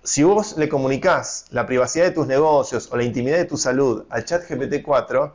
si 0.03 0.23
vos 0.23 0.57
le 0.57 0.67
comunicás 0.67 1.45
la 1.51 1.65
privacidad 1.65 2.05
de 2.05 2.11
tus 2.11 2.27
negocios 2.27 2.89
o 2.91 2.97
la 2.97 3.03
intimidad 3.03 3.37
de 3.37 3.45
tu 3.45 3.57
salud 3.57 4.05
al 4.09 4.25
chat 4.25 4.43
GPT-4, 4.47 5.31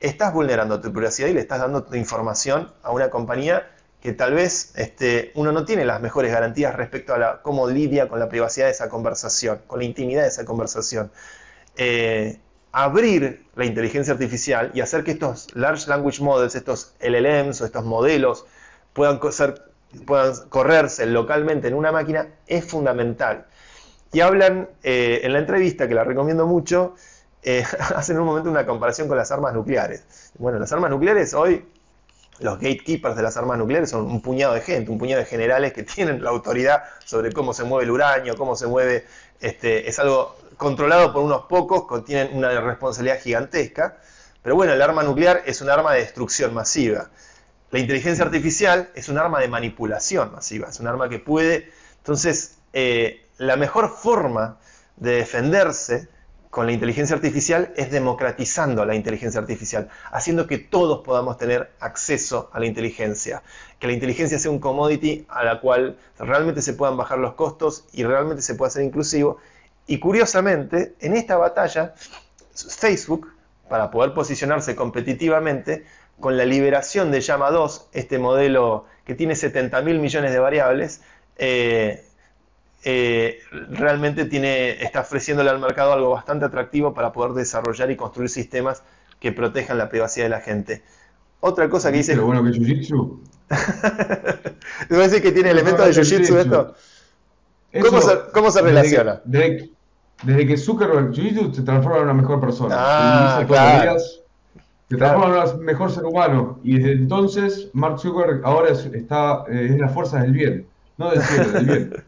estás 0.00 0.32
vulnerando 0.32 0.80
tu 0.80 0.92
privacidad 0.92 1.28
y 1.28 1.34
le 1.34 1.40
estás 1.40 1.60
dando 1.60 1.84
tu 1.84 1.94
información 1.94 2.72
a 2.82 2.90
una 2.90 3.10
compañía 3.10 3.70
que 4.00 4.12
tal 4.12 4.32
vez 4.32 4.72
este, 4.76 5.30
uno 5.34 5.52
no 5.52 5.64
tiene 5.64 5.84
las 5.84 6.00
mejores 6.00 6.32
garantías 6.32 6.74
respecto 6.74 7.14
a 7.14 7.18
la, 7.18 7.42
cómo 7.42 7.68
lidia 7.68 8.08
con 8.08 8.18
la 8.18 8.28
privacidad 8.28 8.66
de 8.66 8.72
esa 8.72 8.88
conversación, 8.88 9.60
con 9.66 9.78
la 9.80 9.84
intimidad 9.84 10.22
de 10.22 10.28
esa 10.28 10.44
conversación. 10.44 11.10
Eh, 11.76 12.38
abrir 12.72 13.44
la 13.56 13.64
inteligencia 13.66 14.14
artificial 14.14 14.70
y 14.74 14.80
hacer 14.80 15.04
que 15.04 15.12
estos 15.12 15.54
large 15.54 15.88
language 15.88 16.22
models, 16.22 16.54
estos 16.54 16.94
LLMs 17.00 17.60
o 17.60 17.66
estos 17.66 17.84
modelos 17.84 18.46
puedan, 18.94 19.18
correrse 20.48 21.04
localmente 21.06 21.68
en 21.68 21.74
una 21.74 21.92
máquina 21.92 22.28
es 22.46 22.64
fundamental. 22.64 23.46
Y 24.12 24.20
hablan 24.20 24.68
eh, 24.82 25.20
en 25.24 25.32
la 25.32 25.40
entrevista, 25.40 25.86
que 25.86 25.94
la 25.94 26.04
recomiendo 26.04 26.46
mucho, 26.46 26.94
eh, 27.42 27.64
hacen 27.96 28.16
en 28.16 28.22
un 28.22 28.28
momento 28.28 28.50
una 28.50 28.66
comparación 28.66 29.08
con 29.08 29.16
las 29.16 29.30
armas 29.30 29.54
nucleares. 29.54 30.32
Bueno, 30.38 30.58
las 30.58 30.72
armas 30.72 30.90
nucleares 30.90 31.34
hoy, 31.34 31.64
los 32.38 32.58
gatekeepers 32.58 33.16
de 33.16 33.22
las 33.22 33.36
armas 33.36 33.58
nucleares 33.58 33.90
son 33.90 34.06
un 34.06 34.20
puñado 34.20 34.54
de 34.54 34.60
gente, 34.60 34.90
un 34.90 34.98
puñado 34.98 35.20
de 35.20 35.26
generales 35.26 35.72
que 35.72 35.82
tienen 35.94 36.22
la 36.22 36.30
autoridad 36.30 36.84
sobre 37.04 37.32
cómo 37.32 37.52
se 37.52 37.64
mueve 37.64 37.84
el 37.84 37.90
uranio, 37.90 38.36
cómo 38.36 38.56
se 38.56 38.66
mueve, 38.66 39.06
este, 39.40 39.88
es 39.88 39.98
algo 39.98 40.36
controlado 40.56 41.12
por 41.12 41.22
unos 41.22 41.46
pocos, 41.46 42.04
tienen 42.04 42.36
una 42.36 42.60
responsabilidad 42.60 43.20
gigantesca. 43.20 43.96
Pero 44.42 44.54
bueno, 44.54 44.72
el 44.72 44.80
arma 44.80 45.02
nuclear 45.02 45.42
es 45.46 45.60
un 45.60 45.70
arma 45.70 45.92
de 45.92 46.00
destrucción 46.00 46.54
masiva. 46.54 47.10
La 47.70 47.78
inteligencia 47.78 48.24
artificial 48.24 48.90
es 48.94 49.08
un 49.08 49.18
arma 49.18 49.38
de 49.40 49.48
manipulación 49.48 50.32
masiva, 50.32 50.68
es 50.68 50.80
un 50.80 50.86
arma 50.86 51.08
que 51.08 51.18
puede... 51.18 51.70
Entonces, 51.98 52.56
eh, 52.72 53.26
la 53.38 53.56
mejor 53.56 53.90
forma 53.90 54.58
de 54.96 55.12
defenderse 55.16 56.08
con 56.50 56.66
la 56.66 56.72
inteligencia 56.72 57.14
artificial 57.14 57.72
es 57.76 57.92
democratizando 57.92 58.84
la 58.84 58.96
inteligencia 58.96 59.40
artificial, 59.40 59.88
haciendo 60.10 60.48
que 60.48 60.58
todos 60.58 61.04
podamos 61.04 61.38
tener 61.38 61.70
acceso 61.78 62.50
a 62.52 62.58
la 62.58 62.66
inteligencia, 62.66 63.42
que 63.78 63.86
la 63.86 63.92
inteligencia 63.92 64.38
sea 64.38 64.50
un 64.50 64.58
commodity 64.58 65.24
a 65.28 65.44
la 65.44 65.60
cual 65.60 65.96
realmente 66.18 66.60
se 66.60 66.74
puedan 66.74 66.96
bajar 66.96 67.18
los 67.18 67.34
costos 67.34 67.84
y 67.92 68.02
realmente 68.02 68.42
se 68.42 68.56
pueda 68.56 68.70
ser 68.70 68.82
inclusivo. 68.82 69.38
Y 69.86 70.00
curiosamente, 70.00 70.94
en 71.00 71.16
esta 71.16 71.36
batalla, 71.36 71.94
Facebook, 72.52 73.32
para 73.68 73.92
poder 73.92 74.12
posicionarse 74.12 74.74
competitivamente, 74.74 75.84
con 76.18 76.36
la 76.36 76.44
liberación 76.44 77.10
de 77.12 77.20
Llama 77.20 77.50
2, 77.50 77.90
este 77.92 78.18
modelo 78.18 78.84
que 79.04 79.14
tiene 79.14 79.36
70 79.36 79.80
mil 79.82 80.00
millones 80.00 80.32
de 80.32 80.38
variables, 80.38 81.00
eh, 81.38 82.04
eh, 82.82 83.40
realmente 83.70 84.24
tiene, 84.24 84.82
está 84.82 85.00
ofreciéndole 85.00 85.50
al 85.50 85.58
mercado 85.58 85.92
algo 85.92 86.10
bastante 86.10 86.46
atractivo 86.46 86.94
para 86.94 87.12
poder 87.12 87.32
desarrollar 87.32 87.90
y 87.90 87.96
construir 87.96 88.30
sistemas 88.30 88.82
que 89.18 89.32
protejan 89.32 89.76
la 89.76 89.88
privacidad 89.88 90.26
de 90.26 90.30
la 90.30 90.40
gente. 90.40 90.82
Otra 91.40 91.68
cosa 91.68 91.90
que 91.90 91.98
dice... 91.98 92.16
Lo 92.16 92.26
bueno 92.26 92.42
que 92.42 92.50
Jiu-Jitsu. 92.50 93.20
¿Te 94.88 94.94
decir 94.94 95.22
que 95.22 95.32
tiene 95.32 95.50
elementos 95.50 95.84
de 95.84 95.92
Jiu-Jitsu 95.92 96.36
esto? 96.36 96.74
¿Cómo, 97.82 98.00
se, 98.00 98.18
¿Cómo, 98.32 98.50
se, 98.50 98.62
relaciona? 98.62 99.20
Desde, 99.24 99.70
desde, 100.22 100.46
que 100.46 100.56
Zuckerberg 100.56 101.12
Jiu-Jitsu 101.12 101.54
se 101.54 101.62
transforma 101.62 101.98
en 101.98 102.04
una 102.04 102.14
mejor 102.14 102.40
persona. 102.40 102.74
Ah, 102.78 103.44
claro. 103.46 103.98
se 103.98 104.96
transforma 104.96 105.44
en 105.44 105.58
un 105.58 105.64
mejor 105.64 105.90
ser 105.92 106.04
humano. 106.04 106.58
Y 106.62 106.78
desde 106.78 106.92
entonces, 106.92 107.68
Mark 107.74 108.00
Zuckerberg 108.00 108.40
ahora 108.44 108.70
está 108.70 109.44
eh, 109.48 109.68
en 109.70 109.80
las 109.80 109.92
fuerzas 109.92 110.22
del 110.22 110.32
bien. 110.32 110.66
No 111.00 111.10
del 111.10 111.22
cielo, 111.22 111.50
del 111.52 111.64
bien. 111.66 112.04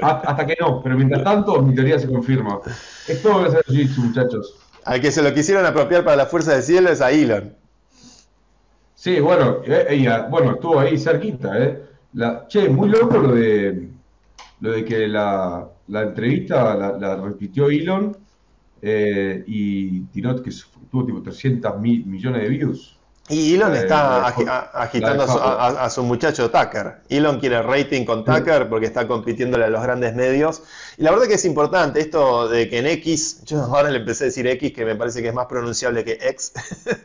Hasta 0.00 0.46
que 0.46 0.56
no, 0.58 0.82
pero 0.82 0.96
mientras 0.96 1.22
tanto 1.22 1.60
mi 1.60 1.74
teoría 1.74 1.98
se 1.98 2.08
confirma. 2.08 2.58
Es 3.06 3.22
todo 3.22 3.40
gracias 3.40 3.60
a 3.60 3.70
Jiu-Jitsu, 3.70 3.98
muchachos. 3.98 4.54
Al 4.84 5.00
que 5.02 5.12
se 5.12 5.22
lo 5.22 5.32
quisieron 5.34 5.66
apropiar 5.66 6.04
para 6.04 6.16
la 6.16 6.26
fuerza 6.26 6.54
del 6.54 6.62
cielo 6.62 6.90
es 6.90 7.02
a 7.02 7.10
Elon. 7.10 7.54
Sí, 8.94 9.20
bueno, 9.20 9.58
eh, 9.66 9.86
ella, 9.90 10.26
bueno, 10.30 10.52
estuvo 10.52 10.80
ahí 10.80 10.96
cerquita, 10.98 11.58
¿eh? 11.62 11.82
La, 12.14 12.46
che, 12.48 12.66
muy 12.70 12.88
loco 12.88 13.18
lo 13.18 13.34
de 13.34 13.90
lo 14.60 14.72
de 14.72 14.84
que 14.84 15.06
la, 15.06 15.68
la 15.88 16.02
entrevista 16.02 16.74
la, 16.98 17.16
repitió 17.16 17.68
Elon 17.68 18.16
eh, 18.80 19.44
y 19.46 20.00
tiró 20.06 20.42
que 20.42 20.50
tuvo 20.90 21.04
tipo 21.04 21.20
300 21.22 21.78
mil 21.78 22.06
millones 22.06 22.42
de 22.42 22.48
views. 22.48 22.98
Y 23.28 23.54
Elon 23.54 23.74
eh, 23.74 23.78
está 23.78 24.26
agitando 24.26 25.24
a 25.24 25.88
su, 25.88 26.02
muchacho 26.02 26.50
Tucker. 26.50 27.00
Elon 27.08 27.40
quiere 27.40 27.62
rating 27.62 28.04
con 28.04 28.22
Tucker 28.22 28.68
porque 28.68 28.86
está 28.86 29.08
compitiéndole 29.08 29.64
a 29.64 29.68
los 29.68 29.82
grandes 29.82 30.14
medios. 30.14 30.62
Y 30.98 31.04
la 31.04 31.10
verdad 31.10 31.26
que 31.26 31.34
es 31.34 31.44
importante 31.46 32.00
esto 32.00 32.48
de 32.48 32.68
que 32.68 32.78
en 32.78 32.86
X, 32.86 33.42
yo 33.44 33.62
ahora 33.62 33.90
le 33.90 33.98
empecé 33.98 34.24
a 34.24 34.26
decir 34.26 34.46
X, 34.46 34.74
que 34.74 34.84
me 34.84 34.94
parece 34.94 35.22
que 35.22 35.28
es 35.28 35.34
más 35.34 35.46
pronunciable 35.46 36.04
que 36.04 36.18
X. 36.20 36.52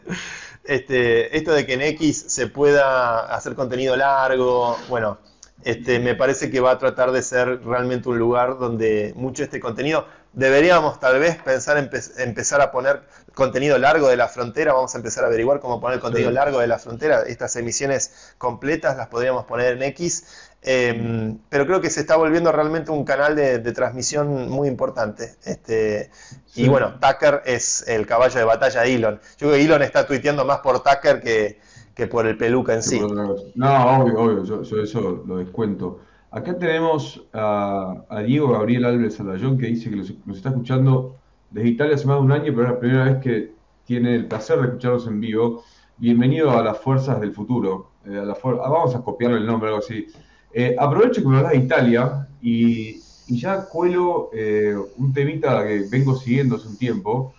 este, 0.66 1.38
esto 1.38 1.54
de 1.54 1.66
que 1.66 1.74
en 1.76 1.84
X 1.84 2.26
se 2.28 2.48
pueda 2.48 3.34
hacer 3.34 3.56
contenido 3.56 3.96
largo, 3.96 4.78
bueno, 4.90 5.20
este, 5.64 6.00
me 6.00 6.16
parece 6.16 6.50
que 6.50 6.60
va 6.60 6.72
a 6.72 6.78
tratar 6.78 7.12
de 7.12 7.22
ser 7.22 7.64
realmente 7.64 8.10
un 8.10 8.18
lugar 8.20 8.58
donde 8.60 9.14
mucho 9.16 9.44
este 9.44 9.60
contenido 9.60 10.06
deberíamos 10.34 11.00
tal 11.00 11.20
vez 11.20 11.42
pensar 11.42 11.78
en 11.78 11.90
empezar 12.18 12.62
a 12.62 12.72
poner 12.72 13.02
contenido 13.34 13.78
largo 13.78 14.10
de 14.10 14.18
la 14.18 14.28
frontera, 14.28 14.74
vamos 14.74 14.94
a 14.94 14.98
empezar 14.98 15.24
a 15.24 15.28
averiguar 15.28 15.60
cómo 15.60 15.80
poner 15.80 16.00
contenido 16.00 16.30
largo 16.32 16.60
de 16.60 16.68
la 16.68 16.78
frontera, 16.78 17.24
estas 17.24 17.56
emisiones 17.56 18.34
completas 18.38 18.98
las 18.98 19.08
podríamos 19.08 19.46
poner 19.46 19.78
en 19.78 19.84
X, 19.84 20.52
em, 20.62 21.40
pero 21.50 21.66
creo 21.66 21.82
que 21.82 21.90
se 21.90 22.02
está 22.02 22.18
volviendo 22.18 22.52
realmente 22.52 22.92
un 22.92 23.06
canal 23.06 23.36
de, 23.36 23.60
transmisión 23.72 24.50
muy 24.50 24.68
importante. 24.68 25.36
Este, 25.46 26.12
Y 26.56 26.68
bueno, 26.68 27.00
Tucker 27.00 27.44
es 27.46 27.88
el 27.88 28.06
caballo 28.06 28.38
de 28.38 28.44
batalla 28.44 28.82
de 28.82 28.96
Elon. 28.96 29.20
Yo 29.38 29.48
creo 29.48 29.52
que 29.52 29.64
Elon 29.64 29.82
está 29.84 30.06
tuiteando 30.06 30.44
más 30.44 30.60
por 30.60 30.84
Tucker 30.84 31.22
que, 31.22 32.08
por 32.08 32.28
el 32.28 32.38
peluca 32.38 32.74
en 32.74 32.84
sí. 32.84 33.00
No, 33.00 34.02
obvio, 34.02 34.20
obvio, 34.20 34.44
yo 34.44 34.82
eso 34.82 35.24
lo 35.26 35.38
descuento. 35.38 36.00
Acá 36.32 36.60
tenemos 36.60 37.26
a, 37.34 38.04
Diego 38.26 38.50
Gabriel 38.50 38.86
Álvarez 38.86 39.16
Salayón 39.16 39.58
que 39.58 39.66
dice 39.66 39.90
que 39.90 39.96
nos 39.96 40.38
está 40.38 40.50
escuchando 40.50 41.16
desde 41.50 41.70
Italia 41.70 41.96
hace 41.96 42.06
más 42.06 42.18
de 42.18 42.22
un 42.22 42.32
año, 42.32 42.54
pero 42.56 42.64
es 42.68 42.74
la 42.74 42.80
primera 42.80 43.04
vez 43.06 43.18
que 43.18 43.54
tiene 43.86 44.14
el 44.14 44.28
placer 44.28 44.60
de 44.60 44.68
escucharnos 44.68 45.08
en 45.08 45.20
vivo. 45.20 45.64
Bienvenido 45.98 46.52
a 46.52 46.64
las 46.64 46.78
Fuerzas 46.78 47.20
del 47.20 47.34
Futuro. 47.34 47.90
Eh, 48.06 48.22
ah, 48.24 48.38
vamos 48.44 48.96
a 48.96 49.02
copiarle 49.02 49.38
el 49.38 49.48
nombre, 49.48 49.70
algo 49.70 49.80
así. 49.80 50.06
Eh, 50.54 50.76
aprovecho 50.78 51.24
que 51.24 51.28
me 51.28 51.38
hablas 51.38 51.54
de 51.54 51.58
Italia 51.58 52.28
y, 52.44 53.02
ya 53.28 53.66
cuelo 53.66 54.30
eh, 54.32 54.76
un 54.98 55.12
temita 55.12 55.66
que 55.66 55.86
vengo 55.90 56.16
siguiendo 56.16 56.58
hace 56.58 56.68
un 56.68 56.78
tiempo. 56.78 57.34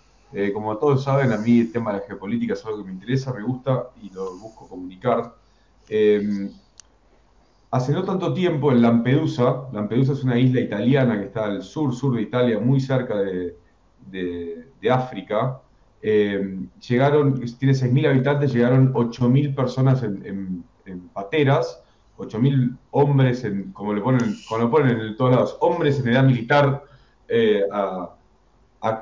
como 0.52 0.76
todos 0.78 1.04
saben, 1.04 1.32
a 1.32 1.38
mí 1.38 1.60
el 1.60 1.72
tema 1.72 1.92
de 1.92 1.98
la 2.00 2.06
geopolítica 2.06 2.54
es 2.54 2.64
algo 2.64 2.78
que 2.78 2.84
me 2.84 2.92
interesa, 2.92 3.32
me 3.32 3.42
gusta 3.42 3.90
y 4.02 4.10
lo 4.10 4.36
busco 4.36 4.68
comunicar. 4.68 5.32
Hace 7.72 7.92
no 7.92 8.02
tanto 8.02 8.34
tiempo 8.34 8.72
en 8.72 8.82
Lampedusa, 8.82 9.68
Lampedusa 9.72 10.12
es 10.12 10.24
una 10.24 10.36
isla 10.36 10.60
italiana 10.60 11.20
que 11.20 11.26
está 11.26 11.44
al 11.44 11.62
sur, 11.62 11.94
sur 11.94 12.16
de 12.16 12.22
Italia, 12.22 12.58
muy 12.58 12.80
cerca 12.80 13.16
de, 13.16 13.56
África, 14.90 15.60
eh, 16.02 16.58
llegaron, 16.88 17.40
tiene 17.58 17.74
6.000 17.74 18.08
habitantes, 18.08 18.52
llegaron 18.52 18.92
8.000 18.92 19.54
personas 19.54 20.02
en, 20.02 20.64
pateras, 21.12 21.80
8.000 22.18 22.76
hombres, 22.90 23.44
en, 23.44 23.70
como, 23.70 23.94
le 23.94 24.00
ponen, 24.00 24.34
como 24.48 24.64
lo 24.64 24.70
ponen 24.70 25.00
en 25.00 25.16
todos 25.16 25.30
lados, 25.30 25.56
hombres 25.60 26.00
en 26.00 26.08
edad 26.08 26.24
militar, 26.24 26.82
eh, 27.28 27.62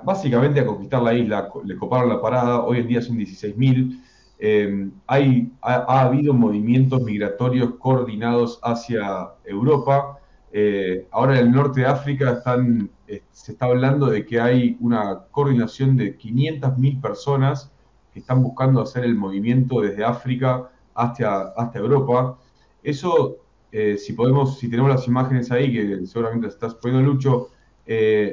básicamente 0.04 0.60
a 0.60 0.66
conquistar 0.66 1.02
la 1.02 1.14
isla, 1.14 1.48
le 1.64 1.76
coparon 1.76 2.10
la 2.10 2.20
parada, 2.20 2.62
hoy 2.64 2.80
en 2.80 2.88
día 2.88 3.00
son 3.00 3.16
16.000. 3.16 3.98
Em, 4.40 4.92
hay, 5.08 5.52
ha, 5.62 6.02
habido 6.02 6.32
movimientos 6.32 7.02
migratorios 7.02 7.74
coordinados 7.78 8.60
hacia 8.62 9.30
Europa. 9.44 10.18
Eh, 10.52 11.08
ahora 11.10 11.38
en 11.38 11.46
el 11.46 11.52
norte 11.52 11.80
de 11.80 11.86
África 11.86 12.32
están, 12.32 12.90
eh, 13.08 13.22
se 13.32 13.52
está 13.52 13.66
hablando 13.66 14.06
de 14.06 14.24
que 14.24 14.40
hay 14.40 14.76
una 14.80 15.24
coordinación 15.32 15.96
de 15.96 16.16
500.000 16.16 17.00
personas 17.00 17.72
que 18.12 18.20
están 18.20 18.42
buscando 18.42 18.80
hacer 18.80 19.04
el 19.04 19.16
movimiento 19.16 19.80
desde 19.80 20.04
África 20.04 20.70
hasta, 20.94 21.48
hasta 21.56 21.78
Europa. 21.78 22.38
Eso, 22.82 23.38
eh, 23.72 23.96
si 23.98 24.12
podemos, 24.12 24.58
si 24.58 24.70
tenemos 24.70 24.90
las 24.90 25.06
imágenes 25.08 25.50
ahí, 25.50 25.72
que 25.72 26.06
seguramente 26.06 26.46
estás 26.46 26.74
poniendo 26.76 27.10
Lucho, 27.10 27.48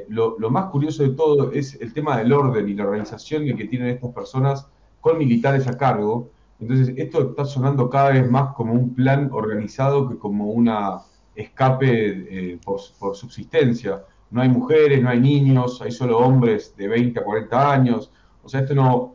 lo, 0.09 0.49
más 0.51 0.65
curioso 0.65 1.03
de 1.03 1.09
todo 1.11 1.51
es 1.51 1.79
el 1.81 1.93
tema 1.93 2.17
del 2.17 2.33
orden 2.33 2.67
y 2.67 2.73
la 2.73 2.83
organización 2.83 3.45
que 3.57 3.65
tienen 3.65 3.87
estas 3.87 4.11
personas 4.11 4.67
con 5.05 5.19
militares 5.19 5.67
a 5.67 5.77
cargo. 5.77 6.31
Entonces, 6.59 6.95
esto 6.97 7.29
está 7.29 7.45
sonando 7.45 7.91
cada 7.91 8.09
vez 8.09 8.27
más 8.27 8.55
como 8.55 8.73
un 8.73 8.95
plan 8.95 9.29
organizado 9.31 10.09
que 10.09 10.17
como 10.17 10.45
una 10.45 11.01
escape 11.35 12.53
eh, 12.53 12.59
por, 12.65 12.79
subsistencia. 13.13 14.03
no 14.31 14.41
hay 14.41 14.49
mujeres, 14.49 15.03
no 15.03 15.09
hay 15.09 15.19
niños, 15.19 15.79
hay 15.83 15.91
solo 15.91 16.17
hombres 16.17 16.75
de 16.75 16.87
20 16.87 17.19
a 17.19 17.23
40 17.23 17.71
años. 17.71 18.11
O 18.43 18.49
sea, 18.49 18.61
esto 18.61 18.73
no... 18.73 19.13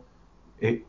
Eh, 0.61 0.85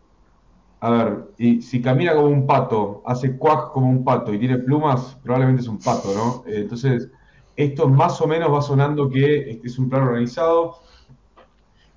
a 0.78 0.90
ver, 0.90 1.24
y 1.36 1.62
si 1.62 1.82
camina 1.82 2.14
como 2.14 2.28
un 2.28 2.46
pato, 2.46 3.03
hace 3.05 3.36
cuac 3.36 3.72
como 3.72 3.88
un 3.88 4.05
pato 4.05 4.32
y 4.32 4.38
tiene 4.38 4.59
plumas, 4.59 5.18
probablemente 5.24 5.62
es 5.62 5.68
un 5.68 5.80
pato, 5.80 6.14
¿no? 6.14 6.44
Eh, 6.48 6.61
entonces, 6.61 7.11
esto 7.57 7.88
más 7.88 8.20
o 8.20 8.28
menos 8.28 8.53
va 8.53 8.62
sonando 8.62 9.09
que 9.11 9.50
este 9.50 9.66
es 9.66 9.78
un 9.80 9.88
plan 9.88 10.03
organizado 10.03 10.76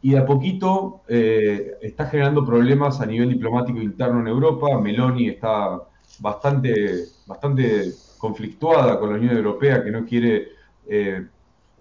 y 0.05 0.11
de 0.11 0.19
a 0.19 0.25
poquito 0.27 1.01
eh, 1.07 1.79
está 1.81 2.05
generando 2.05 2.45
problemas 2.45 3.01
a 3.01 3.07
nivel 3.07 3.29
diplomático 3.29 3.81
interno 3.81 4.19
en 4.19 4.27
Europa. 4.27 4.79
Meloni 4.79 5.29
está 5.29 5.81
bastante, 6.19 7.05
bastante 7.25 7.91
conflictuada 8.19 8.99
con 8.99 9.09
la 9.09 9.15
Unión 9.15 9.35
Europea 9.35 9.83
que 9.83 9.89
no 9.89 10.05
quiere 10.05 10.49
eh, 10.87 11.25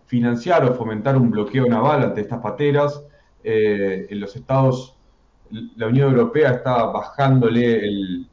financiar 0.07 0.65
o 0.65 0.73
fomentar 0.73 1.19
un 1.19 1.31
bloqueo 1.31 1.67
naval 1.67 2.03
ante 2.03 2.23
estas 2.23 2.41
pateras. 2.41 3.05
Eh, 3.43 4.07
en 4.09 4.19
los 4.19 4.35
estados, 4.35 4.97
la 5.77 5.89
Unión 5.89 6.11
Europea 6.11 6.53
está 6.53 6.83
bajándole 6.87 7.87
el, 7.87 8.27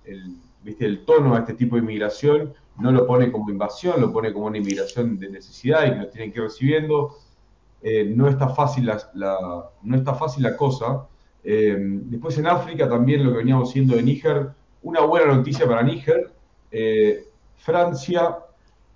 ¿viste? 0.64 0.86
el 0.86 1.04
tono 1.04 1.36
a 1.36 1.40
este 1.40 1.56
tipo 1.56 1.76
de 1.76 1.82
inmigración, 1.82 2.54
no 2.80 2.94
lo 2.94 3.06
pone 3.06 3.30
como 3.30 3.50
invasión, 3.50 4.00
lo 4.00 4.14
pone 4.14 4.32
como 4.32 4.46
una 4.46 4.58
inmigración 4.58 5.20
de 5.20 5.30
necesidad 5.30 5.86
y 5.86 5.90
que 5.90 5.96
nos 5.98 6.12
tienen 6.12 6.32
que 6.32 6.40
ir 6.40 6.46
recibiendo. 6.46 7.18
Eh, 7.84 8.06
no, 8.06 8.28
está 8.28 8.50
fácil 8.50 8.86
la, 8.86 9.70
no 9.82 9.96
está 9.96 10.14
fácil 10.14 10.44
la 10.44 10.56
cosa. 10.56 11.08
Eh, 11.44 11.76
después 11.80 12.38
en 12.38 12.48
África 12.48 12.88
también 12.88 13.24
lo 13.24 13.32
que 13.32 13.38
veníamos 13.38 13.72
siendo 13.72 13.96
de 13.96 14.04
Níger, 14.04 14.52
una 14.84 15.02
buena 15.02 15.34
noticia 15.34 15.68
para 15.68 15.82
Níger. 15.84 16.32
Eh, 16.72 17.28
Francia 17.58 18.38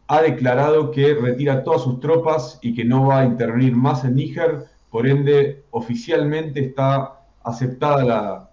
ha 0.08 0.22
declarado 0.22 0.92
que 0.92 1.16
retira 1.16 1.64
todas 1.64 1.82
sus 1.82 2.00
tropas 2.00 2.60
y 2.62 2.76
que 2.76 2.86
no 2.86 3.08
va 3.08 3.22
a 3.22 3.26
intervenir 3.26 3.76
más 3.76 4.04
en 4.04 4.16
Níger, 4.16 4.66
por 4.92 5.08
ende 5.08 5.64
oficialmente 5.72 6.60
está 6.60 7.22
aceptada 7.44 8.04
la, 8.04 8.50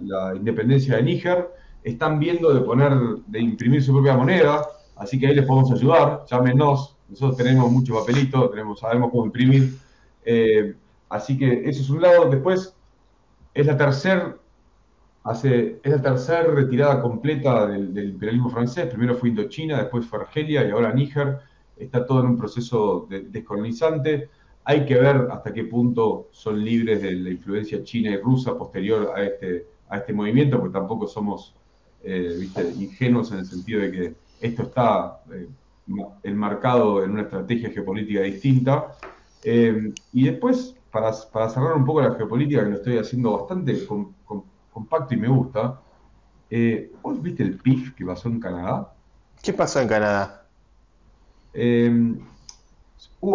la 0.00 0.34
independencia 0.34 0.96
de 0.96 1.02
Níger. 1.02 1.50
Están 1.84 2.18
viendo 2.18 2.52
de 2.52 2.60
poner, 2.62 2.92
de 3.26 3.40
imprimir 3.40 3.82
su 3.82 3.92
propia 3.92 4.16
moneda, 4.16 4.66
así 4.96 5.18
que 5.18 5.28
ahí 5.28 5.34
les 5.34 5.46
podemos 5.46 5.70
ayudar, 5.72 6.24
llámenos, 6.26 6.97
nosotros 7.08 7.36
tenemos 7.36 7.70
mucho 7.70 7.94
papelito, 7.94 8.50
tenemos, 8.50 8.80
sabemos 8.80 9.10
cómo 9.10 9.26
imprimir. 9.26 9.74
Eh, 10.24 10.74
así 11.08 11.38
que 11.38 11.68
eso 11.68 11.80
es 11.80 11.90
un 11.90 12.02
lado. 12.02 12.28
Después 12.28 12.74
es 13.54 13.66
la 13.66 13.76
tercera 13.76 14.36
es 15.32 15.92
la 15.92 16.00
tercera 16.00 16.42
retirada 16.44 17.02
completa 17.02 17.66
del, 17.66 18.10
imperialismo 18.10 18.50
francés. 18.50 18.86
Primero 18.86 19.14
fue 19.14 19.28
Indochina, 19.28 19.78
después 19.78 20.06
fue 20.06 20.20
Argelia 20.20 20.66
y 20.66 20.70
ahora 20.70 20.92
Níger. 20.92 21.38
Está 21.76 22.06
todo 22.06 22.20
en 22.20 22.26
un 22.26 22.38
proceso 22.38 23.06
de, 23.08 23.20
descolonizante. 23.22 24.30
Hay 24.64 24.84
que 24.84 24.94
ver 24.94 25.28
hasta 25.30 25.52
qué 25.52 25.64
punto 25.64 26.28
son 26.32 26.64
libres 26.64 27.02
de 27.02 27.12
la 27.12 27.30
influencia 27.30 27.82
china 27.84 28.10
y 28.10 28.16
rusa 28.16 28.56
posterior 28.56 29.12
a 29.14 29.22
este, 29.22 29.66
a 29.88 29.98
este 29.98 30.12
movimiento, 30.12 30.58
porque 30.58 30.72
tampoco 30.72 31.06
somos 31.06 31.54
eh, 32.02 32.48
ingenuos 32.78 33.30
en 33.32 33.38
el 33.38 33.46
sentido 33.46 33.80
de 33.80 33.90
que 33.90 34.14
esto 34.40 34.62
está 34.62 35.20
eh, 35.32 35.48
enmarcado 36.22 37.02
en 37.04 37.12
una 37.12 37.22
estrategia 37.22 37.70
geopolítica 37.70 38.20
distinta. 38.22 38.92
Eh, 39.42 39.92
y 40.12 40.24
después, 40.24 40.74
para, 40.90 41.12
para, 41.32 41.48
cerrar 41.48 41.74
un 41.74 41.84
poco 41.84 42.02
la 42.02 42.14
geopolítica, 42.14 42.64
que 42.64 42.70
lo 42.70 42.76
estoy 42.76 42.98
haciendo 42.98 43.38
bastante 43.38 43.86
compacto 44.72 45.14
y 45.14 45.16
me 45.16 45.28
gusta, 45.28 45.80
eh, 46.50 46.92
¿vos 47.02 47.20
viste 47.22 47.42
el 47.42 47.58
PIF 47.58 47.94
que 47.94 48.04
pasó 48.04 48.28
en 48.28 48.40
Canadá? 48.40 48.92
¿Qué 49.42 49.52
pasó 49.52 49.80
en 49.80 49.88
Canadá? 49.88 50.46
Eh, 51.54 52.14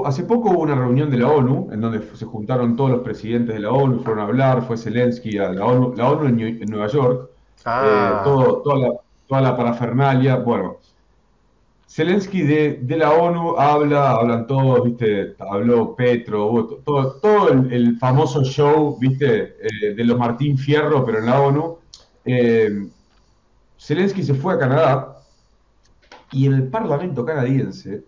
hace 0.05 0.23
poco 0.23 0.51
hubo 0.51 0.61
una 0.61 0.75
reunión 0.75 1.09
de 1.09 1.17
la 1.17 1.27
ONU 1.27 1.69
en 1.71 1.81
donde 1.81 2.01
se 2.15 2.25
juntaron 2.25 2.75
todos 2.75 2.91
los 2.91 3.01
presidentes 3.01 3.55
de 3.55 3.61
la 3.61 3.71
ONU, 3.71 3.99
fueron 3.99 4.19
a 4.19 4.23
hablar, 4.23 4.65
fue 4.65 4.77
Zelensky 4.77 5.37
a 5.37 5.51
la 5.51 5.65
ONU, 5.65 5.93
la 5.95 6.09
ONU 6.09 6.27
en, 6.27 6.59
Nueva 6.69 6.87
York, 6.87 7.29
ah. 7.65 8.21
todo, 8.23 8.61
toda, 8.61 8.77
la, 8.79 8.93
toda 9.27 9.41
la 9.41 9.57
parafernalia. 9.57 10.37
Bueno, 10.37 10.77
Zelensky 11.93 12.41
de, 12.41 12.97
la 12.97 13.11
ONU 13.11 13.55
habla, 13.55 14.13
hablan 14.13 14.47
todos, 14.47 14.83
¿viste? 14.83 15.35
Habló 15.37 15.95
Petro, 15.95 16.81
todo, 16.83 17.19
todo 17.21 17.49
el, 17.49 17.99
famoso 17.99 18.43
show, 18.43 18.97
¿viste? 18.99 19.55
Eh, 19.61 19.93
de 19.93 20.03
los 20.03 20.17
Martín 20.17 20.57
Fierro, 20.57 21.05
pero 21.05 21.19
en 21.19 21.27
la 21.27 21.39
ONU. 21.39 21.77
Eh, 22.25 22.87
Zelensky 23.79 24.23
se 24.23 24.33
fue 24.33 24.55
a 24.55 24.57
Canadá 24.57 25.17
y 26.31 26.47
en 26.47 26.53
el 26.53 26.67
Parlamento 26.67 27.23
canadiense, 27.23 28.03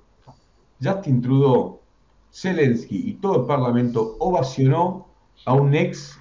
Justin 0.82 1.22
Trudeau, 1.22 1.80
Zelensky 2.34 3.10
y 3.10 3.14
todo 3.14 3.42
el 3.42 3.46
Parlamento 3.46 4.16
ovacionó 4.18 5.06
a 5.46 5.54
un 5.54 5.76
ex 5.76 6.20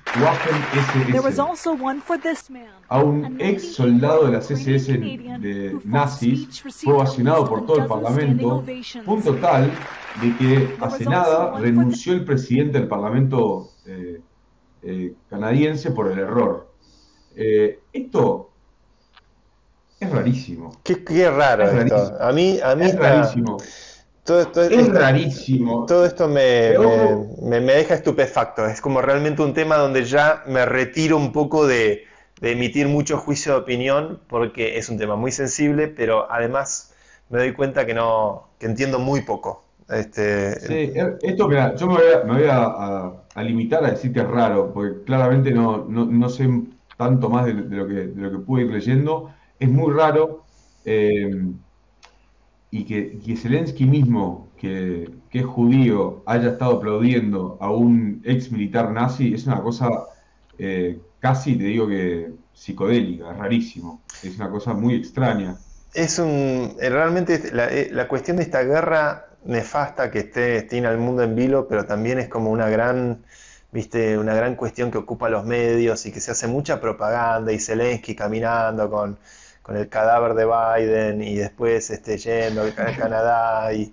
SS, 0.73 2.53
a 2.89 3.03
un 3.03 3.41
ex 3.41 3.75
soldado 3.75 4.27
de 4.27 4.33
las 4.33 4.51
SS 4.51 4.93
de 4.93 5.79
nazis, 5.85 6.62
fue 6.83 6.95
ovacionado 6.95 7.49
por 7.49 7.67
todo 7.67 7.79
el 7.79 7.87
Parlamento, 7.87 8.65
punto 9.05 9.35
tal 9.37 9.73
de 10.21 10.37
que 10.37 10.77
hace 10.81 11.05
nada 11.05 11.59
renunció 11.59 12.12
el 12.12 12.25
presidente 12.25 12.79
del 12.79 12.87
Parlamento 12.87 13.71
eh, 13.87 14.21
eh, 14.83 15.15
canadiense 15.29 15.91
por 15.91 16.11
el 16.12 16.19
error. 16.19 16.73
Eh, 17.35 17.81
esto 17.93 18.51
es 19.99 20.11
rarísimo. 20.11 20.81
Qué, 20.85 21.31
raro 21.31 21.65
esto. 21.65 22.17
A 22.21 22.31
mí, 22.33 22.61
a 22.62 22.77
mí 22.77 22.85
es 22.85 22.97
rarísimo. 22.97 23.57
Todo 24.25 24.41
esto, 24.41 24.62
es 24.62 24.89
rarísimo. 24.89 25.85
Todo 25.85 26.07
esto 26.07 26.29
me, 26.29 26.72
me, 27.43 27.61
deja 27.61 27.95
estupefacto. 27.95 28.66
Es 28.66 28.81
como 28.81 29.03
realmente 29.03 29.43
un 29.43 29.53
tema 29.53 29.77
donde 29.77 30.05
ya 30.05 30.43
me 30.47 30.64
retiro 30.64 31.18
un 31.18 31.31
poco 31.31 31.66
de, 31.66 32.05
emitir 32.41 32.89
mucho 32.89 33.18
juicio 33.18 33.53
de 33.53 33.59
opinión 33.59 34.20
porque 34.27 34.79
es 34.79 34.89
un 34.89 34.99
tema 34.99 35.14
muy 35.16 35.31
sensible, 35.31 35.89
pero 35.89 36.31
además 36.31 36.95
me 37.29 37.39
doy 37.39 37.53
cuenta 37.53 37.85
que 37.85 37.93
no 37.93 38.49
que 38.59 38.66
entiendo 38.66 38.99
muy 38.99 39.20
poco. 39.22 39.62
Este, 39.91 40.59
sí, 40.61 40.93
esto, 41.22 41.51
yo 41.77 41.87
me 41.87 42.33
voy, 42.33 42.45
a, 42.49 43.12
limitar 43.43 43.85
a 43.85 43.91
decir 43.91 44.11
que 44.11 44.20
es 44.20 44.29
raro, 44.29 44.72
porque 44.72 45.05
claramente 45.05 45.51
no, 45.51 45.85
no, 45.87 46.29
sé 46.31 46.49
tanto 46.97 47.29
más 47.29 47.45
de, 47.45 47.53
lo 47.53 47.87
que, 47.87 47.95
de 47.95 48.22
lo 48.22 48.31
que 48.31 48.39
pude 48.39 48.62
ir 48.62 48.70
leyendo. 48.70 49.31
Es 49.59 49.68
muy 49.68 49.93
raro. 49.93 50.45
Eh, 50.87 51.45
y 52.77 52.85
que, 52.85 53.37
Zelensky 53.37 53.87
mismo, 53.87 54.49
que, 54.59 55.09
es 55.31 55.45
judío, 55.45 56.25
haya 56.27 56.51
estado 56.51 56.79
aplaudiendo 56.79 57.57
a 57.61 57.70
un 57.70 58.20
ex 58.25 58.51
militar 58.51 58.91
nazi, 58.91 59.33
es 59.33 59.47
una 59.47 59.62
cosa 59.62 59.89
eh, 60.59 60.99
casi, 61.20 61.55
te 61.55 61.64
digo 61.64 61.87
que 61.87 62.33
psicodélica, 62.53 63.33
rarísimo. 63.33 64.03
Es 64.25 64.35
una 64.37 64.51
cosa 64.51 64.75
muy 64.75 64.97
extraña. 64.97 65.57
Es 65.93 66.18
un. 66.18 66.75
Eh, 66.81 66.89
realmente 66.91 67.41
eh, 67.45 67.91
la, 67.93 68.09
cuestión 68.09 68.39
de 68.39 68.43
esta 68.43 68.64
guerra 68.64 69.27
nefasta 69.45 70.11
que 70.11 70.20
esté, 70.20 70.62
tiene 70.62 70.89
al 70.89 70.99
mundo 70.99 71.22
en 71.22 71.37
vilo, 71.37 71.68
pero 71.68 71.87
también 71.87 72.18
es 72.18 72.29
como 72.29 72.51
una 72.51 72.68
gran. 72.68 73.22
¿Viste? 73.70 74.18
Una 74.18 74.35
gran 74.35 74.57
cuestión 74.57 74.91
que 74.91 74.99
ocupa 74.99 75.29
los 75.29 75.45
medios 75.45 76.07
y 76.07 76.12
que 76.12 76.20
se 76.20 76.33
hace 76.33 76.49
mucha 76.49 76.81
propaganda 76.81 77.53
y 77.53 77.59
Zelensky 77.61 78.16
caminando 78.16 78.91
con, 78.91 79.18
con 79.65 79.79
el 79.79 79.89
cadáver 79.89 80.35
de 80.35 80.45
Biden 80.45 81.23
y 81.23 81.37
después 81.37 81.89
este, 81.91 82.19
yendo 82.19 82.62
al 82.62 82.75
Canadá 82.75 83.73
y, 83.73 83.93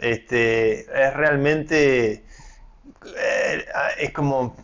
este, 0.00 0.80
es 0.80 1.14
realmente 1.14 2.12
eh, 2.12 3.64
es 4.00 4.12
como 4.12 4.56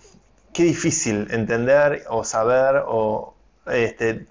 qué 0.53 0.65
difícil 0.65 1.29
entender 1.31 2.03
o 2.09 2.25
saber 2.25 2.83
o 2.89 3.35
este, 3.67 4.27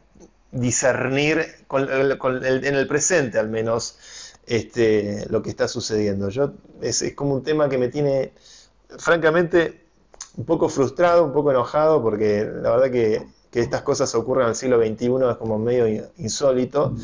discernir 0.51 1.45
en 1.71 2.75
el 2.75 2.87
presente 2.87 3.39
al 3.39 3.47
menos 3.47 4.35
este, 4.47 5.25
lo 5.29 5.41
que 5.41 5.49
está 5.49 5.69
sucediendo. 5.69 6.27
Yo, 6.27 6.51
es, 6.81 7.01
es 7.01 7.15
como 7.15 7.35
un 7.35 7.43
tema 7.43 7.69
que 7.69 7.77
me 7.77 7.87
tiene 7.87 8.33
francamente 8.97 9.85
un 10.35 10.43
poco 10.43 10.67
frustrado, 10.67 11.23
un 11.23 11.31
poco 11.31 11.51
enojado 11.51 12.01
porque 12.03 12.43
la 12.43 12.71
verdad 12.71 12.91
que 12.91 13.38
que 13.51 13.59
estas 13.59 13.81
cosas 13.81 14.13
ocurran 14.15 14.45
en 14.45 14.49
el 14.49 14.55
siglo 14.55 14.79
XXI 14.79 15.29
es 15.31 15.37
como 15.37 15.57
medio 15.57 16.09
insólito. 16.17 16.95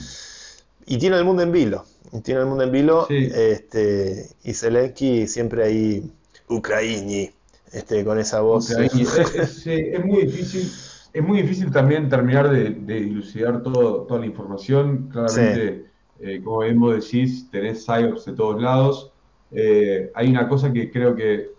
Y 0.85 0.97
tiene 0.97 1.17
el 1.17 1.25
mundo 1.25 1.41
en 1.41 1.51
vilo. 1.51 1.85
Tiene 2.23 2.41
el 2.41 2.45
mundo 2.45 2.63
en 2.63 2.71
vilo. 2.71 3.07
Este, 3.09 4.29
y 4.43 4.53
Zelensky 4.53 5.27
siempre 5.27 5.63
ahí, 5.63 6.11
Ucraini, 6.47 7.31
este, 7.71 8.05
con 8.05 8.19
esa 8.19 8.41
voz. 8.41 8.69
es, 8.71 10.05
muy 10.05 10.25
difícil. 10.25 10.71
Es 11.13 11.23
muy 11.23 11.41
difícil 11.41 11.71
también 11.71 12.09
terminar 12.09 12.49
de, 12.49 12.71
de 12.71 13.01
dilucidar 13.01 13.63
todo, 13.63 14.03
toda 14.03 14.19
la 14.19 14.25
información. 14.27 15.09
Claramente, 15.11 15.85
eh, 16.19 16.41
como 16.43 16.59
bien 16.59 16.79
vos 16.79 16.95
decís, 16.95 17.49
tenés 17.49 17.83
psyops 17.83 18.25
de 18.25 18.33
todos 18.33 18.61
lados. 18.61 19.11
Eh, 19.51 20.11
hay 20.13 20.29
una 20.29 20.47
cosa 20.47 20.71
que 20.71 20.91
creo 20.91 21.15
que, 21.15 21.51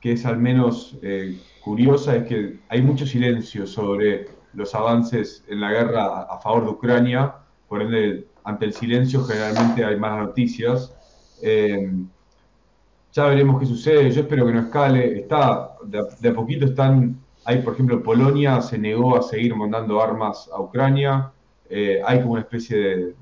que 0.00 0.12
es 0.12 0.24
al 0.26 0.38
menos 0.38 0.96
eh, 1.02 1.38
curiosa 1.62 2.16
es 2.16 2.24
que 2.28 2.60
hay 2.68 2.82
mucho 2.82 3.06
silencio 3.06 3.66
sobre 3.66 4.26
los 4.52 4.74
avances 4.74 5.44
en 5.48 5.60
la 5.60 5.70
guerra 5.70 6.22
a 6.24 6.38
favor 6.40 6.64
de 6.64 6.70
Ucrania, 6.70 7.36
por 7.68 7.82
ende, 7.82 8.28
ante 8.44 8.66
el 8.66 8.74
silencio 8.74 9.24
generalmente 9.24 9.84
hay 9.84 9.96
más 9.98 10.18
noticias. 10.18 10.94
Eh, 11.40 11.90
ya 13.12 13.26
veremos 13.26 13.60
qué 13.60 13.66
sucede. 13.66 14.10
Yo 14.10 14.22
espero 14.22 14.46
que 14.46 14.52
no 14.52 14.60
escale. 14.60 15.18
Está, 15.20 15.76
de, 15.84 16.28
a- 16.28 16.34
poquito 16.34 16.66
están. 16.66 17.24
Hay, 17.44 17.62
por 17.62 17.74
ejemplo, 17.74 18.02
Polonia 18.02 18.60
se 18.60 18.78
negó 18.78 19.16
a 19.16 19.22
seguir 19.22 19.54
mandando 19.56 20.00
armas 20.00 20.48
a 20.52 20.60
Ucrania. 20.60 21.32
Eh, 21.68 22.00
hay 22.04 22.20
como 22.20 22.32
una 22.32 22.42
especie 22.42 23.14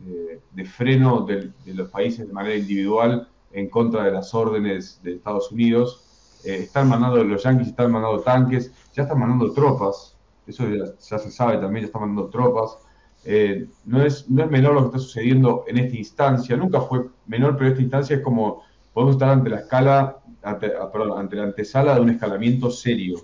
de, 0.50 0.64
freno 0.64 1.22
de, 1.24 1.52
los 1.66 1.88
países 1.90 2.26
de 2.26 2.32
manera 2.32 2.56
individual 2.56 3.28
en 3.52 3.68
contra 3.70 4.04
de 4.04 4.12
las 4.12 4.34
órdenes 4.34 5.00
de 5.02 5.14
Estados 5.16 5.50
Unidos. 5.52 6.04
Eh, 6.44 6.60
están 6.64 6.88
mandando, 6.88 7.22
los 7.22 7.42
yanquis 7.42 7.68
están 7.68 7.92
mandando 7.92 8.20
tanques, 8.20 8.72
ya 8.94 9.02
están 9.02 9.18
mandando 9.18 9.52
tropas. 9.52 10.16
Eso 10.46 10.64
ya, 10.68 11.18
se 11.18 11.30
sabe 11.30 11.58
también, 11.58 11.82
ya 11.82 11.86
están 11.86 12.02
mandando 12.02 12.30
tropas. 12.30 12.78
Eh, 13.24 13.68
no, 13.84 14.02
es, 14.02 14.28
no 14.30 14.44
es 14.44 14.50
menor 14.50 14.74
lo 14.74 14.80
que 14.80 14.86
está 14.86 14.98
sucediendo 14.98 15.64
en 15.66 15.78
esta 15.78 15.96
instancia. 15.96 16.56
Nunca 16.56 16.80
fue 16.80 17.06
menor, 17.26 17.56
pero 17.56 17.70
esta 17.70 17.82
instancia 17.82 18.16
es 18.16 18.22
como 18.22 18.62
podemos 18.92 19.16
estar 19.16 19.30
ante 19.30 19.50
la 19.50 19.60
escala, 19.60 20.18
ante, 20.42 20.72
ah, 20.78 20.90
la 21.04 21.42
antesala 21.42 21.94
de 21.94 22.00
un 22.00 22.10
escalamiento 22.10 22.70
serio. 22.70 23.20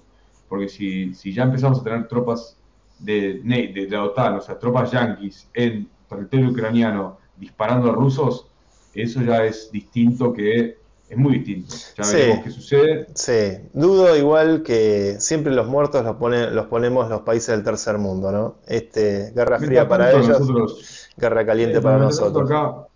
Porque 0.48 0.68
si, 0.68 1.14
si 1.14 1.32
ya 1.32 1.44
empezamos 1.44 1.80
a 1.80 1.84
tener 1.84 2.06
tropas 2.06 2.58
de, 2.98 3.40
de 3.42 3.88
la 3.90 4.04
OTAN, 4.04 4.36
o 4.36 4.40
sea, 4.40 4.58
tropas 4.58 4.92
yanquis 4.92 5.48
en 5.54 5.88
territorio 6.08 6.50
ucraniano 6.50 7.18
disparando 7.36 7.90
a 7.90 7.94
rusos, 7.94 8.46
eso 8.94 9.22
ya 9.22 9.44
es 9.44 9.70
distinto 9.70 10.32
que 10.32 10.78
es 11.08 11.16
muy 11.16 11.38
distinto. 11.38 11.74
Ya 11.96 12.04
Sí. 12.04 12.16
veremos 12.16 12.44
qué 12.44 12.50
sucede. 12.50 13.06
Sí, 13.14 13.68
dudo 13.72 14.16
igual 14.16 14.62
que 14.62 15.16
siempre 15.20 15.52
los 15.54 15.66
muertos 15.68 16.04
los, 16.04 16.16
pone- 16.16 16.50
los 16.50 16.66
ponemos 16.66 17.08
los 17.08 17.20
países 17.22 17.48
del 17.54 17.62
tercer 17.62 17.98
mundo, 17.98 18.32
¿no? 18.32 18.56
Este, 18.66 19.32
guerra 19.34 19.58
fría 19.58 19.86
para 19.88 20.10
ellos, 20.12 20.28
nosotros- 20.40 21.08
guerra 21.16 21.46
caliente 21.46 21.78
Eh, 21.78 21.82
para 21.82 21.98
nosotros. 21.98 22.50
acá- 22.50 22.86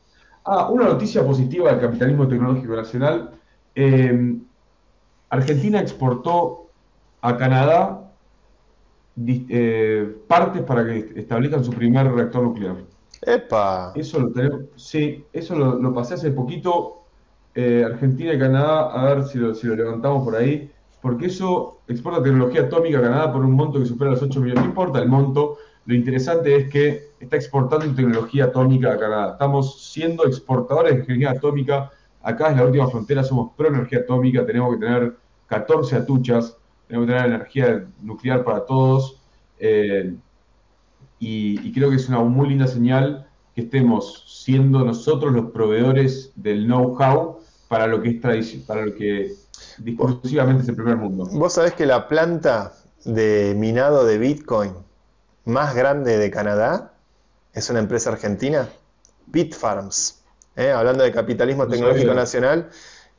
Ah, 0.44 0.70
una 0.70 0.84
noticia 0.86 1.22
positiva 1.24 1.70
del 1.70 1.80
capitalismo 1.80 2.26
tecnológico 2.26 2.74
nacional. 2.74 3.30
Eh, 3.74 4.36
Argentina 5.28 5.80
exportó 5.80 6.70
a 7.20 7.36
Canadá 7.36 8.10
eh, 9.26 10.16
partes 10.26 10.62
para 10.62 10.84
que 10.86 11.12
establezcan 11.16 11.62
su 11.62 11.70
primer 11.72 12.10
reactor 12.10 12.42
nuclear. 12.42 12.76
¡Epa! 13.22 13.92
Eso 13.94 14.18
lo 14.18 14.32
tenemos, 14.32 14.60
sí, 14.76 15.24
eso 15.32 15.54
lo, 15.54 15.74
lo 15.78 15.92
pasé 15.92 16.14
hace 16.14 16.30
poquito. 16.30 16.99
Eh, 17.54 17.84
Argentina 17.84 18.32
y 18.32 18.38
Canadá, 18.38 18.90
a 18.92 19.14
ver 19.14 19.24
si 19.24 19.38
lo, 19.38 19.52
levantamos 19.74 20.24
por 20.24 20.36
ahí, 20.36 20.70
porque 21.02 21.26
eso 21.26 21.80
exporta 21.88 22.22
tecnología 22.22 22.62
atómica 22.62 22.98
a 22.98 23.02
Canadá 23.02 23.32
por 23.32 23.44
un 23.44 23.52
monto 23.52 23.80
que 23.80 23.86
supera 23.86 24.12
los 24.12 24.22
8 24.22 24.40
millones. 24.40 24.62
No 24.62 24.70
importa 24.70 25.00
el 25.00 25.08
monto, 25.08 25.58
lo 25.86 25.94
interesante 25.94 26.54
es 26.56 26.70
que 26.70 27.10
está 27.18 27.36
exportando 27.36 27.86
tecnología 27.94 28.44
atómica 28.44 28.92
a 28.92 28.98
Canadá. 28.98 29.32
Estamos 29.32 29.90
siendo 29.90 30.26
exportadores 30.26 30.94
de 30.94 31.02
energía 31.04 31.30
atómica. 31.30 31.90
Acá 32.22 32.50
es 32.50 32.56
la 32.56 32.64
última 32.64 32.88
frontera, 32.88 33.24
somos 33.24 33.52
pro 33.56 33.68
energía 33.68 34.00
atómica, 34.00 34.44
tenemos 34.46 34.74
que 34.74 34.80
tener 34.80 35.16
14 35.46 35.96
atuchas, 35.96 36.56
tenemos 36.86 37.06
que 37.08 37.14
tener 37.14 37.28
energía 37.28 37.86
nuclear 38.02 38.44
para 38.44 38.64
todos. 38.64 39.20
eh, 39.58 40.14
y 41.22 41.72
creo 41.74 41.90
que 41.90 41.96
es 41.96 42.08
una 42.08 42.20
muy 42.20 42.48
linda 42.48 42.66
señal 42.66 43.26
que 43.54 43.62
estemos 43.62 44.24
siendo 44.26 44.84
nosotros 44.84 45.32
los 45.32 45.50
proveedores 45.50 46.32
del 46.34 46.64
know-how 46.66 47.39
para 47.70 47.86
lo 47.86 48.02
que 48.02 48.08
es 48.10 48.20
tradici- 48.20 48.66
para 48.66 48.84
lo 48.84 48.94
que 48.96 49.32
discursivamente 49.78 50.64
es 50.64 50.68
el 50.68 50.74
primer 50.74 50.96
mundo. 50.96 51.24
Vos 51.30 51.52
sabés 51.52 51.72
que 51.74 51.86
la 51.86 52.08
planta 52.08 52.72
de 53.04 53.54
minado 53.56 54.04
de 54.04 54.18
Bitcoin 54.18 54.72
más 55.44 55.74
grande 55.74 56.18
de 56.18 56.30
Canadá 56.32 56.92
es 57.54 57.70
una 57.70 57.78
empresa 57.78 58.10
argentina, 58.10 58.68
Bitfarms. 59.26 60.20
¿eh? 60.56 60.72
Hablando 60.72 61.04
de 61.04 61.12
capitalismo 61.12 61.64
No 61.64 61.70
tecnológico 61.70 62.08
sabía. 62.08 62.20
nacional, 62.20 62.70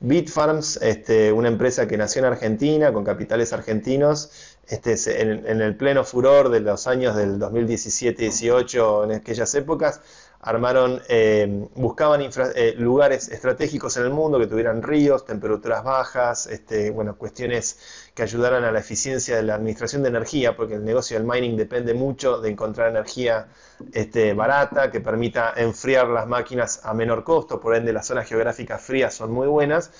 Bitfarms, 0.01 0.77
este, 0.81 1.31
una 1.31 1.47
empresa 1.47 1.87
que 1.87 1.95
nació 1.97 2.19
en 2.19 2.25
Argentina 2.25 2.91
con 2.91 3.05
capitales 3.05 3.53
argentinos, 3.53 4.57
este, 4.67 5.21
en, 5.21 5.45
en 5.47 5.61
el 5.61 5.77
pleno 5.77 6.03
furor 6.03 6.49
de 6.49 6.59
los 6.59 6.87
años 6.87 7.15
del 7.15 7.39
2017-18, 7.39 9.05
en 9.05 9.11
aquellas 9.13 9.53
épocas, 9.55 10.01
armaron, 10.41 11.01
eh, 11.07 11.67
buscaban 11.75 12.21
infra- 12.21 12.51
eh, 12.55 12.73
lugares 12.77 13.29
estratégicos 13.29 13.95
en 13.97 14.03
el 14.03 14.09
mundo 14.11 14.39
que 14.39 14.47
tuvieran 14.47 14.81
ríos, 14.81 15.25
temperaturas 15.25 15.83
bajas, 15.83 16.47
este, 16.47 16.89
bueno, 16.91 17.15
cuestiones 17.17 17.79
que 18.15 18.23
ayudaran 18.23 18.63
a 18.63 18.71
la 18.71 18.79
eficiencia 18.79 19.35
de 19.35 19.43
la 19.43 19.55
administración 19.55 20.01
de 20.03 20.09
energía, 20.09 20.55
porque 20.55 20.75
el 20.75 20.83
negocio 20.85 21.17
del 21.17 21.27
mining 21.27 21.55
depende 21.57 21.93
mucho 21.93 22.39
de 22.41 22.49
encontrar 22.49 22.89
energía 22.89 23.47
este, 23.93 24.33
barata, 24.33 24.91
que 24.91 24.99
permita 25.01 25.53
enfriar 25.55 26.07
las 26.07 26.27
máquinas 26.27 26.81
a 26.83 26.93
menor 26.93 27.23
costo, 27.23 27.59
por 27.59 27.75
ende 27.75 27.93
las 27.93 28.07
zonas 28.07 28.27
geográficas 28.27 28.81
frías 28.81 29.13
son 29.13 29.31
muy 29.31 29.47
buenas. 29.47 29.91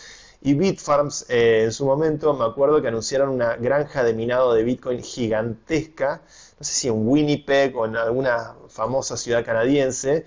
Y 0.43 0.55
Bitfarms, 0.55 1.26
eh, 1.30 1.63
en 1.65 1.72
su 1.72 1.85
momento, 1.85 2.34
me 2.34 2.45
acuerdo 2.45 2.81
que 2.81 2.88
anunciaron 2.88 3.30
una 3.30 3.55
granja 3.57 4.03
de 4.03 4.13
minado 4.13 4.53
de 4.53 4.63
Bitcoin 4.63 5.03
gigantesca, 5.03 6.23
no 6.59 6.65
sé 6.65 6.73
si 6.73 6.88
en 6.88 7.07
Winnipeg 7.07 7.76
o 7.77 7.85
en 7.85 7.95
alguna 7.95 8.55
famosa 8.69 9.18
ciudad 9.18 9.45
canadiense. 9.45 10.26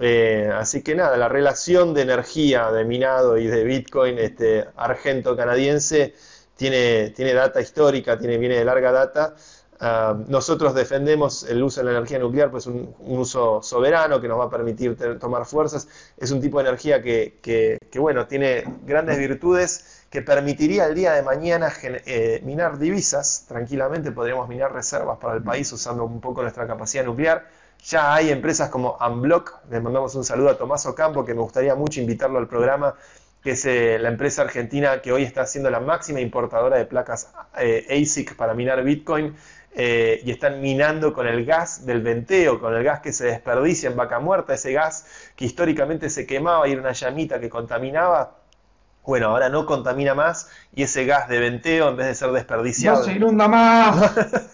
Eh, 0.00 0.50
así 0.54 0.82
que 0.82 0.94
nada, 0.94 1.16
la 1.18 1.28
relación 1.28 1.92
de 1.94 2.02
energía 2.02 2.70
de 2.72 2.84
minado 2.86 3.36
y 3.36 3.46
de 3.48 3.64
Bitcoin 3.64 4.18
este, 4.18 4.66
argento-canadiense 4.76 6.14
tiene, 6.56 7.10
tiene 7.10 7.34
data 7.34 7.60
histórica, 7.60 8.18
tiene, 8.18 8.38
viene 8.38 8.56
de 8.56 8.64
larga 8.64 8.92
data. 8.92 9.34
Ah, 9.78 10.16
nosotros 10.28 10.74
defendemos 10.74 11.44
el 11.44 11.62
uso 11.62 11.80
de 11.80 11.86
la 11.86 11.92
energía 11.98 12.18
nuclear, 12.18 12.50
pues 12.50 12.66
un, 12.66 12.94
un 12.98 13.18
uso 13.18 13.62
soberano 13.62 14.20
que 14.22 14.28
nos 14.28 14.38
va 14.38 14.44
a 14.44 14.50
permitir 14.50 14.96
tomar 15.18 15.44
fuerzas. 15.46 15.86
Es 16.16 16.30
un 16.30 16.40
tipo 16.40 16.58
de 16.62 16.68
energía 16.68 17.02
que, 17.02 17.38
que- 17.42 17.78
que, 17.90 17.98
bueno, 17.98 18.26
tiene 18.26 18.64
grandes 18.84 19.18
virtudes 19.18 20.04
que 20.10 20.22
permitiría 20.22 20.86
el 20.86 20.94
día 20.94 21.12
de 21.12 21.22
mañana 21.22 21.72
eh, 21.82 22.40
minar 22.44 22.78
divisas. 22.78 23.44
Tranquilamente 23.48 24.12
podríamos 24.12 24.48
minar 24.48 24.72
reservas 24.72 25.18
para 25.18 25.34
el 25.34 25.42
país 25.42 25.72
usando 25.72 26.04
un 26.04 26.20
poco 26.20 26.42
nuestra 26.42 26.66
capacidad 26.66 27.04
nuclear. 27.04 27.46
Ya 27.84 28.14
hay 28.14 28.30
empresas 28.30 28.68
como 28.68 28.98
Unblock, 29.00 29.60
le 29.70 29.80
mandamos 29.80 30.14
un 30.14 30.24
saludo 30.24 30.50
a 30.50 30.58
Tomás 30.58 30.84
Ocampo, 30.84 31.24
que 31.24 31.32
me 31.32 31.40
gustaría 31.40 31.74
mucho 31.74 32.00
invitarlo 32.00 32.38
al 32.38 32.46
programa, 32.46 32.94
que 33.42 33.52
es 33.52 33.64
eh, 33.64 33.98
la 33.98 34.08
empresa 34.08 34.42
argentina 34.42 35.00
que 35.00 35.12
hoy 35.12 35.22
está 35.22 35.46
siendo 35.46 35.70
la 35.70 35.80
máxima 35.80 36.20
importadora 36.20 36.76
de 36.76 36.84
placas 36.84 37.32
eh, 37.58 37.86
ASIC 37.88 38.36
para 38.36 38.52
minar 38.52 38.82
Bitcoin 38.84 39.34
eh, 39.74 40.20
y 40.24 40.30
están 40.30 40.60
minando 40.60 41.12
con 41.12 41.26
el 41.28 41.44
gas 41.44 41.86
del 41.86 42.02
venteo, 42.02 42.58
con 42.60 42.74
el 42.74 42.82
gas 42.82 43.00
que 43.00 43.12
se 43.12 43.26
desperdicia 43.26 43.88
en 43.88 43.96
vaca 43.96 44.18
muerta, 44.18 44.54
ese 44.54 44.72
gas 44.72 45.06
que 45.36 45.44
históricamente 45.44 46.10
se 46.10 46.26
quemaba 46.26 46.66
y 46.68 46.72
era 46.72 46.80
una 46.80 46.92
llamita 46.92 47.38
que 47.40 47.48
contaminaba. 47.48 48.36
Bueno, 49.04 49.28
ahora 49.28 49.48
no 49.48 49.64
contamina 49.66 50.14
más 50.14 50.48
y 50.74 50.82
ese 50.82 51.04
gas 51.06 51.28
de 51.28 51.38
venteo, 51.40 51.88
en 51.88 51.96
vez 51.96 52.06
de 52.08 52.14
ser 52.14 52.28
¡No 52.28 52.34
desperdiciado, 52.34 53.02
se 53.04 53.12
inunda 53.12 53.48
más! 53.48 53.96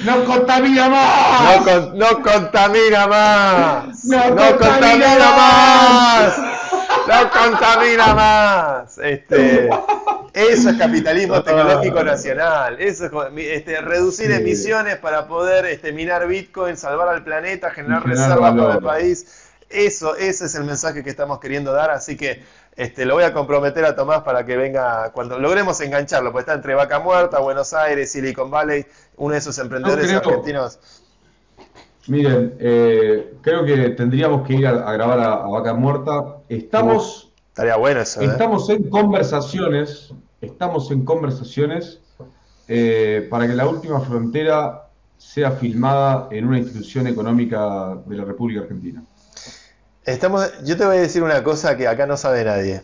¡No 0.00 0.24
contamina 0.24 0.88
más! 0.90 1.56
no, 1.58 1.64
con- 1.64 1.98
no 1.98 2.22
contamina 2.22 3.06
más. 3.06 4.04
No 4.04 4.18
No 4.18 4.34
contamina 4.34 4.58
contamina 4.58 5.30
más. 5.36 6.53
No 7.06 7.30
contamina 7.30 8.14
más. 8.14 8.98
Este, 8.98 9.68
eso 10.32 10.70
es 10.70 10.76
capitalismo 10.78 11.42
tecnológico 11.42 12.02
nacional. 12.02 12.80
Eso 12.80 13.06
es 13.06 13.12
este, 13.36 13.80
reducir 13.80 14.26
Sí. 14.28 14.32
emisiones 14.32 14.96
para 14.96 15.26
poder 15.26 15.66
este, 15.66 15.92
minar 15.92 16.26
Bitcoin, 16.26 16.76
salvar 16.76 17.08
al 17.08 17.22
planeta, 17.24 17.70
generar 17.70 18.04
reservas 18.06 18.54
para 18.56 18.74
el 18.74 18.80
país. 18.82 19.26
Eso, 19.68 20.14
ese 20.16 20.46
es 20.46 20.54
el 20.54 20.64
mensaje 20.64 21.02
que 21.02 21.10
estamos 21.10 21.40
queriendo 21.40 21.72
dar. 21.72 21.90
Así 21.90 22.16
que 22.16 22.42
este, 22.76 23.04
lo 23.04 23.14
voy 23.14 23.24
a 23.24 23.32
comprometer 23.32 23.84
a 23.84 23.94
Tomás 23.94 24.22
para 24.22 24.44
que 24.44 24.56
venga 24.56 25.10
cuando 25.12 25.38
logremos 25.38 25.80
engancharlo, 25.80 26.32
porque 26.32 26.42
está 26.42 26.54
entre 26.54 26.74
Vaca 26.74 26.98
Muerta, 27.00 27.38
Buenos 27.40 27.72
Aires, 27.74 28.10
Silicon 28.12 28.50
Valley, 28.50 28.86
uno 29.16 29.32
de 29.32 29.38
esos 29.38 29.58
emprendedores 29.58 30.10
argentinos. 30.12 30.78
Miren, 32.06 32.54
eh, 32.58 33.34
creo 33.40 33.64
que 33.64 33.90
tendríamos 33.90 34.46
que 34.46 34.54
ir 34.54 34.66
a, 34.66 34.88
a 34.88 34.92
grabar 34.92 35.20
a, 35.20 35.32
a 35.34 35.48
Vaca 35.48 35.72
Muerta. 35.74 36.36
Estamos, 36.48 37.32
Estaría 37.48 37.76
bueno 37.76 38.00
eso. 38.00 38.20
¿eh? 38.20 38.26
estamos 38.26 38.68
en 38.68 38.90
conversaciones, 38.90 40.12
estamos 40.40 40.90
en 40.90 41.04
conversaciones 41.04 42.00
eh, 42.68 43.26
para 43.30 43.46
que 43.46 43.54
la 43.54 43.66
última 43.66 44.00
frontera 44.00 44.88
sea 45.16 45.52
filmada 45.52 46.28
en 46.30 46.46
una 46.46 46.58
institución 46.58 47.06
económica 47.06 47.96
de 48.04 48.16
la 48.16 48.24
República 48.24 48.62
Argentina. 48.62 49.02
Estamos, 50.04 50.52
yo 50.64 50.76
te 50.76 50.84
voy 50.84 50.98
a 50.98 51.00
decir 51.00 51.22
una 51.22 51.42
cosa 51.42 51.76
que 51.76 51.88
acá 51.88 52.06
no 52.06 52.18
sabe 52.18 52.44
nadie. 52.44 52.82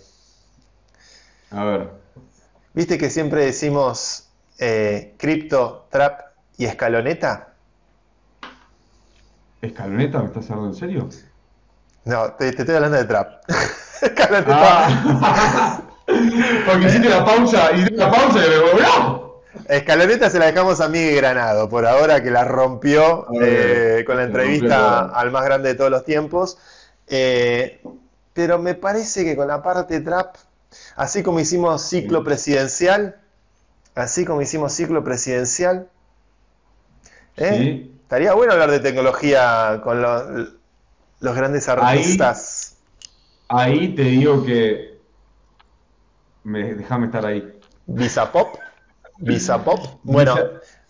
A 1.50 1.64
ver, 1.64 1.90
¿Viste 2.72 2.96
que 2.96 3.10
siempre 3.10 3.44
decimos 3.44 4.28
cripto, 5.18 5.86
trap 5.90 6.20
y 6.56 6.64
escaloneta? 6.64 7.49
¿Escaloneta? 9.62 10.20
¿Me 10.20 10.26
estás 10.26 10.50
hablando 10.50 10.72
en 10.72 10.78
serio? 10.78 11.08
No, 12.04 12.32
te, 12.34 12.52
te 12.52 12.62
estoy 12.62 12.76
hablando 12.76 12.96
de 12.98 13.04
trap. 13.04 13.42
escaloneta. 14.02 14.86
Ah. 14.86 15.82
Porque 16.66 16.86
hiciste 16.86 17.08
la 17.08 17.24
pausa 17.24 17.70
y 17.72 17.84
la 17.90 18.10
pausa 18.10 18.44
y 18.44 18.50
me 18.50 18.58
volvió. 18.58 19.42
Escaloneta 19.68 20.30
se 20.30 20.38
la 20.38 20.46
dejamos 20.46 20.80
a 20.80 20.88
Miguel 20.88 21.16
Granado, 21.16 21.68
por 21.68 21.86
ahora 21.86 22.22
que 22.22 22.30
la 22.30 22.44
rompió 22.44 23.26
eh, 23.40 24.02
con 24.06 24.16
la 24.16 24.24
entrevista 24.24 25.10
al 25.10 25.30
más 25.30 25.44
grande 25.44 25.70
de 25.70 25.74
todos 25.76 25.90
los 25.90 26.04
tiempos. 26.04 26.58
Eh, 27.06 27.80
pero 28.32 28.58
me 28.58 28.74
parece 28.74 29.24
que 29.24 29.36
con 29.36 29.48
la 29.48 29.62
parte 29.62 30.00
trap, 30.00 30.36
así 30.96 31.22
como 31.22 31.40
hicimos 31.40 31.82
ciclo 31.82 32.24
presidencial, 32.24 33.20
así 33.94 34.24
como 34.24 34.42
hicimos 34.42 34.72
ciclo 34.72 35.04
presidencial, 35.04 35.88
¿eh? 37.36 37.56
Sí. 37.58 37.99
Estaría 38.10 38.34
bueno 38.34 38.54
hablar 38.54 38.72
de 38.72 38.80
tecnología 38.80 39.80
con 39.84 40.02
los, 40.02 40.48
los 41.20 41.36
grandes 41.36 41.68
artistas. 41.68 42.76
Ahí 43.48 43.94
te 43.94 44.02
digo 44.02 44.44
que. 44.44 44.98
Me, 46.42 46.74
déjame 46.74 47.06
estar 47.06 47.24
ahí. 47.24 47.56
Visa 47.86 48.32
Pop. 48.32 48.56
Visa 49.18 49.62
Pop. 49.62 50.00
Bueno, 50.02 50.34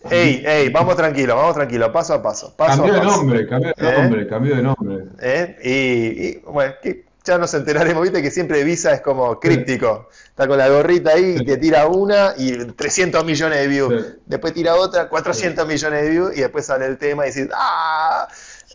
hey, 0.09 0.41
hey, 0.43 0.69
vamos 0.73 0.95
tranquilo, 0.95 1.35
vamos 1.35 1.53
tranquilo, 1.53 1.91
paso 1.91 2.15
a 2.15 2.23
paso. 2.23 2.55
Paso 2.57 2.77
Cambió 2.77 2.93
de 2.93 2.99
paso. 3.01 3.17
nombre, 3.17 3.47
cambió 3.47 3.73
de 3.77 3.87
¿Eh? 3.87 4.01
nombre, 4.01 4.27
cambió 4.27 4.55
de 4.55 4.63
nombre. 4.63 5.05
¿Eh? 5.19 5.57
Y, 5.63 6.25
y, 6.27 6.39
bueno, 6.51 6.73
que 6.81 7.05
ya 7.23 7.37
nos 7.37 7.53
enteraremos, 7.53 8.01
viste 8.03 8.21
que 8.21 8.31
siempre 8.31 8.63
Visa 8.63 8.93
es 8.93 9.01
como 9.01 9.39
críptico. 9.39 10.09
Está 10.29 10.47
con 10.47 10.57
la 10.57 10.67
gorrita 10.69 11.11
ahí 11.11 11.37
Sí. 11.37 11.45
que 11.45 11.57
tira 11.57 11.85
una 11.87 12.33
y 12.37 12.65
300 12.65 13.23
millones 13.23 13.59
de 13.59 13.67
views. 13.67 13.93
Sí. 14.03 14.13
Después 14.25 14.53
tira 14.53 14.75
otra, 14.75 15.07
400 15.07 15.67
millones 15.67 16.01
de 16.03 16.09
views 16.09 16.37
y 16.37 16.41
después 16.41 16.65
sale 16.65 16.85
el 16.87 16.97
tema 16.97 17.27
y 17.27 17.31
decís, 17.31 17.49
¡ah! 17.53 18.27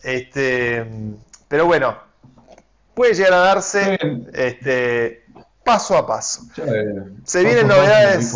Este, 0.02 0.86
pero 1.48 1.66
bueno, 1.66 1.98
puede 2.94 3.14
llegar 3.14 3.32
a 3.32 3.39
darse 3.39 3.98
este, 4.32 5.24
paso 5.64 5.97
a 5.97 6.06
paso. 6.06 6.43
Eh, 6.59 7.02
Se 7.24 7.43
vienen 7.43 7.66
novedades. 7.66 8.32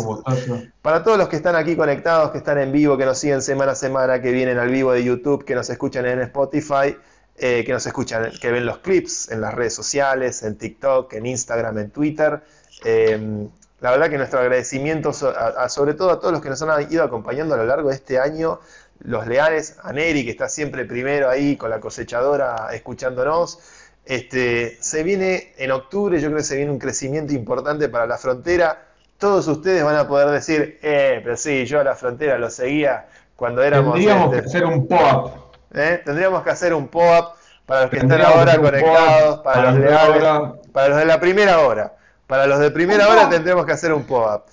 Para 0.81 1.03
todos 1.03 1.17
los 1.17 1.29
que 1.29 1.37
están 1.37 1.55
aquí 1.55 1.75
conectados, 1.77 2.31
que 2.31 2.39
están 2.39 2.57
en 2.57 2.71
vivo, 2.73 2.97
que 2.97 3.05
nos 3.05 3.17
siguen 3.17 3.41
semana 3.41 3.71
a 3.71 3.75
semana, 3.75 4.21
que 4.21 4.31
vienen 4.31 4.57
al 4.57 4.69
vivo 4.69 4.91
de 4.91 5.03
YouTube, 5.03 5.45
que 5.45 5.55
nos 5.55 5.69
escuchan 5.69 6.05
en 6.05 6.19
Spotify, 6.21 6.97
eh, 7.43 7.63
que 7.65 7.73
nos 7.73 7.85
escuchan, 7.87 8.31
que 8.39 8.51
ven 8.51 8.65
los 8.65 8.77
clips 8.77 9.31
en 9.31 9.41
las 9.41 9.53
redes 9.53 9.73
sociales, 9.73 10.43
en 10.43 10.57
TikTok, 10.57 11.11
en 11.13 11.25
Instagram, 11.25 11.77
en 11.79 11.89
Twitter. 11.89 12.41
Eh, 12.85 13.47
la 13.79 13.89
verdad 13.91 14.09
que 14.11 14.17
nuestro 14.19 14.39
agradecimiento, 14.39 15.11
so- 15.11 15.29
a- 15.35 15.63
a- 15.63 15.69
sobre 15.69 15.95
todo 15.95 16.11
a 16.11 16.19
todos 16.19 16.31
los 16.33 16.41
que 16.41 16.49
nos 16.49 16.61
han 16.61 16.91
ido 16.91 17.03
acompañando 17.03 17.55
a 17.55 17.57
lo 17.57 17.65
largo 17.65 17.89
de 17.89 17.95
este 17.95 18.19
año, 18.19 18.59
los 19.03 19.25
leales, 19.25 19.77
a 19.81 19.91
Neri, 19.91 20.23
que 20.23 20.29
está 20.29 20.47
siempre 20.47 20.85
primero 20.85 21.27
ahí 21.29 21.57
con 21.57 21.71
la 21.71 21.79
cosechadora 21.79 22.69
escuchándonos. 22.73 23.57
Este, 24.05 24.77
se 24.79 25.01
viene 25.03 25.53
en 25.57 25.71
octubre, 25.71 26.19
yo 26.21 26.27
creo 26.27 26.37
que 26.37 26.43
se 26.43 26.57
viene 26.57 26.71
un 26.71 26.77
crecimiento 26.79 27.33
importante 27.33 27.89
para 27.89 28.05
la 28.05 28.17
frontera. 28.19 28.87
Todos 29.17 29.47
ustedes 29.47 29.83
van 29.83 29.95
a 29.95 30.07
poder 30.07 30.29
decir, 30.29 30.77
eh, 30.83 31.19
pero 31.23 31.35
sí, 31.37 31.65
yo 31.65 31.79
a 31.79 31.83
la 31.83 31.95
frontera 31.95 32.37
lo 32.37 32.49
seguía 32.51 33.07
cuando 33.35 33.63
éramos. 33.63 33.95
Tendríamos 33.95 34.31
que 34.31 34.37
este, 34.37 34.49
hacer 34.49 34.65
un 34.65 34.87
pop-up. 34.87 35.50
¿Eh? 35.73 36.01
Tendríamos 36.03 36.43
que 36.43 36.49
hacer 36.49 36.73
un 36.73 36.87
pop-up 36.87 37.35
para 37.65 37.81
los 37.81 37.89
que 37.89 37.97
están 37.97 38.21
ahora 38.21 38.57
conectados, 38.57 39.39
para 39.39 39.55
para 39.55 39.71
los 39.71 39.81
de 39.81 39.93
ahora. 39.93 40.53
para 40.71 40.87
los 40.89 40.97
de 40.97 41.05
la 41.05 41.19
primera 41.19 41.59
hora. 41.59 41.93
Para 42.27 42.47
los 42.47 42.59
de 42.59 42.71
primera 42.71 43.07
hora 43.09 43.23
pop. 43.23 43.31
tendremos 43.31 43.65
que 43.65 43.71
hacer 43.73 43.93
un 43.93 44.03
pop-up. 44.03 44.43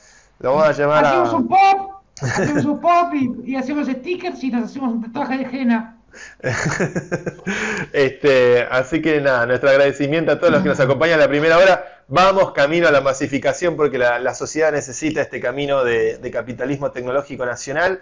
Lo 0.41 0.55
vamos 0.55 0.69
a 0.69 0.73
llamar 0.73 1.05
Hacemos 1.05 1.33
a. 1.33 1.37
un 1.37 1.49
pop, 1.49 2.03
hacemos 2.21 2.65
un 2.65 2.81
pop 2.81 3.15
y, 3.15 3.53
y 3.53 3.57
hacemos 3.57 3.89
stickers 3.89 4.43
y 4.45 4.51
nos 4.51 4.71
hacemos 4.71 4.93
un 4.93 5.03
tatuaje 5.03 5.39
de 5.39 5.45
henna. 5.45 5.95
Este, 7.93 8.67
así 8.71 9.01
que 9.03 9.21
nada, 9.21 9.47
nuestro 9.47 9.71
agradecimiento 9.71 10.33
a 10.33 10.39
todos 10.39 10.53
los 10.53 10.63
que 10.63 10.69
nos 10.69 10.81
acompañan 10.81 11.19
a 11.19 11.25
la 11.25 11.29
primera 11.29 11.59
hora. 11.59 12.03
Vamos 12.09 12.53
camino 12.53 12.89
a 12.89 12.91
la 12.91 13.01
masificación 13.01 13.77
porque 13.77 13.99
la, 13.99 14.19
la 14.19 14.35
sociedad 14.35 14.73
necesita 14.73 15.21
este 15.21 15.41
camino 15.41 15.85
de, 15.85 16.19
de 16.19 16.31
capitalismo 16.31 16.91
tecnológico 16.91 17.45
nacional. 17.45 18.01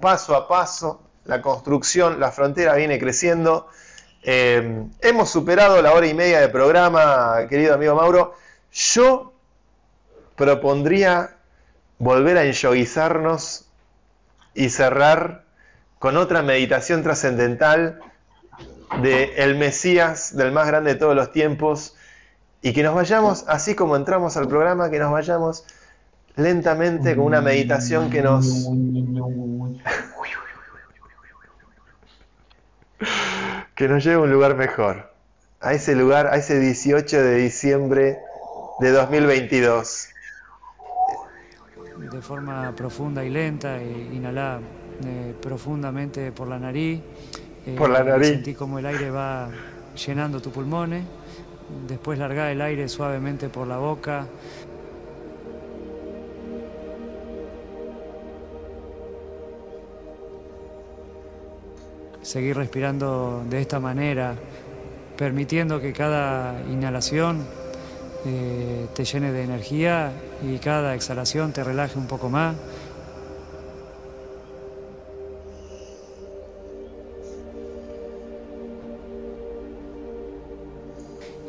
Paso 0.00 0.34
a 0.34 0.48
paso, 0.48 1.02
la 1.24 1.42
construcción, 1.42 2.20
la 2.20 2.30
frontera 2.32 2.74
viene 2.74 2.98
creciendo. 2.98 3.68
Eh, 4.22 4.84
hemos 5.00 5.30
superado 5.30 5.80
la 5.80 5.92
hora 5.92 6.06
y 6.06 6.14
media 6.14 6.40
de 6.40 6.48
programa, 6.48 7.46
querido 7.48 7.74
amigo 7.74 7.94
Mauro. 7.94 8.34
Yo 8.72 9.32
propondría 10.36 11.36
volver 11.98 12.38
a 12.38 12.44
enyoguizarnos 12.44 13.66
y 14.54 14.70
cerrar 14.70 15.44
con 15.98 16.16
otra 16.16 16.42
meditación 16.42 17.02
trascendental 17.02 18.00
de 19.02 19.34
el 19.36 19.56
Mesías, 19.56 20.36
del 20.36 20.50
más 20.52 20.66
grande 20.66 20.94
de 20.94 20.98
todos 20.98 21.14
los 21.14 21.30
tiempos, 21.30 21.94
y 22.62 22.72
que 22.72 22.82
nos 22.82 22.94
vayamos, 22.94 23.44
así 23.48 23.74
como 23.74 23.96
entramos 23.96 24.36
al 24.36 24.48
programa, 24.48 24.90
que 24.90 24.98
nos 24.98 25.12
vayamos 25.12 25.64
lentamente 26.36 27.16
con 27.16 27.26
una 27.26 27.40
meditación 27.40 28.10
que 28.10 28.22
nos, 28.22 28.46
que 33.80 33.88
nos 33.88 34.04
lleve 34.04 34.16
a 34.16 34.18
un 34.18 34.30
lugar 34.30 34.56
mejor, 34.56 35.10
a 35.58 35.72
ese 35.72 35.94
lugar, 35.94 36.26
a 36.26 36.36
ese 36.36 36.60
18 36.60 37.16
de 37.22 37.36
diciembre 37.36 38.18
de 38.78 38.90
2022. 38.90 40.08
de 42.12 42.20
forma 42.20 42.74
profunda 42.76 43.24
y 43.24 43.30
lenta, 43.30 43.80
e 43.80 44.10
inhalá 44.12 44.60
eh, 45.02 45.34
profundamente 45.40 46.30
por 46.30 46.46
la 46.48 46.58
nariz. 46.58 47.00
eh, 47.64 47.74
Por 47.78 47.88
la 47.88 48.04
nariz. 48.04 48.28
Sentí 48.28 48.52
como 48.52 48.78
el 48.78 48.84
aire 48.84 49.10
va 49.10 49.48
llenando 50.06 50.42
tus 50.42 50.52
pulmones. 50.52 51.02
Después 51.88 52.18
largá 52.18 52.52
el 52.52 52.60
aire 52.60 52.86
suavemente 52.86 53.48
por 53.48 53.66
la 53.66 53.78
boca. 53.78 54.26
Seguir 62.22 62.56
respirando 62.56 63.44
de 63.48 63.60
esta 63.60 63.80
manera, 63.80 64.34
permitiendo 65.16 65.80
que 65.80 65.92
cada 65.92 66.60
inhalación 66.70 67.46
eh, 68.26 68.86
te 68.94 69.04
llene 69.04 69.32
de 69.32 69.44
energía 69.44 70.12
y 70.42 70.58
cada 70.58 70.94
exhalación 70.94 71.52
te 71.52 71.64
relaje 71.64 71.98
un 71.98 72.06
poco 72.06 72.28
más. 72.28 72.54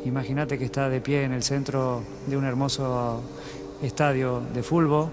Imagínate 0.04 0.58
que 0.58 0.64
está 0.64 0.88
de 0.88 1.00
pie 1.00 1.24
en 1.24 1.32
el 1.32 1.42
centro 1.42 2.02
de 2.26 2.36
un 2.36 2.44
hermoso 2.44 3.22
estadio 3.82 4.42
de 4.52 4.62
fútbol. 4.62 5.10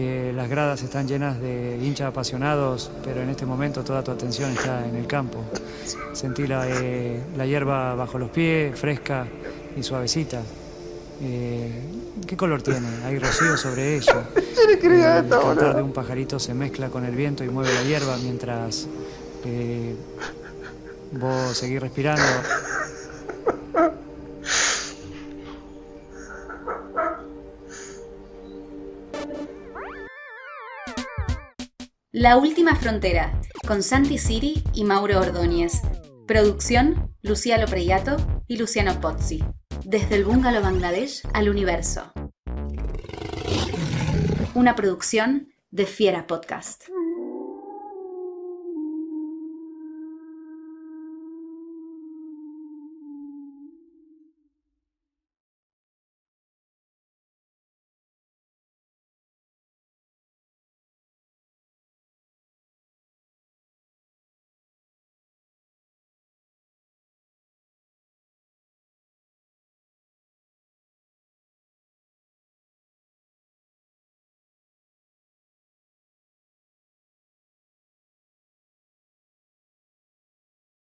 Eh, 0.00 0.32
las 0.32 0.48
gradas 0.48 0.80
están 0.82 1.08
llenas 1.08 1.40
de 1.40 1.76
hinchas 1.82 2.06
apasionados, 2.06 2.88
pero 3.02 3.20
en 3.20 3.30
este 3.30 3.44
momento 3.44 3.82
toda 3.82 4.04
tu 4.04 4.12
atención 4.12 4.52
está 4.52 4.86
en 4.86 4.94
el 4.94 5.08
campo. 5.08 5.42
Sentí 6.12 6.46
la, 6.46 6.68
eh, 6.68 7.20
la 7.36 7.44
hierba 7.44 7.96
bajo 7.96 8.16
los 8.16 8.30
pies, 8.30 8.78
fresca 8.78 9.26
y 9.76 9.82
suavecita. 9.82 10.40
Eh, 11.20 11.72
¿Qué 12.28 12.36
color 12.36 12.62
tiene? 12.62 12.86
Hay 13.04 13.18
rocío 13.18 13.56
sobre 13.56 13.96
ella. 13.96 14.24
El 14.70 14.78
cantar 14.78 15.74
de 15.74 15.82
un 15.82 15.92
pajarito 15.92 16.38
se 16.38 16.54
mezcla 16.54 16.90
con 16.90 17.04
el 17.04 17.16
viento 17.16 17.42
y 17.42 17.48
mueve 17.48 17.74
la 17.74 17.82
hierba 17.82 18.16
mientras 18.18 18.86
eh, 19.44 19.96
vos 21.12 21.56
seguís 21.56 21.80
respirando. 21.80 22.22
La 32.20 32.36
Última 32.36 32.74
Frontera, 32.74 33.40
con 33.64 33.80
Santi 33.80 34.18
Siri 34.18 34.64
y 34.74 34.82
Mauro 34.82 35.20
Ordóñez. 35.20 35.82
Producción, 36.26 37.14
Luciano 37.22 37.66
Preyato 37.66 38.16
y 38.48 38.56
Luciano 38.56 39.00
Pozzi. 39.00 39.44
Desde 39.84 40.16
el 40.16 40.24
Bungalow 40.24 40.60
Bangladesh 40.60 41.22
al 41.32 41.48
universo. 41.48 42.12
Una 44.56 44.74
producción 44.74 45.52
de 45.70 45.86
Fiera 45.86 46.26
Podcast. 46.26 46.86